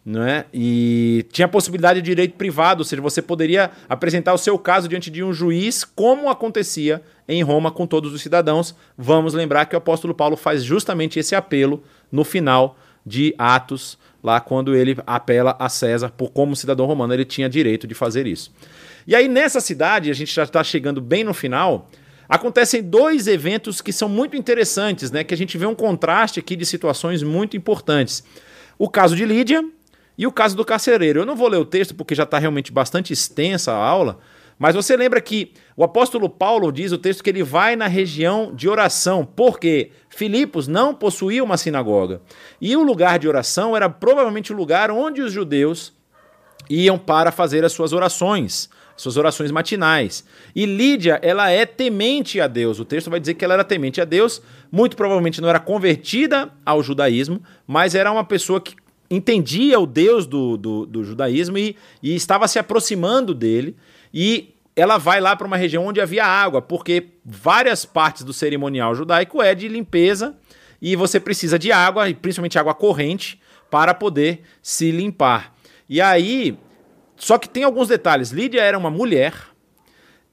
não 0.05 0.23
é? 0.23 0.45
E 0.53 1.25
tinha 1.31 1.47
possibilidade 1.47 2.01
de 2.01 2.05
direito 2.05 2.35
privado, 2.35 2.81
ou 2.81 2.85
seja, 2.85 3.01
você 3.01 3.21
poderia 3.21 3.71
apresentar 3.87 4.33
o 4.33 4.37
seu 4.37 4.57
caso 4.59 4.87
diante 4.87 5.09
de 5.09 5.23
um 5.23 5.31
juiz, 5.31 5.83
como 5.83 6.29
acontecia 6.29 7.01
em 7.27 7.41
Roma 7.41 7.71
com 7.71 7.87
todos 7.87 8.13
os 8.13 8.21
cidadãos. 8.21 8.75
Vamos 8.97 9.33
lembrar 9.33 9.65
que 9.65 9.75
o 9.75 9.77
apóstolo 9.77 10.13
Paulo 10.13 10.35
faz 10.35 10.63
justamente 10.63 11.19
esse 11.19 11.35
apelo 11.35 11.83
no 12.11 12.23
final 12.25 12.77
de 13.05 13.33
Atos, 13.37 13.97
lá 14.21 14.39
quando 14.39 14.75
ele 14.75 14.97
apela 15.05 15.55
a 15.59 15.67
César 15.69 16.09
por 16.09 16.31
como 16.31 16.55
cidadão 16.55 16.85
romano 16.85 17.13
ele 17.13 17.25
tinha 17.25 17.49
direito 17.49 17.85
de 17.87 17.93
fazer 17.93 18.27
isso. 18.27 18.53
E 19.07 19.15
aí 19.15 19.27
nessa 19.27 19.59
cidade, 19.59 20.09
a 20.09 20.13
gente 20.13 20.33
já 20.33 20.43
está 20.43 20.63
chegando 20.63 21.01
bem 21.01 21.23
no 21.23 21.33
final, 21.33 21.89
acontecem 22.27 22.81
dois 22.81 23.27
eventos 23.27 23.81
que 23.81 23.91
são 23.93 24.07
muito 24.09 24.35
interessantes, 24.35 25.11
né? 25.11 25.23
Que 25.23 25.33
a 25.33 25.37
gente 25.37 25.57
vê 25.57 25.65
um 25.65 25.75
contraste 25.75 26.39
aqui 26.39 26.55
de 26.55 26.65
situações 26.65 27.23
muito 27.23 27.55
importantes. 27.55 28.23
O 28.77 28.89
caso 28.89 29.15
de 29.15 29.25
Lídia, 29.25 29.63
e 30.17 30.27
o 30.27 30.31
caso 30.31 30.55
do 30.55 30.65
carcereiro, 30.65 31.19
eu 31.19 31.25
não 31.25 31.35
vou 31.35 31.47
ler 31.47 31.57
o 31.57 31.65
texto 31.65 31.95
porque 31.95 32.15
já 32.15 32.23
está 32.23 32.37
realmente 32.37 32.71
bastante 32.71 33.11
extensa 33.13 33.71
a 33.71 33.77
aula, 33.77 34.19
mas 34.57 34.75
você 34.75 34.95
lembra 34.95 35.19
que 35.19 35.51
o 35.75 35.83
apóstolo 35.83 36.29
Paulo 36.29 36.71
diz 36.71 36.91
o 36.91 36.97
texto 36.97 37.23
que 37.23 37.29
ele 37.29 37.43
vai 37.43 37.75
na 37.75 37.87
região 37.87 38.53
de 38.53 38.69
oração, 38.69 39.25
porque 39.25 39.91
Filipos 40.09 40.67
não 40.67 40.93
possuía 40.93 41.43
uma 41.43 41.57
sinagoga. 41.57 42.21
E 42.61 42.75
o 42.77 42.83
lugar 42.83 43.17
de 43.17 43.27
oração 43.27 43.75
era 43.75 43.89
provavelmente 43.89 44.53
o 44.53 44.55
lugar 44.55 44.91
onde 44.91 45.21
os 45.21 45.33
judeus 45.33 45.93
iam 46.69 46.97
para 46.97 47.31
fazer 47.31 47.65
as 47.65 47.73
suas 47.73 47.93
orações, 47.93 48.69
suas 48.95 49.17
orações 49.17 49.51
matinais. 49.51 50.23
E 50.55 50.65
Lídia, 50.65 51.19
ela 51.23 51.49
é 51.49 51.65
temente 51.65 52.39
a 52.39 52.47
Deus. 52.47 52.79
O 52.79 52.85
texto 52.85 53.09
vai 53.09 53.19
dizer 53.19 53.33
que 53.33 53.43
ela 53.43 53.55
era 53.55 53.63
temente 53.63 53.99
a 53.99 54.05
Deus, 54.05 54.41
muito 54.71 54.95
provavelmente 54.95 55.41
não 55.41 55.49
era 55.49 55.59
convertida 55.59 56.51
ao 56.65 56.83
judaísmo, 56.83 57.41
mas 57.67 57.95
era 57.95 58.11
uma 58.11 58.23
pessoa 58.23 58.61
que 58.61 58.75
entendia 59.15 59.79
o 59.79 59.85
Deus 59.85 60.25
do, 60.25 60.57
do, 60.57 60.85
do 60.85 61.03
judaísmo 61.03 61.57
e, 61.57 61.75
e 62.01 62.15
estava 62.15 62.47
se 62.47 62.57
aproximando 62.57 63.33
dele. 63.33 63.75
E 64.13 64.53
ela 64.75 64.97
vai 64.97 65.21
lá 65.21 65.35
para 65.35 65.47
uma 65.47 65.57
região 65.57 65.85
onde 65.85 66.01
havia 66.01 66.25
água, 66.25 66.61
porque 66.61 67.09
várias 67.23 67.85
partes 67.85 68.23
do 68.23 68.33
cerimonial 68.33 68.95
judaico 68.95 69.41
é 69.41 69.53
de 69.53 69.67
limpeza 69.67 70.35
e 70.81 70.95
você 70.95 71.19
precisa 71.19 71.57
de 71.57 71.71
água, 71.71 72.09
e 72.09 72.13
principalmente 72.13 72.59
água 72.59 72.73
corrente, 72.73 73.39
para 73.69 73.93
poder 73.93 74.41
se 74.61 74.91
limpar. 74.91 75.55
E 75.87 76.01
aí, 76.01 76.57
só 77.15 77.37
que 77.37 77.47
tem 77.47 77.63
alguns 77.63 77.87
detalhes. 77.87 78.31
Lídia 78.31 78.61
era 78.61 78.77
uma 78.77 78.89
mulher, 78.89 79.33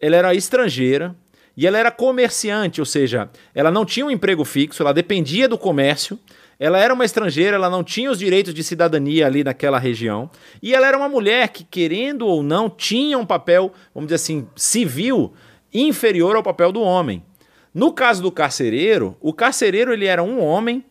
ela 0.01 0.17
era 0.17 0.35
estrangeira 0.35 1.15
e 1.57 1.67
ela 1.67 1.79
era 1.79 1.91
comerciante, 1.91 2.81
ou 2.81 2.87
seja, 2.87 3.31
ela 3.55 3.71
não 3.71 3.85
tinha 3.85 4.07
um 4.07 4.11
emprego 4.11 4.45
fixo, 4.45 4.83
ela 4.83 4.93
dependia 4.93 5.49
do 5.49 5.59
comércio 5.59 6.19
ela 6.61 6.79
era 6.79 6.93
uma 6.93 7.07
estrangeira, 7.07 7.57
ela 7.57 7.71
não 7.71 7.83
tinha 7.83 8.11
os 8.11 8.19
direitos 8.19 8.53
de 8.53 8.63
cidadania 8.63 9.25
ali 9.27 9.43
naquela 9.43 9.79
região. 9.79 10.31
E 10.63 10.75
ela 10.75 10.87
era 10.87 10.99
uma 10.99 11.09
mulher 11.09 11.49
que, 11.49 11.65
querendo 11.65 12.27
ou 12.27 12.43
não, 12.43 12.69
tinha 12.69 13.17
um 13.17 13.25
papel, 13.25 13.73
vamos 13.95 14.09
dizer 14.09 14.17
assim, 14.17 14.47
civil 14.55 15.33
inferior 15.73 16.37
ao 16.37 16.43
papel 16.43 16.71
do 16.71 16.83
homem. 16.83 17.25
No 17.73 17.95
caso 17.95 18.23
do 18.23 18.31
carcereiro, 18.31 19.17
o 19.23 19.33
carcereiro 19.33 19.91
ele 19.91 20.05
era 20.05 20.23
um 20.23 20.45
homem 20.45 20.85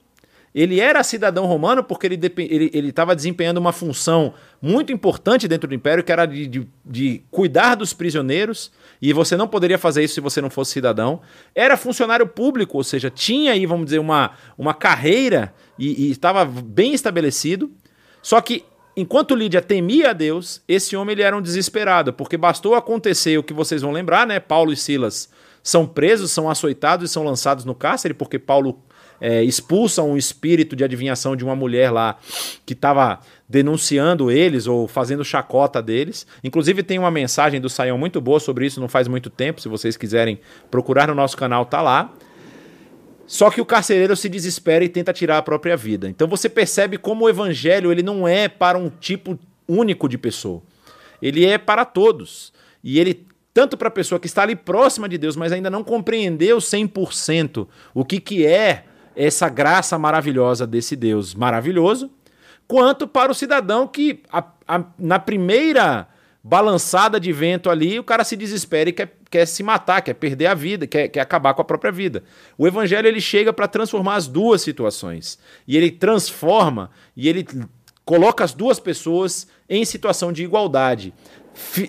ele 0.54 0.80
era 0.80 1.04
cidadão 1.04 1.46
romano 1.46 1.84
porque 1.84 2.08
ele 2.08 2.90
estava 2.90 3.16
desempenhando 3.16 3.58
uma 3.58 3.72
função 3.72 4.34
muito 4.62 4.92
importante 4.92 5.48
dentro 5.48 5.68
do 5.68 5.76
império, 5.76 6.04
que 6.04 6.12
era 6.12 6.26
de, 6.26 6.48
de, 6.48 6.68
de, 6.84 7.22
cuidar 7.30 7.76
dos 7.76 7.94
prisioneiros, 7.94 8.72
e 9.02 9.14
você 9.14 9.38
não 9.38 9.48
poderia 9.48 9.78
fazer 9.78 10.04
isso 10.04 10.16
se 10.16 10.22
você 10.22 10.42
não 10.42 10.50
fosse 10.50 10.72
cidadão. 10.72 11.22
Era 11.56 11.78
funcionário 11.78 12.28
público, 12.28 12.78
ou 12.78 12.84
seja, 12.84 13.10
tinha 13.10 13.54
aí, 13.54 13.66
vamos 13.66 13.86
dizer, 13.86 14.00
uma, 14.00 14.32
uma 14.58 14.74
carreira 14.74 15.54
e, 15.78 16.12
estava 16.12 16.44
bem 16.46 16.94
estabelecido. 16.94 17.72
Só 18.22 18.42
que, 18.42 18.66
enquanto 18.98 19.36
Lídia 19.36 19.62
temia 19.62 20.10
a 20.10 20.14
Deus, 20.14 20.62
esse 20.68 20.98
homem 20.98 21.14
ele 21.14 21.22
era 21.22 21.38
um 21.38 21.42
desesperado, 21.42 22.12
porque 22.12 22.38
bastou 22.38 22.76
acontecer 22.76 23.38
o 23.38 23.44
que 23.44 23.54
vocês 23.54 23.82
vão 23.82 23.92
lembrar, 23.92 24.28
né? 24.28 24.40
Paulo 24.40 24.74
e 24.74 24.78
Silas 24.78 25.30
são 25.64 25.86
presos, 25.86 26.32
são 26.32 26.50
açoitados 26.50 27.10
e 27.10 27.14
são 27.14 27.24
lançados 27.24 27.64
no 27.64 27.76
cárcere, 27.76 28.14
porque 28.14 28.38
Paulo 28.38 28.84
é, 29.22 29.44
expulsam 29.44 30.12
um 30.12 30.18
espírito 30.18 30.76
de 30.76 30.84
adivinhação 30.84 31.36
de 31.36 31.44
uma 31.44 31.56
mulher 31.56 31.92
lá 31.92 32.18
que 32.66 32.74
estava 32.74 33.20
denunciando 33.48 34.30
eles 34.30 34.68
ou 34.68 34.88
fazendo 34.88 35.24
chacota 35.24 35.82
deles. 35.82 36.26
Inclusive 36.44 36.84
tem 36.84 37.00
uma 37.00 37.12
mensagem 37.12 37.60
do 37.60 37.70
Saião 37.70 37.98
muito 37.98 38.22
boa 38.22 38.40
sobre 38.40 38.66
isso, 38.66 38.80
não 38.80 38.88
faz 38.88 39.08
muito 39.08 39.30
tempo, 39.30 39.62
se 39.62 39.68
vocês 39.68 39.98
quiserem 39.98 40.40
procurar 40.70 41.08
no 41.08 41.16
nosso 41.16 41.36
canal, 41.36 41.66
tá 41.66 41.82
lá. 41.82 42.14
Só 43.26 43.52
que 43.52 43.62
o 43.62 43.66
carcereiro 43.66 44.16
se 44.16 44.28
desespera 44.28 44.84
e 44.84 44.90
tenta 44.90 45.14
tirar 45.14 45.38
a 45.38 45.42
própria 45.42 45.78
vida. 45.78 46.10
Então 46.10 46.28
você 46.28 46.50
percebe 46.50 46.98
como 46.98 47.26
o 47.26 47.30
evangelho 47.30 47.92
ele 47.92 48.02
não 48.02 48.28
é 48.28 48.48
para 48.48 48.78
um 48.78 48.90
tipo 48.90 49.38
único 49.68 50.10
de 50.10 50.18
pessoa. 50.18 50.64
Ele 51.22 51.46
é 51.46 51.58
para 51.58 51.86
todos. 51.86 52.52
E 52.84 53.00
ele 53.00 53.28
tanto 53.54 53.78
para 53.78 53.88
a 53.88 53.92
pessoa 53.92 54.20
que 54.20 54.28
está 54.28 54.44
ali 54.44 54.56
próxima 54.56 55.10
de 55.10 55.18
Deus, 55.18 55.36
mas 55.36 55.52
ainda 55.52 55.70
não 55.70 55.84
compreendeu 55.84 56.58
100% 56.58 57.68
o 57.94 58.06
que, 58.06 58.20
que 58.20 58.46
é 58.46 58.86
essa 59.16 59.50
graça 59.50 59.98
maravilhosa 59.98 60.66
desse 60.66 60.96
Deus 60.96 61.34
maravilhoso, 61.34 62.10
quanto 62.68 63.08
para 63.08 63.32
o 63.32 63.36
cidadão 63.36 63.88
que, 63.88 64.22
a, 64.32 64.44
a, 64.68 64.84
na 64.98 65.20
primeira 65.20 66.08
balançada 66.44 67.20
de 67.20 67.32
vento 67.34 67.70
ali, 67.70 68.00
o 68.00 68.04
cara 68.04 68.24
se 68.24 68.36
desespera 68.36 68.90
e 68.90 68.94
quer, 68.94 69.18
quer 69.30 69.46
se 69.46 69.62
matar, 69.62 70.02
quer 70.02 70.14
perder 70.14 70.48
a 70.48 70.54
vida, 70.54 70.88
quer, 70.88 71.08
quer 71.10 71.20
acabar 71.20 71.54
com 71.54 71.62
a 71.62 71.66
própria 71.66 71.92
vida. 71.92 72.24
O 72.58 72.66
evangelho 72.66 73.08
ele 73.08 73.20
chega 73.20 73.52
para 73.52 73.68
transformar 73.68 74.16
as 74.16 74.28
duas 74.28 74.62
situações. 74.62 75.38
E 75.68 75.76
ele 75.76 75.92
transforma 75.92 76.90
e 77.16 77.28
ele 77.28 77.46
coloca 78.06 78.44
as 78.44 78.54
duas 78.54 78.80
pessoas 78.80 79.48
em 79.70 79.84
situação 79.84 80.32
de 80.32 80.44
igualdade. 80.44 81.14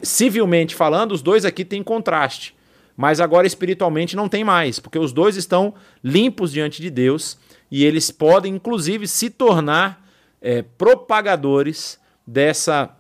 Civilmente 0.02 0.74
falando, 0.74 1.12
os 1.12 1.22
dois 1.22 1.44
aqui 1.44 1.64
têm 1.64 1.82
contraste. 1.82 2.54
Mas 3.00 3.18
agora 3.18 3.46
espiritualmente 3.46 4.14
não 4.14 4.28
tem 4.28 4.44
mais, 4.44 4.78
porque 4.78 4.98
os 4.98 5.10
dois 5.10 5.34
estão 5.34 5.72
limpos 6.04 6.52
diante 6.52 6.82
de 6.82 6.90
Deus 6.90 7.38
e 7.70 7.82
eles 7.82 8.10
podem, 8.10 8.56
inclusive, 8.56 9.08
se 9.08 9.30
tornar 9.30 10.06
é, 10.38 10.60
propagadores 10.60 11.98
dessa 12.26 12.94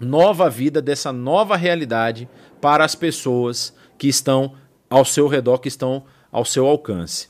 nova 0.00 0.48
vida, 0.48 0.80
dessa 0.80 1.12
nova 1.12 1.54
realidade 1.54 2.26
para 2.62 2.82
as 2.82 2.94
pessoas 2.94 3.76
que 3.98 4.08
estão 4.08 4.54
ao 4.88 5.04
seu 5.04 5.28
redor, 5.28 5.58
que 5.58 5.68
estão 5.68 6.04
ao 6.30 6.46
seu 6.46 6.66
alcance. 6.66 7.28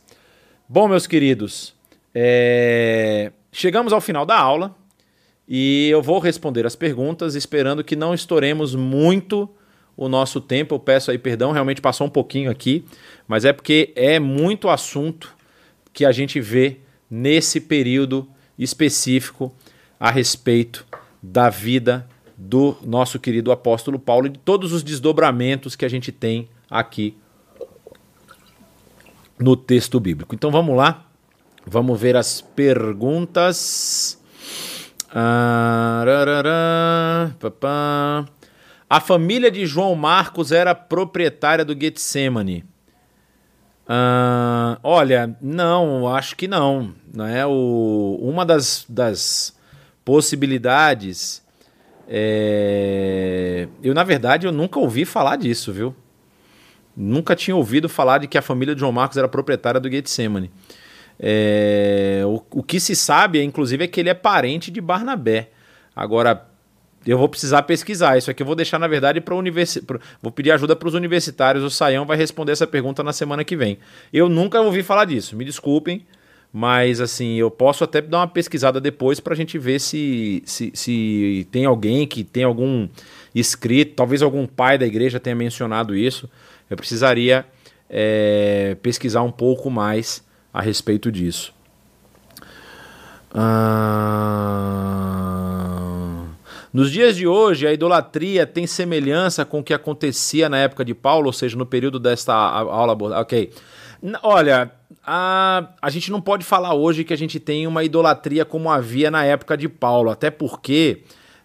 Bom, 0.68 0.86
meus 0.86 1.08
queridos, 1.08 1.74
é... 2.14 3.32
chegamos 3.50 3.92
ao 3.92 4.00
final 4.00 4.24
da 4.24 4.38
aula. 4.38 4.76
E 5.48 5.88
eu 5.90 6.00
vou 6.00 6.20
responder 6.20 6.64
as 6.64 6.76
perguntas, 6.76 7.34
esperando 7.34 7.82
que 7.82 7.96
não 7.96 8.14
estouremos 8.14 8.76
muito 8.76 9.50
o 10.04 10.08
nosso 10.08 10.40
tempo. 10.40 10.74
Eu 10.74 10.78
peço 10.78 11.10
aí 11.10 11.18
perdão, 11.18 11.52
realmente 11.52 11.80
passou 11.80 12.06
um 12.06 12.10
pouquinho 12.10 12.50
aqui, 12.50 12.84
mas 13.26 13.44
é 13.44 13.52
porque 13.52 13.92
é 13.94 14.18
muito 14.18 14.68
assunto 14.68 15.34
que 15.92 16.04
a 16.04 16.12
gente 16.12 16.40
vê 16.40 16.78
nesse 17.10 17.60
período 17.60 18.28
específico 18.58 19.54
a 19.98 20.10
respeito 20.10 20.86
da 21.22 21.48
vida 21.48 22.06
do 22.36 22.76
nosso 22.82 23.20
querido 23.20 23.52
apóstolo 23.52 23.98
Paulo 23.98 24.26
e 24.26 24.30
de 24.30 24.38
todos 24.38 24.72
os 24.72 24.82
desdobramentos 24.82 25.76
que 25.76 25.84
a 25.84 25.88
gente 25.88 26.10
tem 26.10 26.48
aqui 26.68 27.16
no 29.38 29.56
texto 29.56 30.00
bíblico. 30.00 30.34
Então 30.34 30.50
vamos 30.50 30.76
lá, 30.76 31.06
vamos 31.66 32.00
ver 32.00 32.16
as 32.16 32.40
perguntas. 32.40 34.18
Ah, 35.14 36.02
a 38.92 39.00
família 39.00 39.50
de 39.50 39.64
João 39.64 39.94
Marcos 39.94 40.52
era 40.52 40.74
proprietária 40.74 41.64
do 41.64 41.72
Getsemane. 41.72 42.62
Ah, 43.88 44.78
olha, 44.82 45.34
não, 45.40 46.14
acho 46.14 46.36
que 46.36 46.46
não. 46.46 46.92
não 47.10 47.26
é 47.26 47.46
o, 47.46 48.18
uma 48.20 48.44
das, 48.44 48.84
das 48.86 49.56
possibilidades. 50.04 51.42
É, 52.06 53.66
eu, 53.82 53.94
na 53.94 54.04
verdade, 54.04 54.46
eu 54.46 54.52
nunca 54.52 54.78
ouvi 54.78 55.06
falar 55.06 55.36
disso, 55.36 55.72
viu? 55.72 55.96
Nunca 56.94 57.34
tinha 57.34 57.56
ouvido 57.56 57.88
falar 57.88 58.18
de 58.18 58.28
que 58.28 58.36
a 58.36 58.42
família 58.42 58.74
de 58.74 58.80
João 58.80 58.92
Marcos 58.92 59.16
era 59.16 59.26
proprietária 59.26 59.80
do 59.80 59.90
Getsemane. 59.90 60.50
É, 61.18 62.20
o, 62.26 62.42
o 62.58 62.62
que 62.62 62.78
se 62.78 62.94
sabe, 62.94 63.42
inclusive, 63.42 63.84
é 63.84 63.88
que 63.88 64.00
ele 64.00 64.10
é 64.10 64.14
parente 64.14 64.70
de 64.70 64.82
Barnabé. 64.82 65.48
Agora, 65.96 66.51
eu 67.06 67.18
vou 67.18 67.28
precisar 67.28 67.62
pesquisar. 67.62 68.16
Isso 68.16 68.30
aqui 68.30 68.42
eu 68.42 68.46
vou 68.46 68.54
deixar, 68.54 68.78
na 68.78 68.86
verdade, 68.86 69.20
para 69.20 69.34
universi 69.34 69.82
Vou 70.20 70.30
pedir 70.30 70.52
ajuda 70.52 70.76
para 70.76 70.88
os 70.88 70.94
universitários. 70.94 71.64
O 71.64 71.70
Saião 71.70 72.06
vai 72.06 72.16
responder 72.16 72.52
essa 72.52 72.66
pergunta 72.66 73.02
na 73.02 73.12
semana 73.12 73.44
que 73.44 73.56
vem. 73.56 73.78
Eu 74.12 74.28
nunca 74.28 74.60
ouvi 74.60 74.82
falar 74.82 75.04
disso, 75.04 75.36
me 75.36 75.44
desculpem. 75.44 76.04
Mas, 76.54 77.00
assim, 77.00 77.36
eu 77.36 77.50
posso 77.50 77.82
até 77.82 78.02
dar 78.02 78.18
uma 78.18 78.28
pesquisada 78.28 78.78
depois 78.78 79.18
para 79.18 79.32
a 79.32 79.36
gente 79.36 79.56
ver 79.58 79.80
se, 79.80 80.42
se, 80.44 80.70
se 80.74 81.48
tem 81.50 81.64
alguém 81.64 82.06
que 82.06 82.22
tem 82.22 82.44
algum 82.44 82.86
escrito, 83.34 83.94
talvez 83.94 84.20
algum 84.20 84.46
pai 84.46 84.76
da 84.76 84.84
igreja 84.84 85.18
tenha 85.18 85.34
mencionado 85.34 85.96
isso. 85.96 86.28
Eu 86.68 86.76
precisaria 86.76 87.46
é, 87.88 88.76
pesquisar 88.82 89.22
um 89.22 89.32
pouco 89.32 89.70
mais 89.70 90.22
a 90.52 90.60
respeito 90.60 91.10
disso. 91.10 91.54
Ah... 93.34 94.92
Nos 96.72 96.90
dias 96.90 97.16
de 97.16 97.26
hoje, 97.26 97.66
a 97.66 97.72
idolatria 97.72 98.46
tem 98.46 98.66
semelhança 98.66 99.44
com 99.44 99.60
o 99.60 99.62
que 99.62 99.74
acontecia 99.74 100.48
na 100.48 100.58
época 100.58 100.84
de 100.84 100.94
Paulo, 100.94 101.26
ou 101.26 101.32
seja, 101.32 101.56
no 101.56 101.66
período 101.66 102.00
desta 102.00 102.34
aula. 102.34 102.96
Ok. 103.20 103.50
Olha, 104.22 104.72
a, 105.04 105.68
a 105.80 105.90
gente 105.90 106.10
não 106.10 106.20
pode 106.20 106.44
falar 106.44 106.74
hoje 106.74 107.04
que 107.04 107.12
a 107.12 107.16
gente 107.16 107.38
tem 107.38 107.66
uma 107.66 107.84
idolatria 107.84 108.44
como 108.44 108.70
havia 108.70 109.10
na 109.10 109.24
época 109.24 109.56
de 109.56 109.68
Paulo, 109.68 110.10
até 110.10 110.30
porque 110.30 111.02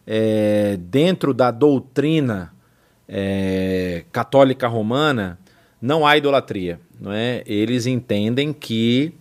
é, 0.08 0.78
dentro 0.80 1.34
da 1.34 1.52
doutrina 1.52 2.54
é, 3.08 4.06
católica 4.12 4.68
romana 4.68 5.38
não 5.82 6.08
há 6.08 6.18
idolatria 6.18 6.80
não 7.00 7.12
é? 7.12 7.44
eles 7.46 7.86
entendem 7.86 8.52
que 8.52 9.14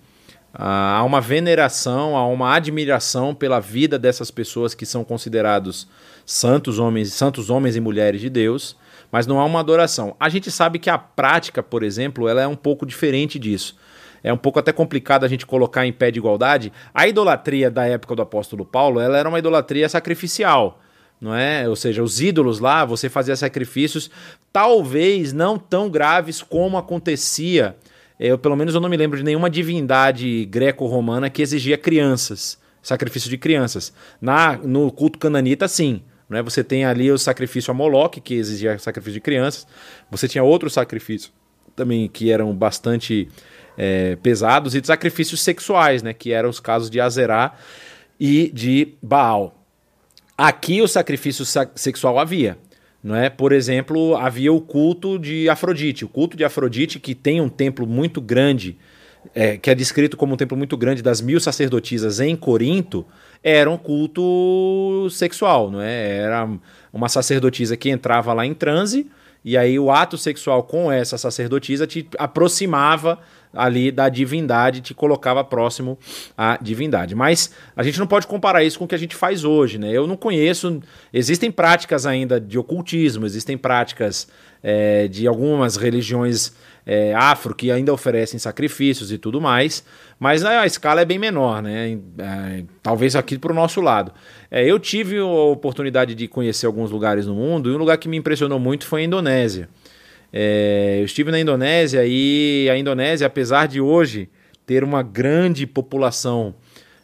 há 0.59 1.03
uma 1.05 1.21
veneração, 1.21 2.17
há 2.17 2.27
uma 2.27 2.55
admiração 2.55 3.35
pela 3.35 3.61
vida 3.61 3.99
dessas 3.99 4.31
pessoas 4.31 4.75
que 4.75 4.87
são 4.87 5.05
considerados 5.05 5.87
santos 6.25 6.79
homens, 6.79 7.13
santos 7.13 7.51
homens 7.51 7.77
e 7.77 7.81
mulheres 7.81 8.21
de 8.21 8.31
Deus, 8.31 8.77
mas 9.13 9.27
não 9.27 9.39
há 9.39 9.45
uma 9.45 9.61
adoração. 9.61 10.17
A 10.19 10.29
gente 10.29 10.51
sabe 10.51 10.79
que 10.79 10.91
a 10.91 10.99
prática, 10.99 11.63
por 11.63 11.83
exemplo, 11.83 12.29
ela 12.29 12.43
é 12.43 12.47
um 12.47 12.57
pouco 12.57 12.87
diferente 12.87 13.39
disso. 13.39 13.77
É 14.25 14.33
um 14.33 14.37
pouco 14.37 14.59
até 14.59 14.73
complicado 14.73 15.25
a 15.25 15.29
gente 15.29 15.47
colocar 15.47 15.87
em 15.87 15.93
pé 15.93 16.11
de 16.11 16.19
igualdade. 16.19 16.73
A 16.93 17.07
idolatria 17.07 17.71
da 17.71 17.87
época 17.87 18.17
do 18.17 18.23
apóstolo 18.23 18.65
Paulo, 18.65 18.99
ela 18.99 19.19
era 19.19 19.29
uma 19.29 19.39
idolatria 19.39 19.89
sacrificial 19.89 20.81
não 21.21 21.35
é? 21.35 21.69
Ou 21.69 21.75
seja, 21.75 22.03
os 22.03 22.21
ídolos 22.21 22.61
lá, 22.61 22.85
você 22.85 23.09
fazia 23.09 23.35
sacrifícios, 23.37 24.11
talvez 24.53 25.33
não 25.33 25.59
tão 25.59 25.89
graves 25.89 26.43
como 26.43 26.77
acontecia. 26.77 27.77
Eu, 28.19 28.39
pelo 28.39 28.57
menos 28.57 28.75
eu 28.75 28.81
não 28.81 28.89
me 28.89 28.97
lembro 28.97 29.19
de 29.19 29.25
nenhuma 29.25 29.51
divindade 29.51 30.47
greco-romana 30.47 31.29
que 31.29 31.43
exigia 31.43 31.77
crianças, 31.77 32.59
sacrifício 32.83 33.29
de 33.29 33.37
crianças. 33.37 33.93
Na 34.21 34.57
no 34.57 34.91
culto 34.91 35.19
cananita, 35.19 35.69
sim. 35.69 36.03
Né? 36.29 36.43
Você 36.43 36.65
tem 36.65 36.85
ali 36.85 37.11
o 37.11 37.19
sacrifício 37.19 37.71
a 37.71 37.75
Moloque, 37.75 38.21
que 38.21 38.35
exigia 38.35 38.79
sacrifício 38.79 39.15
de 39.15 39.21
crianças. 39.21 39.67
Você 40.11 40.27
tinha 40.27 40.43
outros 40.43 40.73
sacrifícios 40.73 41.33
também 41.75 42.09
que 42.09 42.31
eram 42.31 42.55
bastante 42.55 43.29
é, 43.77 44.17
pesados 44.17 44.75
e 44.75 44.83
sacrifícios 44.83 45.43
sexuais, 45.43 46.03
né? 46.03 46.15
que 46.15 46.33
eram 46.33 46.49
os 46.49 46.59
casos 46.59 46.89
de 46.89 47.01
Azerá 47.01 47.55
e 48.19 48.51
de 48.53 48.95
Baal. 49.03 49.63
Aqui 50.37 50.81
o 50.83 50.89
sacrifício 50.89 51.45
sexual 51.75 52.19
havia. 52.19 52.59
É? 53.15 53.31
Por 53.31 53.53
exemplo, 53.53 54.17
havia 54.17 54.53
o 54.53 54.61
culto 54.61 55.19
de 55.19 55.49
Afrodite. 55.49 56.05
O 56.05 56.09
culto 56.09 56.37
de 56.37 56.45
Afrodite, 56.45 56.99
que 56.99 57.15
tem 57.15 57.41
um 57.41 57.49
templo 57.49 57.87
muito 57.87 58.21
grande, 58.21 58.77
é, 59.35 59.57
que 59.57 59.71
é 59.71 59.75
descrito 59.75 60.17
como 60.17 60.35
um 60.35 60.37
templo 60.37 60.57
muito 60.57 60.77
grande 60.77 61.03
das 61.03 61.21
mil 61.21 61.39
sacerdotisas 61.39 62.21
em 62.21 62.35
Corinto, 62.35 63.07
era 63.43 63.71
um 63.71 63.77
culto 63.77 65.09
sexual. 65.11 65.71
Não 65.71 65.81
é? 65.81 66.17
Era 66.19 66.49
uma 66.93 67.09
sacerdotisa 67.09 67.77
que 67.77 67.91
entrava 67.91 68.33
lá 68.33 68.47
em 68.47 68.55
transe, 68.55 69.07
e 69.45 69.57
aí 69.57 69.79
o 69.79 69.93
ato 69.93 70.19
sexual 70.19 70.65
com 70.65 70.91
essa 70.91 71.17
sacerdotisa 71.17 71.87
te 71.87 72.09
aproximava 72.19 73.21
ali 73.57 73.91
da 73.91 74.09
divindade, 74.09 74.81
te 74.81 74.95
colocava 74.95 75.43
próximo 75.43 75.99
à 76.37 76.59
divindade. 76.61 77.15
Mas 77.15 77.51
a 77.75 77.83
gente 77.83 77.99
não 77.99 78.07
pode 78.07 78.27
comparar 78.27 78.63
isso 78.63 78.79
com 78.79 78.85
o 78.85 78.89
que 78.89 78.95
a 78.95 78.99
gente 78.99 79.17
faz 79.17 79.45
hoje, 79.45 79.79
né? 79.79 79.91
Eu 79.91 80.07
não 80.07 80.17
conheço. 80.17 80.81
Existem 81.13 81.51
práticas 81.51 82.07
ainda 82.07 82.41
de 82.41 82.59
ocultismo, 82.59 83.27
existem 83.27 83.57
práticas 83.57 84.29
é, 84.63 85.09
de 85.09 85.27
algumas 85.27 85.77
religiões 85.77 86.53
é, 86.87 87.13
afro 87.15 87.55
que 87.55 87.71
ainda 87.71 87.93
oferecem 87.93 88.39
sacrifícios 88.39 89.11
e 89.11 89.19
tudo 89.19 89.41
mais, 89.41 89.85
mas 90.21 90.45
a 90.45 90.65
escala 90.65 91.01
é 91.01 91.05
bem 91.05 91.19
menor, 91.19 91.61
né? 91.61 91.99
É, 92.19 92.65
talvez 92.83 93.17
aqui 93.17 93.37
para 93.37 93.51
o 93.51 93.55
nosso 93.55 93.81
lado. 93.81 94.13
É, 94.51 94.65
eu 94.65 94.79
tive 94.79 95.19
a 95.19 95.25
oportunidade 95.25 96.15
de 96.15 96.29
conhecer 96.29 96.67
alguns 96.67 96.91
lugares 96.91 97.27
no 97.27 97.35
mundo 97.35 97.71
e 97.71 97.75
um 97.75 97.79
lugar 97.79 97.99
que 97.99 98.09
me 98.09 98.17
impressionou 98.17 98.61
muito 98.61 98.87
foi 98.87 99.03
a 99.03 99.05
Indonésia. 99.05 99.69
É, 100.39 100.99
eu 101.01 101.07
estive 101.07 101.31
na 101.31 101.41
Indonésia 101.41 102.05
e 102.05 102.69
a 102.69 102.77
Indonésia, 102.77 103.27
apesar 103.27 103.67
de 103.67 103.81
hoje 103.81 104.29
ter 104.67 104.85
uma 104.85 105.03
grande 105.03 105.67
população 105.67 106.55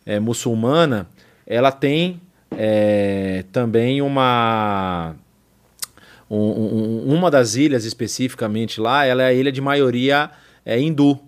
é, 0.04 0.20
muçulmana, 0.20 1.08
ela 1.46 1.72
tem 1.72 2.20
é, 2.50 3.42
também 3.50 4.02
uma 4.02 5.16
um, 6.28 6.36
um, 6.36 7.14
uma 7.14 7.30
das 7.30 7.54
ilhas 7.54 7.86
especificamente 7.86 8.78
lá, 8.78 9.06
ela 9.06 9.22
é 9.22 9.26
a 9.28 9.32
ilha 9.32 9.50
de 9.50 9.62
maioria 9.62 10.30
é, 10.62 10.78
hindu 10.78 11.18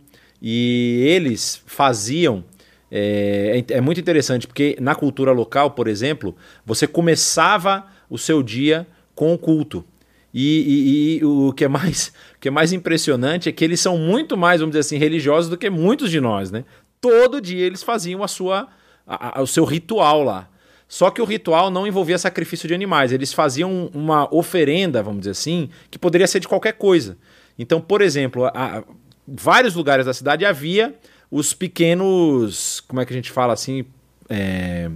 e 0.43 1.03
eles 1.07 1.63
faziam 1.65 2.45
é, 2.93 3.65
é, 3.71 3.81
muito 3.81 3.99
interessante 3.99 4.47
porque 4.47 4.77
na 4.79 4.95
cultura 4.95 5.33
local, 5.33 5.71
por 5.71 5.89
exemplo, 5.89 6.37
você 6.67 6.87
começava 6.87 7.87
o 8.11 8.19
seu 8.19 8.43
dia 8.43 8.87
com 9.15 9.33
o 9.33 9.39
culto. 9.39 9.83
E, 10.35 11.19
e, 11.19 11.19
e, 11.19 11.25
o, 11.25 11.53
que 11.53 11.65
é 11.65 11.69
mais, 11.69 12.13
o 12.35 12.41
que 12.41 12.49
é 12.49 12.51
mais 12.51 12.73
impressionante 12.73 13.49
é 13.49 13.53
que 13.53 13.65
eles 13.65 13.79
são 13.79 13.97
muito 13.97 14.37
mais, 14.37 14.61
vamos 14.61 14.73
dizer 14.73 14.81
assim, 14.81 14.99
religiosos 14.99 15.49
do 15.49 15.57
que 15.57 15.71
muitos 15.71 16.11
de 16.11 16.21
nós, 16.21 16.51
né? 16.51 16.65
Todo 17.01 17.41
dia 17.41 17.65
eles 17.65 17.85
faziam 17.85 18.23
a 18.25 18.27
sua, 18.27 18.67
a, 19.07 19.39
a, 19.39 19.43
o 19.43 19.47
seu 19.47 19.65
ritual 19.65 20.25
lá. 20.25 20.49
Só 20.89 21.11
que 21.11 21.23
o 21.23 21.25
ritual 21.25 21.71
não 21.71 21.87
envolvia 21.87 22.19
sacrifício 22.19 22.67
de 22.67 22.75
animais. 22.75 23.13
Eles 23.13 23.33
faziam 23.33 23.91
uma 23.95 24.33
oferenda, 24.35 25.03
vamos 25.03 25.21
dizer 25.21 25.31
assim, 25.31 25.71
que 25.91 25.99
poderia 25.99 26.27
ser 26.27 26.41
de 26.41 26.49
qualquer 26.49 26.73
coisa. 26.73 27.17
Então, 27.57 27.81
por 27.81 28.03
exemplo, 28.03 28.47
a, 28.47 28.83
vários 29.27 29.75
lugares 29.75 30.07
da 30.07 30.13
cidade 30.13 30.45
havia 30.45 30.95
os 31.31 31.55
pequenos, 31.55 32.81
como 32.89 33.01
é 33.01 33.07
que 33.07 33.13
a 33.13 33.17
gente 33.17 33.31
fala 33.31 33.53
assim, 33.53 33.85
é, 34.29 34.91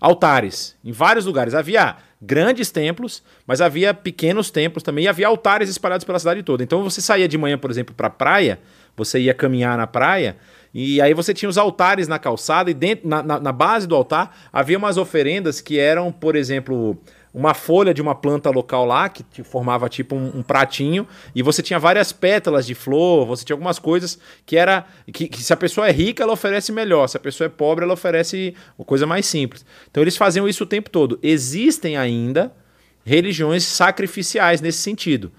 altares. 0.00 0.76
Em 0.84 0.92
vários 0.92 1.26
lugares 1.26 1.54
havia 1.54 1.96
grandes 2.24 2.70
templos, 2.70 3.22
mas 3.46 3.60
havia 3.60 3.92
pequenos 3.92 4.50
templos 4.50 4.82
também 4.82 5.04
e 5.04 5.08
havia 5.08 5.26
altares 5.26 5.68
espalhados 5.68 6.04
pela 6.04 6.18
cidade 6.18 6.42
toda. 6.42 6.62
Então 6.62 6.82
você 6.82 7.00
saía 7.00 7.28
de 7.28 7.36
manhã, 7.36 7.58
por 7.58 7.70
exemplo, 7.70 7.94
para 7.94 8.08
a 8.08 8.10
praia, 8.10 8.58
você 8.96 9.20
ia 9.20 9.34
caminhar 9.34 9.76
na 9.76 9.86
praia 9.86 10.36
e 10.72 11.00
aí 11.00 11.14
você 11.14 11.32
tinha 11.32 11.48
os 11.48 11.56
altares 11.56 12.08
na 12.08 12.18
calçada 12.18 12.70
e 12.70 12.74
dentro, 12.74 13.08
na, 13.08 13.22
na, 13.22 13.38
na 13.38 13.52
base 13.52 13.86
do 13.86 13.94
altar 13.94 14.36
havia 14.52 14.76
umas 14.76 14.96
oferendas 14.96 15.60
que 15.60 15.78
eram, 15.78 16.10
por 16.10 16.34
exemplo, 16.34 16.98
uma 17.34 17.52
folha 17.52 17.92
de 17.92 18.00
uma 18.00 18.14
planta 18.14 18.48
local 18.48 18.86
lá, 18.86 19.08
que 19.08 19.42
formava 19.42 19.88
tipo 19.88 20.14
um, 20.14 20.38
um, 20.38 20.42
pratinho, 20.42 21.06
e 21.34 21.42
você 21.42 21.62
tinha 21.62 21.80
várias 21.80 22.12
pétalas 22.12 22.64
de 22.64 22.76
flor, 22.76 23.26
você 23.26 23.44
tinha 23.44 23.54
algumas 23.54 23.80
coisas 23.80 24.16
que 24.46 24.56
era. 24.56 24.86
Que, 25.12 25.26
que, 25.26 25.42
se 25.42 25.52
a 25.52 25.56
pessoa 25.56 25.88
é 25.88 25.90
rica, 25.90 26.22
ela 26.22 26.32
oferece 26.32 26.70
melhor, 26.70 27.08
se 27.08 27.16
a 27.16 27.20
pessoa 27.20 27.46
é 27.46 27.48
pobre, 27.48 27.84
ela 27.84 27.94
oferece 27.94 28.54
uma 28.78 28.84
coisa 28.84 29.04
mais 29.04 29.26
simples. 29.26 29.66
Então 29.90 30.00
eles 30.00 30.16
faziam 30.16 30.48
isso 30.48 30.62
o 30.62 30.66
tempo 30.66 30.88
todo. 30.88 31.18
Existem 31.20 31.96
ainda 31.96 32.54
religiões 33.04 33.64
sacrificiais 33.64 34.60
nesse 34.60 34.78
sentido. 34.78 35.32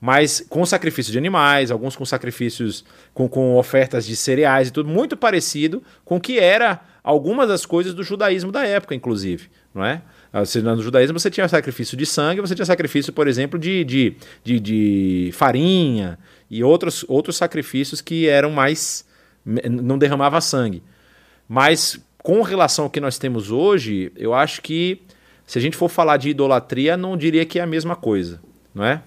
Mas 0.00 0.44
com 0.48 0.64
sacrifício 0.64 1.10
de 1.10 1.18
animais, 1.18 1.70
alguns 1.70 1.96
com 1.96 2.04
sacrifícios, 2.04 2.84
com, 3.12 3.28
com 3.28 3.56
ofertas 3.56 4.06
de 4.06 4.14
cereais 4.14 4.68
e 4.68 4.70
tudo, 4.70 4.88
muito 4.88 5.16
parecido 5.16 5.82
com 6.04 6.16
o 6.16 6.20
que 6.20 6.38
era 6.38 6.80
algumas 7.02 7.48
das 7.48 7.66
coisas 7.66 7.94
do 7.94 8.04
judaísmo 8.04 8.52
da 8.52 8.64
época, 8.64 8.94
inclusive, 8.94 9.48
não 9.74 9.84
é? 9.84 10.02
Ah, 10.32 10.42
no 10.74 10.82
judaísmo 10.82 11.18
você 11.18 11.30
tinha 11.30 11.48
sacrifício 11.48 11.96
de 11.96 12.04
sangue, 12.04 12.40
você 12.40 12.54
tinha 12.54 12.66
sacrifício, 12.66 13.12
por 13.12 13.26
exemplo, 13.26 13.58
de, 13.58 13.82
de, 13.84 14.16
de, 14.44 14.60
de 14.60 15.30
farinha 15.32 16.18
e 16.50 16.62
outros, 16.62 17.04
outros 17.08 17.36
sacrifícios 17.36 18.00
que 18.00 18.28
eram 18.28 18.50
mais. 18.50 19.06
não 19.44 19.96
derramava 19.96 20.40
sangue. 20.40 20.82
Mas 21.48 21.98
com 22.22 22.42
relação 22.42 22.84
ao 22.84 22.90
que 22.90 23.00
nós 23.00 23.18
temos 23.18 23.50
hoje, 23.50 24.12
eu 24.16 24.34
acho 24.34 24.60
que 24.60 25.00
se 25.46 25.58
a 25.58 25.62
gente 25.62 25.76
for 25.76 25.88
falar 25.88 26.18
de 26.18 26.28
idolatria, 26.28 26.94
não 26.94 27.16
diria 27.16 27.46
que 27.46 27.58
é 27.58 27.62
a 27.62 27.66
mesma 27.66 27.96
coisa, 27.96 28.38
não 28.74 28.84
é? 28.84 29.02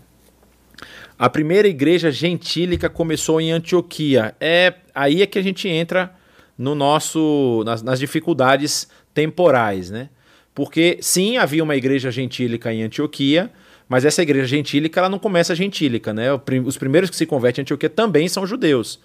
A 1.19 1.29
primeira 1.29 1.67
igreja 1.67 2.09
gentílica 2.09 2.89
começou 2.89 3.39
em 3.39 3.51
Antioquia. 3.51 4.35
É 4.39 4.73
aí 4.95 5.21
é 5.21 5.27
que 5.27 5.37
a 5.37 5.43
gente 5.43 5.69
entra 5.69 6.11
no 6.57 6.73
nosso 6.73 7.61
nas, 7.63 7.83
nas 7.83 7.99
dificuldades 7.99 8.87
temporais, 9.13 9.91
né? 9.91 10.09
Porque 10.53 10.97
sim, 11.01 11.37
havia 11.37 11.63
uma 11.63 11.75
igreja 11.75 12.11
gentílica 12.11 12.73
em 12.73 12.83
Antioquia, 12.83 13.49
mas 13.87 14.05
essa 14.05 14.21
igreja 14.21 14.45
gentílica 14.45 14.99
ela 14.99 15.09
não 15.09 15.19
começa 15.19 15.55
gentílica, 15.55 16.13
né? 16.13 16.27
Os 16.65 16.77
primeiros 16.77 17.09
que 17.09 17.15
se 17.15 17.25
convertem 17.25 17.61
em 17.61 17.63
Antioquia 17.63 17.89
também 17.89 18.27
são 18.27 18.45
judeus. 18.45 18.99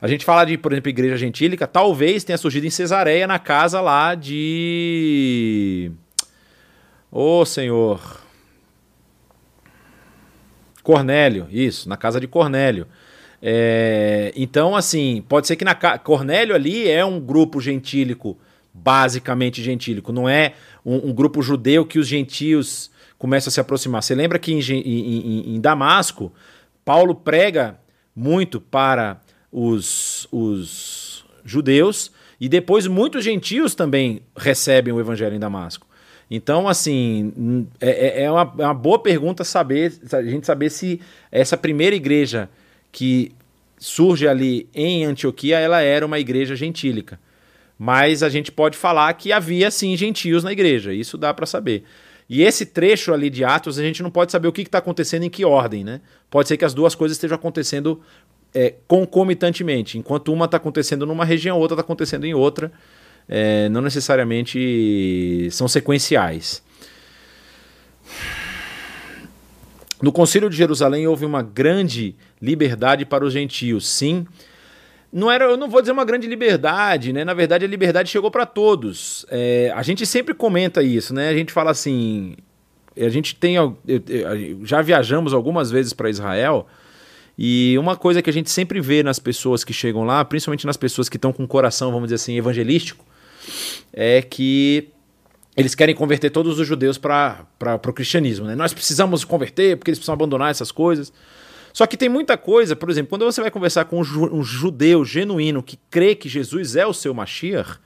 A 0.00 0.06
gente 0.08 0.24
fala 0.24 0.44
de, 0.44 0.58
por 0.58 0.72
exemplo, 0.72 0.90
igreja 0.90 1.16
gentílica, 1.16 1.66
talvez 1.66 2.22
tenha 2.22 2.36
surgido 2.36 2.66
em 2.66 2.70
Cesareia, 2.70 3.26
na 3.26 3.38
casa 3.38 3.80
lá 3.80 4.14
de. 4.14 5.90
Ô 7.10 7.40
oh, 7.40 7.46
Senhor. 7.46 8.20
Cornélio, 10.82 11.48
isso, 11.50 11.88
na 11.88 11.96
casa 11.96 12.20
de 12.20 12.28
Cornélio. 12.28 12.86
É, 13.42 14.32
então, 14.36 14.76
assim, 14.76 15.24
pode 15.28 15.46
ser 15.46 15.56
que 15.56 15.64
na 15.64 15.74
Cornélio 15.74 16.54
ali 16.54 16.88
é 16.88 17.04
um 17.04 17.18
grupo 17.18 17.60
gentílico 17.60 18.36
basicamente 18.82 19.62
gentílico, 19.62 20.12
não 20.12 20.28
é 20.28 20.54
um, 20.84 21.08
um, 21.10 21.12
grupo 21.12 21.42
judeu 21.42 21.84
que 21.84 21.98
os 21.98 22.06
gentios 22.06 22.90
começam 23.18 23.48
a 23.48 23.52
se 23.52 23.60
aproximar. 23.60 24.02
Você 24.02 24.14
lembra 24.14 24.38
que 24.38 24.52
em, 24.52 24.60
em, 24.60 25.56
em 25.56 25.60
Damasco, 25.60 26.32
Paulo 26.84 27.14
prega 27.14 27.78
muito 28.14 28.60
para 28.60 29.20
os, 29.50 30.28
os 30.30 31.24
judeus 31.44 32.12
e 32.40 32.48
depois 32.48 32.86
muitos 32.86 33.24
gentios 33.24 33.74
também 33.74 34.22
recebem 34.36 34.92
o 34.92 35.00
evangelho 35.00 35.34
em 35.34 35.40
Damasco. 35.40 35.86
Então, 36.30 36.68
assim, 36.68 37.66
é, 37.80 37.90
é, 37.90 38.22
é, 38.24 38.30
uma, 38.30 38.54
é 38.58 38.64
uma 38.64 38.74
boa 38.74 38.98
pergunta 38.98 39.44
saber, 39.44 39.92
a 40.12 40.22
gente 40.22 40.46
saber 40.46 40.70
se 40.70 41.00
essa 41.30 41.56
primeira 41.56 41.94
igreja 41.94 42.48
que 42.90 43.32
surge 43.78 44.26
ali 44.26 44.68
em 44.74 45.04
Antioquia, 45.04 45.58
ela 45.58 45.80
era 45.80 46.04
uma 46.04 46.18
igreja 46.18 46.56
gentílica. 46.56 47.18
Mas 47.78 48.22
a 48.22 48.28
gente 48.28 48.50
pode 48.50 48.76
falar 48.76 49.12
que 49.14 49.32
havia 49.32 49.70
sim 49.70 49.96
gentios 49.96 50.42
na 50.42 50.52
igreja, 50.52 50.92
isso 50.92 51.18
dá 51.18 51.34
para 51.34 51.46
saber. 51.46 51.84
E 52.28 52.42
esse 52.42 52.66
trecho 52.66 53.12
ali 53.12 53.30
de 53.30 53.44
Atos, 53.44 53.78
a 53.78 53.82
gente 53.82 54.02
não 54.02 54.10
pode 54.10 54.32
saber 54.32 54.48
o 54.48 54.52
que 54.52 54.62
está 54.62 54.78
acontecendo 54.78 55.24
em 55.24 55.30
que 55.30 55.44
ordem, 55.44 55.84
né? 55.84 56.00
Pode 56.28 56.48
ser 56.48 56.56
que 56.56 56.64
as 56.64 56.74
duas 56.74 56.94
coisas 56.94 57.16
estejam 57.16 57.36
acontecendo 57.36 58.00
é, 58.52 58.74
concomitantemente. 58.88 59.96
Enquanto 59.96 60.32
uma 60.32 60.46
está 60.46 60.56
acontecendo 60.56 61.06
numa 61.06 61.24
região, 61.24 61.58
outra 61.58 61.74
está 61.74 61.82
acontecendo 61.82 62.24
em 62.24 62.34
outra. 62.34 62.72
É, 63.28 63.68
não 63.68 63.80
necessariamente 63.80 65.48
são 65.52 65.68
sequenciais. 65.68 66.62
No 70.00 70.12
Concílio 70.12 70.50
de 70.50 70.56
Jerusalém 70.56 71.06
houve 71.06 71.24
uma 71.24 71.42
grande 71.42 72.14
liberdade 72.40 73.04
para 73.04 73.24
os 73.24 73.32
gentios, 73.32 73.88
sim, 73.88 74.26
não 75.16 75.30
era, 75.30 75.46
eu 75.46 75.56
não 75.56 75.66
vou 75.66 75.80
dizer 75.80 75.92
uma 75.92 76.04
grande 76.04 76.26
liberdade, 76.26 77.10
né? 77.10 77.24
Na 77.24 77.32
verdade, 77.32 77.64
a 77.64 77.68
liberdade 77.68 78.10
chegou 78.10 78.30
para 78.30 78.44
todos. 78.44 79.24
É, 79.30 79.72
a 79.74 79.82
gente 79.82 80.04
sempre 80.04 80.34
comenta 80.34 80.82
isso, 80.82 81.14
né? 81.14 81.30
A 81.30 81.34
gente 81.34 81.52
fala 81.52 81.70
assim, 81.70 82.36
a 82.94 83.08
gente 83.08 83.34
tem, 83.34 83.56
já 84.62 84.82
viajamos 84.82 85.32
algumas 85.32 85.70
vezes 85.70 85.94
para 85.94 86.10
Israel 86.10 86.66
e 87.38 87.78
uma 87.78 87.96
coisa 87.96 88.20
que 88.20 88.28
a 88.28 88.32
gente 88.32 88.50
sempre 88.50 88.78
vê 88.78 89.02
nas 89.02 89.18
pessoas 89.18 89.64
que 89.64 89.72
chegam 89.72 90.04
lá, 90.04 90.22
principalmente 90.22 90.66
nas 90.66 90.76
pessoas 90.76 91.08
que 91.08 91.16
estão 91.16 91.32
com 91.32 91.44
o 91.44 91.48
coração, 91.48 91.90
vamos 91.90 92.08
dizer 92.08 92.16
assim, 92.16 92.36
evangelístico, 92.36 93.02
é 93.94 94.20
que 94.20 94.90
eles 95.56 95.74
querem 95.74 95.94
converter 95.94 96.28
todos 96.28 96.58
os 96.58 96.68
judeus 96.68 96.98
para 96.98 97.46
o 97.88 97.92
cristianismo. 97.94 98.44
Né? 98.44 98.54
Nós 98.54 98.74
precisamos 98.74 99.24
converter 99.24 99.78
porque 99.78 99.90
eles 99.90 99.98
precisam 99.98 100.12
abandonar 100.12 100.50
essas 100.50 100.70
coisas. 100.70 101.10
Só 101.76 101.86
que 101.86 101.98
tem 101.98 102.08
muita 102.08 102.38
coisa, 102.38 102.74
por 102.74 102.88
exemplo, 102.88 103.10
quando 103.10 103.26
você 103.26 103.38
vai 103.38 103.50
conversar 103.50 103.84
com 103.84 104.00
um 104.00 104.42
judeu 104.42 105.04
genuíno 105.04 105.62
que 105.62 105.78
crê 105.90 106.14
que 106.14 106.26
Jesus 106.26 106.74
é 106.74 106.86
o 106.86 106.94
seu 106.94 107.12
Mashiach, 107.12 107.78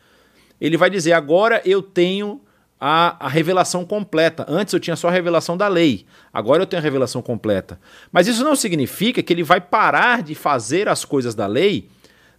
ele 0.60 0.76
vai 0.76 0.88
dizer: 0.88 1.12
agora 1.12 1.60
eu 1.64 1.82
tenho 1.82 2.40
a, 2.78 3.26
a, 3.26 3.28
revelação 3.28 3.84
completa. 3.84 4.46
Antes 4.48 4.72
eu 4.72 4.78
tinha 4.78 4.94
só 4.94 5.08
a 5.08 5.10
revelação 5.10 5.56
da 5.56 5.66
lei, 5.66 6.06
agora 6.32 6.62
eu 6.62 6.68
tenho 6.68 6.80
a 6.80 6.84
revelação 6.84 7.20
completa. 7.20 7.80
Mas 8.12 8.28
isso 8.28 8.44
não 8.44 8.54
significa 8.54 9.24
que 9.24 9.32
ele 9.32 9.42
vai 9.42 9.60
parar 9.60 10.22
de 10.22 10.36
fazer 10.36 10.88
as 10.88 11.04
coisas 11.04 11.34
da 11.34 11.48
lei, 11.48 11.88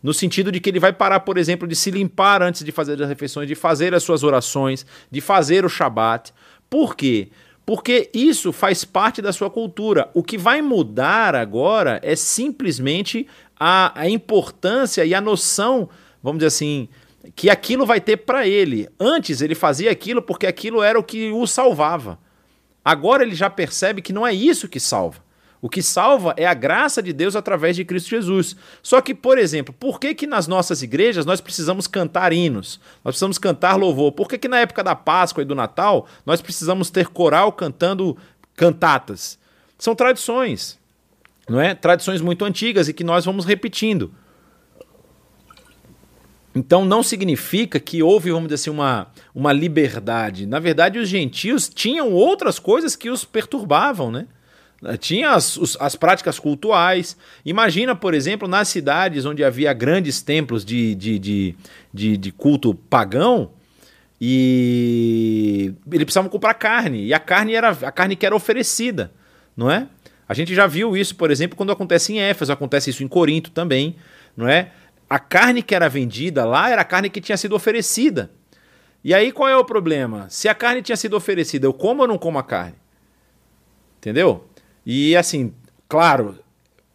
no 0.02 0.14
sentido 0.14 0.54
de 0.54 0.62
que 0.62 0.70
ele 0.70 0.80
vai 0.80 0.94
parar, 0.94 1.20
por 1.20 1.38
exemplo, 1.38 1.68
de 1.68 1.76
se 1.76 1.92
limpar 1.92 2.42
antes 2.42 2.64
de 2.64 2.72
fazer 2.72 2.94
as 3.04 3.10
refeições, 3.10 3.50
de 3.50 3.56
fazer 3.56 3.94
as 3.94 4.04
suas 4.04 4.24
orações, 4.24 4.86
de 5.12 5.20
fazer 5.20 5.66
o 5.66 5.70
Shabat. 5.70 6.32
Por 6.70 6.96
quê? 6.96 7.28
Porque 7.72 8.10
isso 8.14 8.52
faz 8.52 8.84
parte 8.84 9.22
da 9.22 9.32
sua 9.32 9.50
cultura. 9.50 10.12
O 10.14 10.22
que 10.22 10.38
vai 10.38 10.62
mudar 10.62 11.34
agora 11.34 12.02
é 12.04 12.18
simplesmente 12.18 13.26
a, 13.58 13.98
a 13.98 14.10
importância 14.10 15.06
e 15.06 15.16
a 15.16 15.22
noção, 15.22 15.88
vamos 16.22 16.40
dizer 16.40 16.48
assim, 16.48 16.90
que 17.34 17.50
aquilo 17.50 17.86
vai 17.86 18.02
ter 18.02 18.18
para 18.18 18.46
ele. 18.46 18.90
Antes 19.00 19.40
ele 19.40 19.56
fazia 19.56 19.90
aquilo 19.90 20.22
porque 20.22 20.46
aquilo 20.46 20.84
era 20.84 21.00
o 21.00 21.04
que 21.04 21.32
o 21.32 21.48
salvava. 21.48 22.20
Agora 22.84 23.24
ele 23.24 23.36
já 23.36 23.50
percebe 23.50 24.02
que 24.02 24.12
não 24.12 24.28
é 24.28 24.34
isso 24.34 24.68
que 24.68 24.78
salva. 24.78 25.24
O 25.62 25.70
que 25.70 25.84
salva 25.84 26.34
é 26.38 26.48
a 26.48 26.56
graça 26.56 27.04
de 27.04 27.14
Deus 27.14 27.36
através 27.36 27.76
de 27.76 27.86
Cristo 27.86 28.10
Jesus. 28.10 28.56
Só 28.82 29.00
que, 29.00 29.14
por 29.14 29.38
exemplo, 29.38 29.74
por 29.78 30.00
que, 30.00 30.16
que 30.16 30.26
nas 30.26 30.48
nossas 30.48 30.82
igrejas 30.82 31.24
nós 31.24 31.40
precisamos 31.40 31.86
cantar 31.86 32.34
hinos? 32.34 32.80
Nós 33.04 33.14
precisamos 33.14 33.38
cantar 33.38 33.76
louvor? 33.76 34.12
Por 34.12 34.28
que, 34.28 34.40
que 34.40 34.48
na 34.48 34.60
época 34.60 34.84
da 34.84 34.96
Páscoa 34.96 35.44
e 35.44 35.46
do 35.46 35.54
Natal 35.54 36.08
nós 36.26 36.42
precisamos 36.42 36.90
ter 36.90 37.08
coral 37.10 37.52
cantando 37.52 38.18
cantatas? 38.56 39.38
São 39.78 39.94
tradições, 39.94 40.80
não 41.48 41.62
é? 41.62 41.76
Tradições 41.76 42.22
muito 42.22 42.44
antigas 42.44 42.88
e 42.88 42.94
que 42.94 43.04
nós 43.04 43.24
vamos 43.24 43.46
repetindo. 43.46 44.12
Então 46.56 46.84
não 46.84 47.04
significa 47.04 47.80
que 47.80 48.02
houve, 48.02 48.32
vamos 48.32 48.50
dizer 48.50 48.56
assim, 48.56 48.70
uma, 48.72 49.08
uma 49.34 49.54
liberdade. 49.54 50.48
Na 50.48 50.60
verdade, 50.60 50.98
os 50.98 51.08
gentios 51.08 51.70
tinham 51.70 52.12
outras 52.12 52.58
coisas 52.58 52.96
que 52.96 53.12
os 53.12 53.24
perturbavam, 53.24 54.12
né? 54.12 54.28
Tinha 55.00 55.32
as, 55.32 55.58
os, 55.58 55.78
as 55.80 55.96
práticas 55.96 56.40
cultuais. 56.40 57.16
Imagina, 57.46 57.96
por 57.96 58.14
exemplo, 58.14 58.48
nas 58.48 58.68
cidades 58.68 59.26
onde 59.26 59.44
havia 59.44 59.72
grandes 59.74 60.22
templos 60.22 60.66
de, 60.66 60.96
de, 60.96 61.20
de, 61.20 61.56
de, 61.94 62.18
de 62.18 62.32
culto 62.32 62.74
pagão, 62.74 63.52
e 64.20 65.74
eles 65.92 66.04
precisavam 66.04 66.30
comprar 66.30 66.54
carne, 66.54 67.06
e 67.06 67.14
a 67.14 67.20
carne 67.20 67.56
era 67.56 67.70
a 67.70 67.92
carne 67.92 68.16
que 68.16 68.26
era 68.26 68.36
oferecida, 68.36 69.12
não 69.58 69.70
é? 69.70 69.88
A 70.30 70.34
gente 70.34 70.54
já 70.54 70.68
viu 70.68 70.96
isso, 70.96 71.16
por 71.16 71.32
exemplo, 71.32 71.58
quando 71.58 71.72
acontece 71.72 72.14
em 72.14 72.20
Éfeso, 72.20 72.54
acontece 72.54 72.90
isso 72.90 73.04
em 73.04 73.08
Corinto 73.08 73.52
também, 73.52 73.96
não 74.38 74.48
é? 74.48 74.72
A 75.10 75.20
carne 75.20 75.62
que 75.62 75.76
era 75.76 75.90
vendida 75.90 76.46
lá 76.46 76.70
era 76.70 76.82
a 76.82 76.86
carne 76.86 77.10
que 77.10 77.20
tinha 77.20 77.36
sido 77.36 77.56
oferecida. 77.56 78.32
E 79.04 79.14
aí 79.14 79.32
qual 79.32 79.50
é 79.50 79.58
o 79.58 79.66
problema? 79.66 80.28
Se 80.30 80.48
a 80.48 80.54
carne 80.54 80.82
tinha 80.82 80.96
sido 80.96 81.18
oferecida, 81.18 81.66
eu 81.66 81.74
como 81.74 82.04
ou 82.04 82.08
não 82.08 82.18
como 82.18 82.38
a 82.38 82.44
carne? 82.44 82.76
Entendeu? 83.98 84.48
E 84.86 85.16
assim, 85.16 85.54
claro, 85.88 86.40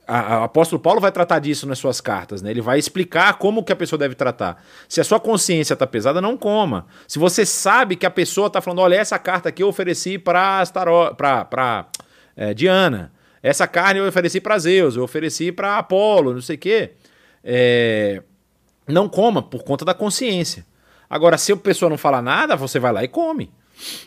o 0.09 0.45
apóstolo 0.45 0.81
Paulo 0.81 1.01
vai 1.01 1.11
tratar 1.11 1.41
disso 1.41 1.67
nas 1.67 1.79
suas 1.79 2.01
cartas, 2.01 2.41
né? 2.41 2.51
Ele 2.51 2.61
vai 2.61 2.79
explicar 2.79 3.35
como 3.39 3.65
que 3.65 3.73
a 3.73 3.77
pessoa 3.77 3.99
deve 3.99 4.15
tratar. 4.15 4.63
Se 4.89 5.01
a 5.01 5.05
sua 5.05 5.19
consciência 5.19 5.75
está 5.75 5.87
pesada, 5.87 6.21
não 6.21 6.37
coma. 6.37 6.87
Se 7.09 7.19
você 7.19 7.45
sabe 7.45 7.97
que 7.97 8.07
a 8.07 8.11
pessoa 8.11 8.47
está 8.47 8.61
falando, 8.61 8.81
olha, 8.81 8.95
essa 8.95 9.19
carta 9.19 9.49
aqui 9.49 9.63
eu 9.65 9.69
ofereci 9.69 10.17
para 10.17 10.65
para 11.19 11.87
é, 12.37 12.55
Diana, 12.55 13.13
essa 13.43 13.67
carne 13.67 13.99
eu 13.99 14.07
ofereci 14.07 14.41
para 14.41 14.59
Zeus, 14.59 14.97
eu 14.97 15.03
ofereci 15.03 15.51
para 15.51 15.79
Apolo, 15.79 16.35
não 16.35 16.41
sei 16.41 16.55
o 16.55 16.59
quê. 16.59 16.93
É, 17.43 18.23
não 18.87 19.09
coma 19.09 19.43
por 19.43 19.65
conta 19.65 19.85
da 19.85 19.95
consciência. 19.95 20.65
Agora, 21.11 21.37
se 21.37 21.53
a 21.53 21.57
pessoa 21.57 21.91
não 21.91 21.99
fala 21.99 22.23
nada, 22.23 22.57
você 22.57 22.79
vai 22.79 22.93
lá 22.93 23.03
e 23.03 23.09
come, 23.09 23.51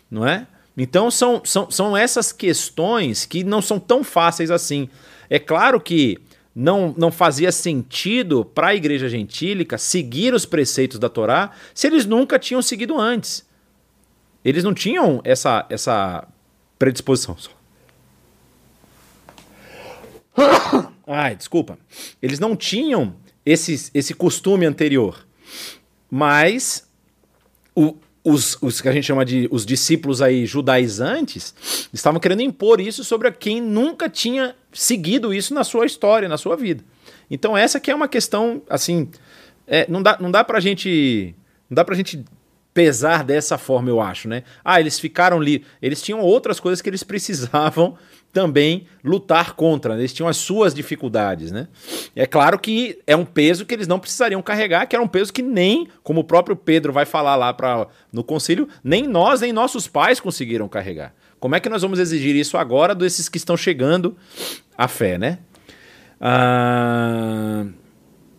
não 0.10 0.26
é? 0.26 0.48
Então 0.82 1.12
são, 1.12 1.42
são, 1.44 1.70
são 1.70 1.98
essas 1.98 2.32
questões 2.32 3.26
que 3.26 3.44
não 3.44 3.62
são 3.62 3.78
tão 3.78 4.02
fáceis 4.02 4.50
assim. 4.50 4.88
É 5.30 5.38
claro 5.38 5.80
que 5.82 6.18
não, 6.56 6.96
não 6.98 7.12
fazia 7.12 7.52
sentido 7.52 8.46
para 8.46 8.68
a 8.68 8.76
igreja 8.76 9.10
gentílica 9.10 9.78
seguir 9.78 10.34
os 10.34 10.46
preceitos 10.46 10.98
da 10.98 11.10
Torá 11.10 11.52
se 11.74 11.86
eles 11.86 12.06
nunca 12.06 12.40
tinham 12.40 12.62
seguido 12.62 12.98
antes. 12.98 13.46
Eles 14.44 14.64
não 14.64 14.74
tinham 14.74 15.20
essa, 15.26 15.66
essa 15.70 16.26
predisposição. 16.78 17.36
Ai, 21.06 21.36
desculpa. 21.36 21.78
Eles 22.22 22.40
não 22.40 22.56
tinham 22.56 23.16
esse, 23.46 23.92
esse 23.94 24.14
costume 24.14 24.66
anterior. 24.66 25.28
Mas 26.10 26.90
o, 27.76 27.98
os, 28.24 28.58
os, 28.62 28.82
que 28.82 28.90
a 28.90 28.92
gente 28.92 29.06
chama 29.06 29.24
de 29.24 29.48
os 29.52 29.66
discípulos 29.66 30.22
aí 30.22 30.46
judaizantes 30.46 31.54
estavam 31.94 32.20
querendo 32.20 32.42
impor 32.42 32.82
isso 32.82 33.04
sobre 33.04 33.32
quem 33.32 33.62
nunca 33.62 34.10
tinha 34.10 34.56
seguido 34.74 35.34
isso 35.34 35.54
na 35.54 35.64
sua 35.64 35.86
história, 35.86 36.28
na 36.28 36.38
sua 36.38 36.56
vida. 36.56 36.84
Então 37.30 37.58
essa 37.58 37.80
que 37.80 37.90
é 37.90 37.96
uma 37.96 38.08
questão, 38.08 38.62
assim, 38.70 39.10
é, 39.66 39.86
não 39.90 40.02
dá, 40.02 40.18
não 40.20 40.32
dá 40.32 40.44
pra 40.44 40.60
gente, 40.60 41.36
não 41.70 41.76
dá 41.76 41.86
pra 41.86 41.96
gente 41.96 42.24
pesar 42.74 43.24
dessa 43.24 43.58
forma, 43.58 43.90
eu 43.90 44.00
acho, 44.00 44.28
né? 44.28 44.44
Ah, 44.64 44.80
eles 44.80 45.00
ficaram 45.00 45.38
ali, 45.38 45.66
eles 45.82 46.02
tinham 46.02 46.20
outras 46.20 46.60
coisas 46.60 46.82
que 46.82 46.90
eles 46.90 47.04
precisavam 47.04 47.98
também 48.32 48.86
lutar 49.04 49.54
contra, 49.54 49.96
né? 49.96 50.02
eles 50.02 50.14
tinham 50.14 50.28
as 50.28 50.38
suas 50.38 50.74
dificuldades, 50.74 51.52
né? 51.52 51.68
É 52.16 52.26
claro 52.26 52.60
que 52.60 53.00
é 53.08 53.16
um 53.16 53.26
peso 53.26 53.66
que 53.66 53.74
eles 53.74 53.88
não 53.88 54.00
precisariam 54.00 54.42
carregar, 54.42 54.86
que 54.86 54.96
era 54.96 55.04
um 55.04 55.08
peso 55.08 55.34
que 55.34 55.42
nem, 55.42 55.88
como 56.04 56.22
o 56.22 56.24
próprio 56.24 56.56
Pedro 56.56 56.94
vai 56.94 57.06
falar 57.06 57.36
lá 57.36 57.54
para 57.54 57.88
no 58.14 58.24
concílio, 58.24 58.68
nem 58.84 59.08
nós 59.08 59.42
nem 59.42 59.52
nossos 59.52 59.88
pais 59.88 60.20
conseguiram 60.20 60.68
carregar. 60.68 61.14
Como 61.40 61.56
é 61.56 61.60
que 61.60 61.70
nós 61.70 61.82
vamos 61.82 62.00
exigir 62.00 62.36
isso 62.36 62.58
agora 62.58 62.94
desses 62.94 63.28
que 63.28 63.38
estão 63.38 63.58
chegando 63.58 64.16
à 64.78 64.88
fé, 64.88 65.18
né? 65.18 65.40
Ah, 66.22 67.66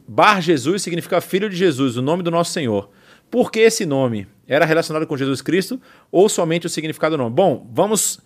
Bar 0.06 0.40
Jesus 0.40 0.82
significa 0.82 1.20
filho 1.20 1.48
de 1.48 1.56
Jesus, 1.56 1.96
o 1.96 2.02
nome 2.02 2.22
do 2.22 2.30
nosso 2.30 2.52
Senhor. 2.52 2.90
Por 3.30 3.50
que 3.50 3.60
esse 3.60 3.86
nome? 3.86 4.26
Era 4.46 4.64
relacionado 4.64 5.06
com 5.06 5.16
Jesus 5.16 5.40
Cristo 5.40 5.80
ou 6.10 6.28
somente 6.28 6.66
o 6.66 6.68
significado 6.68 7.16
do 7.16 7.22
nome? 7.22 7.34
Bom, 7.34 7.68
vamos 7.72 8.20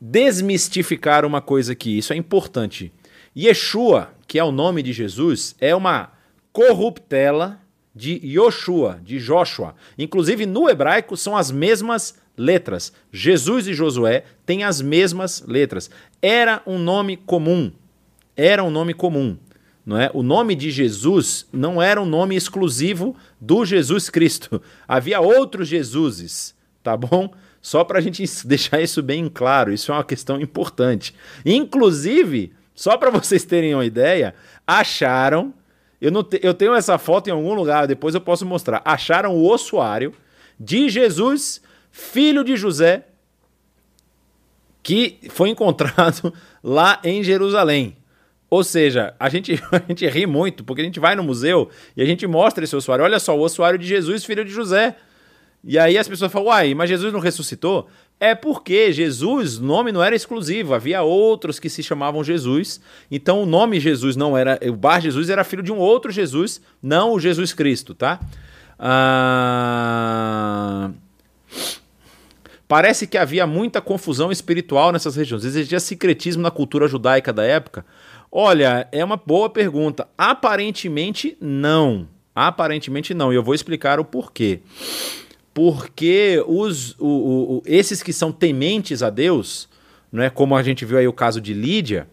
desmistificar 0.00 1.24
uma 1.24 1.40
coisa 1.40 1.72
aqui, 1.72 1.98
isso 1.98 2.12
é 2.12 2.16
importante. 2.16 2.92
Yeshua, 3.36 4.10
que 4.26 4.38
é 4.38 4.44
o 4.44 4.52
nome 4.52 4.82
de 4.82 4.92
Jesus, 4.92 5.54
é 5.60 5.74
uma 5.74 6.12
corruptela 6.52 7.60
de 7.94 8.20
Yoshua, 8.22 9.00
de 9.02 9.18
Joshua. 9.18 9.74
Inclusive 9.98 10.44
no 10.44 10.68
hebraico 10.68 11.16
são 11.16 11.36
as 11.36 11.50
mesmas 11.50 12.14
letras. 12.36 12.92
Jesus 13.10 13.66
e 13.66 13.72
Josué 13.74 14.24
têm 14.44 14.64
as 14.64 14.82
mesmas 14.82 15.42
letras. 15.46 15.90
Era 16.20 16.62
um 16.66 16.78
nome 16.78 17.16
comum. 17.16 17.72
Era 18.36 18.62
um 18.62 18.70
nome 18.70 18.92
comum. 18.92 19.38
Não 19.84 19.98
é? 19.98 20.10
O 20.12 20.22
nome 20.22 20.54
de 20.54 20.70
Jesus 20.70 21.46
não 21.52 21.80
era 21.80 22.00
um 22.02 22.06
nome 22.06 22.36
exclusivo 22.36 23.16
do 23.40 23.64
Jesus 23.64 24.10
Cristo. 24.10 24.60
Havia 24.86 25.20
outros 25.20 25.68
Jesuses, 25.68 26.54
tá 26.82 26.96
bom? 26.96 27.32
Só 27.66 27.82
para 27.82 27.98
a 27.98 28.00
gente 28.00 28.22
deixar 28.46 28.80
isso 28.80 29.02
bem 29.02 29.28
claro, 29.28 29.72
isso 29.72 29.90
é 29.90 29.94
uma 29.96 30.04
questão 30.04 30.40
importante. 30.40 31.12
Inclusive, 31.44 32.52
só 32.72 32.96
para 32.96 33.10
vocês 33.10 33.44
terem 33.44 33.74
uma 33.74 33.84
ideia, 33.84 34.36
acharam. 34.64 35.52
Eu, 36.00 36.12
não 36.12 36.22
te, 36.22 36.38
eu 36.44 36.54
tenho 36.54 36.74
essa 36.74 36.96
foto 36.96 37.26
em 37.26 37.32
algum 37.32 37.54
lugar, 37.54 37.88
depois 37.88 38.14
eu 38.14 38.20
posso 38.20 38.46
mostrar. 38.46 38.82
Acharam 38.84 39.34
o 39.34 39.50
ossuário 39.50 40.14
de 40.60 40.88
Jesus, 40.88 41.60
filho 41.90 42.44
de 42.44 42.56
José, 42.56 43.08
que 44.80 45.18
foi 45.30 45.48
encontrado 45.48 46.32
lá 46.62 47.00
em 47.02 47.24
Jerusalém. 47.24 47.96
Ou 48.48 48.62
seja, 48.62 49.12
a 49.18 49.28
gente, 49.28 49.60
a 49.72 49.82
gente 49.88 50.06
ri 50.06 50.24
muito, 50.24 50.62
porque 50.62 50.82
a 50.82 50.84
gente 50.84 51.00
vai 51.00 51.16
no 51.16 51.24
museu 51.24 51.68
e 51.96 52.02
a 52.02 52.06
gente 52.06 52.28
mostra 52.28 52.62
esse 52.62 52.76
ossuário. 52.76 53.04
Olha 53.04 53.18
só, 53.18 53.36
o 53.36 53.40
ossuário 53.40 53.76
de 53.76 53.88
Jesus, 53.88 54.24
filho 54.24 54.44
de 54.44 54.52
José. 54.52 54.96
E 55.66 55.76
aí 55.80 55.98
as 55.98 56.06
pessoas 56.06 56.30
falam, 56.30 56.46
uai, 56.46 56.74
mas 56.74 56.88
Jesus 56.88 57.12
não 57.12 57.18
ressuscitou? 57.18 57.88
É 58.20 58.36
porque 58.36 58.92
Jesus, 58.92 59.58
nome 59.58 59.90
não 59.90 60.00
era 60.02 60.14
exclusivo, 60.14 60.72
havia 60.72 61.02
outros 61.02 61.58
que 61.58 61.68
se 61.68 61.82
chamavam 61.82 62.22
Jesus. 62.22 62.80
Então 63.10 63.42
o 63.42 63.46
nome 63.46 63.80
Jesus 63.80 64.14
não 64.14 64.38
era. 64.38 64.60
O 64.62 64.76
Bar 64.76 65.00
Jesus 65.00 65.28
era 65.28 65.42
filho 65.42 65.64
de 65.64 65.72
um 65.72 65.78
outro 65.78 66.12
Jesus, 66.12 66.60
não 66.80 67.12
o 67.12 67.20
Jesus 67.20 67.52
Cristo, 67.52 67.94
tá? 67.96 68.20
Ah... 68.78 69.10
Parece 72.68 73.06
que 73.06 73.18
havia 73.18 73.46
muita 73.46 73.80
confusão 73.80 74.30
espiritual 74.30 74.92
nessas 74.92 75.16
regiões. 75.16 75.44
Existia 75.44 75.80
secretismo 75.80 76.42
na 76.42 76.50
cultura 76.50 76.88
judaica 76.88 77.32
da 77.32 77.44
época? 77.44 77.84
Olha, 78.30 78.88
é 78.90 79.04
uma 79.04 79.16
boa 79.16 79.48
pergunta. 79.48 80.08
Aparentemente 80.18 81.36
não. 81.40 82.08
Aparentemente 82.34 83.14
não. 83.14 83.32
E 83.32 83.36
eu 83.36 83.42
vou 83.42 83.54
explicar 83.54 84.00
o 84.00 84.04
porquê 84.04 84.60
porque 85.56 86.44
os, 86.46 86.94
o, 86.98 87.06
o, 87.06 87.62
esses 87.64 88.02
que 88.02 88.12
são 88.12 88.30
tementes 88.30 89.02
a 89.02 89.08
Deus, 89.08 89.70
não 90.12 90.22
é 90.22 90.28
como 90.28 90.54
a 90.54 90.62
gente 90.62 90.84
viu 90.84 90.98
aí 90.98 91.08
o 91.08 91.14
caso 91.14 91.40
de 91.40 91.54
Lídia, 91.54 92.06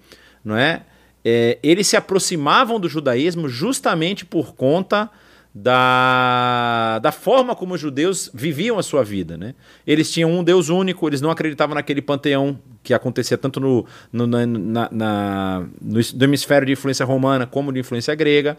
não 0.45 0.55
é? 0.55 0.83
é 1.25 1.59
eles 1.61 1.87
se 1.87 1.97
aproximavam 1.97 2.79
do 2.79 2.87
judaísmo 2.87 3.49
justamente 3.49 4.23
por 4.23 4.55
conta 4.55 5.09
da, 5.53 6.99
da 6.99 7.11
forma 7.11 7.53
como 7.53 7.73
os 7.73 7.81
judeus 7.81 8.31
viviam 8.33 8.79
a 8.79 8.83
sua 8.83 9.03
vida. 9.03 9.35
Né? 9.35 9.55
Eles 9.85 10.09
tinham 10.09 10.31
um 10.31 10.41
Deus 10.41 10.69
único, 10.69 11.05
eles 11.09 11.19
não 11.19 11.29
acreditavam 11.29 11.75
naquele 11.75 12.01
panteão 12.01 12.57
que 12.81 12.93
acontecia 12.93 13.37
tanto 13.37 13.59
no, 13.59 13.85
no, 14.09 14.25
na, 14.25 14.45
na, 14.45 14.89
na 14.89 15.65
no, 15.81 15.99
no 16.15 16.23
hemisfério 16.23 16.65
de 16.65 16.71
influência 16.71 17.05
romana 17.05 17.45
como 17.45 17.73
de 17.73 17.81
influência 17.81 18.15
grega. 18.15 18.57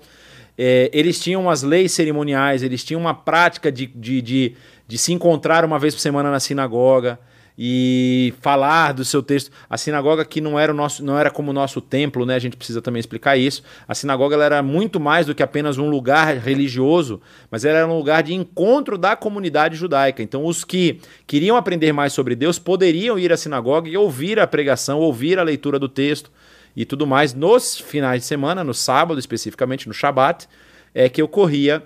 É, 0.56 0.88
eles 0.92 1.18
tinham 1.18 1.50
as 1.50 1.62
leis 1.62 1.92
cerimoniais, 1.92 2.62
eles 2.62 2.84
tinham 2.84 3.00
uma 3.00 3.14
prática 3.14 3.72
de, 3.72 3.86
de, 3.86 4.22
de 4.22 4.54
de 4.86 4.98
se 4.98 5.12
encontrar 5.12 5.64
uma 5.64 5.78
vez 5.78 5.94
por 5.94 6.00
semana 6.00 6.30
na 6.30 6.40
sinagoga 6.40 7.18
e 7.56 8.34
falar 8.40 8.92
do 8.92 9.04
seu 9.04 9.22
texto. 9.22 9.50
A 9.70 9.78
sinagoga 9.78 10.24
que 10.24 10.40
não 10.40 10.58
era 10.58 10.72
o 10.72 10.74
nosso, 10.74 11.04
não 11.04 11.18
era 11.18 11.30
como 11.30 11.50
o 11.50 11.54
nosso 11.54 11.80
templo, 11.80 12.26
né? 12.26 12.34
A 12.34 12.38
gente 12.38 12.56
precisa 12.56 12.82
também 12.82 12.98
explicar 12.98 13.36
isso. 13.36 13.62
A 13.86 13.94
sinagoga 13.94 14.36
era 14.42 14.62
muito 14.62 14.98
mais 14.98 15.26
do 15.26 15.34
que 15.34 15.42
apenas 15.42 15.78
um 15.78 15.88
lugar 15.88 16.36
religioso, 16.36 17.20
mas 17.50 17.64
era 17.64 17.86
um 17.86 17.96
lugar 17.96 18.22
de 18.22 18.34
encontro 18.34 18.98
da 18.98 19.14
comunidade 19.14 19.76
judaica. 19.76 20.22
Então, 20.22 20.44
os 20.44 20.64
que 20.64 21.00
queriam 21.26 21.56
aprender 21.56 21.92
mais 21.92 22.12
sobre 22.12 22.34
Deus 22.34 22.58
poderiam 22.58 23.18
ir 23.18 23.32
à 23.32 23.36
sinagoga 23.36 23.88
e 23.88 23.96
ouvir 23.96 24.40
a 24.40 24.46
pregação, 24.46 24.98
ouvir 24.98 25.38
a 25.38 25.42
leitura 25.42 25.78
do 25.78 25.88
texto 25.88 26.30
e 26.76 26.84
tudo 26.84 27.06
mais 27.06 27.32
nos 27.32 27.78
finais 27.78 28.22
de 28.22 28.26
semana, 28.26 28.64
no 28.64 28.74
sábado 28.74 29.20
especificamente, 29.20 29.86
no 29.86 29.94
Shabat, 29.94 30.48
é 30.92 31.08
que 31.08 31.22
ocorria 31.22 31.84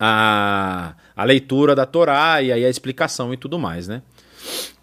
a, 0.00 0.94
a 1.16 1.24
leitura 1.24 1.74
da 1.74 1.86
Torá 1.86 2.42
e 2.42 2.52
aí 2.52 2.64
a 2.64 2.68
explicação 2.68 3.32
e 3.32 3.38
tudo 3.38 3.58
mais, 3.58 3.88
né? 3.88 4.02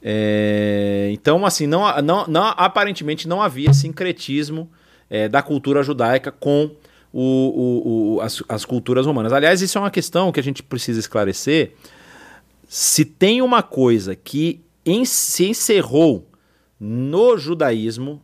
É, 0.02 1.10
então, 1.14 1.46
assim, 1.46 1.68
não, 1.68 2.02
não, 2.02 2.28
não, 2.28 2.54
aparentemente 2.58 3.28
não 3.28 3.42
havia 3.42 3.72
sincretismo 3.72 4.70
é, 5.10 5.30
da 5.30 5.42
cultura 5.42 5.84
judaica 5.84 6.32
com 6.32 6.72
o, 7.14 7.22
o, 7.22 8.16
o, 8.16 8.22
as, 8.22 8.42
as 8.50 8.66
culturas 8.66 9.06
romanas. 9.06 9.32
Aliás, 9.32 9.62
isso 9.62 9.78
é 9.78 9.82
uma 9.82 9.92
questão 9.92 10.32
que 10.32 10.40
a 10.40 10.44
gente 10.44 10.64
precisa 10.64 11.00
esclarecer. 11.00 11.74
Se 12.68 13.06
tem 13.06 13.42
uma 13.42 13.62
coisa 13.62 14.16
que 14.16 14.60
se 15.06 15.46
encerrou 15.46 16.28
no 16.80 17.38
judaísmo, 17.38 18.22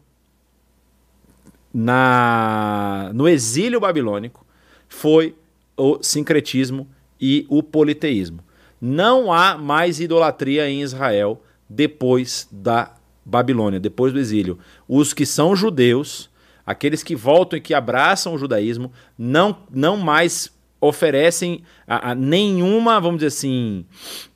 na, 1.73 3.11
no 3.13 3.29
exílio 3.29 3.79
babilônico, 3.79 4.45
foi 4.89 5.35
o 5.77 6.01
sincretismo 6.01 6.89
e 7.19 7.45
o 7.49 7.61
politeísmo. 7.61 8.39
Não 8.81 9.31
há 9.31 9.57
mais 9.57 9.99
idolatria 9.99 10.69
em 10.69 10.81
Israel 10.81 11.41
depois 11.69 12.47
da 12.51 12.95
Babilônia, 13.25 13.79
depois 13.79 14.13
do 14.13 14.19
exílio. 14.19 14.57
Os 14.87 15.13
que 15.13 15.25
são 15.25 15.55
judeus 15.55 16.29
aqueles 16.69 17.01
que 17.01 17.15
voltam 17.15 17.57
e 17.57 17.61
que 17.61 17.73
abraçam 17.73 18.31
o 18.31 18.37
judaísmo, 18.37 18.91
não, 19.17 19.57
não 19.71 19.97
mais 19.97 20.55
oferecem 20.79 21.63
a, 21.87 22.11
a 22.11 22.15
nenhuma, 22.15 23.01
vamos 23.01 23.17
dizer 23.17 23.29
assim, 23.29 23.83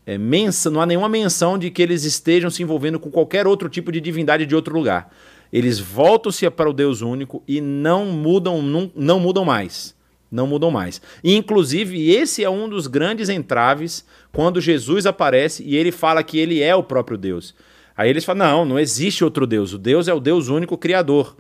é, 0.04 0.18
mensa, 0.18 0.72
não 0.72 0.82
há 0.82 0.86
nenhuma 0.88 1.08
menção 1.08 1.60
de 1.60 1.70
que 1.70 1.80
eles 1.80 2.04
estejam 2.04 2.50
se 2.50 2.64
envolvendo 2.64 3.00
com 3.00 3.12
qualquer 3.12 3.46
outro 3.46 3.70
tipo 3.70 3.92
de 3.92 4.02
divindade 4.02 4.48
de 4.48 4.56
outro 4.56 4.74
lugar. 4.74 5.14
Eles 5.52 5.80
voltam-se 5.80 6.50
para 6.50 6.68
o 6.68 6.74
Deus 6.74 7.02
único 7.02 7.44
e 7.48 7.62
não 7.62 8.08
mudam, 8.08 8.64
não, 8.64 8.92
não 8.96 9.20
mudam 9.20 9.46
mais. 9.46 9.96
Não 10.34 10.48
mudam 10.48 10.72
mais. 10.72 11.00
E, 11.24 11.36
inclusive, 11.36 12.10
esse 12.10 12.44
é 12.44 12.50
um 12.50 12.68
dos 12.68 12.88
grandes 12.88 13.30
entraves 13.30 14.04
quando 14.32 14.60
Jesus 14.60 15.06
aparece 15.06 15.64
e 15.64 15.76
ele 15.76 15.92
fala 15.92 16.24
que 16.24 16.40
ele 16.40 16.60
é 16.62 16.76
o 16.76 16.82
próprio 16.82 17.18
Deus. 17.18 17.54
Aí 17.96 18.10
eles 18.10 18.26
falam: 18.26 18.48
não, 18.48 18.66
não 18.66 18.80
existe 18.80 19.24
outro 19.24 19.46
Deus. 19.46 19.74
O 19.74 19.78
Deus 19.78 20.08
é 20.08 20.14
o 20.14 20.20
Deus 20.20 20.50
único 20.50 20.76
criador 20.76 21.36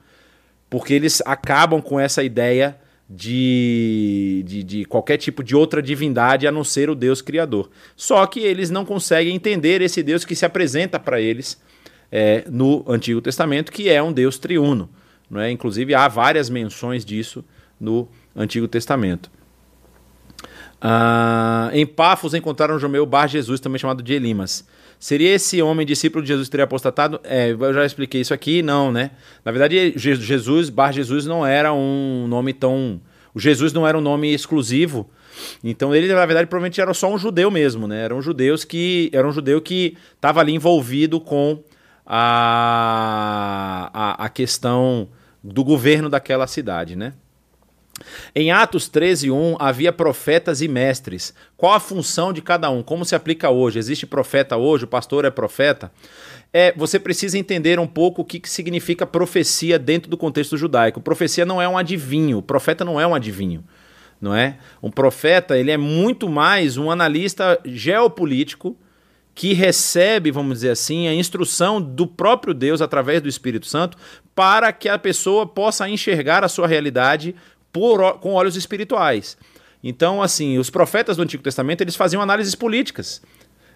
porque 0.69 0.93
eles 0.93 1.21
acabam 1.23 1.79
com 1.79 1.99
essa 1.99 2.23
ideia 2.23 2.75
de, 3.07 4.43
de, 4.43 4.63
de, 4.63 4.85
qualquer 4.85 5.17
tipo 5.17 5.43
de 5.43 5.55
outra 5.55 5.83
divindade 5.83 6.47
a 6.47 6.51
não 6.51 6.63
ser 6.63 6.89
o 6.89 6.95
Deus 6.95 7.21
Criador. 7.21 7.69
Só 7.95 8.25
que 8.25 8.39
eles 8.39 8.71
não 8.71 8.83
conseguem 8.83 9.35
entender 9.35 9.83
esse 9.83 10.01
Deus 10.01 10.25
que 10.25 10.35
se 10.35 10.47
apresenta 10.47 10.99
para 10.99 11.21
eles 11.21 11.61
é, 12.11 12.43
no 12.49 12.83
Antigo 12.87 13.21
Testamento, 13.21 13.71
que 13.71 13.87
é 13.87 14.01
um 14.01 14.11
Deus 14.11 14.39
triuno. 14.39 14.89
Não 15.29 15.39
é? 15.39 15.51
Inclusive, 15.51 15.93
há 15.93 16.07
várias 16.07 16.49
menções 16.49 17.05
disso 17.05 17.45
no 17.79 18.01
Antigo 18.01 18.22
Testamento. 18.69 19.29
Ah, 20.85 21.69
em 21.71 21.85
Pafos 21.85 22.33
encontraram 22.33 22.77
Jomeu 22.77 23.05
Bar 23.05 23.27
Jesus, 23.27 23.61
também 23.61 23.79
chamado 23.79 24.03
de 24.03 24.13
Elimas. 24.13 24.67
Seria 24.99 25.33
esse 25.33 25.61
homem 25.61 25.85
discípulo 25.85 26.21
de 26.21 26.29
Jesus 26.29 26.49
teria 26.49 26.65
apostatado? 26.65 27.19
É, 27.23 27.51
eu 27.51 27.73
já 27.73 27.85
expliquei 27.85 28.21
isso 28.21 28.33
aqui, 28.33 28.61
não, 28.61 28.91
né? 28.91 29.11
Na 29.43 29.51
verdade, 29.51 29.93
Jesus, 29.97 30.69
Bar 30.69 30.91
Jesus 30.91 31.25
não 31.25 31.45
era 31.45 31.73
um 31.73 32.25
nome 32.27 32.53
tão. 32.53 33.01
O 33.33 33.39
Jesus 33.39 33.71
não 33.73 33.87
era 33.87 33.97
um 33.97 34.01
nome 34.01 34.33
exclusivo. 34.33 35.09
Então 35.63 35.93
ele, 35.95 36.07
na 36.07 36.25
verdade, 36.25 36.47
provavelmente 36.47 36.79
era 36.79 36.93
só 36.93 37.11
um 37.11 37.17
judeu 37.17 37.49
mesmo, 37.49 37.87
né? 37.87 38.03
Eram 38.03 38.21
judeus 38.21 38.63
que. 38.63 39.09
Era 39.13 39.27
um 39.27 39.31
judeu 39.31 39.61
que 39.61 39.97
estava 40.15 40.41
ali 40.41 40.53
envolvido 40.53 41.19
com 41.19 41.63
a, 42.05 43.89
a, 43.93 44.25
a 44.25 44.29
questão 44.29 45.07
do 45.43 45.63
governo 45.63 46.09
daquela 46.09 46.47
cidade, 46.47 46.95
né? 46.95 47.13
Em 48.35 48.51
Atos 48.51 48.87
13, 48.89 49.31
1, 49.31 49.57
havia 49.59 49.91
profetas 49.91 50.61
e 50.61 50.67
mestres. 50.67 51.33
Qual 51.57 51.73
a 51.73 51.79
função 51.79 52.33
de 52.33 52.41
cada 52.41 52.69
um? 52.69 52.83
Como 52.83 53.05
se 53.05 53.15
aplica 53.15 53.49
hoje? 53.49 53.79
Existe 53.79 54.05
profeta 54.05 54.57
hoje? 54.57 54.85
O 54.85 54.87
pastor 54.87 55.25
é 55.25 55.31
profeta? 55.31 55.91
É, 56.51 56.71
você 56.77 56.99
precisa 56.99 57.37
entender 57.37 57.79
um 57.79 57.87
pouco 57.87 58.21
o 58.21 58.25
que, 58.25 58.39
que 58.39 58.49
significa 58.49 59.07
profecia 59.07 59.79
dentro 59.79 60.09
do 60.09 60.17
contexto 60.17 60.55
judaico. 60.55 61.01
Profecia 61.01 61.45
não 61.45 61.61
é 61.61 61.67
um 61.67 61.77
adivinho, 61.77 62.37
o 62.37 62.43
profeta 62.43 62.85
não 62.85 63.01
é 63.01 63.07
um 63.07 63.15
adivinho. 63.15 63.63
Não 64.21 64.35
é? 64.35 64.57
Um 64.81 64.89
profeta 64.89 65.57
ele 65.57 65.71
é 65.71 65.77
muito 65.77 66.29
mais 66.29 66.77
um 66.77 66.89
analista 66.89 67.59
geopolítico 67.65 68.77
que 69.35 69.53
recebe, 69.53 70.31
vamos 70.31 70.59
dizer 70.59 70.69
assim, 70.69 71.07
a 71.07 71.13
instrução 71.13 71.81
do 71.81 72.05
próprio 72.05 72.53
Deus 72.53 72.81
através 72.81 73.21
do 73.21 73.27
Espírito 73.27 73.65
Santo 73.65 73.97
para 74.35 74.71
que 74.71 74.87
a 74.87 74.97
pessoa 74.97 75.45
possa 75.45 75.89
enxergar 75.89 76.43
a 76.43 76.47
sua 76.47 76.67
realidade 76.67 77.35
por, 77.73 78.19
com 78.19 78.33
olhos 78.33 78.55
espirituais. 78.55 79.35
Então, 79.83 80.21
assim, 80.21 80.57
os 80.57 80.69
profetas 80.69 81.17
do 81.17 81.23
Antigo 81.23 81.43
Testamento, 81.43 81.81
eles 81.81 81.95
faziam 81.95 82.21
análises 82.21 82.55
políticas. 82.55 83.21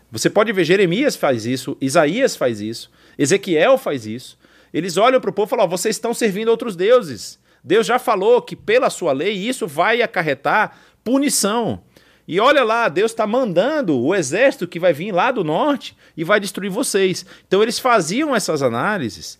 Você 0.09 0.29
pode 0.29 0.53
ver, 0.53 0.63
Jeremias 0.63 1.17
faz 1.17 1.45
isso, 1.45 1.75
Isaías 1.81 2.37
faz 2.37 2.61
isso, 2.61 2.89
Ezequiel 3.17 3.77
faz 3.77 4.05
isso. 4.05 4.37
Eles 4.73 4.95
olham 4.95 5.19
para 5.19 5.29
o 5.29 5.33
povo 5.33 5.49
e 5.49 5.51
falam: 5.51 5.65
oh, 5.65 5.69
vocês 5.69 5.95
estão 5.95 6.13
servindo 6.13 6.47
outros 6.47 6.75
deuses. 6.75 7.37
Deus 7.61 7.85
já 7.85 7.99
falou 7.99 8.41
que, 8.41 8.55
pela 8.55 8.89
sua 8.89 9.11
lei, 9.11 9.33
isso 9.33 9.67
vai 9.67 10.01
acarretar 10.01 10.77
punição. 11.03 11.81
E 12.27 12.39
olha 12.39 12.63
lá, 12.63 12.89
Deus 12.89 13.11
está 13.11 13.25
mandando 13.25 13.97
o 13.97 14.13
exército 14.13 14.67
que 14.67 14.79
vai 14.79 14.93
vir 14.93 15.13
lá 15.13 15.31
do 15.31 15.43
norte 15.43 15.95
e 16.15 16.23
vai 16.23 16.39
destruir 16.39 16.69
vocês. 16.69 17.25
Então 17.47 17.63
eles 17.63 17.79
faziam 17.79 18.35
essas 18.35 18.61
análises 18.61 19.39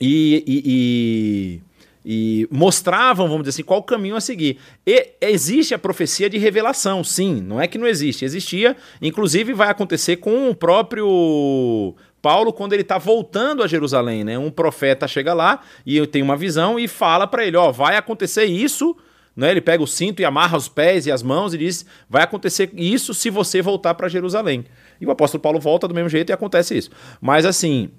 e, 0.00 0.42
e, 0.46 1.60
e 2.08 2.46
mostravam, 2.52 3.26
vamos 3.26 3.42
dizer 3.42 3.56
assim, 3.56 3.64
qual 3.64 3.80
o 3.80 3.82
caminho 3.82 4.14
a 4.14 4.20
seguir. 4.20 4.58
E 4.86 5.14
existe 5.20 5.74
a 5.74 5.78
profecia 5.78 6.30
de 6.30 6.38
revelação, 6.38 7.02
sim, 7.02 7.40
não 7.40 7.60
é 7.60 7.66
que 7.66 7.76
não 7.76 7.86
existe, 7.86 8.24
existia, 8.24 8.76
inclusive 9.02 9.52
vai 9.52 9.68
acontecer 9.68 10.18
com 10.18 10.48
o 10.48 10.54
próprio 10.54 11.96
Paulo 12.22 12.52
quando 12.52 12.74
ele 12.74 12.82
está 12.82 12.96
voltando 12.96 13.60
a 13.60 13.66
Jerusalém, 13.66 14.22
né? 14.22 14.38
Um 14.38 14.52
profeta 14.52 15.08
chega 15.08 15.34
lá 15.34 15.60
e 15.84 16.06
tem 16.06 16.22
uma 16.22 16.36
visão 16.36 16.78
e 16.78 16.86
fala 16.86 17.26
para 17.26 17.44
ele, 17.44 17.56
ó, 17.56 17.72
vai 17.72 17.96
acontecer 17.96 18.44
isso, 18.44 18.96
né? 19.34 19.50
Ele 19.50 19.60
pega 19.60 19.82
o 19.82 19.86
cinto 19.86 20.22
e 20.22 20.24
amarra 20.24 20.56
os 20.56 20.68
pés 20.68 21.06
e 21.06 21.10
as 21.10 21.24
mãos 21.24 21.54
e 21.54 21.58
diz, 21.58 21.84
vai 22.08 22.22
acontecer 22.22 22.70
isso 22.74 23.12
se 23.14 23.30
você 23.30 23.60
voltar 23.60 23.94
para 23.94 24.08
Jerusalém. 24.08 24.64
E 25.00 25.06
o 25.06 25.10
apóstolo 25.10 25.42
Paulo 25.42 25.58
volta 25.58 25.88
do 25.88 25.94
mesmo 25.94 26.08
jeito 26.08 26.30
e 26.30 26.32
acontece 26.32 26.78
isso. 26.78 26.90
Mas 27.20 27.44
assim, 27.44 27.90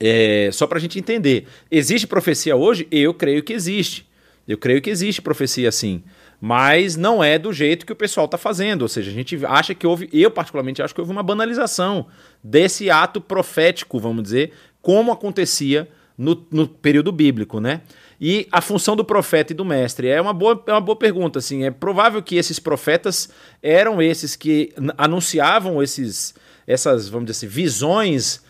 é, 0.00 0.50
só 0.52 0.66
para 0.66 0.78
a 0.78 0.80
gente 0.80 0.98
entender, 0.98 1.46
existe 1.70 2.06
profecia 2.06 2.56
hoje? 2.56 2.86
Eu 2.90 3.12
creio 3.12 3.42
que 3.42 3.52
existe. 3.52 4.06
Eu 4.46 4.56
creio 4.56 4.80
que 4.80 4.90
existe 4.90 5.20
profecia 5.20 5.70
sim. 5.70 6.02
Mas 6.40 6.96
não 6.96 7.22
é 7.22 7.38
do 7.38 7.52
jeito 7.52 7.84
que 7.84 7.92
o 7.92 7.96
pessoal 7.96 8.26
está 8.26 8.38
fazendo. 8.38 8.82
Ou 8.82 8.88
seja, 8.88 9.10
a 9.10 9.14
gente 9.14 9.38
acha 9.44 9.74
que 9.74 9.86
houve, 9.86 10.08
eu 10.12 10.30
particularmente 10.30 10.80
acho 10.80 10.94
que 10.94 11.00
houve 11.00 11.12
uma 11.12 11.22
banalização 11.22 12.06
desse 12.42 12.88
ato 12.88 13.20
profético, 13.20 13.98
vamos 13.98 14.22
dizer, 14.22 14.52
como 14.80 15.10
acontecia 15.10 15.88
no, 16.16 16.46
no 16.50 16.66
período 16.66 17.12
bíblico, 17.12 17.60
né? 17.60 17.82
E 18.20 18.48
a 18.50 18.60
função 18.60 18.96
do 18.96 19.04
profeta 19.04 19.52
e 19.52 19.56
do 19.56 19.64
mestre 19.64 20.08
é 20.08 20.20
uma 20.20 20.32
boa, 20.32 20.62
é 20.66 20.72
uma 20.72 20.80
boa 20.80 20.96
pergunta. 20.96 21.38
Assim, 21.38 21.64
é 21.64 21.70
provável 21.70 22.22
que 22.22 22.36
esses 22.36 22.58
profetas 22.58 23.28
eram 23.62 24.00
esses 24.00 24.34
que 24.34 24.72
anunciavam 24.96 25.82
esses, 25.82 26.34
essas, 26.66 27.08
vamos 27.08 27.26
dizer 27.26 27.46
assim, 27.46 27.54
visões 27.54 28.42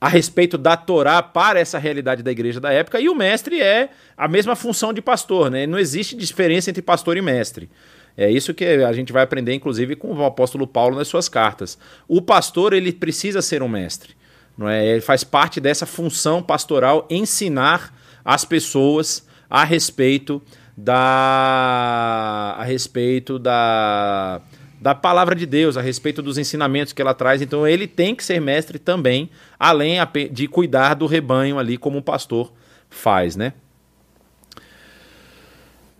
a 0.00 0.08
respeito 0.08 0.58
da 0.58 0.76
Torá 0.76 1.22
para 1.22 1.58
essa 1.58 1.78
realidade 1.78 2.22
da 2.22 2.30
igreja 2.30 2.60
da 2.60 2.72
época, 2.72 3.00
e 3.00 3.08
o 3.08 3.14
mestre 3.14 3.60
é 3.60 3.90
a 4.16 4.28
mesma 4.28 4.54
função 4.54 4.92
de 4.92 5.00
pastor, 5.00 5.50
né? 5.50 5.66
Não 5.66 5.78
existe 5.78 6.14
diferença 6.14 6.70
entre 6.70 6.82
pastor 6.82 7.16
e 7.16 7.22
mestre. 7.22 7.70
É 8.16 8.30
isso 8.30 8.54
que 8.54 8.64
a 8.64 8.92
gente 8.92 9.12
vai 9.12 9.22
aprender, 9.22 9.52
inclusive, 9.52 9.94
com 9.94 10.12
o 10.14 10.24
apóstolo 10.24 10.66
Paulo 10.66 10.96
nas 10.96 11.08
suas 11.08 11.28
cartas. 11.28 11.78
O 12.08 12.22
pastor, 12.22 12.72
ele 12.72 12.92
precisa 12.92 13.42
ser 13.42 13.62
um 13.62 13.68
mestre. 13.68 14.16
Não 14.56 14.68
é? 14.68 14.86
Ele 14.86 15.02
faz 15.02 15.22
parte 15.22 15.60
dessa 15.60 15.84
função 15.84 16.42
pastoral 16.42 17.06
ensinar 17.10 17.94
as 18.24 18.44
pessoas 18.44 19.26
a 19.50 19.64
respeito 19.64 20.42
da 20.76 22.54
a 22.58 22.64
respeito 22.64 23.38
da 23.38 24.40
da 24.86 24.94
palavra 24.94 25.34
de 25.34 25.46
Deus, 25.46 25.76
a 25.76 25.80
respeito 25.80 26.22
dos 26.22 26.38
ensinamentos 26.38 26.92
que 26.92 27.02
ela 27.02 27.12
traz. 27.12 27.42
Então 27.42 27.66
ele 27.66 27.88
tem 27.88 28.14
que 28.14 28.22
ser 28.22 28.40
mestre 28.40 28.78
também, 28.78 29.28
além 29.58 29.96
de 30.30 30.46
cuidar 30.46 30.94
do 30.94 31.06
rebanho 31.06 31.58
ali 31.58 31.76
como 31.76 31.98
um 31.98 32.00
pastor 32.00 32.52
faz, 32.88 33.34
né? 33.34 33.52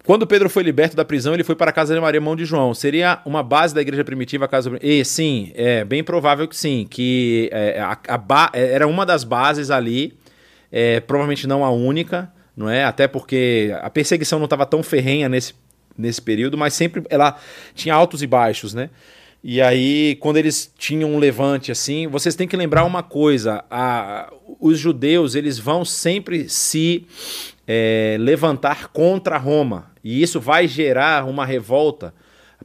Quando 0.04 0.24
Pedro 0.24 0.48
foi 0.48 0.62
liberto 0.62 0.94
da 0.94 1.04
prisão, 1.04 1.34
ele 1.34 1.42
foi 1.42 1.56
para 1.56 1.70
a 1.70 1.72
casa 1.72 1.96
de 1.96 2.00
Maria, 2.00 2.20
mão 2.20 2.36
de 2.36 2.44
João. 2.44 2.72
Seria 2.74 3.20
uma 3.26 3.42
base 3.42 3.74
da 3.74 3.80
igreja 3.80 4.04
primitiva 4.04 4.44
a 4.44 4.48
casa 4.48 4.78
E 4.80 5.04
sim, 5.04 5.50
é 5.56 5.84
bem 5.84 6.04
provável 6.04 6.46
que 6.46 6.56
sim, 6.56 6.86
que 6.88 7.50
é, 7.52 7.80
a, 7.80 7.98
a 8.06 8.50
é, 8.52 8.70
era 8.70 8.86
uma 8.86 9.04
das 9.04 9.24
bases 9.24 9.68
ali, 9.68 10.16
é, 10.70 11.00
provavelmente 11.00 11.48
não 11.48 11.64
a 11.64 11.72
única, 11.72 12.32
não 12.56 12.70
é? 12.70 12.84
Até 12.84 13.08
porque 13.08 13.76
a 13.82 13.90
perseguição 13.90 14.38
não 14.38 14.46
estava 14.46 14.64
tão 14.64 14.80
ferrenha 14.80 15.28
nesse 15.28 15.54
nesse 15.96 16.20
período, 16.20 16.56
mas 16.56 16.74
sempre 16.74 17.02
ela 17.08 17.38
tinha 17.74 17.94
altos 17.94 18.22
e 18.22 18.26
baixos, 18.26 18.74
né? 18.74 18.90
E 19.48 19.62
aí, 19.62 20.16
quando 20.16 20.38
eles 20.38 20.72
tinham 20.76 21.14
um 21.14 21.18
levante 21.18 21.70
assim, 21.70 22.08
vocês 22.08 22.34
têm 22.34 22.48
que 22.48 22.56
lembrar 22.56 22.84
uma 22.84 23.02
coisa: 23.02 23.64
a, 23.70 24.32
os 24.58 24.78
judeus 24.78 25.34
eles 25.34 25.58
vão 25.58 25.84
sempre 25.84 26.48
se 26.48 27.06
é, 27.66 28.16
levantar 28.18 28.88
contra 28.88 29.38
Roma, 29.38 29.90
e 30.02 30.20
isso 30.20 30.40
vai 30.40 30.66
gerar 30.66 31.24
uma 31.26 31.46
revolta. 31.46 32.12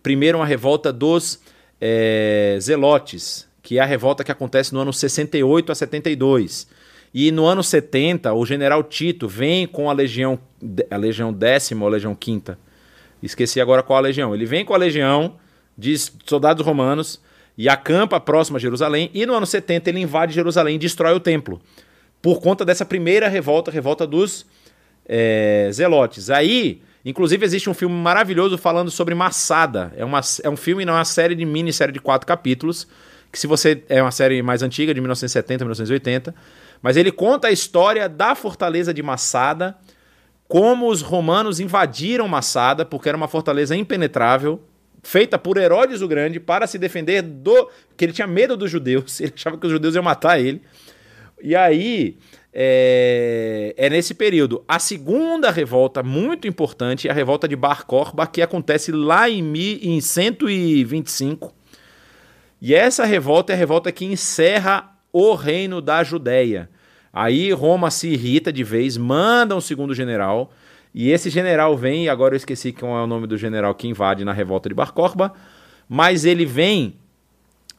Primeiro, 0.01 0.39
uma 0.39 0.45
revolta 0.45 0.91
dos 0.91 1.39
é, 1.79 2.57
zelotes, 2.59 3.47
que 3.61 3.77
é 3.77 3.81
a 3.81 3.85
revolta 3.85 4.23
que 4.23 4.31
acontece 4.31 4.73
no 4.73 4.79
ano 4.79 4.91
68 4.91 5.71
a 5.71 5.75
72. 5.75 6.67
E 7.13 7.29
no 7.29 7.45
ano 7.45 7.61
70, 7.61 8.33
o 8.33 8.45
general 8.45 8.83
Tito 8.83 9.27
vem 9.27 9.67
com 9.67 9.89
a 9.89 9.93
legião 9.93 10.39
a 10.89 10.97
legião 10.97 11.33
décima 11.33 11.81
ou 11.81 11.87
a 11.89 11.91
legião 11.91 12.15
quinta. 12.15 12.57
Esqueci 13.21 13.61
agora 13.61 13.83
qual 13.83 13.97
a 13.97 14.01
legião. 14.01 14.33
Ele 14.33 14.45
vem 14.45 14.65
com 14.65 14.73
a 14.73 14.77
legião 14.77 15.35
de 15.77 15.95
soldados 16.25 16.65
romanos 16.65 17.21
e 17.57 17.69
acampa 17.69 18.19
próximo 18.19 18.57
a 18.57 18.59
Jerusalém. 18.59 19.09
E 19.13 19.25
no 19.25 19.33
ano 19.33 19.45
70 19.45 19.89
ele 19.89 19.99
invade 19.99 20.33
Jerusalém 20.33 20.75
e 20.75 20.79
destrói 20.79 21.13
o 21.13 21.19
templo. 21.19 21.61
Por 22.21 22.39
conta 22.39 22.63
dessa 22.63 22.85
primeira 22.85 23.27
revolta, 23.27 23.71
revolta 23.71 24.05
dos 24.05 24.45
é, 25.05 25.69
zelotes. 25.71 26.29
Aí, 26.29 26.81
inclusive, 27.03 27.45
existe 27.45 27.69
um 27.69 27.73
filme 27.73 27.95
maravilhoso 27.95 28.57
falando 28.57 28.91
sobre 28.91 29.15
Massada. 29.15 29.91
É, 29.95 30.05
uma, 30.05 30.21
é 30.43 30.49
um 30.49 30.57
filme, 30.57 30.85
não 30.85 30.93
é 30.93 30.97
uma 30.97 31.05
série 31.05 31.35
de 31.35 31.45
minissérie 31.45 31.93
de 31.93 31.99
quatro 31.99 32.27
capítulos. 32.27 32.87
Que 33.31 33.39
se 33.39 33.47
você. 33.47 33.83
É 33.87 34.01
uma 34.01 34.11
série 34.11 34.41
mais 34.41 34.61
antiga, 34.61 34.93
de 34.93 34.99
1970, 34.99 35.63
1980. 35.63 36.35
Mas 36.81 36.97
ele 36.97 37.11
conta 37.11 37.47
a 37.47 37.51
história 37.51 38.09
da 38.09 38.35
fortaleza 38.35 38.93
de 38.93 39.01
Massada 39.01 39.75
como 40.51 40.89
os 40.89 41.01
romanos 41.01 41.61
invadiram 41.61 42.27
Massada, 42.27 42.83
porque 42.83 43.07
era 43.07 43.15
uma 43.15 43.29
fortaleza 43.29 43.73
impenetrável, 43.73 44.61
feita 45.01 45.39
por 45.39 45.55
Herodes 45.55 46.01
o 46.01 46.07
Grande 46.09 46.41
para 46.41 46.67
se 46.67 46.77
defender 46.77 47.21
do. 47.21 47.69
que 47.95 48.03
ele 48.03 48.11
tinha 48.11 48.27
medo 48.27 48.57
dos 48.57 48.69
judeus, 48.69 49.17
ele 49.23 49.31
achava 49.33 49.57
que 49.57 49.65
os 49.65 49.71
judeus 49.71 49.95
iam 49.95 50.03
matar 50.03 50.41
ele. 50.41 50.61
E 51.41 51.55
aí. 51.55 52.17
É, 52.53 53.73
é 53.77 53.89
nesse 53.89 54.13
período. 54.13 54.61
A 54.67 54.77
segunda 54.77 55.49
revolta, 55.49 56.03
muito 56.03 56.49
importante, 56.49 57.07
é 57.07 57.11
a 57.11 57.13
revolta 57.13 57.47
de 57.47 57.55
Bar 57.55 57.85
Korba, 57.85 58.27
que 58.27 58.41
acontece 58.41 58.91
lá 58.91 59.29
em, 59.29 59.53
em 59.81 60.01
125. 60.01 61.55
E 62.61 62.75
essa 62.75 63.05
revolta 63.05 63.53
é 63.53 63.55
a 63.55 63.57
revolta 63.57 63.89
que 63.89 64.03
encerra 64.03 64.97
o 65.13 65.33
reino 65.33 65.79
da 65.79 66.03
Judéia. 66.03 66.69
Aí 67.13 67.51
Roma 67.51 67.91
se 67.91 68.09
irrita 68.09 68.51
de 68.51 68.63
vez, 68.63 68.97
manda 68.97 69.55
um 69.55 69.61
segundo 69.61 69.93
general, 69.93 70.51
e 70.93 71.09
esse 71.09 71.29
general 71.29 71.75
vem, 71.77 72.05
e 72.05 72.09
agora 72.09 72.33
eu 72.33 72.37
esqueci 72.37 72.71
qual 72.71 72.97
é 72.97 73.03
o 73.03 73.07
nome 73.07 73.27
do 73.27 73.37
general 73.37 73.73
que 73.75 73.87
invade 73.87 74.25
na 74.25 74.33
revolta 74.33 74.69
de 74.69 74.75
Bar 74.75 74.93
Korba, 74.93 75.33
mas 75.87 76.25
ele 76.25 76.45
vem 76.45 76.95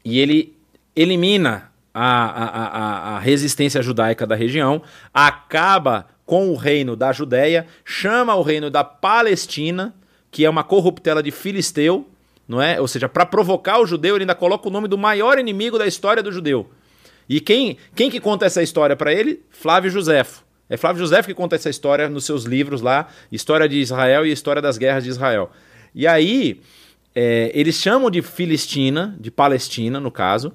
e 0.05 0.19
ele 0.19 0.57
elimina 0.95 1.71
a, 1.95 2.25
a, 2.25 2.67
a, 2.67 3.17
a 3.17 3.19
resistência 3.19 3.83
judaica 3.83 4.27
da 4.27 4.35
região, 4.35 4.83
acaba 5.13 6.09
com 6.25 6.51
o 6.51 6.57
reino 6.57 6.97
da 6.97 7.13
Judéia, 7.13 7.67
chama 7.85 8.35
o 8.35 8.43
reino 8.43 8.71
da 8.71 8.83
Palestina, 8.83 9.95
que 10.31 10.45
é 10.45 10.51
uma 10.51 10.65
corruptela 10.65 11.23
de 11.23 11.31
Filisteu, 11.31 12.09
não 12.49 12.61
é? 12.61 12.81
Ou 12.81 12.89
seja, 12.89 13.09
para 13.09 13.27
provocar 13.27 13.79
o 13.81 13.87
judeu, 13.87 14.17
ele 14.17 14.23
ainda 14.23 14.35
coloca 14.35 14.69
o 14.69 14.71
nome 14.71 14.89
do 14.89 14.97
maior 14.97 15.39
inimigo 15.39 15.79
da 15.79 15.87
história 15.87 16.23
do 16.23 16.33
judeu, 16.33 16.71
e 17.29 17.41
quem, 17.41 17.77
quem 17.95 18.11
que 18.11 18.21
conta 18.21 18.47
essa 18.47 18.63
história 18.63 18.97
para 18.97 19.13
ele? 19.13 19.41
Flávio 19.51 19.91
Josefo. 19.91 20.45
É 20.69 20.77
Flávio 20.77 21.01
Josefo 21.01 21.29
que 21.29 21.35
conta 21.35 21.57
essa 21.57 21.69
história 21.69 22.09
nos 22.09 22.25
seus 22.25 22.45
livros 22.45 22.81
lá, 22.81 23.09
História 23.31 23.69
de 23.69 23.77
Israel 23.77 24.25
e 24.25 24.33
História 24.33 24.63
das 24.63 24.79
Guerras 24.79 25.05
de 25.05 25.11
Israel. 25.11 25.51
E 25.95 26.07
aí, 26.07 26.61
é, 27.15 27.51
eles 27.55 27.77
chamam 27.77 28.11
de 28.11 28.23
Filistina, 28.23 29.15
de 29.21 29.31
Palestina, 29.31 30.01
no 30.01 30.11
caso, 30.11 30.53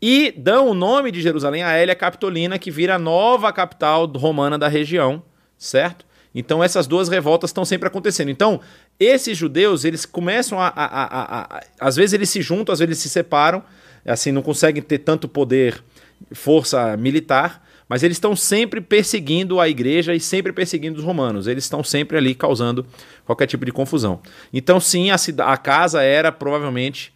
e 0.00 0.32
dão 0.36 0.68
o 0.68 0.74
nome 0.74 1.10
de 1.10 1.20
Jerusalém 1.20 1.62
a 1.62 1.72
Hélia 1.72 1.94
Capitolina, 1.94 2.58
que 2.58 2.70
vira 2.70 2.94
a 2.94 2.98
nova 2.98 3.52
capital 3.52 4.06
romana 4.06 4.58
da 4.58 4.66
região, 4.66 5.22
certo? 5.58 6.06
Então 6.34 6.64
essas 6.64 6.86
duas 6.86 7.08
revoltas 7.08 7.50
estão 7.50 7.64
sempre 7.64 7.88
acontecendo. 7.88 8.30
Então, 8.30 8.60
esses 8.98 9.36
judeus, 9.36 9.84
eles 9.84 10.06
começam 10.06 10.58
a, 10.60 10.68
a, 10.68 10.84
a, 10.84 11.56
a, 11.56 11.60
Às 11.78 11.96
vezes 11.96 12.14
eles 12.14 12.30
se 12.30 12.40
juntam, 12.40 12.72
às 12.72 12.78
vezes 12.78 12.88
eles 12.88 12.98
se 12.98 13.10
separam, 13.10 13.62
assim, 14.06 14.32
não 14.32 14.42
conseguem 14.42 14.82
ter 14.82 14.98
tanto 14.98 15.28
poder 15.28 15.82
força 16.32 16.96
militar, 16.96 17.66
mas 17.88 18.02
eles 18.02 18.16
estão 18.16 18.36
sempre 18.36 18.80
perseguindo 18.80 19.58
a 19.58 19.68
igreja 19.68 20.14
e 20.14 20.20
sempre 20.20 20.52
perseguindo 20.52 20.98
os 20.98 21.04
romanos. 21.04 21.46
Eles 21.46 21.64
estão 21.64 21.82
sempre 21.82 22.16
ali 22.16 22.34
causando 22.34 22.86
qualquer 23.24 23.46
tipo 23.46 23.64
de 23.64 23.72
confusão. 23.72 24.20
Então, 24.52 24.78
sim, 24.78 25.10
a, 25.10 25.16
a 25.44 25.56
casa 25.56 26.02
era 26.02 26.30
provavelmente 26.30 27.12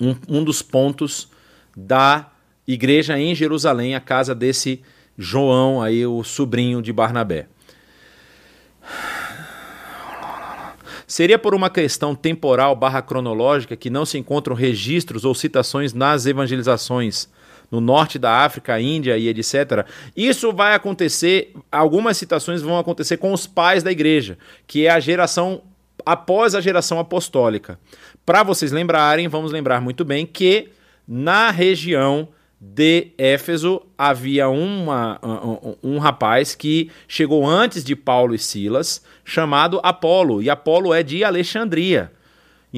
um, 0.00 0.14
um 0.28 0.42
dos 0.42 0.60
pontos 0.60 1.28
da 1.76 2.30
igreja 2.66 3.18
em 3.18 3.34
Jerusalém, 3.34 3.94
a 3.94 4.00
casa 4.00 4.34
desse 4.34 4.82
João, 5.16 5.80
aí, 5.80 6.04
o 6.04 6.24
sobrinho 6.24 6.82
de 6.82 6.92
Barnabé. 6.92 7.46
Seria 11.06 11.38
por 11.38 11.54
uma 11.54 11.70
questão 11.70 12.14
temporal 12.14 12.74
barra 12.74 13.00
cronológica 13.00 13.76
que 13.76 13.88
não 13.88 14.04
se 14.04 14.18
encontram 14.18 14.56
registros 14.56 15.24
ou 15.24 15.34
citações 15.34 15.92
nas 15.92 16.26
evangelizações 16.26 17.28
no 17.70 17.80
norte 17.80 18.18
da 18.18 18.44
África, 18.44 18.80
Índia 18.80 19.16
e 19.16 19.28
etc. 19.28 19.86
Isso 20.16 20.52
vai 20.52 20.74
acontecer, 20.74 21.52
algumas 21.70 22.16
citações 22.16 22.62
vão 22.62 22.78
acontecer 22.78 23.16
com 23.16 23.32
os 23.32 23.46
pais 23.46 23.82
da 23.82 23.92
igreja, 23.92 24.38
que 24.66 24.86
é 24.86 24.90
a 24.90 25.00
geração 25.00 25.62
após 26.04 26.54
a 26.54 26.60
geração 26.60 26.98
apostólica. 26.98 27.78
Para 28.24 28.42
vocês 28.42 28.72
lembrarem, 28.72 29.28
vamos 29.28 29.52
lembrar 29.52 29.80
muito 29.80 30.04
bem 30.04 30.26
que 30.26 30.70
na 31.06 31.50
região 31.50 32.28
de 32.60 33.08
Éfeso 33.18 33.82
havia 33.98 34.48
uma, 34.48 35.20
um, 35.22 35.94
um, 35.94 35.98
rapaz 35.98 36.54
que 36.54 36.90
chegou 37.06 37.46
antes 37.46 37.84
de 37.84 37.94
Paulo 37.94 38.34
e 38.34 38.38
Silas, 38.38 39.02
chamado 39.24 39.78
Apolo, 39.82 40.42
e 40.42 40.48
Apolo 40.48 40.94
é 40.94 41.02
de 41.02 41.22
Alexandria. 41.22 42.10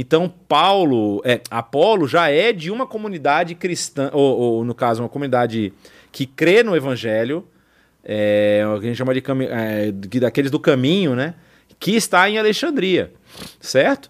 Então, 0.00 0.28
Paulo, 0.28 1.20
é, 1.24 1.40
Apolo 1.50 2.06
já 2.06 2.30
é 2.30 2.52
de 2.52 2.70
uma 2.70 2.86
comunidade 2.86 3.56
cristã, 3.56 4.10
ou, 4.12 4.38
ou 4.38 4.64
no 4.64 4.72
caso, 4.72 5.02
uma 5.02 5.08
comunidade 5.08 5.72
que 6.12 6.24
crê 6.24 6.62
no 6.62 6.76
evangelho, 6.76 7.44
é, 8.04 8.62
a 8.64 8.80
gente 8.80 8.94
chama 8.94 9.12
de 9.12 9.20
é, 9.50 9.90
daqueles 10.20 10.52
do 10.52 10.60
caminho, 10.60 11.16
né? 11.16 11.34
Que 11.80 11.96
está 11.96 12.30
em 12.30 12.38
Alexandria, 12.38 13.12
certo? 13.58 14.08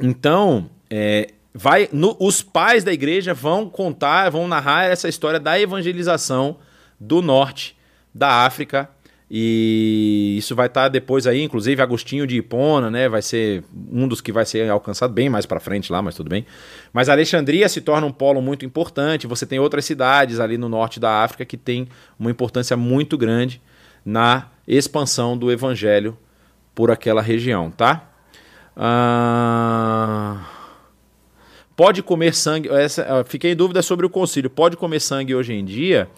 Então, 0.00 0.70
é, 0.88 1.30
vai, 1.52 1.88
no, 1.92 2.16
os 2.20 2.40
pais 2.40 2.84
da 2.84 2.92
igreja 2.92 3.34
vão 3.34 3.68
contar, 3.68 4.30
vão 4.30 4.46
narrar 4.46 4.84
essa 4.84 5.08
história 5.08 5.40
da 5.40 5.58
evangelização 5.58 6.58
do 7.00 7.20
norte 7.20 7.76
da 8.14 8.46
África 8.46 8.88
e 9.28 10.36
isso 10.38 10.54
vai 10.54 10.66
estar 10.66 10.82
tá 10.82 10.88
depois 10.88 11.26
aí, 11.26 11.42
inclusive 11.42 11.82
Agostinho 11.82 12.26
de 12.26 12.36
Hipona, 12.36 12.90
né? 12.90 13.08
Vai 13.08 13.22
ser 13.22 13.64
um 13.90 14.06
dos 14.06 14.20
que 14.20 14.30
vai 14.30 14.46
ser 14.46 14.70
alcançado 14.70 15.12
bem 15.12 15.28
mais 15.28 15.44
para 15.44 15.58
frente 15.58 15.90
lá, 15.90 16.00
mas 16.00 16.14
tudo 16.14 16.30
bem. 16.30 16.46
Mas 16.92 17.08
Alexandria 17.08 17.68
se 17.68 17.80
torna 17.80 18.06
um 18.06 18.12
polo 18.12 18.40
muito 18.40 18.64
importante. 18.64 19.26
Você 19.26 19.44
tem 19.44 19.58
outras 19.58 19.84
cidades 19.84 20.38
ali 20.38 20.56
no 20.56 20.68
norte 20.68 21.00
da 21.00 21.24
África 21.24 21.44
que 21.44 21.56
tem 21.56 21.88
uma 22.18 22.30
importância 22.30 22.76
muito 22.76 23.18
grande 23.18 23.60
na 24.04 24.48
expansão 24.66 25.36
do 25.36 25.50
evangelho 25.50 26.16
por 26.72 26.90
aquela 26.90 27.20
região, 27.20 27.70
tá? 27.70 28.08
Ah... 28.76 30.52
Pode 31.76 32.02
comer 32.02 32.34
sangue. 32.34 32.70
Essa, 32.70 33.22
fiquei 33.24 33.52
em 33.52 33.56
dúvida 33.56 33.82
sobre 33.82 34.06
o 34.06 34.10
concílio. 34.10 34.48
Pode 34.48 34.78
comer 34.78 34.98
sangue 34.98 35.34
hoje 35.34 35.52
em 35.52 35.62
dia? 35.62 36.08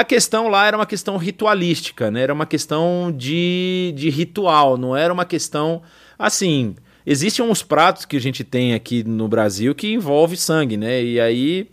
A 0.00 0.04
questão 0.04 0.48
lá 0.48 0.66
era 0.66 0.78
uma 0.78 0.86
questão 0.86 1.18
ritualística, 1.18 2.10
né? 2.10 2.22
Era 2.22 2.32
uma 2.32 2.46
questão 2.46 3.12
de, 3.14 3.92
de 3.94 4.08
ritual, 4.08 4.78
não 4.78 4.96
era 4.96 5.12
uma 5.12 5.26
questão 5.26 5.82
assim. 6.18 6.74
Existem 7.04 7.44
uns 7.44 7.62
pratos 7.62 8.06
que 8.06 8.16
a 8.16 8.20
gente 8.20 8.42
tem 8.42 8.72
aqui 8.72 9.04
no 9.04 9.28
Brasil 9.28 9.74
que 9.74 9.92
envolve 9.92 10.38
sangue, 10.38 10.78
né? 10.78 11.04
E 11.04 11.20
aí, 11.20 11.68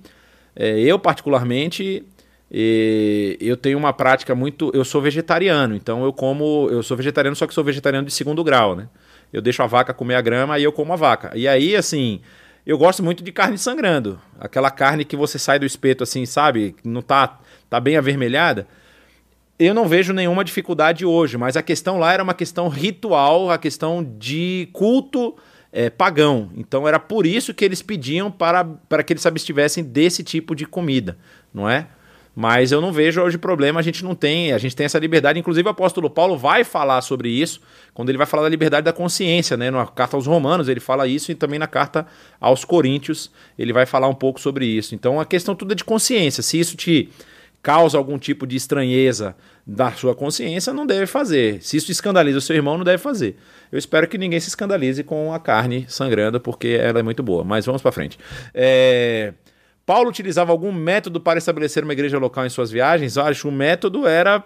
é, 0.53 0.77
eu 0.77 0.99
particularmente, 0.99 2.03
é, 2.51 3.37
eu 3.39 3.55
tenho 3.55 3.77
uma 3.77 3.93
prática 3.93 4.35
muito. 4.35 4.71
Eu 4.73 4.83
sou 4.83 5.01
vegetariano, 5.01 5.73
então 5.73 6.03
eu 6.03 6.11
como. 6.11 6.67
Eu 6.69 6.83
sou 6.83 6.97
vegetariano, 6.97 7.33
só 7.33 7.47
que 7.47 7.53
sou 7.53 7.63
vegetariano 7.63 8.05
de 8.05 8.13
segundo 8.13 8.43
grau, 8.43 8.75
né? 8.75 8.89
Eu 9.31 9.41
deixo 9.41 9.63
a 9.63 9.67
vaca 9.67 9.93
comer 9.93 10.15
a 10.15 10.21
grama 10.21 10.59
e 10.59 10.65
eu 10.65 10.73
como 10.73 10.91
a 10.91 10.97
vaca. 10.97 11.31
E 11.33 11.47
aí, 11.47 11.77
assim, 11.77 12.19
eu 12.65 12.77
gosto 12.77 13.01
muito 13.01 13.23
de 13.23 13.31
carne 13.31 13.57
sangrando. 13.57 14.19
Aquela 14.37 14.69
carne 14.69 15.05
que 15.05 15.15
você 15.15 15.39
sai 15.39 15.59
do 15.59 15.65
espeto 15.65 16.03
assim, 16.03 16.25
sabe? 16.25 16.75
Não 16.83 17.01
tá 17.01 17.39
tá 17.69 17.79
bem 17.79 17.97
avermelhada, 17.97 18.67
eu 19.59 19.73
não 19.73 19.87
vejo 19.87 20.13
nenhuma 20.13 20.43
dificuldade 20.43 21.05
hoje, 21.05 21.37
mas 21.37 21.57
a 21.57 21.63
questão 21.63 21.97
lá 21.97 22.13
era 22.13 22.23
uma 22.23 22.33
questão 22.33 22.67
ritual, 22.67 23.49
a 23.49 23.57
questão 23.57 24.03
de 24.17 24.69
culto 24.71 25.35
é, 25.71 25.89
pagão. 25.89 26.51
Então 26.55 26.87
era 26.87 26.99
por 26.99 27.25
isso 27.25 27.53
que 27.53 27.65
eles 27.65 27.81
pediam 27.81 28.31
para, 28.31 28.63
para 28.63 29.03
que 29.03 29.13
eles 29.13 29.21
se 29.21 29.27
abstivessem 29.27 29.83
desse 29.83 30.23
tipo 30.23 30.55
de 30.55 30.65
comida, 30.65 31.17
não 31.53 31.67
é? 31.67 31.87
Mas 32.39 32.71
eu 32.71 32.79
não 32.79 32.93
vejo 32.93 33.19
hoje 33.19 33.35
problema, 33.35 33.79
a 33.79 33.83
gente 33.83 34.03
não 34.03 34.13
tem, 34.13 34.53
a 34.53 34.59
gente 34.59 34.75
tem 34.75 34.85
essa 34.85 34.99
liberdade. 34.99 35.39
Inclusive, 35.39 35.67
o 35.67 35.71
apóstolo 35.71 36.07
Paulo 36.07 36.37
vai 36.37 36.63
falar 36.63 37.01
sobre 37.01 37.29
isso 37.29 37.59
quando 37.95 38.09
ele 38.09 38.17
vai 38.19 38.27
falar 38.27 38.43
da 38.43 38.49
liberdade 38.49 38.85
da 38.85 38.93
consciência, 38.93 39.57
né? 39.57 39.71
Na 39.71 39.87
carta 39.87 40.15
aos 40.15 40.27
Romanos 40.27 40.69
ele 40.69 40.79
fala 40.79 41.07
isso 41.07 41.31
e 41.31 41.35
também 41.35 41.57
na 41.57 41.65
carta 41.65 42.05
aos 42.39 42.63
Coríntios 42.63 43.31
ele 43.57 43.73
vai 43.73 43.87
falar 43.87 44.07
um 44.07 44.13
pouco 44.13 44.39
sobre 44.39 44.67
isso. 44.67 44.93
Então 44.93 45.19
a 45.19 45.25
questão 45.25 45.55
tudo 45.55 45.71
é 45.71 45.75
de 45.75 45.83
consciência. 45.83 46.43
Se 46.43 46.59
isso 46.59 46.77
te 46.77 47.09
causa 47.61 47.97
algum 47.97 48.17
tipo 48.17 48.47
de 48.47 48.55
estranheza 48.55 49.35
da 49.65 49.91
sua 49.91 50.15
consciência, 50.15 50.73
não 50.73 50.85
deve 50.85 51.05
fazer. 51.05 51.61
Se 51.61 51.77
isso 51.77 51.91
escandaliza 51.91 52.37
o 52.37 52.41
seu 52.41 52.55
irmão, 52.55 52.77
não 52.77 52.85
deve 52.85 52.97
fazer. 52.99 53.35
Eu 53.71 53.77
espero 53.77 54.07
que 54.07 54.17
ninguém 54.17 54.39
se 54.39 54.47
escandalize 54.47 55.03
com 55.03 55.33
a 55.33 55.39
carne 55.39 55.85
sangrando, 55.89 56.39
porque 56.39 56.79
ela 56.79 56.99
é 56.99 57.03
muito 57.03 57.21
boa. 57.21 57.43
Mas 57.43 57.65
vamos 57.65 57.81
para 57.81 57.91
frente. 57.91 58.17
É... 58.53 59.33
Paulo 59.85 60.09
utilizava 60.09 60.51
algum 60.51 60.71
método 60.71 61.19
para 61.19 61.37
estabelecer 61.37 61.83
uma 61.83 61.93
igreja 61.93 62.17
local 62.17 62.45
em 62.45 62.49
suas 62.49 62.71
viagens? 62.71 63.15
Eu 63.15 63.23
acho 63.23 63.41
que 63.43 63.47
o 63.47 63.51
método 63.51 64.07
era 64.07 64.43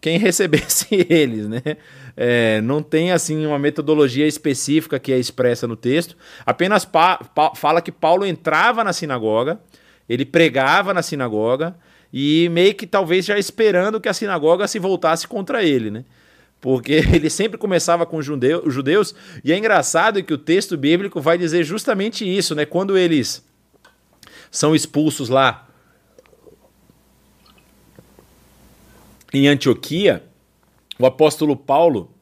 quem 0.00 0.18
recebesse 0.18 0.86
eles, 1.08 1.48
né? 1.48 1.62
É, 2.16 2.60
não 2.60 2.82
tem 2.82 3.12
assim 3.12 3.46
uma 3.46 3.58
metodologia 3.58 4.26
específica 4.26 4.98
que 4.98 5.12
é 5.12 5.18
expressa 5.18 5.66
no 5.66 5.76
texto. 5.76 6.16
Apenas 6.44 6.84
pa, 6.84 7.16
pa, 7.18 7.54
fala 7.54 7.80
que 7.80 7.92
Paulo 7.92 8.26
entrava 8.26 8.84
na 8.84 8.92
sinagoga, 8.92 9.60
ele 10.08 10.24
pregava 10.24 10.92
na 10.92 11.00
sinagoga 11.00 11.74
e 12.12 12.48
meio 12.50 12.74
que 12.74 12.86
talvez 12.86 13.24
já 13.24 13.38
esperando 13.38 14.00
que 14.00 14.08
a 14.08 14.12
sinagoga 14.12 14.68
se 14.68 14.78
voltasse 14.78 15.26
contra 15.26 15.64
ele, 15.64 15.90
né? 15.90 16.04
Porque 16.60 16.92
ele 17.12 17.30
sempre 17.30 17.58
começava 17.58 18.04
com 18.04 18.18
os 18.18 18.26
judeus, 18.26 19.14
e 19.42 19.52
é 19.52 19.56
engraçado 19.56 20.22
que 20.22 20.34
o 20.34 20.38
texto 20.38 20.76
bíblico 20.76 21.20
vai 21.20 21.38
dizer 21.38 21.64
justamente 21.64 22.24
isso, 22.24 22.54
né? 22.54 22.66
Quando 22.66 22.98
eles 22.98 23.44
são 24.50 24.74
expulsos 24.74 25.28
lá 25.28 25.68
em 29.32 29.48
Antioquia, 29.48 30.22
o 30.98 31.06
apóstolo 31.06 31.56
Paulo, 31.56 32.12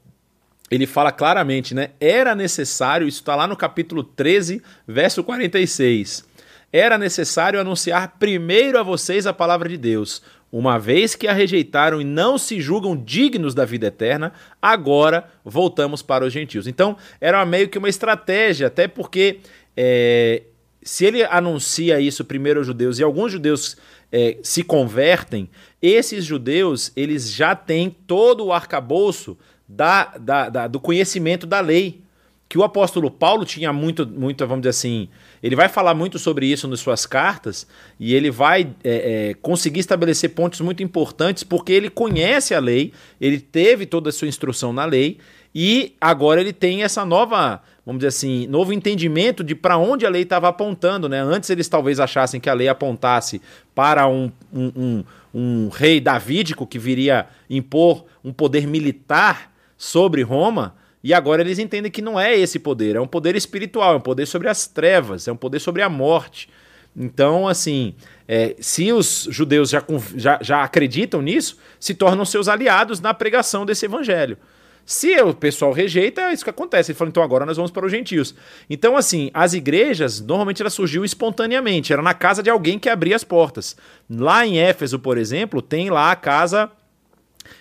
ele 0.70 0.86
fala 0.86 1.10
claramente, 1.10 1.74
né? 1.74 1.90
Era 1.98 2.36
necessário, 2.36 3.08
isso 3.08 3.20
está 3.20 3.34
lá 3.34 3.48
no 3.48 3.56
capítulo 3.56 4.04
13, 4.04 4.62
verso 4.86 5.24
46. 5.24 6.29
Era 6.72 6.96
necessário 6.96 7.60
anunciar 7.60 8.16
primeiro 8.18 8.78
a 8.78 8.82
vocês 8.82 9.26
a 9.26 9.32
palavra 9.32 9.68
de 9.68 9.76
Deus. 9.76 10.22
Uma 10.52 10.78
vez 10.78 11.14
que 11.14 11.28
a 11.28 11.32
rejeitaram 11.32 12.00
e 12.00 12.04
não 12.04 12.36
se 12.36 12.60
julgam 12.60 12.96
dignos 12.96 13.54
da 13.54 13.64
vida 13.64 13.86
eterna, 13.86 14.32
agora 14.60 15.28
voltamos 15.44 16.02
para 16.02 16.24
os 16.24 16.32
gentios. 16.32 16.66
Então, 16.66 16.96
era 17.20 17.44
meio 17.46 17.68
que 17.68 17.78
uma 17.78 17.88
estratégia, 17.88 18.66
até 18.66 18.88
porque 18.88 19.38
é, 19.76 20.42
se 20.82 21.04
ele 21.04 21.22
anuncia 21.24 22.00
isso 22.00 22.24
primeiro 22.24 22.60
aos 22.60 22.66
judeus 22.66 22.98
e 22.98 23.02
alguns 23.02 23.30
judeus 23.30 23.76
é, 24.10 24.38
se 24.42 24.64
convertem, 24.64 25.48
esses 25.80 26.24
judeus 26.24 26.90
eles 26.96 27.32
já 27.32 27.54
têm 27.54 27.94
todo 28.06 28.46
o 28.46 28.52
arcabouço 28.52 29.38
da, 29.68 30.16
da, 30.18 30.48
da, 30.48 30.66
do 30.66 30.80
conhecimento 30.80 31.46
da 31.46 31.60
lei. 31.60 32.02
Que 32.48 32.58
o 32.58 32.64
apóstolo 32.64 33.08
Paulo 33.12 33.44
tinha 33.44 33.72
muito, 33.72 34.04
muito, 34.04 34.44
vamos 34.44 34.62
dizer 34.62 34.70
assim, 34.70 35.08
ele 35.42 35.56
vai 35.56 35.68
falar 35.68 35.94
muito 35.94 36.18
sobre 36.18 36.46
isso 36.46 36.68
nas 36.68 36.80
suas 36.80 37.06
cartas 37.06 37.66
e 37.98 38.14
ele 38.14 38.30
vai 38.30 38.68
é, 38.84 39.30
é, 39.30 39.34
conseguir 39.34 39.80
estabelecer 39.80 40.30
pontos 40.30 40.60
muito 40.60 40.82
importantes 40.82 41.42
porque 41.42 41.72
ele 41.72 41.88
conhece 41.88 42.54
a 42.54 42.60
lei, 42.60 42.92
ele 43.20 43.40
teve 43.40 43.86
toda 43.86 44.10
a 44.10 44.12
sua 44.12 44.28
instrução 44.28 44.72
na 44.72 44.84
lei 44.84 45.18
e 45.54 45.96
agora 46.00 46.40
ele 46.40 46.52
tem 46.52 46.82
essa 46.82 47.04
nova, 47.04 47.60
vamos 47.84 48.00
dizer 48.00 48.08
assim, 48.08 48.46
novo 48.46 48.72
entendimento 48.72 49.42
de 49.42 49.54
para 49.54 49.76
onde 49.76 50.06
a 50.06 50.10
lei 50.10 50.22
estava 50.22 50.48
apontando. 50.48 51.08
Né? 51.08 51.20
Antes 51.20 51.50
eles 51.50 51.68
talvez 51.68 51.98
achassem 51.98 52.40
que 52.40 52.48
a 52.48 52.54
lei 52.54 52.68
apontasse 52.68 53.40
para 53.74 54.06
um, 54.06 54.30
um, 54.52 54.72
um, 54.76 55.04
um 55.34 55.68
rei 55.68 56.00
davídico 56.00 56.66
que 56.66 56.78
viria 56.78 57.26
impor 57.48 58.04
um 58.22 58.32
poder 58.32 58.66
militar 58.66 59.52
sobre 59.76 60.22
Roma. 60.22 60.76
E 61.02 61.14
agora 61.14 61.42
eles 61.42 61.58
entendem 61.58 61.90
que 61.90 62.02
não 62.02 62.20
é 62.20 62.36
esse 62.36 62.58
poder, 62.58 62.96
é 62.96 63.00
um 63.00 63.06
poder 63.06 63.34
espiritual, 63.34 63.94
é 63.94 63.96
um 63.96 64.00
poder 64.00 64.26
sobre 64.26 64.48
as 64.48 64.66
trevas, 64.66 65.26
é 65.26 65.32
um 65.32 65.36
poder 65.36 65.58
sobre 65.58 65.82
a 65.82 65.88
morte. 65.88 66.48
Então, 66.96 67.48
assim, 67.48 67.94
é, 68.26 68.56
se 68.58 68.92
os 68.92 69.26
judeus 69.30 69.70
já, 69.70 69.82
já, 70.16 70.38
já 70.42 70.62
acreditam 70.62 71.22
nisso, 71.22 71.56
se 71.78 71.94
tornam 71.94 72.24
seus 72.24 72.48
aliados 72.48 73.00
na 73.00 73.14
pregação 73.14 73.64
desse 73.64 73.86
evangelho. 73.86 74.36
Se 74.84 75.20
o 75.20 75.32
pessoal 75.32 75.72
rejeita, 75.72 76.22
é 76.22 76.32
isso 76.32 76.42
que 76.42 76.50
acontece. 76.50 76.90
Ele 76.90 76.98
falou, 76.98 77.10
então 77.10 77.22
agora 77.22 77.46
nós 77.46 77.56
vamos 77.56 77.70
para 77.70 77.86
os 77.86 77.92
gentios. 77.92 78.34
Então, 78.68 78.96
assim, 78.96 79.30
as 79.32 79.52
igrejas, 79.52 80.20
normalmente 80.20 80.60
ela 80.60 80.70
surgiu 80.70 81.04
espontaneamente. 81.04 81.92
Era 81.92 82.02
na 82.02 82.12
casa 82.12 82.42
de 82.42 82.50
alguém 82.50 82.78
que 82.78 82.88
abria 82.88 83.14
as 83.14 83.22
portas. 83.22 83.76
Lá 84.08 84.44
em 84.44 84.58
Éfeso, 84.58 84.98
por 84.98 85.16
exemplo, 85.16 85.62
tem 85.62 85.90
lá 85.90 86.10
a 86.10 86.16
casa 86.16 86.70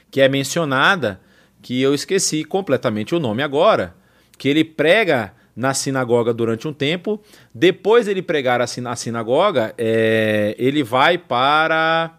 que 0.10 0.20
é 0.20 0.28
mencionada, 0.28 1.22
que 1.62 1.82
eu 1.82 1.94
esqueci 1.94 2.44
completamente 2.44 3.14
o 3.14 3.20
nome 3.20 3.44
agora, 3.44 3.96
que 4.38 4.48
ele 4.48 4.64
prega 4.64 5.34
na 5.56 5.74
sinagoga 5.74 6.34
durante 6.34 6.68
um 6.68 6.74
tempo. 6.74 7.22
Depois 7.54 8.08
ele 8.08 8.22
pregar 8.22 8.60
na 8.82 8.96
sinagoga, 8.96 9.74
é, 9.78 10.56
ele 10.58 10.84
vai 10.84 11.18
para 11.18 12.18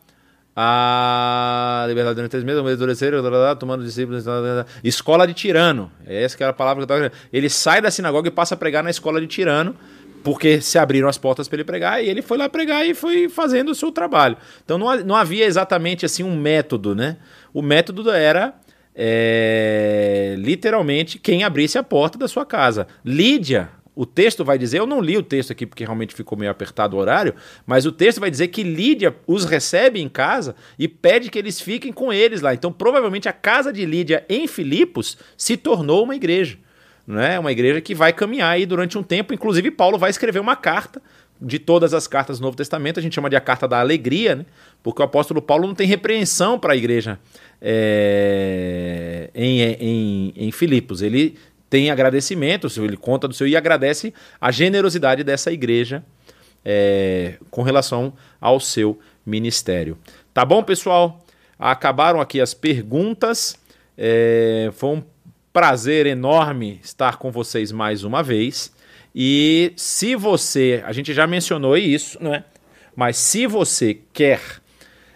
a 0.55 1.87
liberdade 1.89 2.17
durante 2.17 2.31
três 2.33 2.45
meses, 2.45 2.61
endurecer, 2.61 3.15
tomando 3.59 3.83
discípulos, 3.83 4.25
escola 4.85 5.27
de 5.27 5.33
tirano. 5.33 5.91
Essa 6.05 6.37
que 6.37 6.43
era 6.43 6.51
a 6.51 6.55
palavra 6.55 6.85
que 6.85 6.93
eu 6.93 6.97
estava 6.97 7.17
Ele 7.33 7.49
sai 7.49 7.81
da 7.81 7.91
sinagoga 7.91 8.29
e 8.29 8.31
passa 8.31 8.55
a 8.55 8.59
pregar 8.59 8.85
na 8.85 8.91
escola 8.91 9.21
de 9.21 9.27
tirano, 9.27 9.75
porque 10.23 10.61
se 10.61 10.79
abriram 10.79 11.09
as 11.09 11.17
portas 11.17 11.49
para 11.49 11.57
ele 11.57 11.65
pregar, 11.65 12.05
e 12.05 12.11
ele 12.11 12.21
foi 12.21 12.37
lá 12.37 12.47
pregar 12.47 12.87
e 12.87 12.93
foi 12.93 13.31
fazendo 13.31 13.71
o 13.71 13.75
seu 13.75 13.91
trabalho. 13.91 14.37
Então 14.62 14.77
não, 14.77 14.95
não 14.99 15.17
havia 15.17 15.47
exatamente 15.47 16.05
assim 16.05 16.23
um 16.23 16.37
método, 16.37 16.95
né? 16.95 17.17
O 17.55 17.62
método 17.62 18.11
era 18.11 18.55
é, 19.02 20.35
literalmente 20.36 21.18
quem 21.18 21.43
abrisse 21.43 21.78
a 21.78 21.82
porta 21.82 22.18
da 22.18 22.28
sua 22.28 22.44
casa. 22.44 22.86
Lídia, 23.02 23.70
o 23.97 24.05
texto 24.05 24.44
vai 24.44 24.59
dizer, 24.59 24.78
eu 24.78 24.86
não 24.86 25.01
li 25.01 25.16
o 25.16 25.22
texto 25.22 25.52
aqui 25.52 25.64
porque 25.64 25.85
realmente 25.85 26.14
ficou 26.14 26.36
meio 26.36 26.51
apertado 26.51 26.94
o 26.94 27.01
horário, 27.01 27.35
mas 27.66 27.86
o 27.86 27.93
texto 27.93 28.20
vai 28.20 28.31
dizer 28.31 28.48
que 28.48 28.62
Lídia 28.62 29.16
os 29.27 29.47
recebe 29.47 30.02
em 30.02 30.09
casa 30.09 30.55
e 30.78 30.86
pede 30.86 31.31
que 31.31 31.39
eles 31.39 31.59
fiquem 31.62 31.94
com 31.94 32.12
eles 32.12 32.43
lá. 32.43 32.52
Então, 32.52 32.70
provavelmente 32.70 33.27
a 33.27 33.32
casa 33.32 33.72
de 33.72 33.86
Lídia 33.86 34.22
em 34.28 34.47
Filipos 34.47 35.16
se 35.35 35.56
tornou 35.56 36.05
uma 36.05 36.14
igreja. 36.14 36.59
Né? 37.06 37.39
Uma 37.39 37.52
igreja 37.52 37.81
que 37.81 37.94
vai 37.94 38.12
caminhar 38.12 38.51
aí 38.51 38.66
durante 38.66 38.98
um 38.98 39.02
tempo. 39.02 39.32
Inclusive, 39.32 39.70
Paulo 39.70 39.97
vai 39.97 40.10
escrever 40.10 40.40
uma 40.40 40.56
carta 40.56 41.01
de 41.40 41.59
todas 41.59 41.94
as 41.94 42.06
cartas 42.06 42.39
do 42.39 42.43
Novo 42.43 42.56
Testamento, 42.56 43.01
a 43.01 43.02
gente 43.02 43.14
chama 43.14 43.31
de 43.31 43.36
a 43.36 43.40
carta 43.40 43.66
da 43.66 43.81
alegria, 43.81 44.36
né? 44.36 44.47
porque 44.82 45.01
o 45.01 45.05
apóstolo 45.06 45.40
Paulo 45.40 45.66
não 45.66 45.74
tem 45.74 45.86
repreensão 45.86 46.59
para 46.59 46.74
a 46.74 46.77
igreja 46.77 47.18
é, 47.61 49.31
em, 49.35 49.61
em, 49.61 50.32
em 50.37 50.53
Filipos. 50.53 51.03
Ele 51.03 51.37
tem 51.69 51.91
agradecimento, 51.91 52.69
ele 52.82 52.97
conta 52.97 53.28
do 53.28 53.35
seu 53.35 53.47
e 53.47 53.57
agradece 53.57 54.12
a 54.41 54.51
generosidade 54.51 55.23
dessa 55.23 55.53
igreja 55.53 56.05
é, 56.65 57.35
com 57.51 57.62
relação 57.62 58.12
ao 58.41 58.59
seu 58.59 58.99
ministério. 59.24 59.97
Tá 60.35 60.45
bom, 60.45 60.62
pessoal? 60.62 61.24
Acabaram 61.59 62.20
aqui 62.20 62.41
as 62.41 62.55
perguntas. 62.55 63.57
É, 63.97 64.70
foi 64.73 64.91
um 64.91 65.03
prazer 65.53 66.07
enorme 66.07 66.81
estar 66.82 67.16
com 67.16 67.31
vocês 67.31 67.70
mais 67.70 68.03
uma 68.05 68.23
vez. 68.23 68.73
E 69.15 69.73
se 69.77 70.15
você, 70.15 70.82
a 70.87 70.93
gente 70.93 71.12
já 71.12 71.27
mencionou 71.27 71.77
isso, 71.77 72.19
não 72.20 72.35
é? 72.35 72.45
Mas 72.95 73.16
se 73.16 73.47
você 73.47 73.99
quer, 74.12 74.41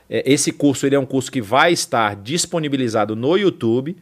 esse 0.09 0.53
curso 0.53 0.87
ele 0.87 0.95
é 0.95 0.99
um 0.99 1.07
curso 1.07 1.31
que 1.31 1.41
vai 1.41 1.73
estar 1.73 2.17
disponibilizado 2.17 3.17
no 3.17 3.37
YouTube. 3.37 3.97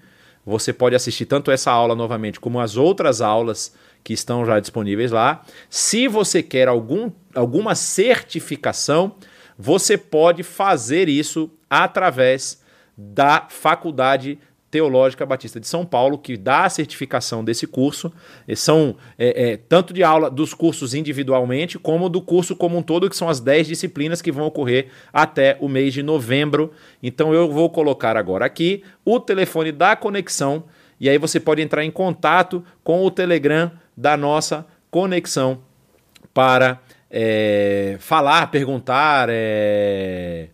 Você 0.44 0.72
pode 0.72 0.96
assistir 0.96 1.26
tanto 1.26 1.50
essa 1.50 1.70
aula 1.70 1.94
novamente 1.94 2.40
como 2.40 2.60
as 2.60 2.76
outras 2.76 3.20
aulas 3.20 3.74
que 4.02 4.12
estão 4.12 4.44
já 4.44 4.58
disponíveis 4.58 5.12
lá. 5.12 5.44
Se 5.70 6.08
você 6.08 6.42
quer 6.42 6.68
algum, 6.68 7.10
alguma 7.34 7.74
certificação, 7.74 9.14
você 9.56 9.96
pode 9.96 10.42
fazer 10.42 11.08
isso 11.08 11.50
através 11.70 12.60
da 12.96 13.46
Faculdade 13.48 14.38
Teológica 14.72 15.26
Batista 15.26 15.60
de 15.60 15.68
São 15.68 15.84
Paulo, 15.84 16.16
que 16.16 16.34
dá 16.34 16.64
a 16.64 16.70
certificação 16.70 17.44
desse 17.44 17.66
curso. 17.66 18.10
E 18.48 18.56
são 18.56 18.96
é, 19.18 19.50
é, 19.50 19.56
tanto 19.58 19.92
de 19.92 20.02
aula 20.02 20.30
dos 20.30 20.54
cursos 20.54 20.94
individualmente, 20.94 21.78
como 21.78 22.08
do 22.08 22.22
curso 22.22 22.56
como 22.56 22.78
um 22.78 22.82
todo, 22.82 23.10
que 23.10 23.16
são 23.16 23.28
as 23.28 23.38
10 23.38 23.66
disciplinas 23.66 24.22
que 24.22 24.32
vão 24.32 24.46
ocorrer 24.46 24.88
até 25.12 25.58
o 25.60 25.68
mês 25.68 25.92
de 25.92 26.02
novembro. 26.02 26.72
Então 27.02 27.34
eu 27.34 27.52
vou 27.52 27.68
colocar 27.68 28.16
agora 28.16 28.46
aqui 28.46 28.82
o 29.04 29.20
telefone 29.20 29.72
da 29.72 29.94
conexão, 29.94 30.64
e 30.98 31.06
aí 31.06 31.18
você 31.18 31.38
pode 31.38 31.60
entrar 31.60 31.84
em 31.84 31.90
contato 31.90 32.64
com 32.82 33.04
o 33.04 33.10
Telegram 33.10 33.70
da 33.94 34.16
nossa 34.16 34.66
conexão 34.90 35.60
para 36.32 36.80
é, 37.10 37.96
falar, 38.00 38.50
perguntar, 38.50 39.28
é, 39.30 40.48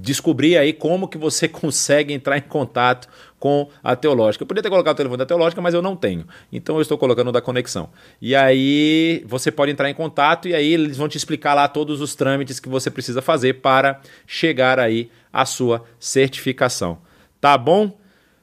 descobrir 0.00 0.56
aí 0.56 0.72
como 0.72 1.06
que 1.06 1.18
você 1.18 1.46
consegue 1.48 2.12
entrar 2.14 2.38
em 2.38 2.42
contato 2.42 3.08
com 3.38 3.68
a 3.82 3.94
Teológica. 3.94 4.42
Eu 4.42 4.46
podia 4.46 4.62
ter 4.62 4.70
colocado 4.70 4.94
o 4.94 4.96
telefone 4.96 5.18
da 5.18 5.26
Teológica, 5.26 5.60
mas 5.60 5.74
eu 5.74 5.82
não 5.82 5.94
tenho. 5.94 6.26
Então 6.52 6.76
eu 6.76 6.82
estou 6.82 6.98
colocando 6.98 7.30
da 7.30 7.40
conexão. 7.40 7.90
E 8.20 8.34
aí 8.34 9.22
você 9.26 9.50
pode 9.50 9.72
entrar 9.72 9.88
em 9.88 9.94
contato 9.94 10.48
e 10.48 10.54
aí 10.54 10.72
eles 10.72 10.96
vão 10.96 11.08
te 11.08 11.16
explicar 11.16 11.54
lá 11.54 11.68
todos 11.68 12.00
os 12.00 12.14
trâmites 12.14 12.58
que 12.58 12.68
você 12.68 12.90
precisa 12.90 13.22
fazer 13.22 13.54
para 13.54 14.00
chegar 14.26 14.78
aí 14.78 15.10
à 15.32 15.44
sua 15.44 15.84
certificação. 15.98 16.98
Tá 17.40 17.56
bom? 17.56 17.98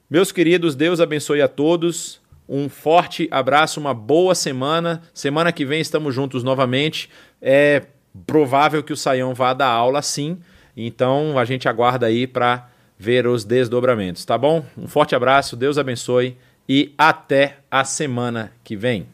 Meus 0.09 0.31
queridos, 0.31 0.75
Deus 0.75 0.99
abençoe 0.99 1.41
a 1.41 1.47
todos. 1.47 2.19
Um 2.47 2.69
forte 2.69 3.27
abraço, 3.29 3.79
uma 3.79 3.93
boa 3.93 4.34
semana. 4.34 5.01
Semana 5.13 5.51
que 5.51 5.65
vem 5.65 5.81
estamos 5.81 6.15
juntos 6.15 6.43
novamente. 6.43 7.09
É 7.41 7.84
provável 8.25 8.81
que 8.81 8.93
o 8.93 8.97
Saião 8.97 9.34
vá 9.34 9.53
dar 9.53 9.67
aula 9.67 10.01
sim. 10.01 10.39
Então 10.77 11.39
a 11.39 11.43
gente 11.43 11.67
aguarda 11.67 12.05
aí 12.05 12.27
para 12.27 12.69
ver 12.99 13.25
os 13.25 13.43
desdobramentos, 13.43 14.23
tá 14.23 14.37
bom? 14.37 14.63
Um 14.77 14.87
forte 14.87 15.15
abraço, 15.15 15.55
Deus 15.55 15.77
abençoe 15.77 16.37
e 16.69 16.93
até 16.97 17.57
a 17.69 17.83
semana 17.83 18.51
que 18.63 18.75
vem. 18.75 19.07